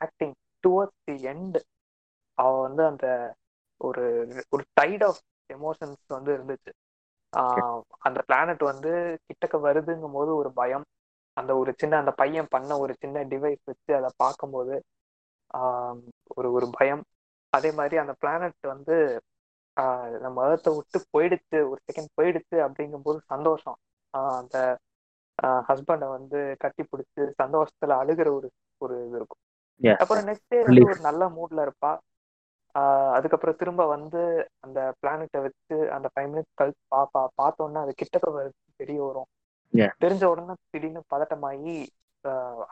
ஆக்டிங் 0.00 0.34
டுவர்ட்ஸ் 0.64 1.02
தி 1.08 1.16
எண்ட் 1.32 1.58
அவ 2.38 2.52
வந்து 2.60 2.82
அந்த 2.84 3.06
ஒரு 3.80 4.04
ஒரு 4.48 4.64
டைட் 4.72 5.04
ஆஃப் 5.04 5.20
எமோஷன்ஸ் 5.50 6.04
வந்து 6.16 6.30
இருந்துச்சு. 6.36 6.72
அந்த 8.06 8.18
பிளானட் 8.28 8.62
வந்து 8.70 8.90
கிட்டக்க 9.28 9.56
வருதுங்கும் 9.66 10.16
போது 10.18 10.30
ஒரு 10.36 10.50
பயம். 10.52 10.86
அந்த 11.36 11.52
ஒரு 11.56 11.70
சின்ன 11.76 11.94
அந்த 11.96 12.12
பையன் 12.12 12.50
பண்ண 12.50 12.72
ஒரு 12.78 12.92
சின்ன 12.98 13.22
டிவைஸ் 13.32 13.62
வச்சு 13.64 13.92
அதை 13.96 14.10
பார்க்கும்போது 14.16 14.74
ஒரு 16.36 16.48
ஒரு 16.52 16.66
பயம். 16.78 17.02
அதே 17.54 17.70
மாதிரி 17.78 17.96
அந்த 18.02 18.12
பிளானட் 18.20 18.66
வந்து 18.72 18.96
நம்ம 20.24 20.36
மதத்தை 20.38 20.70
விட்டு 20.74 20.98
போயிடுச்சு 21.14 21.58
ஒரு 21.70 21.80
செகண்ட் 21.86 22.10
போயிடுச்சு 22.18 22.56
அப்படிங்கும்போது 22.66 23.18
சந்தோஷம் 23.32 23.78
அந்த 24.34 24.56
ஹஸ்பண்டை 25.68 26.08
வந்து 26.10 26.40
கட்டி 26.62 26.82
பிடிச்சு 26.84 27.22
சந்தோஷத்துல 27.40 27.96
அழுகிற 28.02 28.28
ஒரு 28.36 28.48
ஒரு 28.80 28.94
இது 29.06 29.16
இருக்கும். 29.18 29.42
அப்புறம் 30.00 30.26
நெக்ஸ்ட் 30.28 30.52
டே 30.52 30.58
வந்து. 30.62 30.84
ஒரு 30.86 31.00
நல்ல 31.08 31.22
மூட்ல 31.36 31.64
இருப்பா 31.66 31.92
அதுக்கப்புறம் 33.16 33.58
திரும்ப 33.58 33.82
வந்து 33.92 34.20
அந்த 34.64 34.78
பிளானட்டை 35.00 35.40
வச்சு 35.44 35.76
அந்த 35.96 36.06
ஃபைவ் 36.12 36.30
மினிட்ஸ் 36.32 36.58
கழிச்சு 36.60 36.82
பாப்பா 36.94 37.22
பார்த்தோன்னா 37.40 37.82
அது 37.86 37.92
கிட்டக்க 38.00 38.28
வருது 38.36 38.56
தெரிய 38.80 38.98
வரும். 39.04 39.28
தெரிஞ்ச 40.02 40.24
உடனே 40.32 40.54
திடீர்னு 40.64 41.02
பதட்டமாகி 41.12 41.76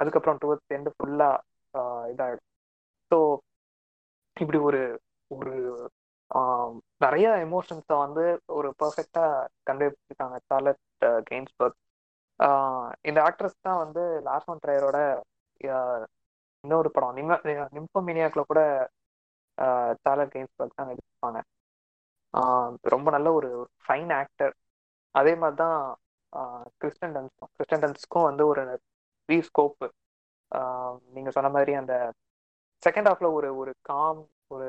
அதுக்கப்புறம் 0.01 0.41
டுவர்ட்ஸ் 0.43 0.75
எண்டு 0.77 0.91
ஃபுல்லா 0.95 1.31
இதாயிடும் 2.13 2.49
ஸோ 3.11 3.19
இப்படி 4.43 4.59
ஒரு 4.69 4.81
ஒரு 5.31 5.53
நிறைய 7.05 7.27
எமோஷன்ஸை 7.47 7.97
வந்து 8.05 8.25
ஒரு 8.57 8.69
பர்ஃபெக்டா 8.83 9.25
கண்டுபிடிச்சிருக்காங்க. 9.69 10.37
சார்லட் 10.51 10.83
கெயின்ஸ்பர்க். 11.31 11.79
இந்த 13.09 13.19
ஆக்ட்ரஸ் 13.29 13.59
தான் 13.69 13.81
வந்து 13.85 14.03
லாஸ்ட் 14.29 14.51
ஒன் 14.53 14.63
ட்ரையரோட 14.65 14.99
இன்னொரு 16.65 16.89
படம் 16.95 17.17
நிம்ம 17.19 17.37
நிம்பமினியாக்ல 17.79 18.43
கூட 18.51 18.61
சார்லட் 20.05 20.33
கெயின்ஸ்பர்க் 20.35 20.79
தான் 20.79 20.89
நடிச்சிருப்பாங்க. 20.91 21.39
ரொம்ப 22.95 23.09
நல்ல 23.17 23.29
ஒரு 23.39 23.51
ஃபைன் 23.85 24.13
ஆக்டர் 24.21 24.55
அதே 25.15 25.33
மாதிரி 25.43 25.57
தான் 25.63 25.79
கிறிஸ்டன் 26.81 27.15
டன்ஸ்க்கும் 27.17 27.51
கிறிஸ்டன் 27.57 27.83
டன்ஸ்க்கும் 27.85 28.29
வந்து 28.31 28.45
ஒரு 28.53 28.63
ரீ 29.29 29.39
ஸ்கோப்பு 29.49 29.87
நீங்க 31.17 31.31
சொன்ன 31.37 31.51
மாதிரி 31.57 31.73
அந்த 31.81 31.95
செகண்ட் 32.83 33.09
ஹாஃப்ல 33.09 33.29
ஒரு 33.39 33.49
ஒரு 33.57 33.73
காம் 33.83 34.21
ஒரு 34.51 34.69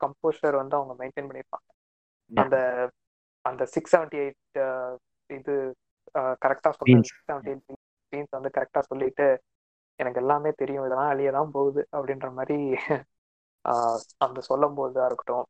கம்போஸ்டர் 0.00 0.60
வந்து 0.60 0.74
அவங்க 0.76 0.94
மெயின்டைன் 1.00 1.28
பண்ணியிருப்பாங்க. 1.28 1.66
அந்த 2.30 2.56
அந்த 3.44 3.62
சிக்ஸ் 3.74 3.94
செவன்டி 3.94 4.18
எயிட் 4.22 4.58
இது 5.30 5.54
கரெக்டாக 6.42 6.74
Beans. 6.80 7.08
Six 7.08 7.28
seventy 7.28 7.50
eight 7.50 7.78
beans 8.12 8.36
வந்து 8.36 8.50
கரெக்டாக 8.56 8.84
சொல்லிட்டு 8.90 9.26
எனக்கு 10.00 10.20
எல்லாமே 10.22 10.50
தெரியும் 10.60 10.86
இதெல்லாம் 10.86 11.12
அழிய 11.12 11.30
தான் 11.32 11.54
போகுது 11.56 11.82
அப்படின்ற 11.96 12.28
மாதிரி 12.38 12.56
ஆஹ் 13.64 13.98
அந்த 14.24 14.38
சொல்லும் 14.48 14.76
போதா 14.78 15.06
இருக்கட்டும் 15.06 15.46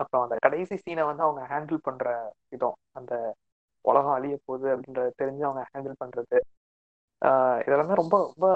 அப்புறம் 0.00 0.24
அந்த 0.24 0.36
கடைசி 0.44 0.74
சீனை 0.76 1.04
வந்து 1.10 1.22
அவங்க 1.22 1.42
ஹேண்டில் 1.52 1.84
பண்ற 1.86 2.06
விதம் 2.52 2.76
அந்த 2.92 3.12
உலகம் 3.84 4.16
அழிய 4.16 4.34
போகுது 4.46 4.66
அப்படின்றத 4.74 5.12
தெரிஞ்சு 5.20 5.44
அவங்க 5.48 5.62
ஹேண்டில் 5.70 6.00
பண்றது 6.02 6.38
ஆஹ் 7.22 7.58
இதெல்லாமே 7.64 8.00
ரொம்ப 8.02 8.16
ரொம்ப 8.24 8.46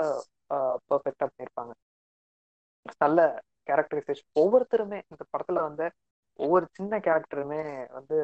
பர்ஃபெக்டா 0.89 1.27
பண்ணியிருப்பாங்க 1.29 1.73
நல்ல 2.97 3.21
கேரக்டரைசேஷன் 3.69 4.29
ஒவ்வொருத்தருமே 4.39 4.99
இந்த 5.13 5.23
படத்துல 5.33 5.63
வந்து 5.63 5.87
ஒவ்வொரு 6.39 6.67
சின்ன 6.73 6.99
கேரக்டருமே 6.99 7.63
வந்து 7.91 8.19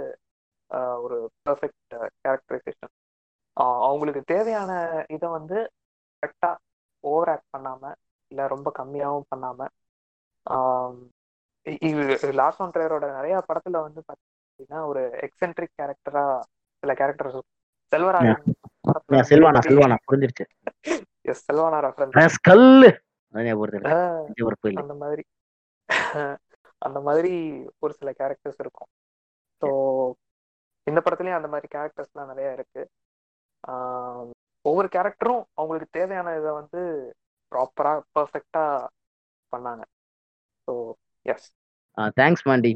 ஒரு 1.05 1.17
பெர்ஃபெக்ட் 1.41 1.95
கேரக்டரைசேஷன் 2.25 2.93
அவங்களுக்கு 3.83 4.23
தேவையான 4.27 4.71
இதை 5.11 5.29
வந்து 5.31 5.59
கரெக்டா 6.23 6.51
ஓவர் 7.05 7.31
ஆக்ட் 7.31 7.53
பண்ணாம 7.55 7.93
இல்ல 8.31 8.47
ரொம்ப 8.47 8.69
கம்மியாவும் 8.79 9.29
பண்ணாம 9.33 9.69
லாஸ் 12.35 12.61
ஆன் 12.61 12.73
ட்ரையரோட 12.75 13.07
நிறைய 13.19 13.37
படத்துல 13.49 13.81
வந்து 13.83 14.01
பாத்தீங்கன்னா 14.09 14.81
ஒரு 14.91 15.03
எக்ஸென்ட்ரிக் 15.27 15.77
கேரக்டரா 15.81 16.25
சில 16.83 16.95
கேரக்டர்ஸ் 16.95 17.39
செல்வராஜன் 17.93 18.43
செல்வானா 19.31 19.61
செல்வானா 19.67 19.97
புரிஞ்சிருச்சு. 20.09 20.45
எஸ் 21.25 21.45
செல்வானா 21.49 21.79
ரெஃபரன்ஸ் 21.85 22.17
ஞாபகம் 23.35 24.83
அந்த 24.83 24.95
மாதிரி 24.95 25.25
அந்த 26.83 27.01
மாதிரி 27.01 27.33
ஒரு 27.79 27.93
சில 27.95 28.11
கேரக்டர்ஸ் 28.11 28.61
இருக்கும் 28.61 28.91
ஸோ 29.63 29.69
இந்த 30.87 31.01
படத்துலயும் 31.01 31.39
அந்த 31.39 31.49
மாதிரி 31.49 31.69
கேரக்டர்ஸ்லாம் 31.75 32.31
நிறைய 32.33 32.53
இருக்கு 32.53 32.83
ஒவ்வொரு 34.65 34.89
கேரக்டரும் 34.89 35.45
அவங்களுக்கு 35.57 35.89
தேவையான 35.91 36.37
இதை 36.39 36.51
வந்து 36.53 36.81
ப்ராப்பரா 37.53 37.93
பர்ஃபெக்டா 38.15 38.65
பண்ணாங்க 39.53 39.83
ஸோ 40.69 40.73
எஸ் 41.27 41.49
தேங்க்ஸ் 42.17 42.47
மாண்டி 42.47 42.71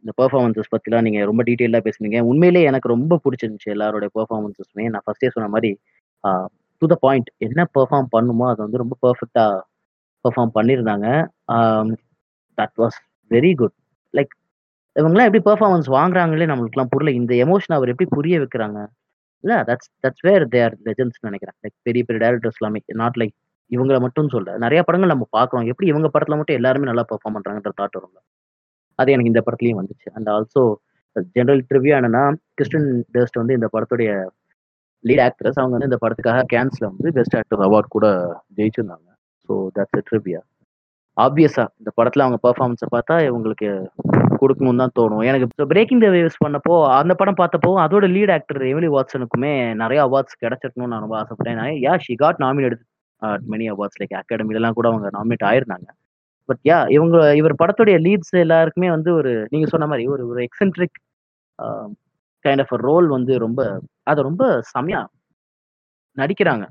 இந்த 0.00 0.12
பெர்ஃபார்மன்ஸஸ் 0.18 0.72
பற்றிலாம் 0.72 1.02
நீங்கள் 1.02 1.24
ரொம்ப 1.24 1.42
டீட்டெயிலாக 1.42 1.84
பேசுனீங்க. 1.86 2.18
உண்மையிலேயே 2.20 2.66
எனக்கு 2.66 2.88
ரொம்ப 2.88 3.20
பிடிச்சிருந்துச்சு 3.24 3.74
எல்லாரோட 3.74 4.06
பெர்ஃபார்மன்ஸஸுமே 4.16 4.86
நான் 4.90 5.04
ஃபஸ்ட்டே 5.06 5.28
சொன்ன 5.28 5.48
மாதிரி 5.48 5.70
டு 6.82 6.86
த 6.86 6.96
பாயிண்ட் 7.00 7.28
என்ன 7.38 7.66
பெர்ஃபார்ம் 7.74 8.08
பண்ணுமோ 8.10 8.48
அதை 8.48 8.60
வந்து 8.64 8.82
ரொம்ப 8.82 8.96
பர்ஃபெக்டாக 9.02 9.62
பெர்ஃபார்ம் 10.24 10.54
பண்ணியிருந்தாங்க 10.58 11.06
that 12.58 12.74
was 12.82 12.98
very 13.30 13.52
good 13.60 13.74
like 14.14 14.32
இவங்கெல்லாம் 14.96 15.28
எப்படி 15.28 15.44
பெர்ஃபார்மன்ஸ் 15.48 15.88
வாங்குறாங்களே 15.96 16.46
நம்மளுக்குலாம் 16.50 16.90
புரியல. 16.92 17.12
இந்த 17.20 17.32
எமோஷன் 17.44 17.76
அவர் 17.76 17.92
எப்படி 17.92 18.08
புரிய 18.16 18.34
வைக்கிறாங்க? 18.42 18.80
இல்லை 19.44 19.56
that's 19.68 19.90
that's 20.04 20.24
where 20.26 20.44
they 20.52 20.60
are 20.66 20.76
legends 20.88 21.18
நினைக்கிறேன். 21.26 21.56
லைக் 21.64 21.76
பெரிய 21.86 22.02
பெரிய 22.08 22.20
டேரக்டர்ஸ் 22.24 22.60
எல்லாமே. 22.60 22.80
நாட் 23.02 23.18
லைக் 23.22 23.34
இவங்கள 23.70 23.96
மட்டும் 24.04 24.30
சொல்ல. 24.34 24.56
நிறைய 24.64 24.80
படங்கள் 24.86 25.12
நம்ம 25.12 25.26
பார்க்குறோம். 25.36 25.66
எப்படி 25.72 25.86
இவங்க 25.92 26.08
படத்தில் 26.14 26.38
மட்டும் 26.40 26.58
எல்லாருமே 26.60 26.88
நல்லா 26.90 27.04
பெர்ஃபார்ம் 27.10 27.36
பண்ணுறாங்கன்ற 27.36 27.72
தாட் 27.80 27.96
வரும்ல. 27.98 28.18
அது 28.98 29.12
எனக்கு 29.14 29.32
இந்த 29.32 29.42
படத்துலையும் 29.46 29.80
வந்துச்சு. 29.80 30.08
அண்ட் 30.16 30.28
ஆல்சோ 30.36 30.62
ஜென்ரல் 31.36 31.62
ட்ரிவியூ 31.70 31.92
என்னன்னா 31.98 32.22
கிறிஸ்டன் 32.58 32.88
டெஸ்ட் 33.16 33.40
வந்து 33.40 33.56
இந்த 33.58 33.68
படத்துடைய 33.74 34.10
லீட் 35.04 35.22
ஆக்ட்ரஸ் 35.26 35.58
அவங்க 35.60 35.74
வந்து 35.76 35.90
இந்த 35.90 36.00
படத்துக்காக 36.04 36.44
கேன்ஸ்ல 36.52 36.84
வந்து 36.92 37.12
பெஸ்ட் 37.18 37.36
ஆக்டர் 37.40 37.64
அவார்ட் 37.66 37.94
கூட 37.96 38.06
ஜெயிச்சிருந்தாங்க. 38.58 39.03
ஸோ 39.48 39.54
தட்ஸ் 39.76 40.06
ட்ரிவியா 40.08 40.40
ஆப்வியஸா 41.16 41.64
இந்த 41.80 41.90
படத்துல 41.98 42.24
அவங்க 42.24 42.38
பெர்ஃபார்மன்ஸை 42.46 42.86
பார்த்தா 42.94 43.16
இவங்களுக்கு 43.28 43.68
கொடுக்கணும்னு 44.40 44.82
தான் 44.82 44.94
தோணும். 44.98 45.24
எனக்கு 45.30 45.66
பிரேக்கிங் 45.72 46.02
த 46.04 46.08
வேவ்ஸ் 46.14 46.40
பண்ணப்போ 46.44 46.74
அந்த 47.00 47.12
படம் 47.20 47.38
பார்த்தப்போ 47.40 47.70
அதோட 47.84 48.06
லீட் 48.14 48.32
ஆக்டர் 48.36 48.60
எமிலி 48.70 48.88
வாட்ஸனுக்குமே 48.94 49.52
நிறைய 49.82 50.00
அவார்ட்ஸ் 50.06 50.40
கிடைச்சிருக்கணும்னு 50.42 50.92
நான் 50.94 51.04
ரொம்ப 51.04 51.16
ஆசைப்பட்டேன் 51.20 51.60
yeah 51.86 51.92
she 52.06 52.14
got 52.22 52.40
nominate 52.44 52.76
many 53.52 53.68
awards 53.74 54.00
like 54.00 54.16
அகாடமிலலாம் 54.20 54.76
கூட 54.78 54.88
அவங்க 54.92 55.10
நாமினேட் 55.18 55.46
ஆயிருந்தாங்க. 55.50 55.88
பட் 56.48 56.62
யா 56.70 56.78
இவங்க 56.96 57.16
இவர் 57.40 57.60
படத்துடைய 57.62 57.96
லீட்ஸ் 58.06 58.34
எல்லாருக்குமே 58.44 58.88
வந்து 58.96 59.10
ஒரு 59.20 59.30
நீங்க 59.52 59.68
சொன்ன 59.74 59.86
மாதிரி 59.92 60.04
ஒரு 60.14 60.22
ஒரு 60.32 60.40
எக்ஸென்ட்ரிக் 60.48 60.98
கைண்ட் 62.44 62.62
ஆஃப் 62.64 62.74
ரோல் 62.88 63.06
வந்து 63.16 63.34
ரொம்ப 63.46 63.60
அதை 64.10 64.20
ரொம்ப 64.30 64.44
செமையா 64.74 65.00
நடிக்கிறாங்க. 66.16 66.64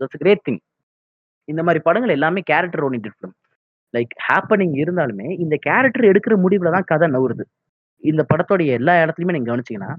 தட்ஸ் 0.00 0.20
கிரேட் 0.22 0.44
திங் 0.48 0.60
இந்த 1.48 1.60
மாதிரி 1.62 1.80
படங்கள் 1.86 2.14
எல்லாமே 2.16 2.40
character 2.50 2.84
orient 2.86 3.10
film 3.12 3.34
like 3.94 4.12
happening 4.26 4.76
இருந்தாலுமே 4.82 5.28
இந்த 5.44 5.54
கேரக்டர் 5.66 6.10
எடுக்கிற 6.10 6.34
முடிவுல 6.44 6.72
தான் 6.76 6.88
கதை 6.92 7.08
நவுறுது 7.08 7.44
இந்த 8.02 8.22
படத்தோடைய 8.30 8.70
எல்லா 8.80 8.94
இடத்துலையுமே 9.02 9.34
நீங்க 9.36 9.50
கவனிச்சீங்கன்னா 9.50 9.92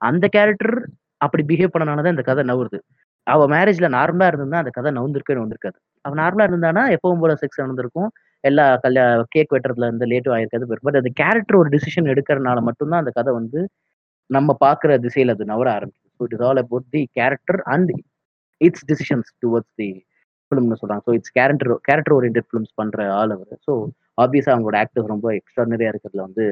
அந்த 0.00 0.24
கேரக்டர் 0.36 0.74
அப்படி 1.20 1.42
பிஹேவ் 1.50 1.74
பண்ணனால 1.74 2.02
தான் 2.02 2.14
இந்த 2.16 2.24
கதை 2.30 2.42
நவுறுது 2.50 2.78
அவ 3.26 3.44
மேரேஜ்ல 3.52 3.86
நார்மலா 3.96 4.26
இருந்தா 4.32 4.58
அந்த 4.62 4.72
கதை 4.76 4.90
நவுந்திருக்கவே 4.96 5.38
நவுந்திருக்காது. 5.38 5.76
அவள் 6.04 6.18
நார்மலா 6.22 6.46
இருந்தானா 6.50 6.82
எப்பவும் 6.96 7.22
போல 7.22 7.34
செக்ஸ் 7.40 7.62
நடந்திருக்கும். 7.62 8.10
எல்லா 8.44 8.64
கல்யா 8.84 9.04
கேக் 9.34 9.52
வெட்டுறதுல 9.54 9.88
இருந்து 9.88 10.06
லேட்டும் 10.12 10.34
ஆயிருக்காது 10.36 10.66
பட் 10.84 10.98
அந்த 11.00 11.10
கேரக்டர் 11.20 11.58
ஒரு 11.60 11.70
டிசிஷன் 11.74 12.10
எடுக்கிறனால 12.12 12.58
மட்டும்தான் 12.68 13.02
அந்த 13.02 13.12
கதை 13.18 13.32
வந்து 13.38 13.60
நம்ம 14.30 14.56
பார்க்குற 14.60 14.92
திசையில 15.04 15.34
அது 15.36 15.44
நவர 15.52 15.68
ஆரம்பிக்கும் 15.76 16.12
so 16.18 16.24
it 16.26 16.34
is 16.36 16.44
all 16.48 16.60
about 16.64 16.86
the 16.94 17.02
character 17.18 17.60
and 17.74 17.90
it's 18.60 18.84
decisions 18.90 19.30
towards 19.44 19.74
the 19.80 19.88
ஃபிலிம்னு 20.48 20.78
சொல்றாங்க. 20.80 21.02
So 21.08 21.12
it's 21.18 21.34
character 21.38 21.70
character 21.88 22.14
orient 22.16 22.46
films 22.48 22.74
பண்ற 22.80 23.06
ஆள் 23.20 23.34
அவர். 23.36 23.52
ஸோ 23.66 23.72
ஆப்வியஸா 24.24 24.52
அவங்களோட 24.54 24.76
ஆக்டர் 24.82 25.12
ரொம்ப 25.14 25.28
எக்ஸ்ட்ரானரியா 25.38 25.90
இருக்கிறதுல 25.92 26.26
வந்து 26.28 26.44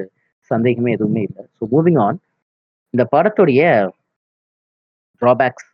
சந்தேகமே 0.51 0.91
எதுவுமே 0.97 1.21
இல்லை. 1.27 1.43
ஸோ 1.57 1.63
மூவிங் 1.75 1.99
ஆன் 2.07 2.19
இந்த 2.93 3.03
படத்துடைய 3.13 3.61
ட்ராபேக்ஸ் 5.21 5.69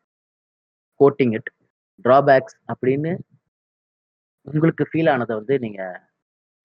கோட்டிங் 1.00 1.34
இட் 1.38 1.50
ட்ராபேக்ஸ் 2.06 2.56
அப்படின்னு 2.72 3.12
உங்களுக்கு 4.48 4.84
ஃபீல் 4.92 5.12
ஆனதை 5.14 5.34
வந்து 5.40 5.56
நீங்க 5.66 5.82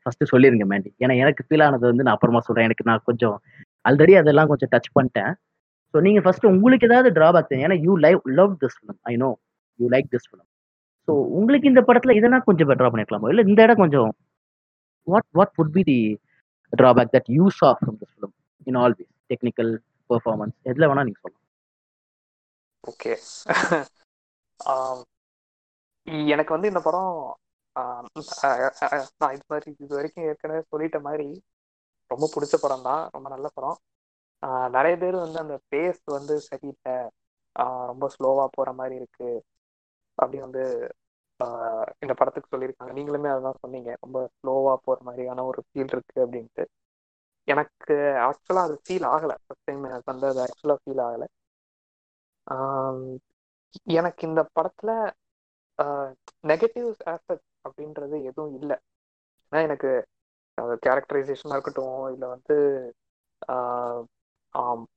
ஃபர்ஸ்ட் 0.07 0.31
சொல்லிருங்க 0.33 0.65
மேண்டி 0.73 0.91
ஏன்னா 1.03 1.15
எனக்கு 1.23 1.43
ஃபீல் 1.47 1.65
ஆனது 1.67 1.85
வந்து 1.91 2.05
நான் 2.07 2.17
அப்புறமா 2.17 2.41
சொல்றேன். 2.47 2.67
எனக்கு 2.69 2.85
நான் 2.91 3.07
கொஞ்சம் 3.09 3.37
ஆல்ரெடி 3.89 4.15
அதெல்லாம் 4.21 4.51
கொஞ்சம் 4.53 4.71
டச் 4.75 4.91
பண்ணிட்டேன். 4.97 5.33
ஸோ 5.95 5.97
நீங்க 6.07 6.21
ஃபர்ஸ்ட் 6.25 6.47
உங்களுக்கு 6.53 6.87
ஏதாவது 6.89 7.11
டிராபேக் 7.19 7.53
ஏன்னா 7.65 7.77
you 7.87 7.93
live 8.05 8.21
love 8.39 8.53
this 8.63 8.77
film 8.79 9.01
I 9.11 9.15
know 9.25 9.31
you 9.79 9.89
like 9.95 10.09
this 10.15 10.29
film 10.29 10.49
so 11.09 11.13
உங்களுக்கு 11.39 11.71
இந்த 11.73 11.83
படத்துல 11.89 12.15
இதெல்லாம் 12.19 12.47
கொஞ்சம் 12.49 12.69
பெட்டரா 12.71 12.91
பண்ணிருக்கலாமா? 12.93 13.31
இல்லை 13.33 13.45
இந்த 13.51 13.61
இடம் 13.67 13.83
கொஞ்சம் 13.83 14.11
what 15.07 15.29
what 15.39 15.55
would 15.59 15.75
be 15.77 15.83
the 15.91 15.99
drawback 16.73 17.13
that 17.17 17.29
you 17.39 17.47
saw 17.61 17.69
from 17.79 17.99
this 18.01 18.13
film 18.15 18.35
in 18.67 18.79
all 18.83 18.97
ways 19.01 19.13
technical 19.33 19.73
performance 20.11 20.57
எதில் 20.71 20.89
வேணா 20.91 21.05
நீங்க 21.09 21.21
சொல்லலாம். 21.23 21.43
ஓகே 22.85 23.13
um, 24.73 24.99
எனக்கு 26.33 26.53
வந்து 26.55 26.71
இந்த 26.71 26.81
படம் 26.87 27.13
நான் 29.21 29.35
இது 29.37 29.45
மாதிரி 29.53 29.71
இது 29.85 29.93
வரைக்கும் 29.97 30.27
ஏற்கனவே 30.29 30.61
சொல்லிட்ட 30.73 30.99
மாதிரி 31.07 31.27
ரொம்ப 32.11 32.27
பிடிச்ச 32.35 32.55
படம் 32.65 32.87
தான். 32.89 33.03
ரொம்ப 33.15 33.29
நல்ல 33.35 33.47
படம். 33.57 33.79
நிறைய 34.77 34.95
பேர் 35.03 35.17
வந்து 35.25 35.39
அந்த 35.45 35.57
பேஸ் 35.73 36.03
வந்து 36.17 36.35
சரியில்லை. 36.49 36.97
ரொம்ப 37.91 38.07
ஸ்லோவாக 38.15 38.49
போகிற 38.57 38.71
மாதிரி 38.81 38.95
இருக்குது 39.01 39.35
அப்படி 40.19 40.39
வந்து 40.47 40.63
இந்த 42.03 42.13
படத்துக்கு 42.19 42.53
சொல்லியிருக்காங்க. 42.53 42.93
நீங்களுமே 42.99 43.29
அதுதான் 43.33 43.61
சொன்னீங்க. 43.65 43.91
ரொம்ப 44.05 44.19
ஸ்லோவா 44.37 44.75
போற 44.87 44.99
மாதிரியான 45.09 45.45
ஒரு 45.51 45.61
ஃபீல் 45.69 45.93
இருக்கு 45.95 46.19
அப்படின்ட்டு. 46.25 46.65
எனக்கு 47.49 47.95
ஆக்சுவலா 48.27 48.63
அது 48.69 48.77
ஃபீல் 48.85 49.07
ஆகல. 49.15 49.33
ஃபர்ஸ்ட் 49.45 49.67
டைம் 49.69 49.85
எனக்கு 49.91 50.13
வந்து 50.13 50.27
அது 50.33 50.41
ஆக்சுவலா 50.47 50.77
ஃபீல் 50.83 51.03
ஆகல. 51.09 51.25
எனக்கு 53.99 54.23
இந்த 54.29 54.43
படத்துல 54.57 54.91
நெகட்டிவ் 56.45 56.91
ஆஸ்பெக்ட் 57.13 57.47
அப்படின்றது 57.69 58.17
எதுவும் 58.31 58.55
இல்லை. 58.61 58.77
ஏன்னா 59.53 59.61
எனக்கு 59.69 59.91
கேரக்டரைசேஷனாக 60.87 61.57
இருக்கட்டும் 61.57 61.99
இல்லை 62.13 62.27
வந்து 62.29 62.57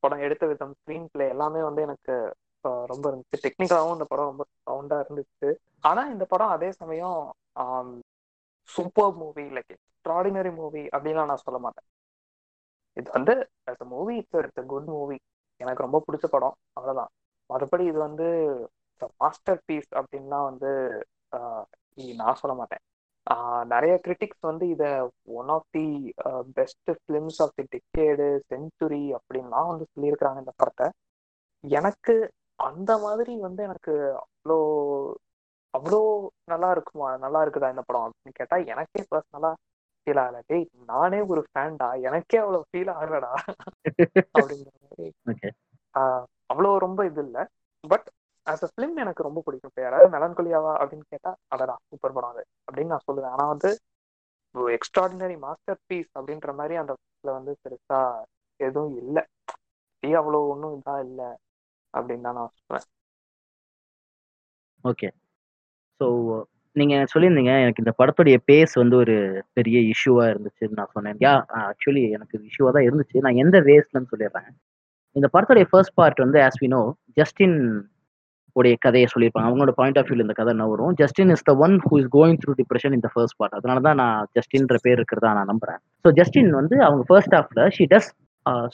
படம் 0.04 0.24
எடுத்த 0.26 0.44
விதம் 0.48 0.76
ஸ்க்ரீன் 0.80 1.10
பிளே 1.14 1.26
எல்லாமே 1.30 1.62
வந்து 1.62 1.82
எனக்கு 1.82 2.16
ரொம்ப 2.92 3.04
இருந்துச்சு. 3.10 3.42
டெக்னிக்கலாகவும் 3.46 3.96
இந்த 3.98 4.08
படம் 4.12 4.30
ரொம்ப 4.32 4.46
சவுண்டாக 4.68 5.04
இருந்துச்சு. 5.06 5.50
ஆனால் 5.90 6.12
இந்த 6.14 6.26
படம் 6.34 6.54
அதே 6.56 6.70
சமயம் 6.82 7.20
super 8.76 9.14
movie 9.22 9.46
like 9.56 9.72
extraordinary 9.76 10.52
movie 10.62 10.84
அப்படின்லாம் 10.96 11.32
நான் 11.32 11.46
சொல்ல 11.46 11.60
மாட்டேன். 11.66 11.88
இது 12.98 13.10
வந்து 13.18 13.34
at 13.70 13.84
a 13.86 13.88
movie 13.96 14.14
it's 14.22 14.38
it's 14.42 14.70
good 14.74 14.90
movie 14.96 15.18
எனக்கு 15.62 15.86
ரொம்ப 15.86 16.00
பிடிச்ச 16.08 16.26
படம். 16.36 16.56
அவ்வளோதான் 16.78 17.12
மற்றபடி 17.50 17.84
இது 17.92 18.00
வந்து 18.08 18.28
மாஸ்டர் 19.24 19.62
பீஸ் 19.68 19.90
அப்படின்லாம் 20.00 20.48
வந்து 20.50 20.72
நான் 22.22 22.40
சொல்ல 22.42 22.54
மாட்டேன். 22.60 22.84
நிறைய 23.74 23.94
கிரிட்டிக்ஸ் 24.06 24.44
வந்து 24.50 24.66
இதை 24.74 24.90
one 25.40 25.50
of 25.56 25.68
the 25.78 25.86
best 26.58 26.92
films 27.02 27.40
of 27.46 27.56
the 27.60 27.66
decade 27.76 28.28
century 28.52 29.04
அப்படின்லாம் 29.18 29.70
வந்து 29.72 29.86
சொல்லியிருக்கிறாங்க 29.94 30.40
இந்த 30.44 30.54
படத்தை. 30.62 30.88
எனக்கு 31.64 32.16
அந்த 32.60 32.92
மாதிரி 33.04 33.34
வந்து 33.46 33.62
எனக்கு 33.68 33.94
அவ்வளோ 34.22 34.58
அவ்வளோ 35.74 36.00
நல்லா 36.52 36.70
இருக்குமா 36.76 37.10
நல்லா 37.24 37.40
இருக்குதா 37.44 37.72
இந்த 37.74 37.84
படம் 37.86 38.06
அப்படின்னு 38.08 38.40
கேட்டா 38.40 38.58
எனக்கே 38.74 39.04
பர்சனலா 39.12 39.52
ஃபீல் 40.08 40.22
ஆகல. 40.22 40.38
டேய் 40.46 40.66
நானே 40.90 41.20
ஒரு 41.32 41.42
ஃபேன்டா 41.48 41.90
எனக்கே 42.08 42.38
அவ்வளோ 42.44 42.62
ஃபீல் 42.70 42.92
ஆகலடா 42.96 43.32
அப்படிங்கிற 44.36 44.70
மாதிரி. 44.84 45.08
அவ்வளோ 46.50 46.72
ரொம்ப 46.86 47.00
இது 47.10 47.22
இல்லை. 47.26 47.44
பட் 47.84 48.08
ஆஸ் 48.48 48.64
அ 48.66 48.70
ஃபிலிம் 48.72 48.96
எனக்கு 49.04 49.26
ரொம்ப 49.28 49.40
பிடிக்கும். 49.46 49.72
இப்போ 49.72 49.82
யாராவது 49.84 50.10
மெலன்கொலியாவா 50.16 50.74
அப்படின்னு 50.82 51.06
கேட்டா 51.14 51.32
அடடா 51.54 51.76
சூப்பர் 51.90 52.16
படம் 52.16 52.34
அது 52.34 52.44
அப்படின்னு 52.68 52.94
நான் 52.94 53.08
சொல்லுவேன். 53.08 53.34
ஆனா 53.36 53.46
வந்து 53.54 53.70
எக்ஸ்ட்ராடினரி 54.74 55.36
மாஸ்டர் 55.44 55.80
பீஸ் 55.88 56.12
அப்படின்ற 56.16 56.52
மாதிரி 56.56 56.76
அந்த 56.82 56.94
படத்துல 56.96 57.36
வந்து 57.38 57.54
பெருசா 57.64 58.00
எதுவும் 58.60 58.98
இல்லை. 59.02 59.24
அவ்வளோ 60.04 60.40
ஒன்றும் 60.52 60.76
இதா 60.78 60.96
இல்லை? 61.06 61.30
அப்படின்னு 61.94 62.26
தான் 62.28 62.38
நான் 62.40 62.54
சொல்றேன். 62.60 62.88
ஓகே 64.84 65.08
ஸோ 66.02 66.08
நீங்க 66.76 66.96
சொல்லியிருந்தீங்க 67.14 67.54
எனக்கு 67.64 67.84
இந்த 67.84 67.94
படத்துடைய 68.00 68.38
பேஸ் 68.50 68.74
வந்து 68.82 68.96
ஒரு 69.04 69.16
பெரிய 69.58 69.78
இஷ்யூவா 69.94 70.26
இருந்துச்சுன்னு 70.32 70.80
நான் 70.80 70.94
சொன்னேன். 70.96 71.18
யா 71.26 71.34
ஆக்சுவலி 71.70 72.04
எனக்கு 72.18 72.36
இஷ்யூவா 72.50 72.72
தான் 72.76 72.88
இருந்துச்சு. 72.88 73.24
நான் 73.26 73.40
எந்த 73.44 73.58
வேஸ்லன்னு 73.70 74.12
சொல்லிடுறேன். 74.14 74.50
இந்த 75.16 75.28
படத்துடைய 75.34 75.66
ஃபர்ஸ்ட் 75.72 75.96
பார்ட் 76.00 76.22
வந்து 76.26 76.40
ஆஸ் 76.48 76.60
வி 76.64 76.68
நோ 76.76 76.82
ஜஸ்டின் 77.20 77.58
உடைய 78.56 78.76
கதையை 78.86 79.08
சொல்லியிருப்பாங்க. 79.14 79.48
அவங்களோட 79.50 79.74
பாயிண்ட் 79.80 80.00
ஆஃப் 80.02 80.08
வியூல 80.10 80.26
இந்த 80.26 80.36
கதை 80.40 80.52
என்ன 80.56 80.68
வரும். 80.74 80.94
Justin 81.02 81.32
is 81.36 81.46
the 81.50 81.54
one 81.66 81.76
who 81.88 81.94
is 82.02 82.10
going 82.18 82.40
through 82.44 82.54
depression 82.62 82.96
இந்த 82.98 83.10
ஃபர்ஸ்ட் 83.14 83.38
பார்ட் 83.42 83.58
அதனால 83.60 83.82
தான் 83.88 84.00
நான் 84.04 84.30
ஜஸ்டின்ற 84.38 84.78
பேர் 84.86 84.98
இருக்கிறதா 85.00 85.32
நான் 85.40 85.52
நம்புறேன். 85.54 85.80
ஸோ 86.06 86.12
ஜஸ்டின் 86.20 86.52
வந்து 86.60 86.78
அவங்க 86.88 87.04
ஃபர்ஸ்ட் 87.12 87.36
ஹாஃப்ல 87.38 87.68
she 87.78 87.86
does 87.94 88.10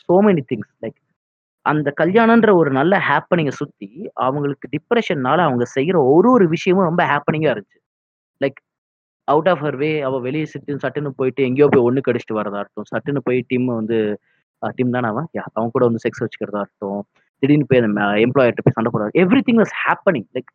so 0.05 0.17
many 0.27 0.43
things 0.51 0.71
like 0.85 0.97
அந்த 1.65 1.89
கல்யாணன்ற 2.01 2.49
ஒரு 2.55 2.69
நல்ல 2.71 2.93
ஹாப்பனிங்கை 3.07 3.53
சுத்தி 3.59 3.89
அவங்களுக்கு 4.25 4.67
டிப்ரெஷன்னால 4.75 5.39
அவங்க 5.47 5.65
செய்யற 5.77 5.97
ஒரு 6.13 6.29
ஒரு 6.35 6.45
விஷயமும் 6.47 6.87
ரொம்ப 6.89 7.03
ஹாப்பனிங்கா 7.11 7.49
இருந்துச்சு. 7.53 7.79
Like 8.41 8.59
out 9.27 9.49
of 9.51 9.61
her 9.65 9.77
way 9.83 9.89
அவள் 10.07 10.23
வெளியே 10.27 10.47
சிட்டு 10.53 10.81
சட்டுன்னு 10.83 11.11
போயிட்டு 11.19 11.41
எங்கேயோ 11.49 11.67
போய் 11.73 11.85
ஒன்று 11.87 12.05
கடிச்சிட்டு 12.07 12.39
வரதா 12.39 12.59
இருக்கட்டும். 12.61 12.89
சட்டுன்னு 12.93 13.23
போய் 13.27 13.39
டீம் 13.51 13.67
வந்து 13.79 13.97
டீம் 14.77 14.95
தானே 14.95 15.07
அவன்? 15.13 15.27
அவன் 15.57 15.73
கூட 15.75 15.83
வந்து 15.89 16.03
செக்ஸ் 16.05 16.23
வச்சுக்கிறதா 16.23 16.61
இருக்கட்டும். 16.63 17.01
திடீர்னு 17.43 17.67
போய் 17.71 17.81
அந்த 17.81 18.03
எம்ப்ளாயர்கிட்ட 18.25 18.63
போய் 18.67 18.77
சண்டை 18.77 18.91
போடுறது 18.93 19.19
every 19.23 19.41
thing 19.47 19.59
was 19.63 19.73
happening 19.83 20.27
like 20.37 20.51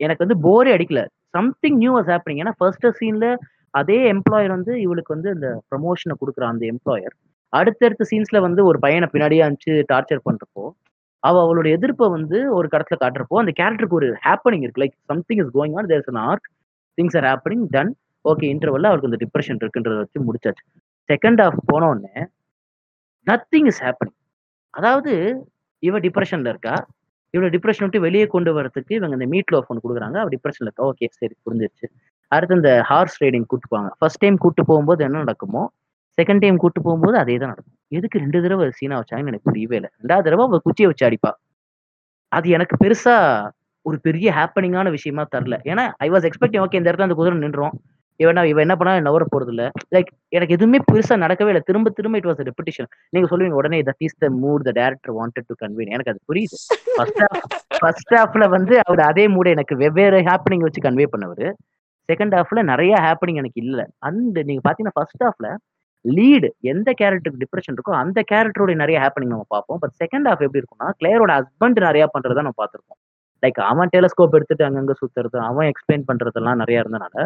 எனக்கு 0.00 0.24
வந்து 0.24 0.38
போரே 0.46 0.70
அடிக்கல. 0.76 1.00
சம்திங் 1.36 1.78
நியூ 1.82 1.90
வாஸ் 1.98 2.10
ஹேப்பனிங் 2.14 2.40
ஏன்னா 2.44 2.54
ஃபர்ஸ்ட் 2.60 2.86
சீன்ல 3.00 3.26
அதே 3.74 3.98
எம்ப்ளாயர் 4.14 4.54
வந்து 4.56 4.72
இவளுக்கு 4.84 5.14
வந்து 5.16 5.30
இந்த 5.36 5.48
ப்ரமோஷனை 5.70 6.14
கொடுக்குற 6.20 6.44
அந்த 6.52 6.64
எம்ப்ளாயர் 6.72 7.14
அடுத்தடுத்த 7.52 8.04
சீன்ஸ்ல 8.10 8.38
வந்து 8.46 8.60
ஒரு 8.64 8.78
பையனை 8.78 9.06
பின்னாடியே 9.12 9.42
அனுப்பிச்சு 9.46 9.74
டார்ச்சர் 9.92 10.26
பண்றப்போ 10.28 10.64
அவ 11.22 11.40
அவளோட 11.44 11.66
எதிர்ப்பை 11.76 12.06
வந்து 12.08 12.38
ஒரு 12.58 12.66
கடத்துல 12.72 12.96
காட்டுறப்போ 13.02 13.38
அந்த 13.42 13.52
கேரக்டருக்கு 13.58 13.98
ஒரு 14.00 14.08
ஹேப்பனிங் 14.26 14.62
இருக்கு. 14.66 14.82
Like 14.82 14.94
something 15.12 15.40
is 15.42 15.52
going 15.56 15.74
on 15.80 15.88
there's 15.92 16.10
an 16.12 16.20
arc 16.30 16.46
things 16.98 17.16
are 17.20 17.26
happening 17.30 17.64
done 17.74 17.90
okay 18.24 18.46
இன்டர்வல்ல 18.54 18.90
அவருக்கு 18.90 19.10
அந்த 19.10 19.20
டிப்ரெஷன் 19.24 19.60
இருக்குன்றத 19.62 19.96
வச்சு 20.02 20.24
முடிச்சாச்சு. 20.28 20.64
செகண்ட் 21.08 21.40
ஹாஃப் 21.44 21.60
போனோடனே 21.72 22.16
நத்திங் 23.26 23.68
இஸ் 23.72 23.82
ஹேப்பனிங் 23.86 24.18
அதாவது 24.74 25.12
இவ 25.82 25.98
டிப்ரெஷன்ல 25.98 26.48
இருக்கா? 26.54 26.74
இவளை 27.34 27.48
டிப்ரெஷன் 27.54 27.84
விட்டு 27.86 28.00
வெளியே 28.00 28.26
கொண்டு 28.26 28.50
வரதுக்கு 28.58 28.92
இவங்க 28.98 29.14
இந்த 29.18 29.28
மீட் 29.34 29.52
லோஃப் 29.54 29.68
ஒன்று 29.72 29.84
கொடுக்குறாங்க. 29.84 30.16
அவள் 30.22 30.32
டிப்ரெஷன்ல 30.36 30.68
இருக்கா? 30.68 30.86
ஓகே 30.90 31.06
சரி 31.18 31.34
புரிஞ்சிருச்சு. 31.46 31.86
அடுத்து 32.32 32.56
இந்த 32.60 32.72
ஹார்ஸ் 32.90 33.18
ரைடிங் 33.22 33.46
கூப்பிட்டு 33.50 33.70
போவாங்க 33.72 33.90
ஃபர்ஸ்ட் 33.98 34.22
டைம் 34.24 34.36
கூட்டு 34.36 34.62
போகும்போது 34.64 35.04
என்ன 35.06 35.20
நடக்குமோ 35.24 35.62
செகண்ட் 36.20 36.42
டைம் 36.44 36.62
கூட்டு 36.64 36.80
போகும்போது 36.86 37.16
அதே 37.22 37.36
தான் 37.42 37.52
நடக்கும். 37.52 37.76
எதுக்கு 37.98 38.22
ரெண்டு 38.24 38.42
தடவை 38.46 38.64
சீனா 38.80 38.98
வச்சாங்கன்னு 39.00 39.32
எனக்கு 39.32 39.48
புரியவே 39.50 39.76
இல்லை. 39.80 39.90
ரெண்டாவது 40.00 40.26
தடவை 40.28 40.44
அவள் 40.48 40.66
குச்சியை 40.66 40.88
வச்சு 40.90 41.06
அடிப்பா. 41.08 41.32
அது 42.36 42.48
எனக்கு 42.56 42.74
பெருசா 42.82 43.14
ஒரு 43.88 43.96
பெரிய 44.06 44.28
ஹாப்பனிங்கான 44.38 44.88
விஷயமா 44.96 45.22
தரல. 45.34 45.56
ஏன்னா 45.70 45.84
ஐ 46.06 46.08
வாஸ் 46.14 46.26
எக்ஸ்பெக்டிங் 46.28 46.62
ஓகே 46.64 46.78
இந்த 46.80 46.88
இடத்துல 46.90 47.08
அந்த 47.08 47.16
குதிரை 47.20 47.38
நின்றோம் 47.44 47.74
இவன் 48.22 48.38
இவன் 48.50 48.64
என்ன 48.64 48.74
பண்ணா 48.78 48.92
நவர 49.06 49.24
போறது 49.32 49.52
இல்ல 49.52 49.64
லைக் 49.94 50.10
எனக்கு 50.36 50.56
எதுவுமே 50.56 50.78
பெருசா 50.88 51.14
நடக்கவே 51.22 51.50
இல்லை. 51.52 51.62
திரும்ப 51.68 51.92
திரும்ப 51.98 52.18
இட் 52.20 52.28
வாஸ் 52.30 52.42
ரெப்பிட்டிஷன் 52.48 52.88
நீங்க 53.14 53.26
சொல்லுவீங்க 53.30 53.56
உடனே 53.60 53.78
that 53.88 54.04
is 54.06 54.18
the 54.24 54.28
mood 54.42 54.66
the 54.68 54.72
director 54.80 55.14
wanted 55.18 55.48
to 55.50 55.54
convene 55.62 55.92
எனக்கு 55.94 56.12
அது 56.12 56.20
புரியுது. 56.30 56.56
ஃபர்ஸ்ட் 56.96 57.22
ஹாஃப் 57.24 57.46
ஃபர்ஸ்ட் 57.80 58.14
ஹாஃப்ல 58.18 58.48
வந்து 58.56 58.76
அவர் 58.86 59.02
அதே 59.10 59.24
மூடை 59.34 59.52
எனக்கு 59.56 59.76
வெவ்வேறு 59.84 60.20
ஹாப்பனிங் 60.28 60.64
வச்சு 60.66 60.84
கன்வே 60.88 61.06
பண்ணவர். 61.14 61.46
செகண்ட் 62.08 62.36
ஹாஃப்ல 62.38 62.62
நிறைய 62.72 62.94
ஹாப்பனிங் 63.06 63.40
எனக்கு 63.42 63.60
இல்லை. 63.64 63.86
அண்ட் 64.08 64.38
நீங்க 64.50 64.62
பாத்தீங்கன்னா 64.68 64.96
ஃபர்ஸ்ட் 64.98 65.24
ஹாஃப்ல 65.26 65.48
லீடு 66.04 66.48
எந்த 66.72 66.88
கேரக்டருக்கு 67.00 67.42
டிப்ரெஷன் 67.44 67.76
இருக்கோ 67.76 67.92
அந்த 68.02 68.18
கேரக்டருடைய 68.30 68.76
நிறைய 68.82 68.98
ஹேப்பனிங் 69.04 69.32
நம்ம 69.34 69.46
பார்ப்போம். 69.54 69.80
பட் 69.82 69.94
செகண்ட் 70.02 70.28
ஹாஃப் 70.30 70.44
எப்படி 70.46 70.60
இருக்கும்னா 70.62 70.88
கிளேயரோட 71.00 71.32
ஹஸ்பண்ட் 71.38 71.80
நிறைய 71.88 72.04
பண்றதை 72.14 72.42
நம்ம 72.46 72.58
பார்த்துருக்கோம் 72.62 73.00
லைக் 73.42 73.60
அவன் 73.70 73.92
டெலஸ்கோப் 73.94 74.36
எடுத்துட்டு 74.38 74.64
அங்கங்க 74.68 74.94
சுத்துறது 75.02 75.38
அவன் 75.50 75.68
எக்ஸ்பிளைன் 75.72 76.06
பண்றதெல்லாம் 76.10 76.60
நிறைய 76.62 76.82
இருந்தனால 76.82 77.16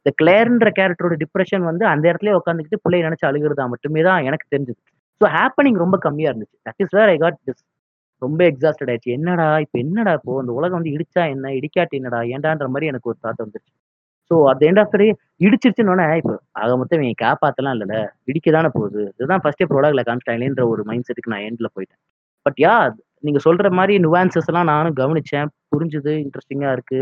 இந்த 0.00 0.10
கிளேர்ன்ற 0.20 0.68
கேரக்டரோட 0.78 1.14
டிப்ரெஷன் 1.22 1.64
வந்து 1.70 1.84
அந்த 1.92 2.04
இடத்துல 2.10 2.32
உட்காந்துக்கிட்டு 2.38 2.82
பிள்ளையை 2.84 3.02
நினைச்சு 3.08 3.26
அழுகிறதா 3.30 3.64
மட்டுமே 3.72 4.02
தான் 4.08 4.24
எனக்கு 4.28 4.46
தெரிஞ்சது. 4.54 4.80
ஸோ 5.20 5.26
ஹேப்பனிங் 5.36 5.78
ரொம்ப 5.84 5.96
கம்மியா 6.06 6.30
இருந்துச்சு. 6.32 6.56
That 6.68 6.80
is 6.84 6.94
where 6.98 7.10
I 7.14 7.16
got 7.24 7.38
this 7.48 7.62
ரொம்ப 8.22 8.40
எக்ஸாஸ்டட் 8.52 8.90
ஆயிடுச்சு. 8.92 9.12
என்னடா 9.18 9.46
இப்போ 9.64 9.76
என்னடா 9.84 10.12
இப்போ? 10.18 10.32
இந்த 10.42 10.52
உலகம் 10.58 10.78
வந்து 10.78 10.94
இடிச்சா 10.96 11.22
என்ன? 11.34 11.52
இடிக்காட்டி 11.58 11.98
என்னடா? 12.00 12.20
ஏண்டான்ற 12.34 12.66
மாதிரி 12.74 12.90
எனக்கு 12.92 13.10
ஒரு 13.12 13.18
தாட் 13.24 13.42
வந்துருச்சு 13.44 13.72
so 14.30 14.36
at 14.50 14.60
end 14.60 14.70
end 14.70 14.82
of 14.82 14.92
day 14.94 15.06
இடிச்சிருச்சுன்னு 15.44 16.04
இப்போ 16.20 16.32
ஆக 16.60 16.72
மொத்தம் 16.80 16.98
இவன் 16.98 17.20
காப்பாத்தலாம் 17.22 17.74
இல்லைல்ல. 17.76 17.96
இடிக்க 18.30 18.48
தானே 18.56 18.68
போகுது. 18.76 19.02
இதுதான் 19.14 19.42
ஃபர்ஸ்டே 19.44 19.66
ப்ராடக்ட்ல 19.70 20.02
காமிச்சிட்டாங்களேன்ற 20.08 20.64
ஒரு 20.72 20.82
மைண்ட் 20.88 21.06
செட்டுக்கு 21.08 21.32
நான் 21.34 21.46
எண்ட்ல 21.48 21.68
போயிட்டேன். 21.76 22.00
பட் 22.46 22.58
யா 22.64 22.74
நீங்க 23.26 23.40
சொல்ற 23.46 23.70
மாதிரி 23.78 23.94
நுவான்சஸ் 24.04 24.48
எல்லாம் 24.50 24.70
நானும் 24.72 24.98
கவனிச்சேன். 25.00 25.48
புரிஞ்சுது 25.72 26.12
இன்ட்ரெஸ்டிங்கா 26.24 26.70
இருக்கு. 26.76 27.00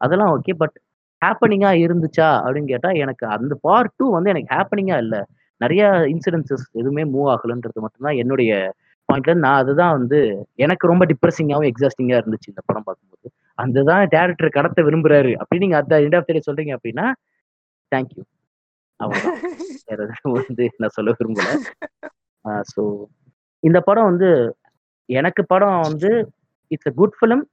அதெல்லாம் 0.00 0.32
ஓகே 0.36 0.54
பட் 0.62 0.76
ஹாப்பனிங்கா 1.22 1.70
இருந்துச்சா? 1.84 2.28
அப்படின்னு 2.44 2.72
கேட்டா 2.74 2.90
எனக்கு 3.02 3.24
அந்த 3.36 3.54
பார்ட் 3.66 3.94
டூ 3.98 4.06
வந்து 4.16 4.32
எனக்கு 4.34 4.50
ஹாப்பனிங்கா 4.54 4.96
இல்ல. 5.04 5.16
நிறைய 5.60 5.82
இன்சிடென்சஸ் 6.12 6.66
எதுவுமே 6.80 7.02
மூவ் 7.14 7.28
ஆகலன்றது 7.34 7.78
மட்டும்தான் 7.84 8.18
என்னுடைய 8.22 8.52
பாயிண்ட்ல 9.08 9.34
நான் 9.44 9.60
அதுதான் 9.62 9.94
வந்து 9.98 10.18
எனக்கு 10.58 10.84
ரொம்ப 10.92 11.04
டிப்ரெசிங்காகவும் 11.12 11.70
எக்ஸாஸ்டிங்காக 11.72 12.20
இருந்துச்சு 12.22 12.50
இந்த 12.52 12.62
படம் 12.68 12.86
பார்க்கும்போது. 12.88 13.26
அந்த 13.60 13.82
தான் 13.90 14.04
டேரக்டர் 14.14 14.56
கடத்த 14.58 14.80
விரும்புறாரு. 14.88 15.32
அப்படின்னு 15.40 15.64
நீங்க 15.66 15.78
அந்த 15.82 15.94
எண்ட் 16.06 16.18
ஆஃப் 16.18 16.28
சொல்றீங்க 16.48 16.74
அப்படின்னா 16.78 17.06
தேங்க்யூ 17.92 18.22
வந்து 20.38 20.64
நான் 20.82 20.94
சொல்ல 20.96 21.10
விரும்பல. 21.18 21.48
ஸோ 22.72 22.82
இந்த 23.62 23.78
படம் 23.88 24.08
வந்து 24.10 24.28
எனக்கு 25.08 25.42
படம் 25.52 25.80
வந்து 25.88 26.10
it's 26.70 26.90
a 26.90 26.94
good 27.00 27.16
film 27.18 27.44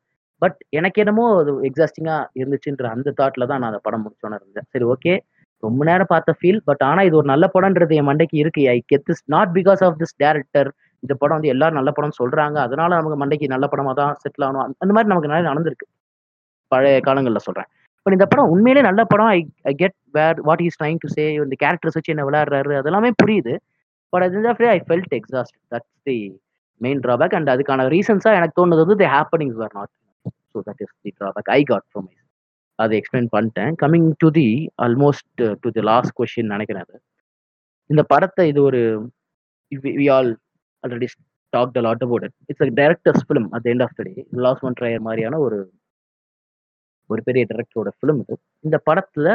but 0.42 0.58
எனக்கு 0.78 1.02
என்னமோ 1.04 1.26
அது 1.42 1.52
எக்ஸாஸ்டிங்கா 1.70 2.18
இருந்துச்சுன்ற 2.40 2.86
அந்த 2.96 3.14
தாட்ல 3.20 3.48
தான் 3.52 3.62
நான் 3.62 3.72
அந்த 3.72 3.82
படம் 3.88 4.04
முடிச்சோன்னு 4.06 4.40
இருந்தேன். 4.40 4.68
சரி 4.74 4.86
ஓகே 4.94 5.14
ரொம்ப 5.64 5.82
நேரம் 5.90 6.12
பார்த்த 6.12 6.36
ஃபீல் 6.40 6.62
பட் 6.70 6.84
ஆனா 6.90 7.02
இது 7.08 7.16
ஒரு 7.22 7.28
நல்ல 7.34 7.46
படம்ன்றது 7.56 7.98
என் 8.00 8.10
மண்டைக்கு 8.10 8.38
இருக்கு. 8.44 8.64
I 8.70 8.78
get 8.92 9.08
this 9.10 9.24
not 9.36 9.52
because 9.58 9.84
of 9.88 9.98
this 10.02 10.16
director 10.24 10.70
இந்த 11.04 11.14
படம் 11.22 11.38
வந்து 11.38 11.54
எல்லாரும் 11.54 11.80
நல்ல 11.80 11.92
படம் 11.98 12.18
சொல்றாங்க. 12.22 12.58
அதனால 12.68 12.90
நமக்கு 13.00 13.20
மண்டைக்கு 13.24 13.48
நல்ல 13.56 13.66
படமா 13.74 13.94
தான் 14.02 14.14
செட்டில் 14.24 14.46
ஆகணும். 14.48 14.64
அந்த- 14.66 14.80
அந்த 14.84 14.94
மாதிரி 14.96 15.12
நமக்கு 15.14 15.32
நிறைய 15.32 15.46
நடந்திருக்கு. 15.52 15.88
பழைய 16.68 17.00
காலங்களில் 17.08 17.46
சொல்கிறேன் 17.48 17.70
பட் 18.06 18.16
இந்த 18.16 18.26
படம் 18.32 18.52
உண்மையிலே 18.54 18.82
நல்ல 18.82 19.02
படம். 19.04 19.30
I 19.38 19.40
I 19.64 19.74
get 19.74 19.98
where 20.18 20.38
what 20.50 20.62
is 20.66 20.78
trying 20.82 21.00
to 21.04 21.08
say 21.16 21.24
இந்த 21.34 21.56
கேரக்டர்ஸ் 21.64 21.98
வச்சு 21.98 22.14
என்ன 22.14 22.26
விளையாடுறாரு 22.30 22.76
அதெல்லாமே 22.82 23.12
புரியுது. 23.24 23.56
பட் 24.14 24.24
அது 24.28 24.68
I 24.76 24.80
felt 24.90 25.16
exhaust 25.20 25.58
that's 25.74 25.96
the 26.10 26.18
main 26.82 27.02
drawback 27.06 27.36
and 27.38 27.50
அதுக்கான 27.54 27.88
ரீசன்ஸாக 27.96 28.40
எனக்கு 28.40 28.58
தோணுது 28.60 28.84
வந்து 28.86 28.98
the 29.04 29.10
happenings 29.16 29.60
were 29.62 29.76
not 29.80 29.94
so 30.52 30.64
that 30.70 30.82
is 30.86 30.96
the 31.04 31.14
drawback 31.20 31.50
I 31.58 31.60
got 31.72 31.86
from 31.92 32.06
my 32.08 32.16
அதை 32.80 32.96
எக்ஸ்பிளைன் 33.00 33.30
பண்ணிட்டேன். 33.36 33.72
Coming 33.84 34.10
to 34.24 34.28
the 34.32 34.48
almost 34.86 35.44
to 35.64 35.70
the 35.78 35.84
last 35.92 36.14
question 36.20 36.52
நினைக்கிறேன் 36.56 36.84
அது. 36.86 36.98
இந்த 37.90 38.02
படத்தை 38.04 38.44
இது 38.52 38.62
ஒரு 38.70 38.82
we 39.72 40.08
all 40.16 40.32
already 40.84 41.08
talk 41.54 41.78
lot 41.88 42.04
about 42.08 42.26
it 42.28 42.36
it's 42.52 42.64
a 42.66 42.70
director's 42.82 43.24
film 43.28 43.48
at 43.58 43.68
end 43.74 43.84
of 43.86 43.96
the 44.00 44.04
day 44.10 44.14
Lars 44.46 44.64
von 44.68 44.78
Trier 44.82 45.06
மாதிரியான 45.08 45.40
ஒரு 45.40 45.60
ஒரு 47.08 47.22
பெரிய 47.28 47.46
டைரக்டரோட 47.50 47.90
ஃபிலிம் 47.98 48.22
இது. 48.24 48.36
இந்த 48.66 48.78
படத்துல 48.90 49.28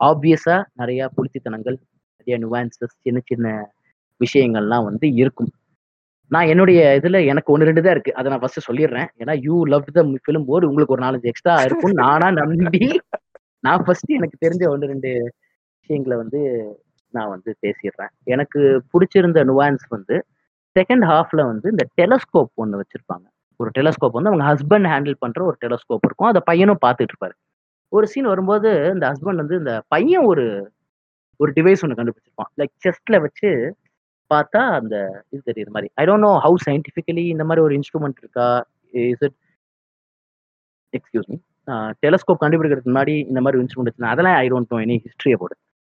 ஆப்வியஸா 0.00 0.56
நிறைய 0.80 1.08
புலித்தித்தனங்கள் 1.16 1.76
நிறைய 2.18 2.36
நுவான்சஸ் 2.44 2.94
சின்ன 3.04 3.20
சின்ன 3.30 3.48
விஷயங்கள்லாம் 4.20 4.84
வந்து 4.88 5.06
இருக்கும். 5.22 5.52
நான் 6.30 6.50
என்னுடைய 6.52 6.80
இதுல 7.00 7.18
எனக்கு 7.30 7.52
ஒன்று 7.52 7.66
ரெண்டு 7.66 7.82
தான் 7.82 7.94
இருக்கு. 7.96 8.14
அதை 8.18 8.26
நான் 8.30 8.42
ஃபர்ஸ்ட் 8.42 8.68
சொல்லிடுறேன். 8.68 9.08
ஏன்னா 9.22 9.34
you 9.46 9.56
love 9.72 9.90
the 9.98 10.04
film 10.26 10.46
bored 10.50 10.68
உங்களுக்கு 10.68 10.94
ஒரு 10.96 11.04
நாலஞ்சு 11.06 11.30
எக்ஸ்ட்ரா 11.32 11.56
இருக்கும் 11.62 11.98
நானா 12.02 12.30
நம்பி 12.40 13.00
நான் 13.66 13.84
ஃபர்ஸ்ட் 13.84 14.10
எனக்கு 14.18 14.36
தெரிஞ்ச 14.46 14.64
ஒன்று 14.72 14.90
ரெண்டு 14.92 15.10
விஷயங்களை 15.80 16.16
வந்து 16.22 16.40
நான் 17.14 17.32
வந்து 17.34 17.50
பேசிடுறேன். 17.64 18.12
எனக்கு 18.34 18.60
பிடிச்சிருந்த 18.92 19.42
நுவான்ஸ் 19.50 19.84
வந்து 19.88 20.16
செகண்ட் 20.76 21.04
ஹாஃப்ல 21.10 21.40
வந்து 21.50 21.66
இந்த 21.74 21.84
டெலஸ்கோப் 22.00 22.52
ஒன்று 22.62 22.80
வச்சிருப்பாங்க. 22.80 23.26
ஒரு 23.60 23.70
டெலஸ்கோப் 23.78 24.16
வந்து 24.18 24.30
அவங்க 24.30 24.44
ஹஸ்பண்ட் 24.50 24.88
ஹேண்டில் 24.92 25.16
பண்ணுற 25.22 25.40
ஒரு 25.50 25.56
டெலஸ்கோப் 25.64 26.06
இருக்கும். 26.08 26.30
அதை 26.32 26.40
பையனும் 26.50 26.82
பார்த்துட்டு 26.86 27.12
இருப்பாரு 27.14 27.34
ஒரு 27.92 28.06
சீன் 28.12 28.30
வரும்போது 28.32 28.70
இந்த 28.94 29.04
ஹஸ்பண்ட் 29.12 29.42
வந்து 29.42 29.56
இந்த 29.62 29.72
பையன் 29.94 30.26
ஒரு 30.30 30.44
ஒரு 31.40 31.50
டிவைஸ் 31.58 31.82
ஒன்று 31.84 31.98
கண்டுபிடிச்சிருப்பான். 31.98 32.50
லைக் 32.60 32.74
செஸ்ட்ல 32.84 33.16
வச்சு 33.24 33.50
பார்த்தா 34.30 34.60
அந்த 34.78 34.94
இது 35.32 35.42
தெரியுற 35.50 35.70
மாதிரி. 35.74 35.88
I 36.00 36.04
don't 36.08 36.26
know 36.28 36.32
how 36.46 36.58
scientifically 36.66 37.24
இந்த 37.34 37.44
மாதிரி 37.48 37.62
ஒரு 37.66 37.74
இன்ஸ்ட்ருமெண்ட் 37.78 38.20
இருக்கா? 38.22 38.46
Is 39.12 39.24
it 39.28 39.36
excuse 40.92 41.28
me 41.32 41.36
telescope 42.04 42.42
கண்டுபிடிக்கிறதுக்கு 42.42 42.92
முன்னாடி 42.92 43.14
இந்த 43.30 43.40
மாதிரி 43.44 43.60
இன்ஸ்ட்ருமெண்ட் 43.62 43.90
வச்சுனா 43.90 44.12
அதெல்லாம் 44.14 44.38
I 44.42 44.46
don't 44.52 44.72
know 44.74 44.80
any 44.86 44.96
history 45.06 45.32
about 45.36 45.54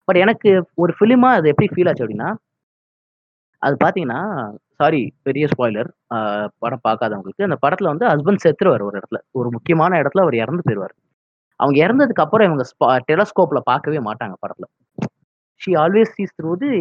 but 0.09 0.19
எனக்கு 0.25 0.51
ஒரு 0.83 0.93
ஃபிலிமா 0.99 1.29
அது 1.39 1.51
எப்படி 1.53 1.69
ஃபீல் 1.73 1.89
ஆச்சு 1.91 2.05
அப்படின்னா 2.05 2.31
அது 3.65 3.75
பார்த்தீங்கன்னா 3.83 4.21
சாரி 4.81 5.01
பெரிய 5.27 5.45
ஸ்பாய்லர் 5.53 5.91
படம் 6.63 6.85
பார்க்காதவங்களுக்கு 6.87 7.47
அந்த 7.49 7.57
படத்தில் 7.65 7.91
வந்து 7.93 8.07
ஹஸ்பண்ட் 8.13 8.43
செத்துருவார் 8.45 8.87
ஒரு 8.89 8.97
இடத்துல. 9.01 9.19
ஒரு 9.39 9.49
முக்கியமான 9.57 9.99
இடத்துல 10.03 10.25
அவர் 10.25 10.37
இறந்து 10.45 10.65
போயிடுவார் 10.67 10.95
அவங்க 11.61 11.79
இறந்ததுக்கு 11.87 12.25
அப்புறம் 12.25 12.47
இவங்க 12.49 12.65
டெலஸ்கோப்பில் 13.11 13.69
பார்க்கவே 13.71 14.01
மாட்டாங்க 14.09 14.35
படத்தில். 14.45 14.71
She 15.61 15.73
always 15.83 16.15
sees 16.17 16.35
through 16.39 16.53
the 16.65 16.73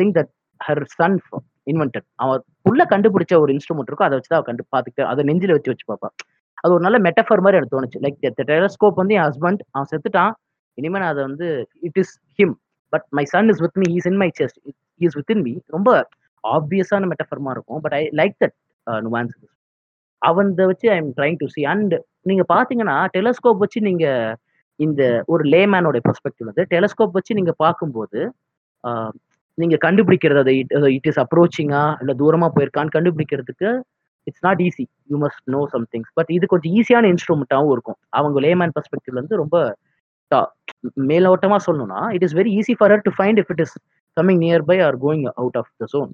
thing 0.00 0.12
that 0.18 0.32
her 0.60 0.82
son 0.98 1.18
invented 1.72 2.06
அவன் 2.22 2.42
உள்ள 2.68 2.82
கண்டுபிடிச்ச 2.92 3.34
ஒரு 3.44 3.50
இன்ஸ்ட்ருமெண்ட் 3.54 3.90
இருக்கும் 3.90 4.08
அதை 4.08 4.16
வச்சு 4.18 4.32
தான் 4.34 4.46
கண்டு 4.48 4.64
பார்த்துட்டு 4.74 5.02
அதை 5.10 5.24
நெஞ்சில் 5.30 5.54
வச்சு 5.56 5.72
வச்சு 5.72 5.86
பார்ப்பான் 5.90 6.14
அது 6.62 6.72
ஒரு 6.76 6.82
நல்ல 6.86 6.98
மெட்டஃபர் 7.06 7.42
மாதிரி 7.44 7.58
எனக்கு 7.58 7.74
தோணுச்சு. 7.76 7.98
லைக் 8.04 8.18
டெலஸ்கோப் 8.52 9.00
வந்து 9.02 9.16
என் 9.18 9.26
ஹஸ்பண்ட் 9.28 9.60
அவன் 9.74 9.90
செத்துட்டான். 9.92 10.32
இனிமேல் 10.78 11.02
நான் 11.02 11.12
அதை 11.14 11.22
வந்து 11.28 11.48
it 11.88 11.98
is 12.02 12.14
him 12.38 12.54
but 12.92 13.06
my 13.18 13.24
son 13.34 13.50
is 13.52 13.62
with 13.64 13.78
me 13.82 13.88
is 13.98 14.08
in 14.10 14.20
my 14.22 14.30
chest 14.40 14.58
is 15.00 15.16
within 15.16 15.42
me 15.42 15.52
ரொம்ப 15.66 15.90
ஆப்வியஸான 16.44 17.08
மெட்டஃபர்மா 17.12 17.50
இருக்கும் 17.50 17.80
but 17.80 17.94
I 17.94 18.02
like 18.20 18.36
that 18.40 18.56
nuance 18.86 19.34
அவன் 20.22 20.50
வச்சு 20.70 20.86
I 20.90 20.96
am 20.96 21.12
trying 21.18 21.38
to 21.40 21.46
see 21.46 21.62
and 21.64 21.94
நீங்க 22.22 22.44
பாத்தீங்கன்னா 22.48 22.96
டெலஸ்கோப் 23.16 23.62
வச்சு 23.64 23.80
நீங்க 23.80 24.06
இந்த 24.80 25.02
ஒரு 25.26 25.42
லேமேனோட 25.44 25.98
பெர்ஸ்பெக்டிவ் 25.98 26.48
வந்து 26.50 26.64
டெலஸ்கோப் 26.70 27.16
வச்சு 27.18 27.32
நீங்க 27.34 27.52
பார்க்கும்போது 27.56 28.20
uh, 28.84 29.10
நீங்க 29.58 29.76
கண்டுபிடிக்கிறது 29.86 30.40
அதை 30.42 30.52
இட் 30.96 31.08
இஸ் 31.10 31.20
அப்ரோச்சிங்கா 31.22 31.82
இல்ல 32.02 32.12
தூரமா 32.14 32.48
போயிருக்கான்னு 32.56 32.94
கண்டுபிடிக்கிறதுக்கு 32.96 33.68
it's 34.26 34.44
not 34.46 34.60
easy 34.66 34.84
you 35.10 35.16
must 35.24 35.42
know 35.46 35.60
somethings 35.74 36.10
but 36.14 36.30
இது 36.36 36.46
கொஞ்சம் 36.46 36.74
ஈஸியான 36.78 37.08
இன்ஸ்ட்ருமெண்ட்டாகவும் 37.12 37.72
இருக்கும். 37.72 37.98
அவங்க 38.10 38.40
லேமேன் 38.46 38.74
பெர்ஸ்பெக்டிவ்ல 38.76 39.18
இருந்து 39.20 39.40
ரொம்ப 39.42 39.56
மேலோட்டமா 41.08 41.58
சொல்லணும்னா 41.66 42.00
it 42.16 42.24
is 42.26 42.34
very 42.34 42.50
easy 42.58 42.74
for 42.80 42.94
to 43.06 43.12
find 43.16 43.40
if 43.42 43.50
it 43.50 43.62
is 43.66 43.74
coming 44.16 44.40
near 44.44 44.64
by 44.70 44.76
or 44.88 44.98
going 45.04 45.24
out 45.34 45.56
of 45.56 45.70
the 45.82 45.86
zone 45.94 46.10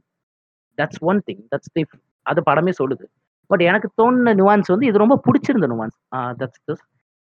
that's 0.78 1.02
one 1.02 1.20
thing 1.28 1.42
that's 1.52 1.72
the 1.76 1.82
அது 2.26 2.40
படமே 2.48 2.72
சொல்லுது. 2.80 3.04
பட் 3.50 3.62
எனக்கு 3.62 3.88
தோணுன 4.00 4.32
நுவான்ஸ் 4.34 4.70
வந்து 4.70 4.86
இது 4.86 5.02
ரொம்ப 5.02 5.16
பிடிச்சிருந்த 5.26 5.66
nuance 5.72 5.96
that's 6.40 6.62
this 6.68 6.82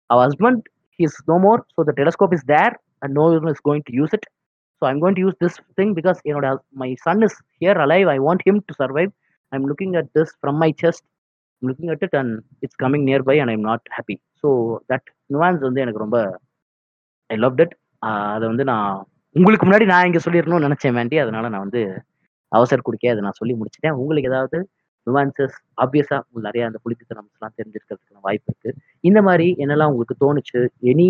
our 0.09 0.23
husband 0.27 0.61
is 0.99 1.17
no 1.29 1.37
more 1.45 1.61
so 1.75 1.85
the 1.89 1.93
telescope 1.99 2.33
is 2.37 2.45
there 2.53 2.73
and 3.03 3.13
no 3.19 3.25
one 3.39 3.51
is 3.53 3.63
going 3.69 3.85
to 3.89 3.93
use 3.99 4.13
it 4.17 4.27
so 4.81 4.85
I'm 4.89 4.99
going 5.03 5.17
to 5.19 5.23
use 5.25 5.39
this 5.43 5.57
thing 5.79 5.93
because 5.99 6.19
என்னோட 6.29 6.49
my 6.83 6.89
son 7.05 7.23
is 7.27 7.37
here 7.61 7.79
alive 7.85 8.09
I 8.09 8.17
want 8.27 8.43
him 8.47 8.61
to 8.69 8.75
survive 8.81 9.11
I'm 9.51 9.65
looking 9.71 9.95
at 10.01 10.11
this 10.19 10.33
from 10.39 10.59
my 10.63 10.69
chest 10.83 11.05
looking 11.61 11.91
at 11.95 12.03
it 12.03 12.17
and 12.21 12.33
it's 12.59 12.79
coming 12.83 13.05
near 13.09 13.25
by 13.29 13.37
and 13.39 13.53
I'm 13.55 13.65
not 13.69 13.85
happy 13.97 14.17
so 14.43 14.49
that 14.89 15.07
nuance 15.29 15.61
வந்து 15.67 15.81
எனக்கு 15.81 16.03
ரொம்ப 16.05 16.19
I 17.31 17.37
love 17.37 17.61
it 17.63 17.73
அதை 18.33 18.45
வந்து 18.51 18.65
நான் 18.71 18.91
உங்களுக்கு 19.35 19.65
முன்னாடி 19.67 19.85
நான் 19.91 20.07
இங்கே 20.07 20.21
சொல்லிடணும்னு 20.25 20.67
நினைச்சேன் 20.67 20.97
வேண்டி 20.99 21.17
அதனால 21.23 21.49
நான் 21.53 21.65
வந்து 21.65 21.81
அவசர 22.51 22.79
குடிக்க 22.81 23.13
அதை 23.13 23.21
நான் 23.25 23.39
சொல்லி 23.39 23.53
முடிச்சிட்டேன். 23.59 23.97
உங்களுக்கு 24.01 24.31
ஏதாவது 24.31 24.57
நுவான்சஸ் 25.07 25.55
ஆப்வியஸா 25.83 26.17
உங்களுக்கு 26.21 26.47
நிறைய 26.49 26.63
அந்த 26.69 26.79
புலித்தனம்ஸ்லாம் 26.83 27.57
தெரிஞ்சிருக்கிறதுக்கான 27.59 28.23
வாய்ப்பு 28.27 28.49
இருக்கு. 28.51 28.71
இந்த 29.03 29.19
மாதிரி 29.27 29.47
என்னெல்லாம் 29.63 29.91
உங்களுக்கு 29.93 30.15
தோணுச்சு? 30.23 30.59
எனி 30.91 31.07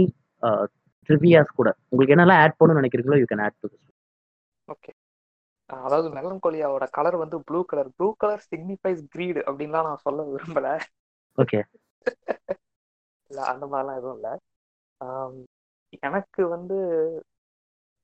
ட்ரிவியாஸ் 1.10 1.58
கூட. 1.60 1.70
உங்களுக்கு 1.90 2.16
என்னெல்லாம் 2.16 2.42
ஆட் 2.44 2.58
பண்ணணும்னு 2.60 2.82
நினைக்கிறீங்களோ 2.82 3.20
you 3.22 3.28
can 3.32 3.44
add 3.46 3.58
to 3.62 3.70
okay 4.68 4.92
அதாவது 5.70 6.08
மெலன்கோலியாவோட 6.16 6.86
கலர் 6.98 7.18
வந்து 7.18 7.38
blue 7.48 7.60
colour 7.64 7.90
blue 7.98 8.08
colour 8.18 8.42
signifies 8.52 9.02
greed 9.14 9.42
அப்படின்லாம் 9.48 9.88
நான் 9.90 10.04
சொல்ல 10.08 10.26
விரும்பல. 10.32 10.68
ஓகே 11.38 11.60
இல்ல 13.32 13.42
அந்த 13.52 13.66
மாதிரிலாம் 13.66 14.00
எதுவும் 14.00 14.18
இல்லை. 14.18 14.34
எனக்கு 16.04 16.42
வந்து 16.54 16.78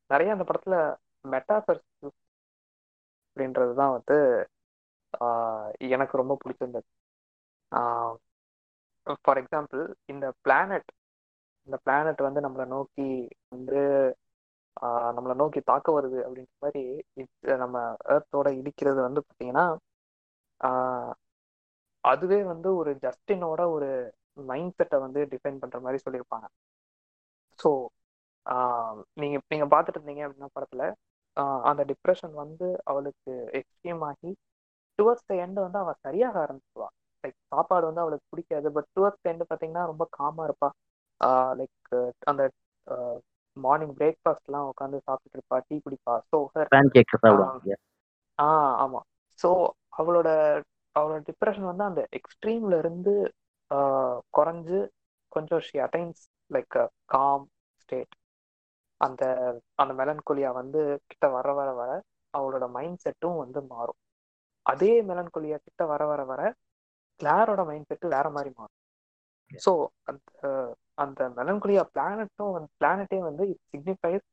நிறைய 0.10 0.36
அந்த 0.36 0.46
படத்துல 0.50 0.76
மெட்டாபர் 1.26 1.82
அப்படின்றது 3.28 3.74
தான் 3.82 3.96
வந்து 3.98 4.18
எனக்கு 5.90 6.16
ரொம்ப 6.22 6.34
பிடிச்சிருந்தது. 6.42 6.88
ஃபார் 9.26 9.40
எக்ஸாம்பிள் 9.42 9.82
இந்த 10.14 10.26
பிளானட் 10.46 10.90
இந்த 11.68 11.78
பிளானட் 11.86 12.22
வந்து 12.28 12.42
நம்மளை 12.46 12.66
நோக்கி 12.76 13.08
வந்து 13.56 13.80
நம்மளை 15.18 15.36
நோக்கி 15.42 15.60
தாக்க 15.70 15.88
வருது 15.98 16.20
அப்படின்ற 16.26 16.54
மாதிரி 16.66 16.84
நம்ம 17.64 17.78
ஏர்த்தோட 18.16 18.48
இடிக்கிறது 18.60 19.00
வந்து 19.08 19.22
பார்த்தீங்கன்னா 19.26 19.66
அதுவே 22.04 22.40
வந்து 22.52 22.70
ஒரு 22.82 22.92
ஜஸ்டினோட 23.06 23.62
ஒரு 23.76 23.90
மைண்ட் 24.50 24.78
செட்டை 24.80 24.98
வந்து 25.06 25.22
டிஃபைன் 25.34 25.62
பண்ணுற 25.62 25.80
மாதிரி 25.86 26.00
சொல்லியிருப்பாங்க. 26.06 26.48
ஸோ 27.60 27.70
நீங்க 29.18 29.38
நீங்க 29.48 29.66
பார்த்துட்டு 29.66 30.00
இருந்தீங்க 30.00 30.24
அப்படின்னா 30.26 30.50
படத்துல 30.56 30.84
அந்த 31.70 31.82
டிப்ரெஷன் 31.92 32.34
வந்து 32.36 32.68
அவளுக்கு 32.84 33.32
எக்ஸ்ட்ரீம் 33.60 34.04
ஆகி 34.04 34.32
டுவர்ட்ஸ் 35.00 35.28
த 35.30 35.34
எண்ட் 35.44 35.60
வந்து 35.66 35.80
அவள் 35.80 36.02
சரியாக 36.02 36.36
ஆரம்பிச்சுவா 36.44 36.88
லைக் 37.24 37.38
சாப்பாடு 37.48 37.86
வந்து 37.86 38.04
அவளுக்கு 38.04 38.26
பிடிக்காது 38.30 38.68
பட் 38.72 38.90
டுவர்ட்ஸ் 38.96 39.22
த 39.22 39.32
எண்ட் 39.32 39.46
பார்த்தீங்கன்னா 39.50 39.84
ரொம்ப 39.86 40.04
காமா 40.12 40.44
இருப்பா. 40.46 40.70
லைக் 41.56 41.96
அந்த 42.26 42.44
மார்னிங் 43.58 43.96
பிரேக்ஃபாஸ்ட்லாம் 43.98 44.68
உட்காந்து 44.72 44.98
சாப்பிட்டுட்டு 45.08 45.38
இருப்பா 45.40 45.58
டீ 45.68 45.76
குடிப்பா. 45.86 46.16
ஸோ 46.32 46.38
ஆ 48.40 48.48
ஆமா. 48.84 49.00
ஸோ 49.40 49.50
அவளோட 49.98 50.30
அவளோட 50.96 51.20
டிப்ரெஷன் 51.30 51.70
வந்து 51.72 51.84
அந்த 51.84 52.02
எக்ஸ்ட்ரீம்ல 52.20 52.76
இருந்து 52.78 53.14
குறைஞ்சு 54.34 54.80
கொஞ்சம் 55.38 55.64
she 55.68 55.78
attains 55.86 56.22
like 56.52 56.78
calm 57.16 57.46
state 57.82 58.16
அந்த 59.02 59.24
அந்த 59.82 59.92
மெலன்கொலியா 60.02 60.50
வந்து 60.60 60.80
கிட்ட 61.10 61.26
வர 61.36 61.48
வர 61.60 61.70
வர 61.80 61.92
அவளோட 62.34 62.66
மைண்ட் 62.78 63.02
செட்டும் 63.06 63.38
வந்து 63.44 63.60
மாறும். 63.74 64.00
அதே 64.66 64.92
மெலன்கொலியா 65.10 65.58
கிட்ட 65.68 65.82
வர 65.92 66.04
வர 66.12 66.22
வர 66.32 66.42
கிளாரோட 67.20 67.62
மைண்ட் 67.70 67.90
செட்டு 67.92 68.08
வேற 68.16 68.28
மாதிரி 68.36 68.52
மாறும். 68.60 68.76
ஸோ 69.66 69.72
அந்த 70.10 70.32
அந்த 71.04 71.22
மெலன்கொலியா 71.38 71.84
பிளானட்டும் 71.96 72.56
வந்து 72.56 72.70
பிளானட்டே 72.80 73.20
வந்து 73.30 73.44
இட் 73.54 73.64
சிக்னிஃபைஸ் 73.74 74.26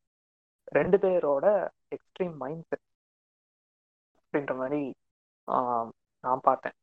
ரெண்டு 0.79 0.97
பேரோட 1.05 1.47
எக்ஸ்ட்ரீம் 1.97 2.35
மைண்ட் 2.43 2.65
செட் 2.71 2.85
அப்படின்ற 4.19 4.55
மாதிரி 4.63 4.83
நான் 6.25 6.47
பார்த்தேன். 6.49 6.77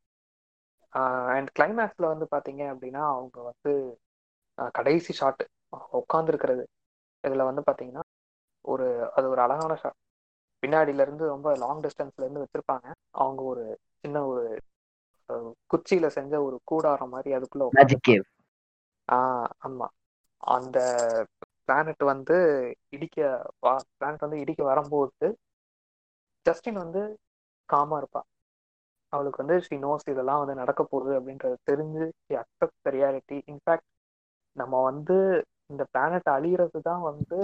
அண்ட் 1.35 1.49
கிளைமேக்ஸ்ல 1.57 2.05
வந்து 2.13 2.25
பாத்தீங்க 2.35 2.63
அப்படின்னா 2.73 3.01
அவங்க 3.15 3.37
வந்து 3.49 3.71
கடைசி 4.69 5.13
ஷாட் 5.13 5.43
உட்காந்துருக்கிறது 5.99 6.63
இதுல 7.23 7.45
வந்து 7.45 7.61
பாத்தீங்கன்னா 7.61 8.03
ஒரு 8.65 8.85
அது 9.11 9.29
ஒரு 9.29 9.41
அழகான 9.41 9.75
ஷாட் 9.75 9.99
பின்னாடில 10.63 11.01
இருந்து 11.01 11.25
ரொம்ப 11.27 11.55
லாங் 11.57 11.81
டிஸ்டன்ஸ்ல 11.81 12.23
இருந்து 12.23 12.43
வச்சிருப்பாங்க. 12.43 12.87
அவங்க 13.13 13.41
ஒரு 13.43 13.63
சின்ன 13.99 14.17
ஒரு 14.25 14.43
குச்சியில 15.69 16.07
செஞ்ச 16.07 16.33
ஒரு 16.43 16.57
கூடாரம் 16.63 17.09
மாதிரி 17.09 17.31
அதுக்குள்ள 17.33 17.67
ஆஹ் 19.09 19.49
ஆமா. 19.65 19.87
அந்த 20.43 20.77
பிளானட் 21.65 22.03
வந்து 22.05 22.35
இடிக்க 22.89 23.17
பிளானட் 23.97 24.19
வந்து 24.19 24.39
இடிக்க 24.39 24.61
வரும்போது 24.63 25.27
ஜஸ்டின் 26.45 26.73
வந்து 26.75 27.01
காமா 27.69 27.97
இருப்பா 27.97 28.21
அவளுக்கு 29.13 29.41
வந்து 29.43 29.57
ஷி 29.61 29.75
நோஸ் 29.77 30.09
இதெல்லாம் 30.09 30.39
வந்து 30.39 30.55
நடக்க 30.55 30.81
போகுது 30.83 31.11
அப்படின்றது 31.19 31.55
தெரிஞ்சு 31.71 32.05
ஷி 32.21 32.33
அக்செப்ட் 32.35 32.89
ரியாலிட்டி 32.89 33.37
இன்ஃபேக்ட் 33.47 33.87
நம்ம 34.57 34.81
வந்து 34.83 35.15
இந்த 35.69 35.83
பிளானட் 35.91 36.29
அழியிறது 36.29 36.79
தான் 36.81 37.03
வந்து 37.03 37.37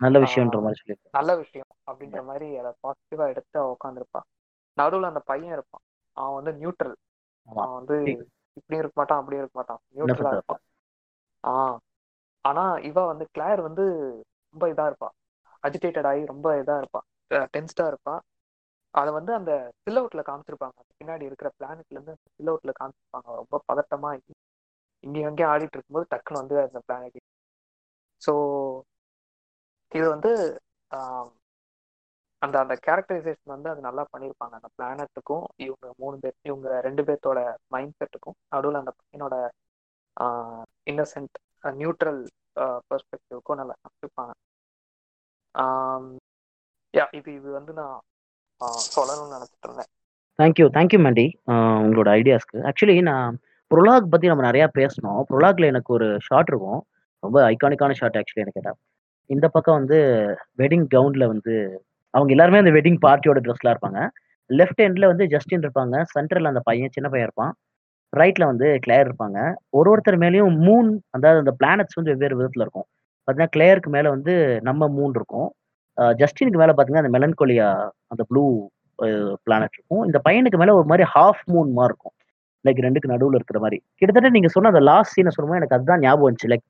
நல்ல 0.00 0.16
விஷயம்ன்ற 0.24 0.58
மாதிரி 0.60 0.80
சொல்லியிருக்கேன் 0.80 1.14
நல்ல 1.16 1.30
விஷயம் 1.36 1.70
அப்படின்ற 1.86 2.20
மாதிரி 2.24 2.48
அதை 2.58 2.72
பாசிட்டிவா 2.82 3.26
எடுத்து 3.28 3.56
அவ 3.58 3.74
உட்காந்துருப்பா 3.76 4.20
நடுவுல 4.76 5.06
அந்த 5.06 5.20
பையன் 5.24 5.52
இருப்பான். 5.52 5.84
அவன் 6.16 6.36
வந்து 6.38 6.52
நியூட்ரல் 6.58 6.96
அவன் 7.48 7.78
வந்து 7.78 7.96
இப்படியும் 8.56 8.82
இருக்க 8.82 8.96
மாட்டான் 8.96 9.20
அப்படியும் 9.20 9.42
இருக்க 9.42 9.58
மாட்டான். 9.58 9.80
நியூட்ரலா 9.94 10.32
இருப்பான். 10.32 10.62
ஆஹ் 11.44 11.76
ஆனா 12.44 12.64
இவ 12.82 13.06
வந்து 13.06 13.24
கிளார் 13.34 13.60
வந்து 13.60 13.84
ரொம்ப 14.54 14.66
இதா 14.68 14.84
இருப்பா. 14.86 15.08
அஜிடேட்டட் 15.62 16.06
ஆகி 16.06 16.22
ரொம்ப 16.26 16.48
இதா 16.60 16.76
இருப்பா. 16.80 17.00
டென்ஸ்டா 17.54 17.86
இருப்பா. 17.88 18.14
அதை 18.94 19.10
வந்து 19.12 19.32
அந்த 19.34 19.52
சில்லவுட்ல 19.84 20.22
காமிச்சிருப்பாங்க. 20.22 20.78
பின்னாடி 20.98 21.22
இருக்கிற 21.22 21.48
பிளானட்ல 21.58 21.96
இருந்து 21.96 22.14
சில்லவுட்ல 22.28 22.72
காமிச்சிருப்பாங்க. 22.80 23.28
ரொம்ப 23.40 23.62
பதட்டமா 23.68 24.10
இங்கேயும் 25.06 25.28
அங்கேயும் 25.30 25.52
ஆடிட்டு 25.52 25.76
இருக்கும்போது 25.78 26.10
டக்குன்னு 26.14 26.42
வந்து 26.42 26.56
அந்த 26.66 26.80
பிளானட் 26.86 27.20
ஸோ 28.22 28.32
இது 29.92 30.06
வந்து 30.14 30.30
அந்த 32.42 32.56
அந்த 32.62 32.74
கேரக்டரைசேஷன் 32.86 33.54
வந்து 33.54 33.68
அது 33.72 33.80
நல்லா 33.86 34.02
பண்ணியிருப்பாங்க. 34.12 34.54
அந்த 34.58 34.68
பிளானட்டுக்கும் 34.76 35.44
இவங்க 35.66 35.86
மூணு 36.02 36.16
பேர் 36.22 36.36
இவங்க 36.48 36.68
ரெண்டு 36.86 37.02
பேர்த்தோட 37.08 37.40
மைண்ட் 37.74 37.96
செட்டுக்கும் 38.00 38.36
நடுவில் 38.54 38.80
அந்த 38.82 38.92
பையனோட 39.00 39.36
இன்னசென்ட் 40.92 41.36
நியூட்ரல் 41.80 42.20
பெர்ஸ்பெக்டிவ்க்கும் 42.90 43.60
நல்லா 43.60 43.74
காமிச்சிருப்பாங்க. 43.80 44.32
யா 46.94 47.04
இது 47.18 47.30
இது 47.38 47.48
வந்து 47.58 47.72
நான் 47.80 47.96
சொல்லணும்னு 48.96 49.36
நினச்சிட்டு 49.36 49.66
இருந்தேன். 49.68 49.90
தேங்க்யூ 50.38 50.66
தேங்க்யூ 50.76 50.98
மேண்டி 51.06 51.26
உங்களோட 51.84 52.08
ஐடியாஸ்க்கு 52.20 52.58
ஆக்சுவலி 52.70 52.96
நான் 53.10 53.36
ப்ரொலாக் 53.70 54.10
பற்றி 54.12 54.26
நம்ம 54.30 54.44
நிறையா 54.48 54.66
பேசணும். 54.78 55.20
ப்ரொலாக்ல 55.30 55.70
எனக்கு 55.72 55.90
ஒரு 55.96 56.08
ஷாட் 56.26 56.50
இருக்கும். 56.52 56.80
ரொம்ப 57.22 57.38
ஐகானிக்கான 57.52 57.94
ஷாட் 58.00 58.18
ஆக்சுவலி 58.20 58.42
எனக்கு 58.44 58.58
கேட்டால் 58.58 58.78
இந்த 59.30 59.46
பக்கம் 59.54 59.78
வந்து 59.80 59.98
வெட்டிங் 60.60 60.86
கவுண்டில் 60.94 61.30
வந்து 61.32 61.54
அவங்க 62.14 62.30
எல்லாருமே 62.34 62.60
அந்த 62.62 62.72
வெட்டிங் 62.76 62.98
பார்ட்டியோட 63.06 63.38
ட்ரெஸ்லாம் 63.46 63.74
இருப்பாங்க. 63.74 64.00
லெஃப்ட் 64.50 64.80
ஹேண்ட்ல 64.82 65.06
வந்து 65.12 65.24
ஜஸ்டின் 65.34 65.64
இருப்பாங்க. 65.64 65.96
சென்டர்ல 66.14 66.52
அந்த 66.52 66.62
பையன் 66.68 66.94
சின்ன 66.96 67.08
பையன் 67.12 67.26
இருப்பான். 67.28 67.52
ரைட்டில் 68.12 68.50
வந்து 68.50 68.66
கிளேர் 68.84 69.06
இருப்பாங்க. 69.08 69.38
ஒரு 69.78 69.88
ஒருத்தர் 69.92 70.18
மேலேயும் 70.24 70.54
மூன் 70.66 70.90
அதாவது 71.16 71.42
அந்த 71.44 71.52
பிளானட்ஸ் 71.60 71.98
வந்து 71.98 72.12
வெவ்வேறு 72.14 72.38
விதத்தில் 72.40 72.64
இருக்கும். 72.66 72.86
பார்த்தீங்கன்னா 73.24 73.54
கிளேயருக்கு 73.56 73.90
மேலே 73.96 74.08
வந்து 74.16 74.34
நம்ம 74.68 74.88
மூன் 74.98 75.14
இருக்கும். 75.18 75.48
ஜஸ்டினுக்கு 76.22 76.60
மேலே 76.62 76.72
பார்த்தீங்கன்னா 76.74 77.04
அந்த 77.04 77.14
மெலன்கோலியா 77.16 77.68
அந்த 78.12 78.22
ப்ளூ 78.30 78.44
பிளானட் 79.46 79.76
இருக்கும். 79.78 80.04
இந்த 80.08 80.18
பையனுக்கு 80.26 80.60
மேலே 80.62 80.74
ஒரு 80.78 80.88
மாதிரி 80.92 81.06
ஹாஃப் 81.16 81.42
மூன் 81.54 81.70
மாதிரி 81.78 81.92
இருக்கும். 81.94 82.14
லைக் 82.66 82.80
ரெண்டுக்கு 82.86 83.12
நடுவில் 83.12 83.38
இருக்கிற 83.38 83.58
மாதிரி. 83.64 83.78
கிட்டத்தட்ட 84.00 84.30
நீங்கள் 84.36 84.54
சொன்ன 84.54 84.70
அந்த 84.72 84.82
லாஸ்ட் 84.90 85.14
சீனை 85.16 85.32
சொல்லும்போது 85.34 85.60
எனக்கு 85.60 85.76
அதுதான் 85.78 86.02
ஞாபகம் 86.04 86.26
வந்துச்சு. 86.28 86.50
லைக் 86.52 86.64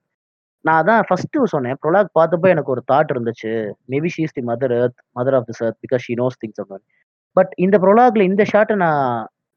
நான் 0.65 0.79
அதான் 0.83 1.03
ஃபர்ஸ்ட் 1.09 1.39
சொன்னேன். 1.55 1.77
ப்ரொலாக் 1.83 2.11
பார்த்தப்போ 2.19 2.49
எனக்கு 2.55 2.73
ஒரு 2.75 2.83
தாட் 2.93 3.13
இருந்துச்சு. 3.15 3.51
Maybe 3.93 4.11
she's 4.17 4.37
the 4.39 4.45
mother 4.51 4.75
earth 4.79 4.99
mother 5.19 5.37
of 5.39 5.47
this 5.51 5.63
earth 5.67 5.79
because 5.85 6.05
she 6.07 6.15
knows 6.23 6.39
things 6.43 6.63
அந்த 6.65 6.79
பட் 7.37 7.53
இந்த 7.65 7.77
ப்ரொலாக்ல 7.83 8.25
இந்த 8.31 8.43
ஷாட்டை 8.53 8.77
நான் 8.85 9.03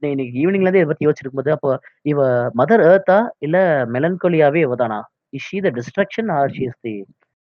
இன்னைக்கு 0.03 0.35
ஈவினிங்லேருந்து 0.41 0.81
இதை 0.81 0.89
பற்றி 0.89 1.05
யோசிச்சிருக்கும் 1.07 1.41
போது 1.41 1.51
அப்போ 1.55 1.69
இவ 2.11 2.19
மதர் 2.59 2.83
ஏர்த்தா 2.89 3.17
இல்லை 3.45 3.61
மெலன்கோலியாவே 3.95 4.59
இவ 4.65 4.75
தானா? 4.75 4.99
Is 5.33 5.47
she 5.47 5.57
the 5.65 5.71
destruction 5.77 6.29
or 6.37 6.51
she 6.57 6.63
is 6.69 6.79
the 6.87 6.93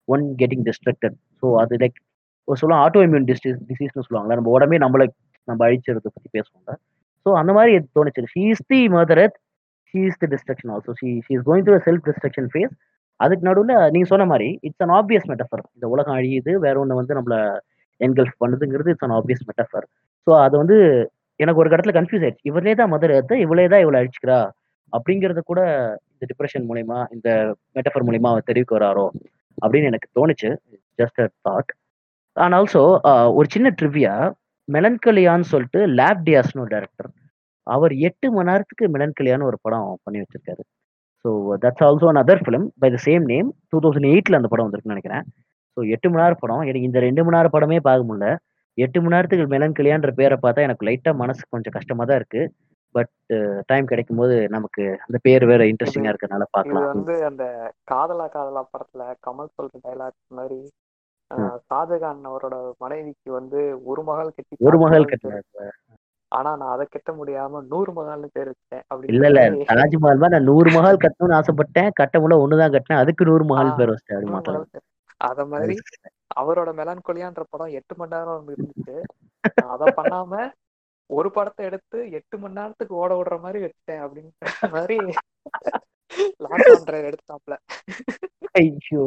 one 0.08 0.24
getting 0.40 0.64
destructed 0.68 1.16
so 1.40 1.48
அது 1.62 1.76
லைக் 1.82 1.98
ஒரு 2.48 2.58
சொல்லுவோம் 2.60 2.82
ஆட்டோ 2.84 3.00
இம்யூன் 3.06 3.26
டிசீஸ் 3.30 3.58
டிசீஸ்னு 3.70 4.04
சொல்லுவாங்களா 4.06 4.38
நம்ம 4.38 4.52
உடம்பே 4.56 4.78
நம்மளை 4.84 5.06
நம்ம 5.48 5.60
அழிச்சிருதை 5.66 6.10
பற்றி 6.10 6.30
பேசுவாங்க 6.36 6.70
ஸோ 7.26 7.30
அந்த 7.40 7.52
மாதிரி 7.56 7.72
இது 7.78 7.86
தோணுச்சு. 7.98 8.24
She 8.34 8.42
is 8.54 8.64
the 8.72 8.80
mother 8.96 9.20
earth 9.24 9.38
she 9.94 10.00
is 10.10 10.20
the 10.22 10.28
destruction 10.34 10.72
also 10.74 10.92
she 11.00 11.08
she 11.26 11.32
is 11.38 11.46
going 11.48 11.66
to 11.68 11.78
self 11.88 12.04
destruction 12.08 12.48
phase 12.52 12.74
அதுக்கு 13.20 13.46
நடுவில் 13.48 13.74
நீங்கள் 13.94 14.10
சொன்ன 14.12 14.26
மாதிரி 14.32 14.48
இட்ஸ் 14.66 14.84
அன் 14.86 14.94
ஆப்வியஸ் 14.98 15.28
மெட்டஃபர் 15.30 15.62
இந்த 15.76 15.86
உலகம் 15.94 16.16
அழியுது 16.18 16.52
வேற 16.66 16.74
ஒன்று 16.82 16.98
வந்து 17.00 17.16
நம்மளை 17.18 17.38
engulf 18.00 18.36
பண்ணுதுங்கிறது 18.42 18.92
it's 18.94 19.06
an 19.06 19.16
obvious 19.18 19.46
metaphor 19.50 19.86
so 20.26 20.32
அது 20.44 20.54
வந்து 20.62 20.76
எனக்கு 21.40 21.60
ஒரு 21.62 21.70
இடத்துல 21.70 21.92
கன்ஃபியூஸ் 21.96 22.24
ஆயிடுச்சு. 22.24 22.48
இவரே 22.50 22.72
தான் 22.80 22.90
மதர் 22.92 23.12
ஏற்று 23.16 23.34
இவளே 23.44 23.64
தான் 23.72 23.82
இவளை 23.84 23.98
அழிச்சுக்கிறா? 24.00 24.38
அப்படிங்கிறத 24.92 25.40
கூட 25.50 25.60
இந்த 26.12 26.24
டிப்ரெஷன் 26.30 26.64
மூலயமா 26.68 26.98
இந்த 27.16 27.28
மெட்டஃபர் 27.76 28.06
மூலயமா 28.06 28.30
அவர் 28.32 28.48
தெரிவிக்க 28.50 28.72
வராரோ? 28.78 29.04
அப்படின்னு 29.58 29.90
எனக்கு 29.90 30.08
தோணுச்சு. 30.18 30.50
Just 30.98 31.20
a 31.24 31.28
thought 31.48 31.70
and 32.36 32.56
also 32.58 32.82
ஒரு 33.38 33.46
சின்ன 33.54 33.68
ட்ரிவியா 33.80 34.14
மெலன்கலியான்னு 34.68 35.50
சொல்லிட்டு 35.52 35.80
லேப் 35.98 36.22
டியாஸ்னு 36.26 36.62
ஒரு 36.64 36.72
டேரக்டர் 36.74 37.10
அவர் 37.66 37.92
எட்டு 38.08 38.26
மணி 38.34 38.48
நேரத்துக்கு 38.50 38.84
மெலன்கலியான்னு 38.94 39.48
ஒரு 39.50 39.58
படம் 39.64 39.88
பண்ணி 40.04 40.20
வச்சிருக்காரு. 40.22 40.62
So 41.24 41.30
that's 41.64 41.84
also 41.86 42.08
an 42.10 42.22
other 42.22 42.42
film 42.44 42.66
by 42.82 42.88
the 42.94 42.98
same 43.06 43.24
name 43.32 43.48
two 43.70 43.78
thousand 43.84 44.10
எயிட்டில் 44.12 44.38
அந்த 44.38 44.48
படம் 44.52 44.66
வந்திருக்குன்னு 44.66 44.96
நினைக்கிறேன். 44.96 45.24
ஸோ 45.76 45.80
எட்டு 45.94 46.08
மணி 46.10 46.22
நேரம் 46.22 46.42
படம். 46.44 46.62
எனக்கு 46.70 46.88
இந்த 46.90 47.00
ரெண்டு 47.06 47.22
மணி 47.24 47.36
நேரம் 47.36 47.54
படமே 47.56 47.80
பார்க்க 47.88 48.08
முடியல. 48.10 48.28
எட்டு 48.78 48.98
மணி 49.02 49.14
நேரத்துக்கு 49.14 49.52
மெலன்கலியான்ற 49.54 50.10
பேரை 50.20 50.36
பார்த்தா 50.44 50.66
எனக்கு 50.68 50.86
லைட்டாக 50.88 51.20
மனசு 51.22 51.42
கொஞ்சம் 51.54 51.76
கஷ்டமாக 51.76 52.06
தான் 52.10 52.20
இருக்கு. 52.20 52.42
பட் 52.94 53.12
டைம் 53.70 53.88
கிடைக்கும் 53.90 54.20
போது 54.20 54.34
நமக்கு 54.54 54.82
அந்த 55.06 55.16
பேர் 55.26 55.44
வேற 55.50 55.62
இன்ட்ரெஸ்டிங்காக 55.70 56.12
இருக்கிறதுனால 56.12 56.46
இது 56.46 56.54
பார்க்கலாம் 56.56 56.86
வந்து 56.92 57.14
அந்த 57.30 57.44
காதலா 57.92 58.26
காதலா 58.36 58.62
படத்துல 58.74 59.02
கமல் 59.26 59.54
சொல்ற 59.56 59.74
டைலாக் 59.86 60.18
மாதிரி 60.38 60.58
ஷாஜகான் 61.66 62.20
அவரோட 62.28 62.54
மனைவிக்கு 62.78 63.30
வந்து 63.32 63.60
ஒரு 63.84 64.02
மகள் 64.02 64.30
கட்டி 64.30 64.64
ஒரு 64.66 64.76
மகள் 64.78 65.10
கட்டினார் 65.10 65.46
ஆனா 66.32 66.50
நான் 66.56 66.72
அதை 66.72 66.84
கட்ட 66.86 67.10
முடியாம 67.12 67.60
நூறு 67.68 67.90
மகள்னு 67.92 68.28
பேர் 68.32 68.50
வச்சேன் 68.50 68.82
இல்ல 68.82 68.88
அப்படின்னு 68.90 69.28
இல்ல 69.28 69.40
சொல்லி 69.42 69.66
தாஜ்மஹால் 69.72 70.20
மாதிரி 70.22 70.34
நான் 70.34 70.48
நூறு 70.48 70.70
மஹால் 70.70 71.02
கட்டணும்னு 71.04 71.38
ஆசைப்பட்டேன். 71.38 71.90
கட்ட 72.00 72.16
முடியல 72.18 72.42
ஒண்ணுதான் 72.44 72.74
கட்டினேன். 72.74 73.02
அதுக்கு 73.02 73.28
நூறு 73.28 73.44
ஆஹ் 73.60 73.76
பேர் 73.78 73.92
அப்படி 73.92 74.68
பேர். 74.70 74.84
அத 75.20 75.44
மாதிரி 75.52 75.74
அவரோட 76.36 76.70
மெலான்கொலியான்ற 76.78 77.42
படம் 77.50 77.74
எட்டு 77.78 77.94
மணி 77.96 78.14
நேரம் 78.14 78.50
இருந்துச்சு. 78.54 78.96
அதை 79.68 79.86
பண்ணாம 79.96 80.32
ஒரு 81.10 81.28
படத்தை 81.30 81.62
எடுத்து 81.66 81.98
எட்டு 82.18 82.36
மணி 82.38 82.54
நேரத்துக்கு 82.54 82.94
ஓட 82.94 83.12
விடுற 83.14 83.36
மாதிரி 83.40 83.60
வச்சுட்டேன் 83.64 84.02
அப்படின்ற 84.04 84.44
மாதிரி 84.74 84.96
லாஸ்ட் 86.44 86.70
ஆண்ட்ரர் 86.70 87.08
எடுத்தாப்ல 87.08 87.54
ஐயோ. 88.60 89.04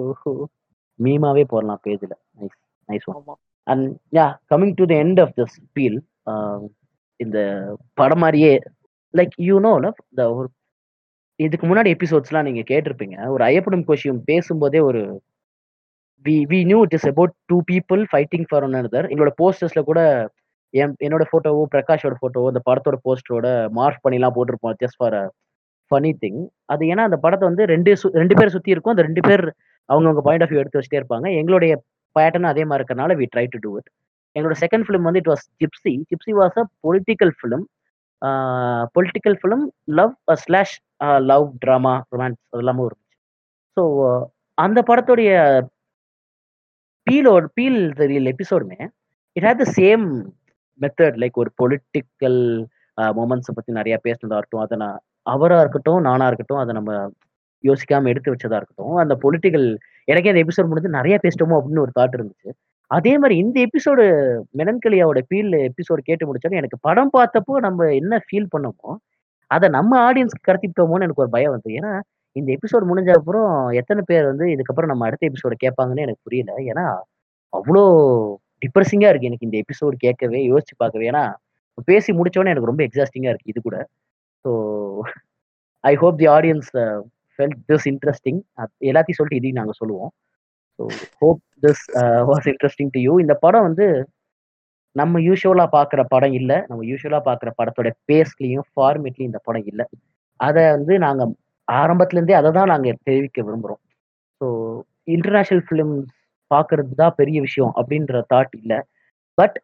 மீமாவே 1.06 1.44
போடலாம் 1.53 1.82
பேஜ்ல. 1.88 2.14
Nice 2.40 2.57
nice 2.90 3.07
one 3.10 3.40
and 3.68 3.86
yeah 4.19 4.28
coming 4.53 4.76
to 4.80 4.86
the 4.91 4.95
end 5.03 5.22
of 5.23 5.34
this 5.40 5.56
feel 5.72 5.99
இந்த 7.19 7.40
படம் 7.99 8.22
மாதிரியே 8.23 8.53
லைக் 9.14 9.36
யூ 9.49 9.57
நோ 9.68 9.73
இந்த 10.11 10.23
ஒரு 10.38 10.48
இதுக்கு 11.40 11.65
முன்னாடி 11.68 11.90
எபிசோட்ஸ்லாம் 11.95 12.48
நீங்க 12.48 12.64
கேட்டிருப்பீங்க. 12.72 13.18
ஒரு 13.34 13.44
ஐயப்படும் 13.49 13.86
கோஷியும் 13.90 14.22
பேசும்போதே 14.30 14.80
ஒரு 14.90 15.02
we 16.26 16.36
we 16.52 16.60
knew 16.69 16.80
it 16.86 16.95
is 16.98 17.07
about 17.11 17.34
two 17.52 17.57
people 17.72 18.02
fighting 18.11 18.45
for 18.49 18.64
one 18.65 18.76
another. 18.80 19.03
எங்களோட 19.11 19.32
போஸ்டர்ஸ்ல 19.41 19.82
கூட 19.90 20.02
என் 20.73 20.94
என்னோட 21.06 21.23
போட்டோவோ 21.32 21.64
பிரகாஷோட 21.76 22.15
போட்டோவோ 22.23 22.49
அந்த 22.52 22.61
படத்தோட 22.68 22.98
போஸ்டரோட 23.07 23.48
மார்க் 23.78 24.03
பண்ணிலாம் 24.06 24.36
போட்டிருப்போம் 24.38 24.76
just 24.84 24.99
for 24.99 25.15
a 25.22 25.23
funny 25.91 26.11
thing 26.23 26.41
அது 26.73 26.84
ஏன்னா 26.91 27.03
அந்த 27.10 27.18
படத்தை 27.26 27.45
வந்து 27.49 27.64
ரெண்டு 27.73 27.91
ரெண்டு 28.22 28.36
பேர் 28.40 28.53
சுத்தி 28.56 28.73
இருக்கும். 28.73 28.94
அந்த 28.95 29.06
ரெண்டு 29.07 29.23
பேர் 29.30 29.44
அவங்கவுங்க 29.91 30.23
பாயிண்ட் 30.27 30.43
ஆஃப் 30.45 30.51
வியூ 30.51 30.61
எடுத்து 30.63 30.80
வச்சுட்டே 30.80 30.99
இருப்பாங்க. 31.01 31.27
எங்களுடைய 31.41 31.73
பேட்டர்ன் 32.15 32.51
அதே 32.51 32.63
மாதிரி 32.69 32.81
இருக்கறனால 32.81 33.15
we 33.19 33.26
try 33.34 33.45
to 33.53 33.59
do 33.65 33.72
it 33.80 33.89
எங்களோட 34.35 34.55
செகண்ட் 34.63 34.85
ஃபிலிம் 34.88 35.05
வந்து 35.07 35.22
it 35.23 35.31
was 35.31 35.45
Gypsy 35.61 35.93
Gypsy 36.11 36.34
was 36.39 36.57
a 36.61 36.65
political 36.85 37.34
film 37.39 37.65
political 38.97 39.38
film 39.41 39.63
love 39.99 40.11
slash 40.43 40.76
love 41.31 41.45
drama 41.63 41.93
romance 42.13 42.41
அதெல்லாமும் 42.53 42.88
இருந்துச்சு. 42.89 43.18
ஸோ 43.77 43.84
அந்த 44.57 44.80
படத்துடைய 44.89 45.31
பீலோட 47.07 47.45
பீல் 47.57 47.81
தெரியல 48.01 48.34
எபிசோடுமே 48.35 48.80
it 49.35 49.45
had 49.47 49.61
the 49.63 49.68
same 49.80 50.05
method 50.81 51.18
like 51.22 51.41
ஒரு 51.43 51.51
பொலிட்டிக்கல் 51.61 52.39
மூமெண்ட்ஸை 53.18 53.53
பற்றி 53.55 53.72
நிறைய 53.80 53.95
பேசினதா 54.05 54.38
இருக்கட்டும் 54.38 54.65
அதை 54.65 54.77
நான் 54.84 54.97
அவராக 55.26 55.63
இருக்கட்டும் 55.63 56.01
நானா 56.07 56.26
இருக்கட்டும் 56.31 56.61
அதை 56.63 56.72
நம்ம 56.80 56.91
யோசிக்காம 57.64 58.10
எடுத்து 58.14 58.34
வச்சதா 58.34 58.58
இருக்கட்டும். 58.60 58.96
அந்த 59.04 59.14
பொலிட்டிக்கல் 59.24 59.68
எனக்கே 60.08 60.32
அந்த 60.34 60.44
எபிசோட் 60.46 60.70
முடிஞ்சு 60.72 60.98
நிறைய 61.00 61.16
பேசிட்டோமோ 61.24 61.58
அப்படின்னு 61.60 61.84
ஒரு 61.86 61.94
தாட் 62.00 62.16
இருந்துச்சு. 62.18 62.50
அதே 62.92 63.14
மாதிரி 63.22 63.36
இந்த 63.44 63.58
எபிசோடு 63.68 64.04
மெனன்கலியாவோட 64.60 65.20
ஃபீல் 65.28 65.54
எபிசோடு 65.70 66.02
கேட்டு 66.10 66.28
முடிச்சாலும் 66.30 66.62
எனக்கு 66.62 66.78
படம் 66.88 67.14
பார்த்தப்போ 67.18 67.54
நம்ம 67.68 67.88
என்ன 68.02 68.20
ஃபீல் 68.26 68.50
பண்ணோமோ 68.56 68.92
அதை 69.52 69.68
நம்ம 69.78 69.94
ஆடியன்ஸ்க்கு 70.08 70.48
கடத்திட்டோமோன்னு 70.50 71.06
எனக்கு 71.08 71.24
ஒரு 71.26 71.32
பயம் 71.36 71.54
வந்து 71.56 71.72
ஏன்னா 71.80 71.92
இந்த 72.36 72.50
எபிசோடு 72.58 72.86
முடிஞ்ச 72.92 73.10
அப்புறம் 73.20 73.50
எத்தனை 73.82 74.02
பேர் 74.10 74.26
வந்து 74.32 74.46
இதுக்கப்புறம் 74.56 74.92
நம்ம 74.92 75.06
அடுத்த 75.08 75.24
எபிசோட 75.32 75.54
கேட்பாங்கன்னு 75.64 76.06
எனக்கு 76.08 76.26
புரியல. 76.28 76.52
ஏன்னா 76.72 76.86
அவ்வளோ 77.54 77.84
டிப்ரெசிங்காக 78.62 79.12
இருக்கு 79.12 79.30
எனக்கு 79.32 79.48
இந்த 79.50 79.58
எபிசோடு 79.64 79.96
கேட்கவே 80.06 80.40
யோசிச்சு 80.52 80.76
பார்க்கவே. 80.84 81.08
ஏன்னா 81.12 81.24
பேசி 81.90 82.12
முடிச்சோடனே 82.20 82.54
எனக்கு 82.54 82.72
ரொம்ப 82.72 82.84
எக்ஸாஸ்டிங்காக 82.88 83.34
இருக்கு 83.34 83.52
இது 83.54 83.62
கூட. 83.62 83.78
So 84.46 84.52
I 85.84 85.94
hope 86.04 86.20
the 86.22 86.28
audience 86.38 86.72
felt 87.41 87.59
this 87.69 87.85
interesting 87.91 88.39
எல்லாத்தையும் 88.89 89.19
சொல்லிட்டு 89.19 89.39
இதையும் 89.41 89.59
நாங்கள் 89.59 89.77
சொல்லுவோம். 89.81 90.11
So 90.80 90.84
hope 91.22 91.41
this 91.65 91.84
was 92.30 92.47
interesting 92.51 92.91
to 92.95 92.99
you 93.07 93.13
இந்த 93.23 93.34
படம் 93.45 93.65
வந்து 93.68 93.85
நம்ம 94.95 95.19
யூஸ்வலாக 95.27 95.69
பார்க்குற 95.76 96.01
படம் 96.13 96.34
இல்லை. 96.39 96.57
நம்ம 96.69 96.81
யூஸ்வலாக 96.91 97.23
பார்க்குற 97.27 97.49
படத்தோட 97.59 97.89
பேஸ்லேயும் 98.09 98.65
ஃபார்மேட்லையும் 98.72 99.30
இந்த 99.31 99.41
படம் 99.47 99.68
இல்லை. 99.72 99.85
அதை 100.39 100.63
வந்து 100.76 100.93
நாங்கள் 101.05 101.31
ஆரம்பத்துலேருந்தே 101.68 102.35
அதை 102.39 102.49
தான் 102.57 102.72
நாங்கள் 102.73 103.01
தெரிவிக்க 103.09 103.39
விரும்புகிறோம் 103.47 103.81
ஸோ 104.41 104.47
இன்டர்நேஷ்னல் 105.15 105.63
ஃபிலிம்ஸ் 105.68 106.09
பார்க்கறது 106.51 106.93
தான் 107.01 107.15
பெரிய 107.19 107.38
விஷயம் 107.47 107.73
அப்படின்ற 107.80 108.23
தாட் 108.34 108.55
இல்லை. 108.61 108.80
பட் 109.38 109.57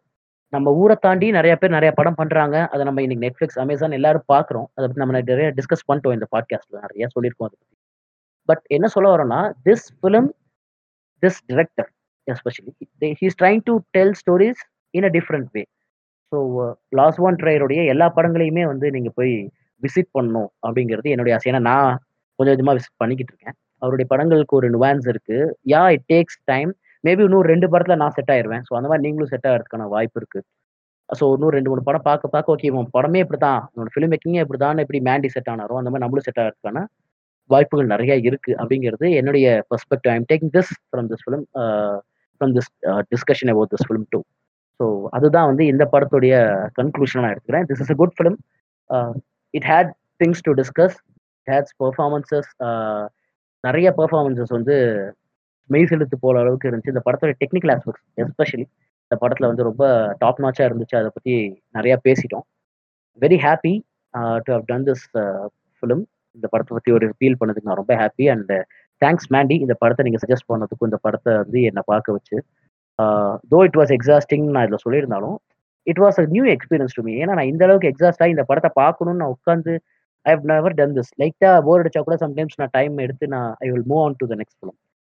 நம்ம 0.53 0.71
ஊரை 0.81 0.95
தாண்டி 0.99 1.27
நிறைய 1.31 1.53
பேர் 1.55 1.73
நிறைய 1.77 1.91
படம் 1.91 2.17
பண்றாங்க. 2.19 2.57
அதை 2.71 2.81
நம்ம 2.85 3.01
இன்னைக்கு 3.05 3.23
நெட்ஃபிளிக்ஸ் 3.25 3.59
அமேசான் 3.63 3.91
எல்லாரும் 3.91 4.27
பார்க்குறோம். 4.33 4.67
அதை 4.75 4.83
பத்தி 4.85 5.01
நம்ம 5.03 5.15
நிறைய 5.21 5.47
டிஸ்கஸ் 5.57 5.87
பண்ணிட்டோம் 5.89 6.15
இந்த 6.17 6.27
பாட்காஸ்ட்ல 6.35 6.75
நிறைய 6.85 7.07
சொல்லியிருக்கோம் 7.15 7.47
அதை 7.49 7.57
பத்தி. 7.59 7.75
பட் 8.49 8.63
என்ன 8.77 8.87
சொல்ல 8.87 9.07
வரோம்னா 9.15 9.39
this 9.67 9.85
film 9.99 10.29
this 11.23 11.39
director 11.51 11.89
especially 12.27 12.71
he's 13.21 13.37
trying 13.41 13.63
to 13.69 13.73
tell 13.97 14.15
stories 14.21 14.61
in 14.97 15.07
a 15.09 15.11
different 15.17 15.49
way 15.51 15.63
so 16.31 16.37
Lars 16.99 17.19
von 17.27 17.37
ட்ரையருடைய 17.41 17.81
எல்லா 17.93 18.07
படங்களையுமே 18.15 18.63
வந்து 18.71 18.87
நீங்கள் 18.91 19.15
போய் 19.15 19.35
விசிட் 19.83 20.11
பண்ணணும் 20.17 20.49
அப்படிங்கிறது 20.67 21.07
என்னுடைய 21.13 21.35
ஆசை. 21.37 21.47
ஏன்னா 21.51 21.61
நான் 21.71 21.91
கொஞ்சம் 22.39 22.53
கொஞ்சமாக 22.53 22.75
விசிட் 22.77 22.99
பண்ணிக்கிட்டு 23.01 23.33
இருக்கேன். 23.33 23.55
அவருடைய 23.81 24.07
படங்களுக்கு 24.13 24.53
ஒரு 24.55 24.67
நுவான்ஸ் 24.75 25.07
இருக்கு. 25.13 25.37
Yeah 25.73 25.81
it 25.95 26.05
takes 26.13 26.39
time 26.43 26.71
maybe 27.03 27.23
இன்னும் 27.27 27.47
ரெண்டு 27.51 27.67
படத்துல 27.73 27.95
நான் 28.03 28.15
செட் 28.17 28.31
ஆயிருவேன். 28.35 28.63
ஸோ 28.67 28.73
அந்த 28.79 28.87
மாதிரி 28.89 29.03
நீங்களும் 29.07 29.31
செட் 29.33 29.47
ஆகிறதுக்கான 29.51 29.87
வாய்ப்பு 29.95 30.19
இருக்கு. 30.21 30.39
ஸோ 31.09 31.25
இன்னும் 31.35 31.53
ரெண்டு 31.55 31.69
மூணு 31.71 31.81
படம் 31.87 32.05
பார்க்க 32.07 32.33
பார்க்க 32.35 32.53
ஓகே 32.53 32.67
இவன் 32.71 32.87
படமே 32.95 33.19
இப்படி 33.25 33.39
தான் 33.47 33.59
இவனோட 33.73 33.91
ஃபிலிம் 33.95 34.11
மேக்கிங்கே 34.13 34.41
இப்படி 34.45 34.59
தான் 34.63 34.81
எப்படி 34.83 34.99
மேண்டி 35.09 35.29
செட் 35.35 35.49
ஆனாரோ 35.53 35.75
அந்த 35.81 35.89
மாதிரி 35.91 36.03
நம்மளும் 36.03 36.25
செட் 36.27 36.41
ஆகிறதுக்கான 36.43 36.81
வாய்ப்புகள் 37.49 37.91
நிறைய 37.93 38.13
இருக்கு 38.29 38.51
அப்படிங்கிறது 38.61 39.07
என்னுடைய 39.19 39.47
perspective 39.71 40.11
I'm 40.15 40.25
taking 40.31 40.51
this 40.57 40.71
from 40.89 41.07
this 41.11 41.23
film 41.25 41.45
from 42.41 42.53
this 42.57 42.69
discussion 43.13 43.51
about 43.53 43.71
this 43.73 43.85
film 43.89 44.07
too 44.13 44.19
so 44.79 44.87
அதுதான் 45.17 45.47
வந்து 45.51 45.63
இந்த 45.73 45.83
படத்துடைய 45.93 46.33
கன்க்ளூஷன் 46.79 47.21
நான் 47.23 47.33
எடுத்துக்கிறேன். 47.33 47.67
This 47.69 47.81
is 47.83 47.93
a 47.93 47.97
good 48.01 48.15
film 48.17 48.37
it 49.53 49.67
had 49.71 49.93
things 50.23 50.43
to 50.47 50.53
discuss 50.61 50.97
has 51.47 51.73
performances 51.83 52.49
நிறைய 53.63 53.87
பெர்ஃபார்மன்சஸ் 53.99 54.51
வந்து 54.57 54.75
மெய் 55.69 55.89
செலுத்து 55.91 56.15
போகிற 56.23 56.41
அளவுக்கு 56.43 56.69
இருந்துச்சு. 56.69 56.93
இந்த 56.95 57.03
படத்தோட 57.07 57.33
டெக்னிக்கல் 57.41 57.73
ஆஸ்பெக்ட்ஸ் 57.75 58.05
எஸ்பெஷலி 58.23 58.65
இந்த 59.05 59.15
படத்தில் 59.23 59.49
வந்து 59.49 59.67
ரொம்ப 59.69 59.83
டாப் 60.23 60.41
நாச்சாக 60.43 60.67
இருந்துச்சு. 60.69 60.95
அதை 61.01 61.09
பற்றி 61.15 61.33
நிறையா 61.77 61.95
பேசிட்டோம். 62.07 62.45
Very 63.21 63.37
happy 63.45 63.73
to 64.45 64.51
have 64.55 64.65
done 64.71 64.85
this 64.89 65.05
film 65.77 66.03
இந்த 66.37 66.47
படத்தை 66.53 66.73
பற்றி 66.77 66.91
ஒரு 66.97 67.05
ஃபீல் 67.19 67.39
பண்ணதுக்கு 67.41 67.69
நான் 67.69 67.81
ரொம்ப 67.81 67.93
ஹாப்பி 68.01 68.25
அண்ட் 68.33 68.51
தேங்க்ஸ் 69.01 69.27
மேண்டி 69.35 69.55
இந்த 69.65 69.73
படத்தை 69.81 70.03
நீங்கள் 70.07 70.23
சஜஸ்ட் 70.23 70.49
பண்ணதுக்கும் 70.51 70.89
இந்த 70.89 70.99
படத்தை 71.05 71.31
வந்து 71.41 71.59
என்னை 71.69 71.83
பார்க்க 71.91 72.15
வச்சு 72.17 72.37
தோ 73.51 73.59
இட் 73.67 73.77
வாஸ் 73.79 73.93
எக்ஸாஸ்டிங் 73.97 74.45
நான் 74.55 74.65
இதில் 74.67 74.83
சொல்லியிருந்தாலும் 74.85 75.35
it 75.87 76.01
was 76.03 76.17
a 76.21 76.25
new 76.33 76.45
experience 76.55 76.95
to 76.97 77.03
me 77.07 77.13
ஏன்னா 77.21 77.35
நான் 77.39 77.51
இந்த 77.51 77.63
அளவுக்கு 77.67 77.91
எக்ஸாஸ்டாக 77.91 78.33
இந்த 78.33 78.43
படத்தை 78.49 78.71
பார்க்கணும்னு 78.81 79.21
நான் 79.21 79.35
உட்காந்து 79.35 79.73
I 80.25 80.31
have 80.33 80.47
never 80.51 80.75
done 80.79 80.95
this 80.97 81.11
லைட்டாக 81.21 81.59
போர் 81.67 81.81
அடிச்சா 81.81 82.01
கூட 82.07 82.17
சம்டைம்ஸ் 82.23 82.57
நான் 82.61 82.73
டைம் 82.77 82.95
எடுத்து 83.05 83.27
நான் 83.35 83.49
I 83.65 83.69
will 83.71 83.87
move 83.91 84.03
on 84.07 84.17
to 84.21 84.27
the 84.31 84.37
next 84.41 84.59
film 84.59 84.77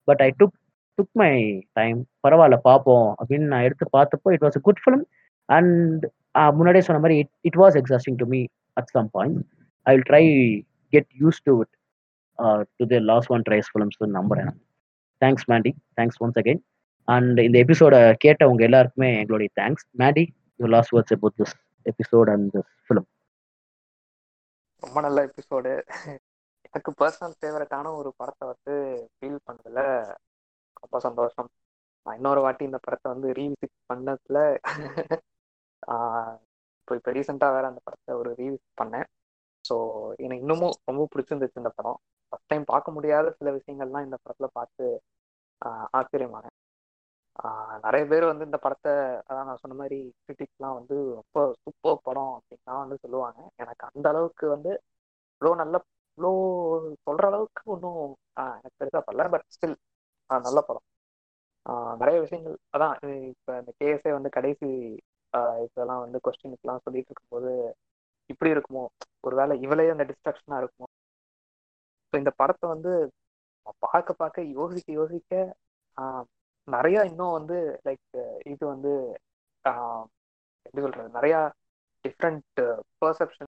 but 0.10 0.22
I 0.26 0.30
took 0.40 0.56
took 0.98 1.14
my 1.22 1.32
time 1.74 2.00
பரவாயில்ல 2.28 2.58
பார்ப்போம் 2.70 3.08
அப்படின்னு 3.20 3.50
நான் 3.54 3.66
எடுத்து 3.68 3.86
பார்த்தப்போ 3.98 4.34
it 4.36 4.46
was 4.46 4.58
a 4.60 4.64
good 4.68 4.82
film 4.84 5.04
and 5.50 6.06
முன்னாடியே 6.54 6.86
சொன்ன 6.88 7.02
மாதிரி 7.04 7.18
it 7.20 7.34
it 7.50 7.60
was 7.64 7.78
exhausting 7.82 8.18
to 8.18 8.28
me 8.34 8.42
at 8.78 8.92
some 8.96 9.10
point 9.10 9.40
I 9.86 9.94
will 9.94 10.08
try 10.10 10.24
get 10.94 11.10
use 11.22 11.40
to 11.48 11.54
it 11.62 11.74
to 12.80 12.88
the 12.94 13.00
last 13.12 13.32
one 13.32 13.46
Trier's 13.50 13.70
films 13.74 14.00
நம்புறேன் 14.20 14.52
thanks 15.22 15.48
Mandy 15.52 15.72
thanks 15.98 16.20
once 16.24 16.40
again 16.42 16.62
and 17.08 17.40
இந்த 17.40 17.58
எபிசோட 17.66 17.96
கேட்டவங்க 18.26 18.64
எல்லாருக்குமே 18.70 19.10
எங்களுடைய 19.22 19.52
thanks 19.62 19.86
Mandy 20.04 20.26
you 20.60 20.68
last 20.76 20.94
words 20.96 21.16
about 21.18 21.38
this 21.42 21.56
episode 21.86 22.30
and 22.34 22.48
this 22.56 22.72
film 22.88 23.08
ரொம்ப 24.84 25.00
நல்ல 25.02 25.20
episode 25.30 25.72
எனக்கு 26.74 26.92
personal 27.00 27.36
ஃபேவரட்டான 27.40 27.92
ஒரு 28.00 28.10
படத்தை 28.20 28.46
வந்து 28.52 28.74
ஃபீல் 29.16 29.40
பண்ணதுல 29.48 29.82
ரொம்ப 30.82 30.98
சந்தோஷம். 31.08 31.50
நான் 32.06 32.18
இன்னொரு 32.20 32.42
வாட்டி 32.46 32.64
இந்த 32.70 32.80
படத்தை 32.86 33.08
வந்து 33.14 33.30
ரீவிசிட் 33.40 33.76
பண்ணதுல 33.92 34.38
இப்போ 36.82 36.94
இப்போ 37.00 37.12
ரீசெண்டாக 37.18 37.56
வேற 37.56 37.66
அந்த 37.72 37.82
படத்தை 37.88 38.12
ஒரு 38.22 38.30
ரீவிசிட் 38.42 38.80
பண்ணேன். 38.82 39.08
ஸோ 39.66 39.76
எனக்கு 40.26 40.44
இன்னமும் 40.46 40.76
ரொம்ப 40.90 41.04
பிடிச்சிருந்துச்சு 41.14 41.62
இந்த 41.62 41.72
படம். 41.80 41.98
ஃபஸ்ட் 42.30 42.50
டைம் 42.52 42.66
பார்க்க 42.74 42.96
முடியாத 42.98 43.28
சில 43.40 43.50
விஷயங்கள்லாம் 43.58 44.06
இந்த 44.08 44.18
படத்தில் 44.24 44.56
பார்த்து 44.60 44.86
ஆச்சரியமானேன். 46.00 46.56
நிறைய 47.86 48.04
பேர் 48.12 48.26
வந்து 48.32 48.48
இந்த 48.50 48.60
படத்தை 48.64 48.94
அதான் 49.30 49.48
நான் 49.50 49.62
சொன்ன 49.64 49.76
மாதிரி 49.82 49.98
கிரிட்டிக்ஸ்லாம் 50.26 50.78
வந்து 50.80 50.96
ரொம்ப 51.20 51.38
சூப்பர் 51.64 52.04
படம் 52.08 52.34
அப்படின்லாம் 52.38 52.82
வந்து 52.84 52.98
சொல்லுவாங்க. 53.04 53.40
எனக்கு 53.64 53.84
அந்த 53.92 54.06
அளவுக்கு 54.14 54.46
வந்து 54.56 54.72
இவ்வளோ 55.42 55.54
நல்ல 55.64 55.78
அவ்வளோ 56.20 56.32
சொல்ற 57.08 57.24
அளவுக்கு 57.30 57.62
ஒன்றும் 57.74 58.00
எனக்கு 58.56 58.78
பெருசாக 58.82 59.02
பண்ணல 59.08 59.26
பட் 59.34 59.46
ஸ்டில் 59.56 59.76
நல்ல 60.30 60.60
படம். 60.68 60.86
நிறைய 62.02 62.18
விஷயங்கள் 62.24 62.56
அதான் 62.76 62.96
இப்போ 63.32 63.52
இந்த 63.62 63.72
கேஎஸ்ஏ 63.80 64.12
வந்து 64.18 64.30
கடைசி 64.38 64.68
இதெல்லாம் 65.66 66.02
வந்து 66.06 66.20
கொஸ்டினுக்குலாம் 66.26 66.84
சொல்லிட்டு 66.86 67.12
இருக்கும்போது 67.12 67.52
இப்படி 68.30 68.50
இருக்குமோ? 68.56 68.84
ஒருவேளை 69.28 69.56
இவளே 69.66 69.86
அந்த 69.96 70.06
டிஸ்ட்ராக்ஷனாக 70.12 70.62
இருக்குமோ? 70.64 70.88
இப்போ 72.06 72.18
இந்த 72.24 72.32
படத்தை 72.42 72.68
வந்து 72.76 72.92
பார்க்க 73.86 74.14
பார்க்க 74.24 74.46
யோசிக்க 74.60 74.90
யோசிக்க 75.00 75.34
நிறைய 76.68 76.98
இன்னும் 77.12 77.38
வந்து 77.40 77.58
லைக் 77.88 78.20
இது 78.54 78.64
வந்து 78.74 78.94
எப்படி 80.66 80.84
சொல்றது? 80.86 81.10
நிறைய 81.18 81.36
டிஃப்ரெண்ட் 82.06 82.62
பர்செப்ஷன் 83.02 83.52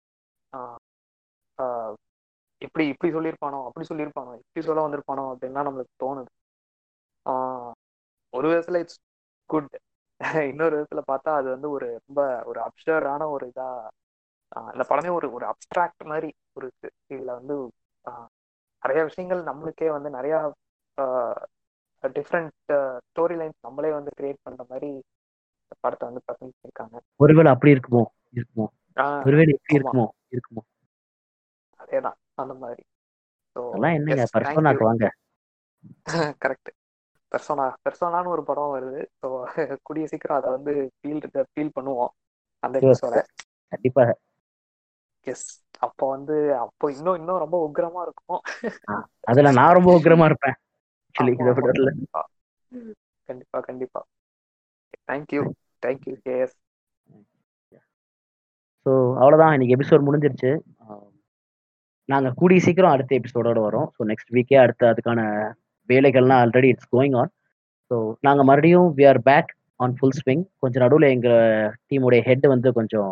இப்படி 2.63 2.83
இப்படி 2.87 3.11
சொல்லியிருப்பானோ 3.13 3.59
அப்படி 3.67 3.85
சொல்லியிருப்பானோ 3.89 4.33
இப்படி 4.41 4.65
சொல்ல 4.65 4.85
வந்திருப்பானோ 4.85 5.23
அப்படின்லாம் 5.31 5.67
நம்மளுக்கு 5.67 5.93
தோணுது. 6.03 6.31
ஒரு 8.33 8.47
விதத்துல 8.51 8.79
இட்ஸ் 8.79 8.99
குட் 9.49 9.73
இன்னொரு 10.49 10.75
விதத்துல 10.75 11.01
பார்த்தா 11.07 11.31
அது 11.35 11.47
வந்து 11.49 11.67
ஒரு 11.69 11.87
ரொம்ப 11.99 12.21
ஒரு 12.45 12.59
அப்சர்டான 12.59 13.27
ஒரு 13.29 13.45
இதா 13.51 13.67
இந்த 14.71 14.83
படமே 14.89 15.09
ஒரு 15.09 15.27
ஒரு 15.33 15.45
அப்டிராக்ட் 15.51 16.03
மாதிரி 16.05 16.29
ஒரு 16.53 16.67
இதுல 17.09 17.31
வந்து 17.31 17.55
நிறைய 18.83 19.01
விஷயங்கள் 19.03 19.41
நம்மளுக்கே 19.43 19.89
வந்து 19.91 20.09
நிறைய 20.09 20.35
டிஃப்ரெண்ட் 22.03 22.53
ஸ்டோரி 23.05 23.35
லைன்ஸ் 23.39 23.59
நம்மளே 23.59 23.91
வந்து 23.91 24.11
கிரியேட் 24.17 24.43
பண்ற 24.43 24.63
மாதிரி 24.69 24.89
படத்தை 25.83 26.05
வந்து 26.09 26.23
ப்ரெசென்ட் 26.25 26.55
பண்ணிருக்காங்க 26.55 26.97
ஒருவேளை 27.19 27.49
அப்படி 27.51 27.73
இருக்குமோ 27.75 28.03
இருக்குமோ? 28.33 28.67
ஒருவேளை 29.25 29.51
எப்படி 29.53 29.77
இருக்குமோ 29.77 30.05
இருக்குமோ? 30.33 30.63
அதேதான். 31.79 32.17
அந்த 32.37 32.53
மாதிரி. 32.55 32.83
அதெல்லாம் 33.55 33.95
என்னங்க? 33.97 34.25
பர்சோனாக்கு 34.35 34.87
வாங்க. 34.87 35.05
கரெக்ட் 36.41 36.69
பெர்சோனா 37.31 37.65
பெர்சோனான்னு 37.83 38.33
ஒரு 38.33 38.43
படம் 38.45 38.73
வருது. 38.73 39.01
ஸோ 39.19 39.27
கூடிய 39.83 40.05
சீக்கிரம் 40.11 40.39
அதை 40.39 40.49
வந்து 40.55 40.73
ஃபீல் 40.97 41.21
ஃபீல் 41.47 41.75
பண்ணுவோம் 41.77 42.11
அந்த 42.63 42.75
எபிசோட 42.81 43.15
கண்டிப்பா. 43.71 44.05
எஸ் 45.27 45.47
அப்போ 45.79 46.05
வந்து 46.09 46.35
அப்போ 46.59 46.85
இன்னும் 46.93 47.19
இன்னும் 47.19 47.43
ரொம்ப 47.43 47.57
உக்ரமா 47.67 48.01
இருக்கும். 48.03 48.41
அதுல 49.27 49.51
நான் 49.57 49.75
ரொம்ப 49.77 49.91
உக்ரமா 49.97 50.27
இருப்பேன். 50.29 50.57
கண்டிப்பா. 53.29 53.59
கண்டிப்பா 53.67 54.01
தேங்க்யூ 55.07 55.41
தேங்க்யூ 55.83 56.15
கேஎஸ் 56.23 56.57
ஸோ 58.85 58.91
அவ்வளோதான் 59.19 59.53
இன்னைக்கு 59.55 59.75
எபிசோட் 59.75 60.05
முடிஞ்சிருச்சு. 60.05 60.51
நாங்கள் 62.09 62.35
கூடிய 62.39 62.59
சீக்கிரம் 62.65 62.93
அடுத்த 62.95 63.11
எபிசோடோட 63.19 63.59
வரோம். 63.67 63.87
ஸோ 63.95 64.01
நெக்ஸ்ட் 64.11 64.31
வீக்கே 64.35 64.57
அடுத்த 64.63 64.83
அதுக்கான 64.93 65.19
வேலைகள்லாம் 65.89 66.41
already 66.43 66.69
it's 66.73 66.89
going 66.95 67.15
on 67.21 67.31
so 67.91 67.95
நாங்கள் 68.27 68.47
மறுபடியும் 68.49 68.87
we 68.97 69.03
are 69.11 69.21
back 69.29 69.51
on 69.83 69.93
full 69.97 70.17
swing 70.19 70.43
கொஞ்சம் 70.63 70.83
நடுவில் 70.85 71.07
எங்கள் 71.15 71.69
டீமுடைய 71.89 72.21
ஹெட் 72.27 72.47
வந்து 72.53 72.69
கொஞ்சம் 72.77 73.11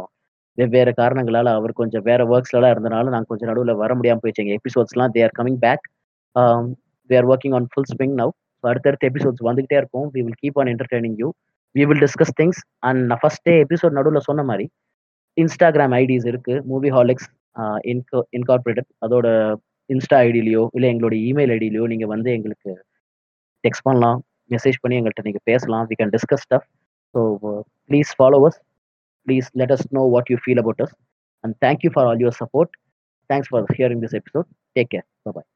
வெவ்வேறு 0.57 0.91
காரணங்களால் 1.01 1.49
அவர் 1.57 1.73
கொஞ்சம் 1.81 2.03
வேற 2.09 2.21
ஒர்க்ஸ்லாம் 2.33 2.73
இருந்தனால 2.75 3.11
நாங்கள் 3.13 3.31
கொஞ்சம் 3.31 3.49
நடுவில் 3.51 3.79
வர 3.83 3.91
முடியாமல் 3.97 4.21
போயிடுச்சு. 4.23 4.43
எங்கள் 4.43 4.59
எபிசோட்ஸ்லாம் 4.59 5.13
they 5.15 5.21
are 5.27 5.35
coming 5.39 5.59
back 5.65 5.85
we 7.09 7.15
are 7.19 7.27
working 7.31 7.55
on 7.59 7.67
full 7.73 7.89
swing 7.93 8.15
now 8.21 8.33
so 8.63 8.65
அடுத்தடுத்த 8.71 9.05
எபிசோட்ஸ் 9.11 9.45
வந்துகிட்டே 9.49 9.77
இருக்கும். 9.81 10.07
We 10.15 10.21
will 10.25 10.39
keep 10.43 10.59
on 10.63 10.71
entertaining 10.73 11.17
you 11.21 11.29
we 11.75 11.85
will 11.91 12.03
discuss 12.05 12.33
things 12.39 12.61
and 12.87 13.01
நான் 13.11 13.21
ஃபஸ்ட்டே 13.23 13.53
எபிசோட் 13.65 13.97
நடுவில் 13.99 14.27
சொன்ன 14.29 14.43
மாதிரி 14.49 14.67
இன்ஸ்டாகிராம் 15.37 15.95
ஐடிஸ் 16.03 16.27
இருக்குது 16.31 16.63
மூவி 16.71 16.89
ஹாலிக்ஸ் 16.97 17.29
இன்கோ 17.91 18.19
இன்கார்பரேட்டட் 18.37 18.89
அதோட 19.05 19.27
இன்ஸ்டா 19.89 20.17
ஐடியிலையோ 20.27 20.63
இல்லை 20.73 20.87
எங்களோட 20.93 21.15
இமெயில் 21.29 21.53
ஐடியிலையோ 21.57 21.85
நீங்கள் 21.93 22.11
வந்து 22.15 22.29
எங்களுக்கு 22.31 22.71
டெக்ஸ்ட் 23.63 23.85
பண்ணலாம். 23.87 24.19
மெசேஜ் 24.49 24.77
பண்ணி 24.81 24.97
எங்கள்கிட்ட 24.99 25.23
நீங்கள் 25.23 25.47
பேசலாம். 25.51 25.85
We 25.89 25.95
can 26.01 26.13
discuss 26.15 26.43
stuff 26.47 26.67
so 27.15 27.21
please 27.89 28.11
follow 28.19 28.39
us 28.49 28.59
please 29.27 29.47
let 29.53 29.71
us 29.71 29.81
know 29.91 30.05
what 30.07 30.29
you 30.29 30.37
feel 30.37 30.59
about 30.59 30.79
us. 30.81 30.91
And 31.43 31.53
thank 31.63 31.81
for 31.93 32.07
all 32.09 32.21
your 32.23 32.37
support 32.39 32.71
thanks 33.29 33.49
for 33.51 33.65
hearing 33.77 34.01
this 34.03 34.15
episode 34.19 34.47
take 34.75 34.89
care 34.93 35.05
bye 35.37 35.47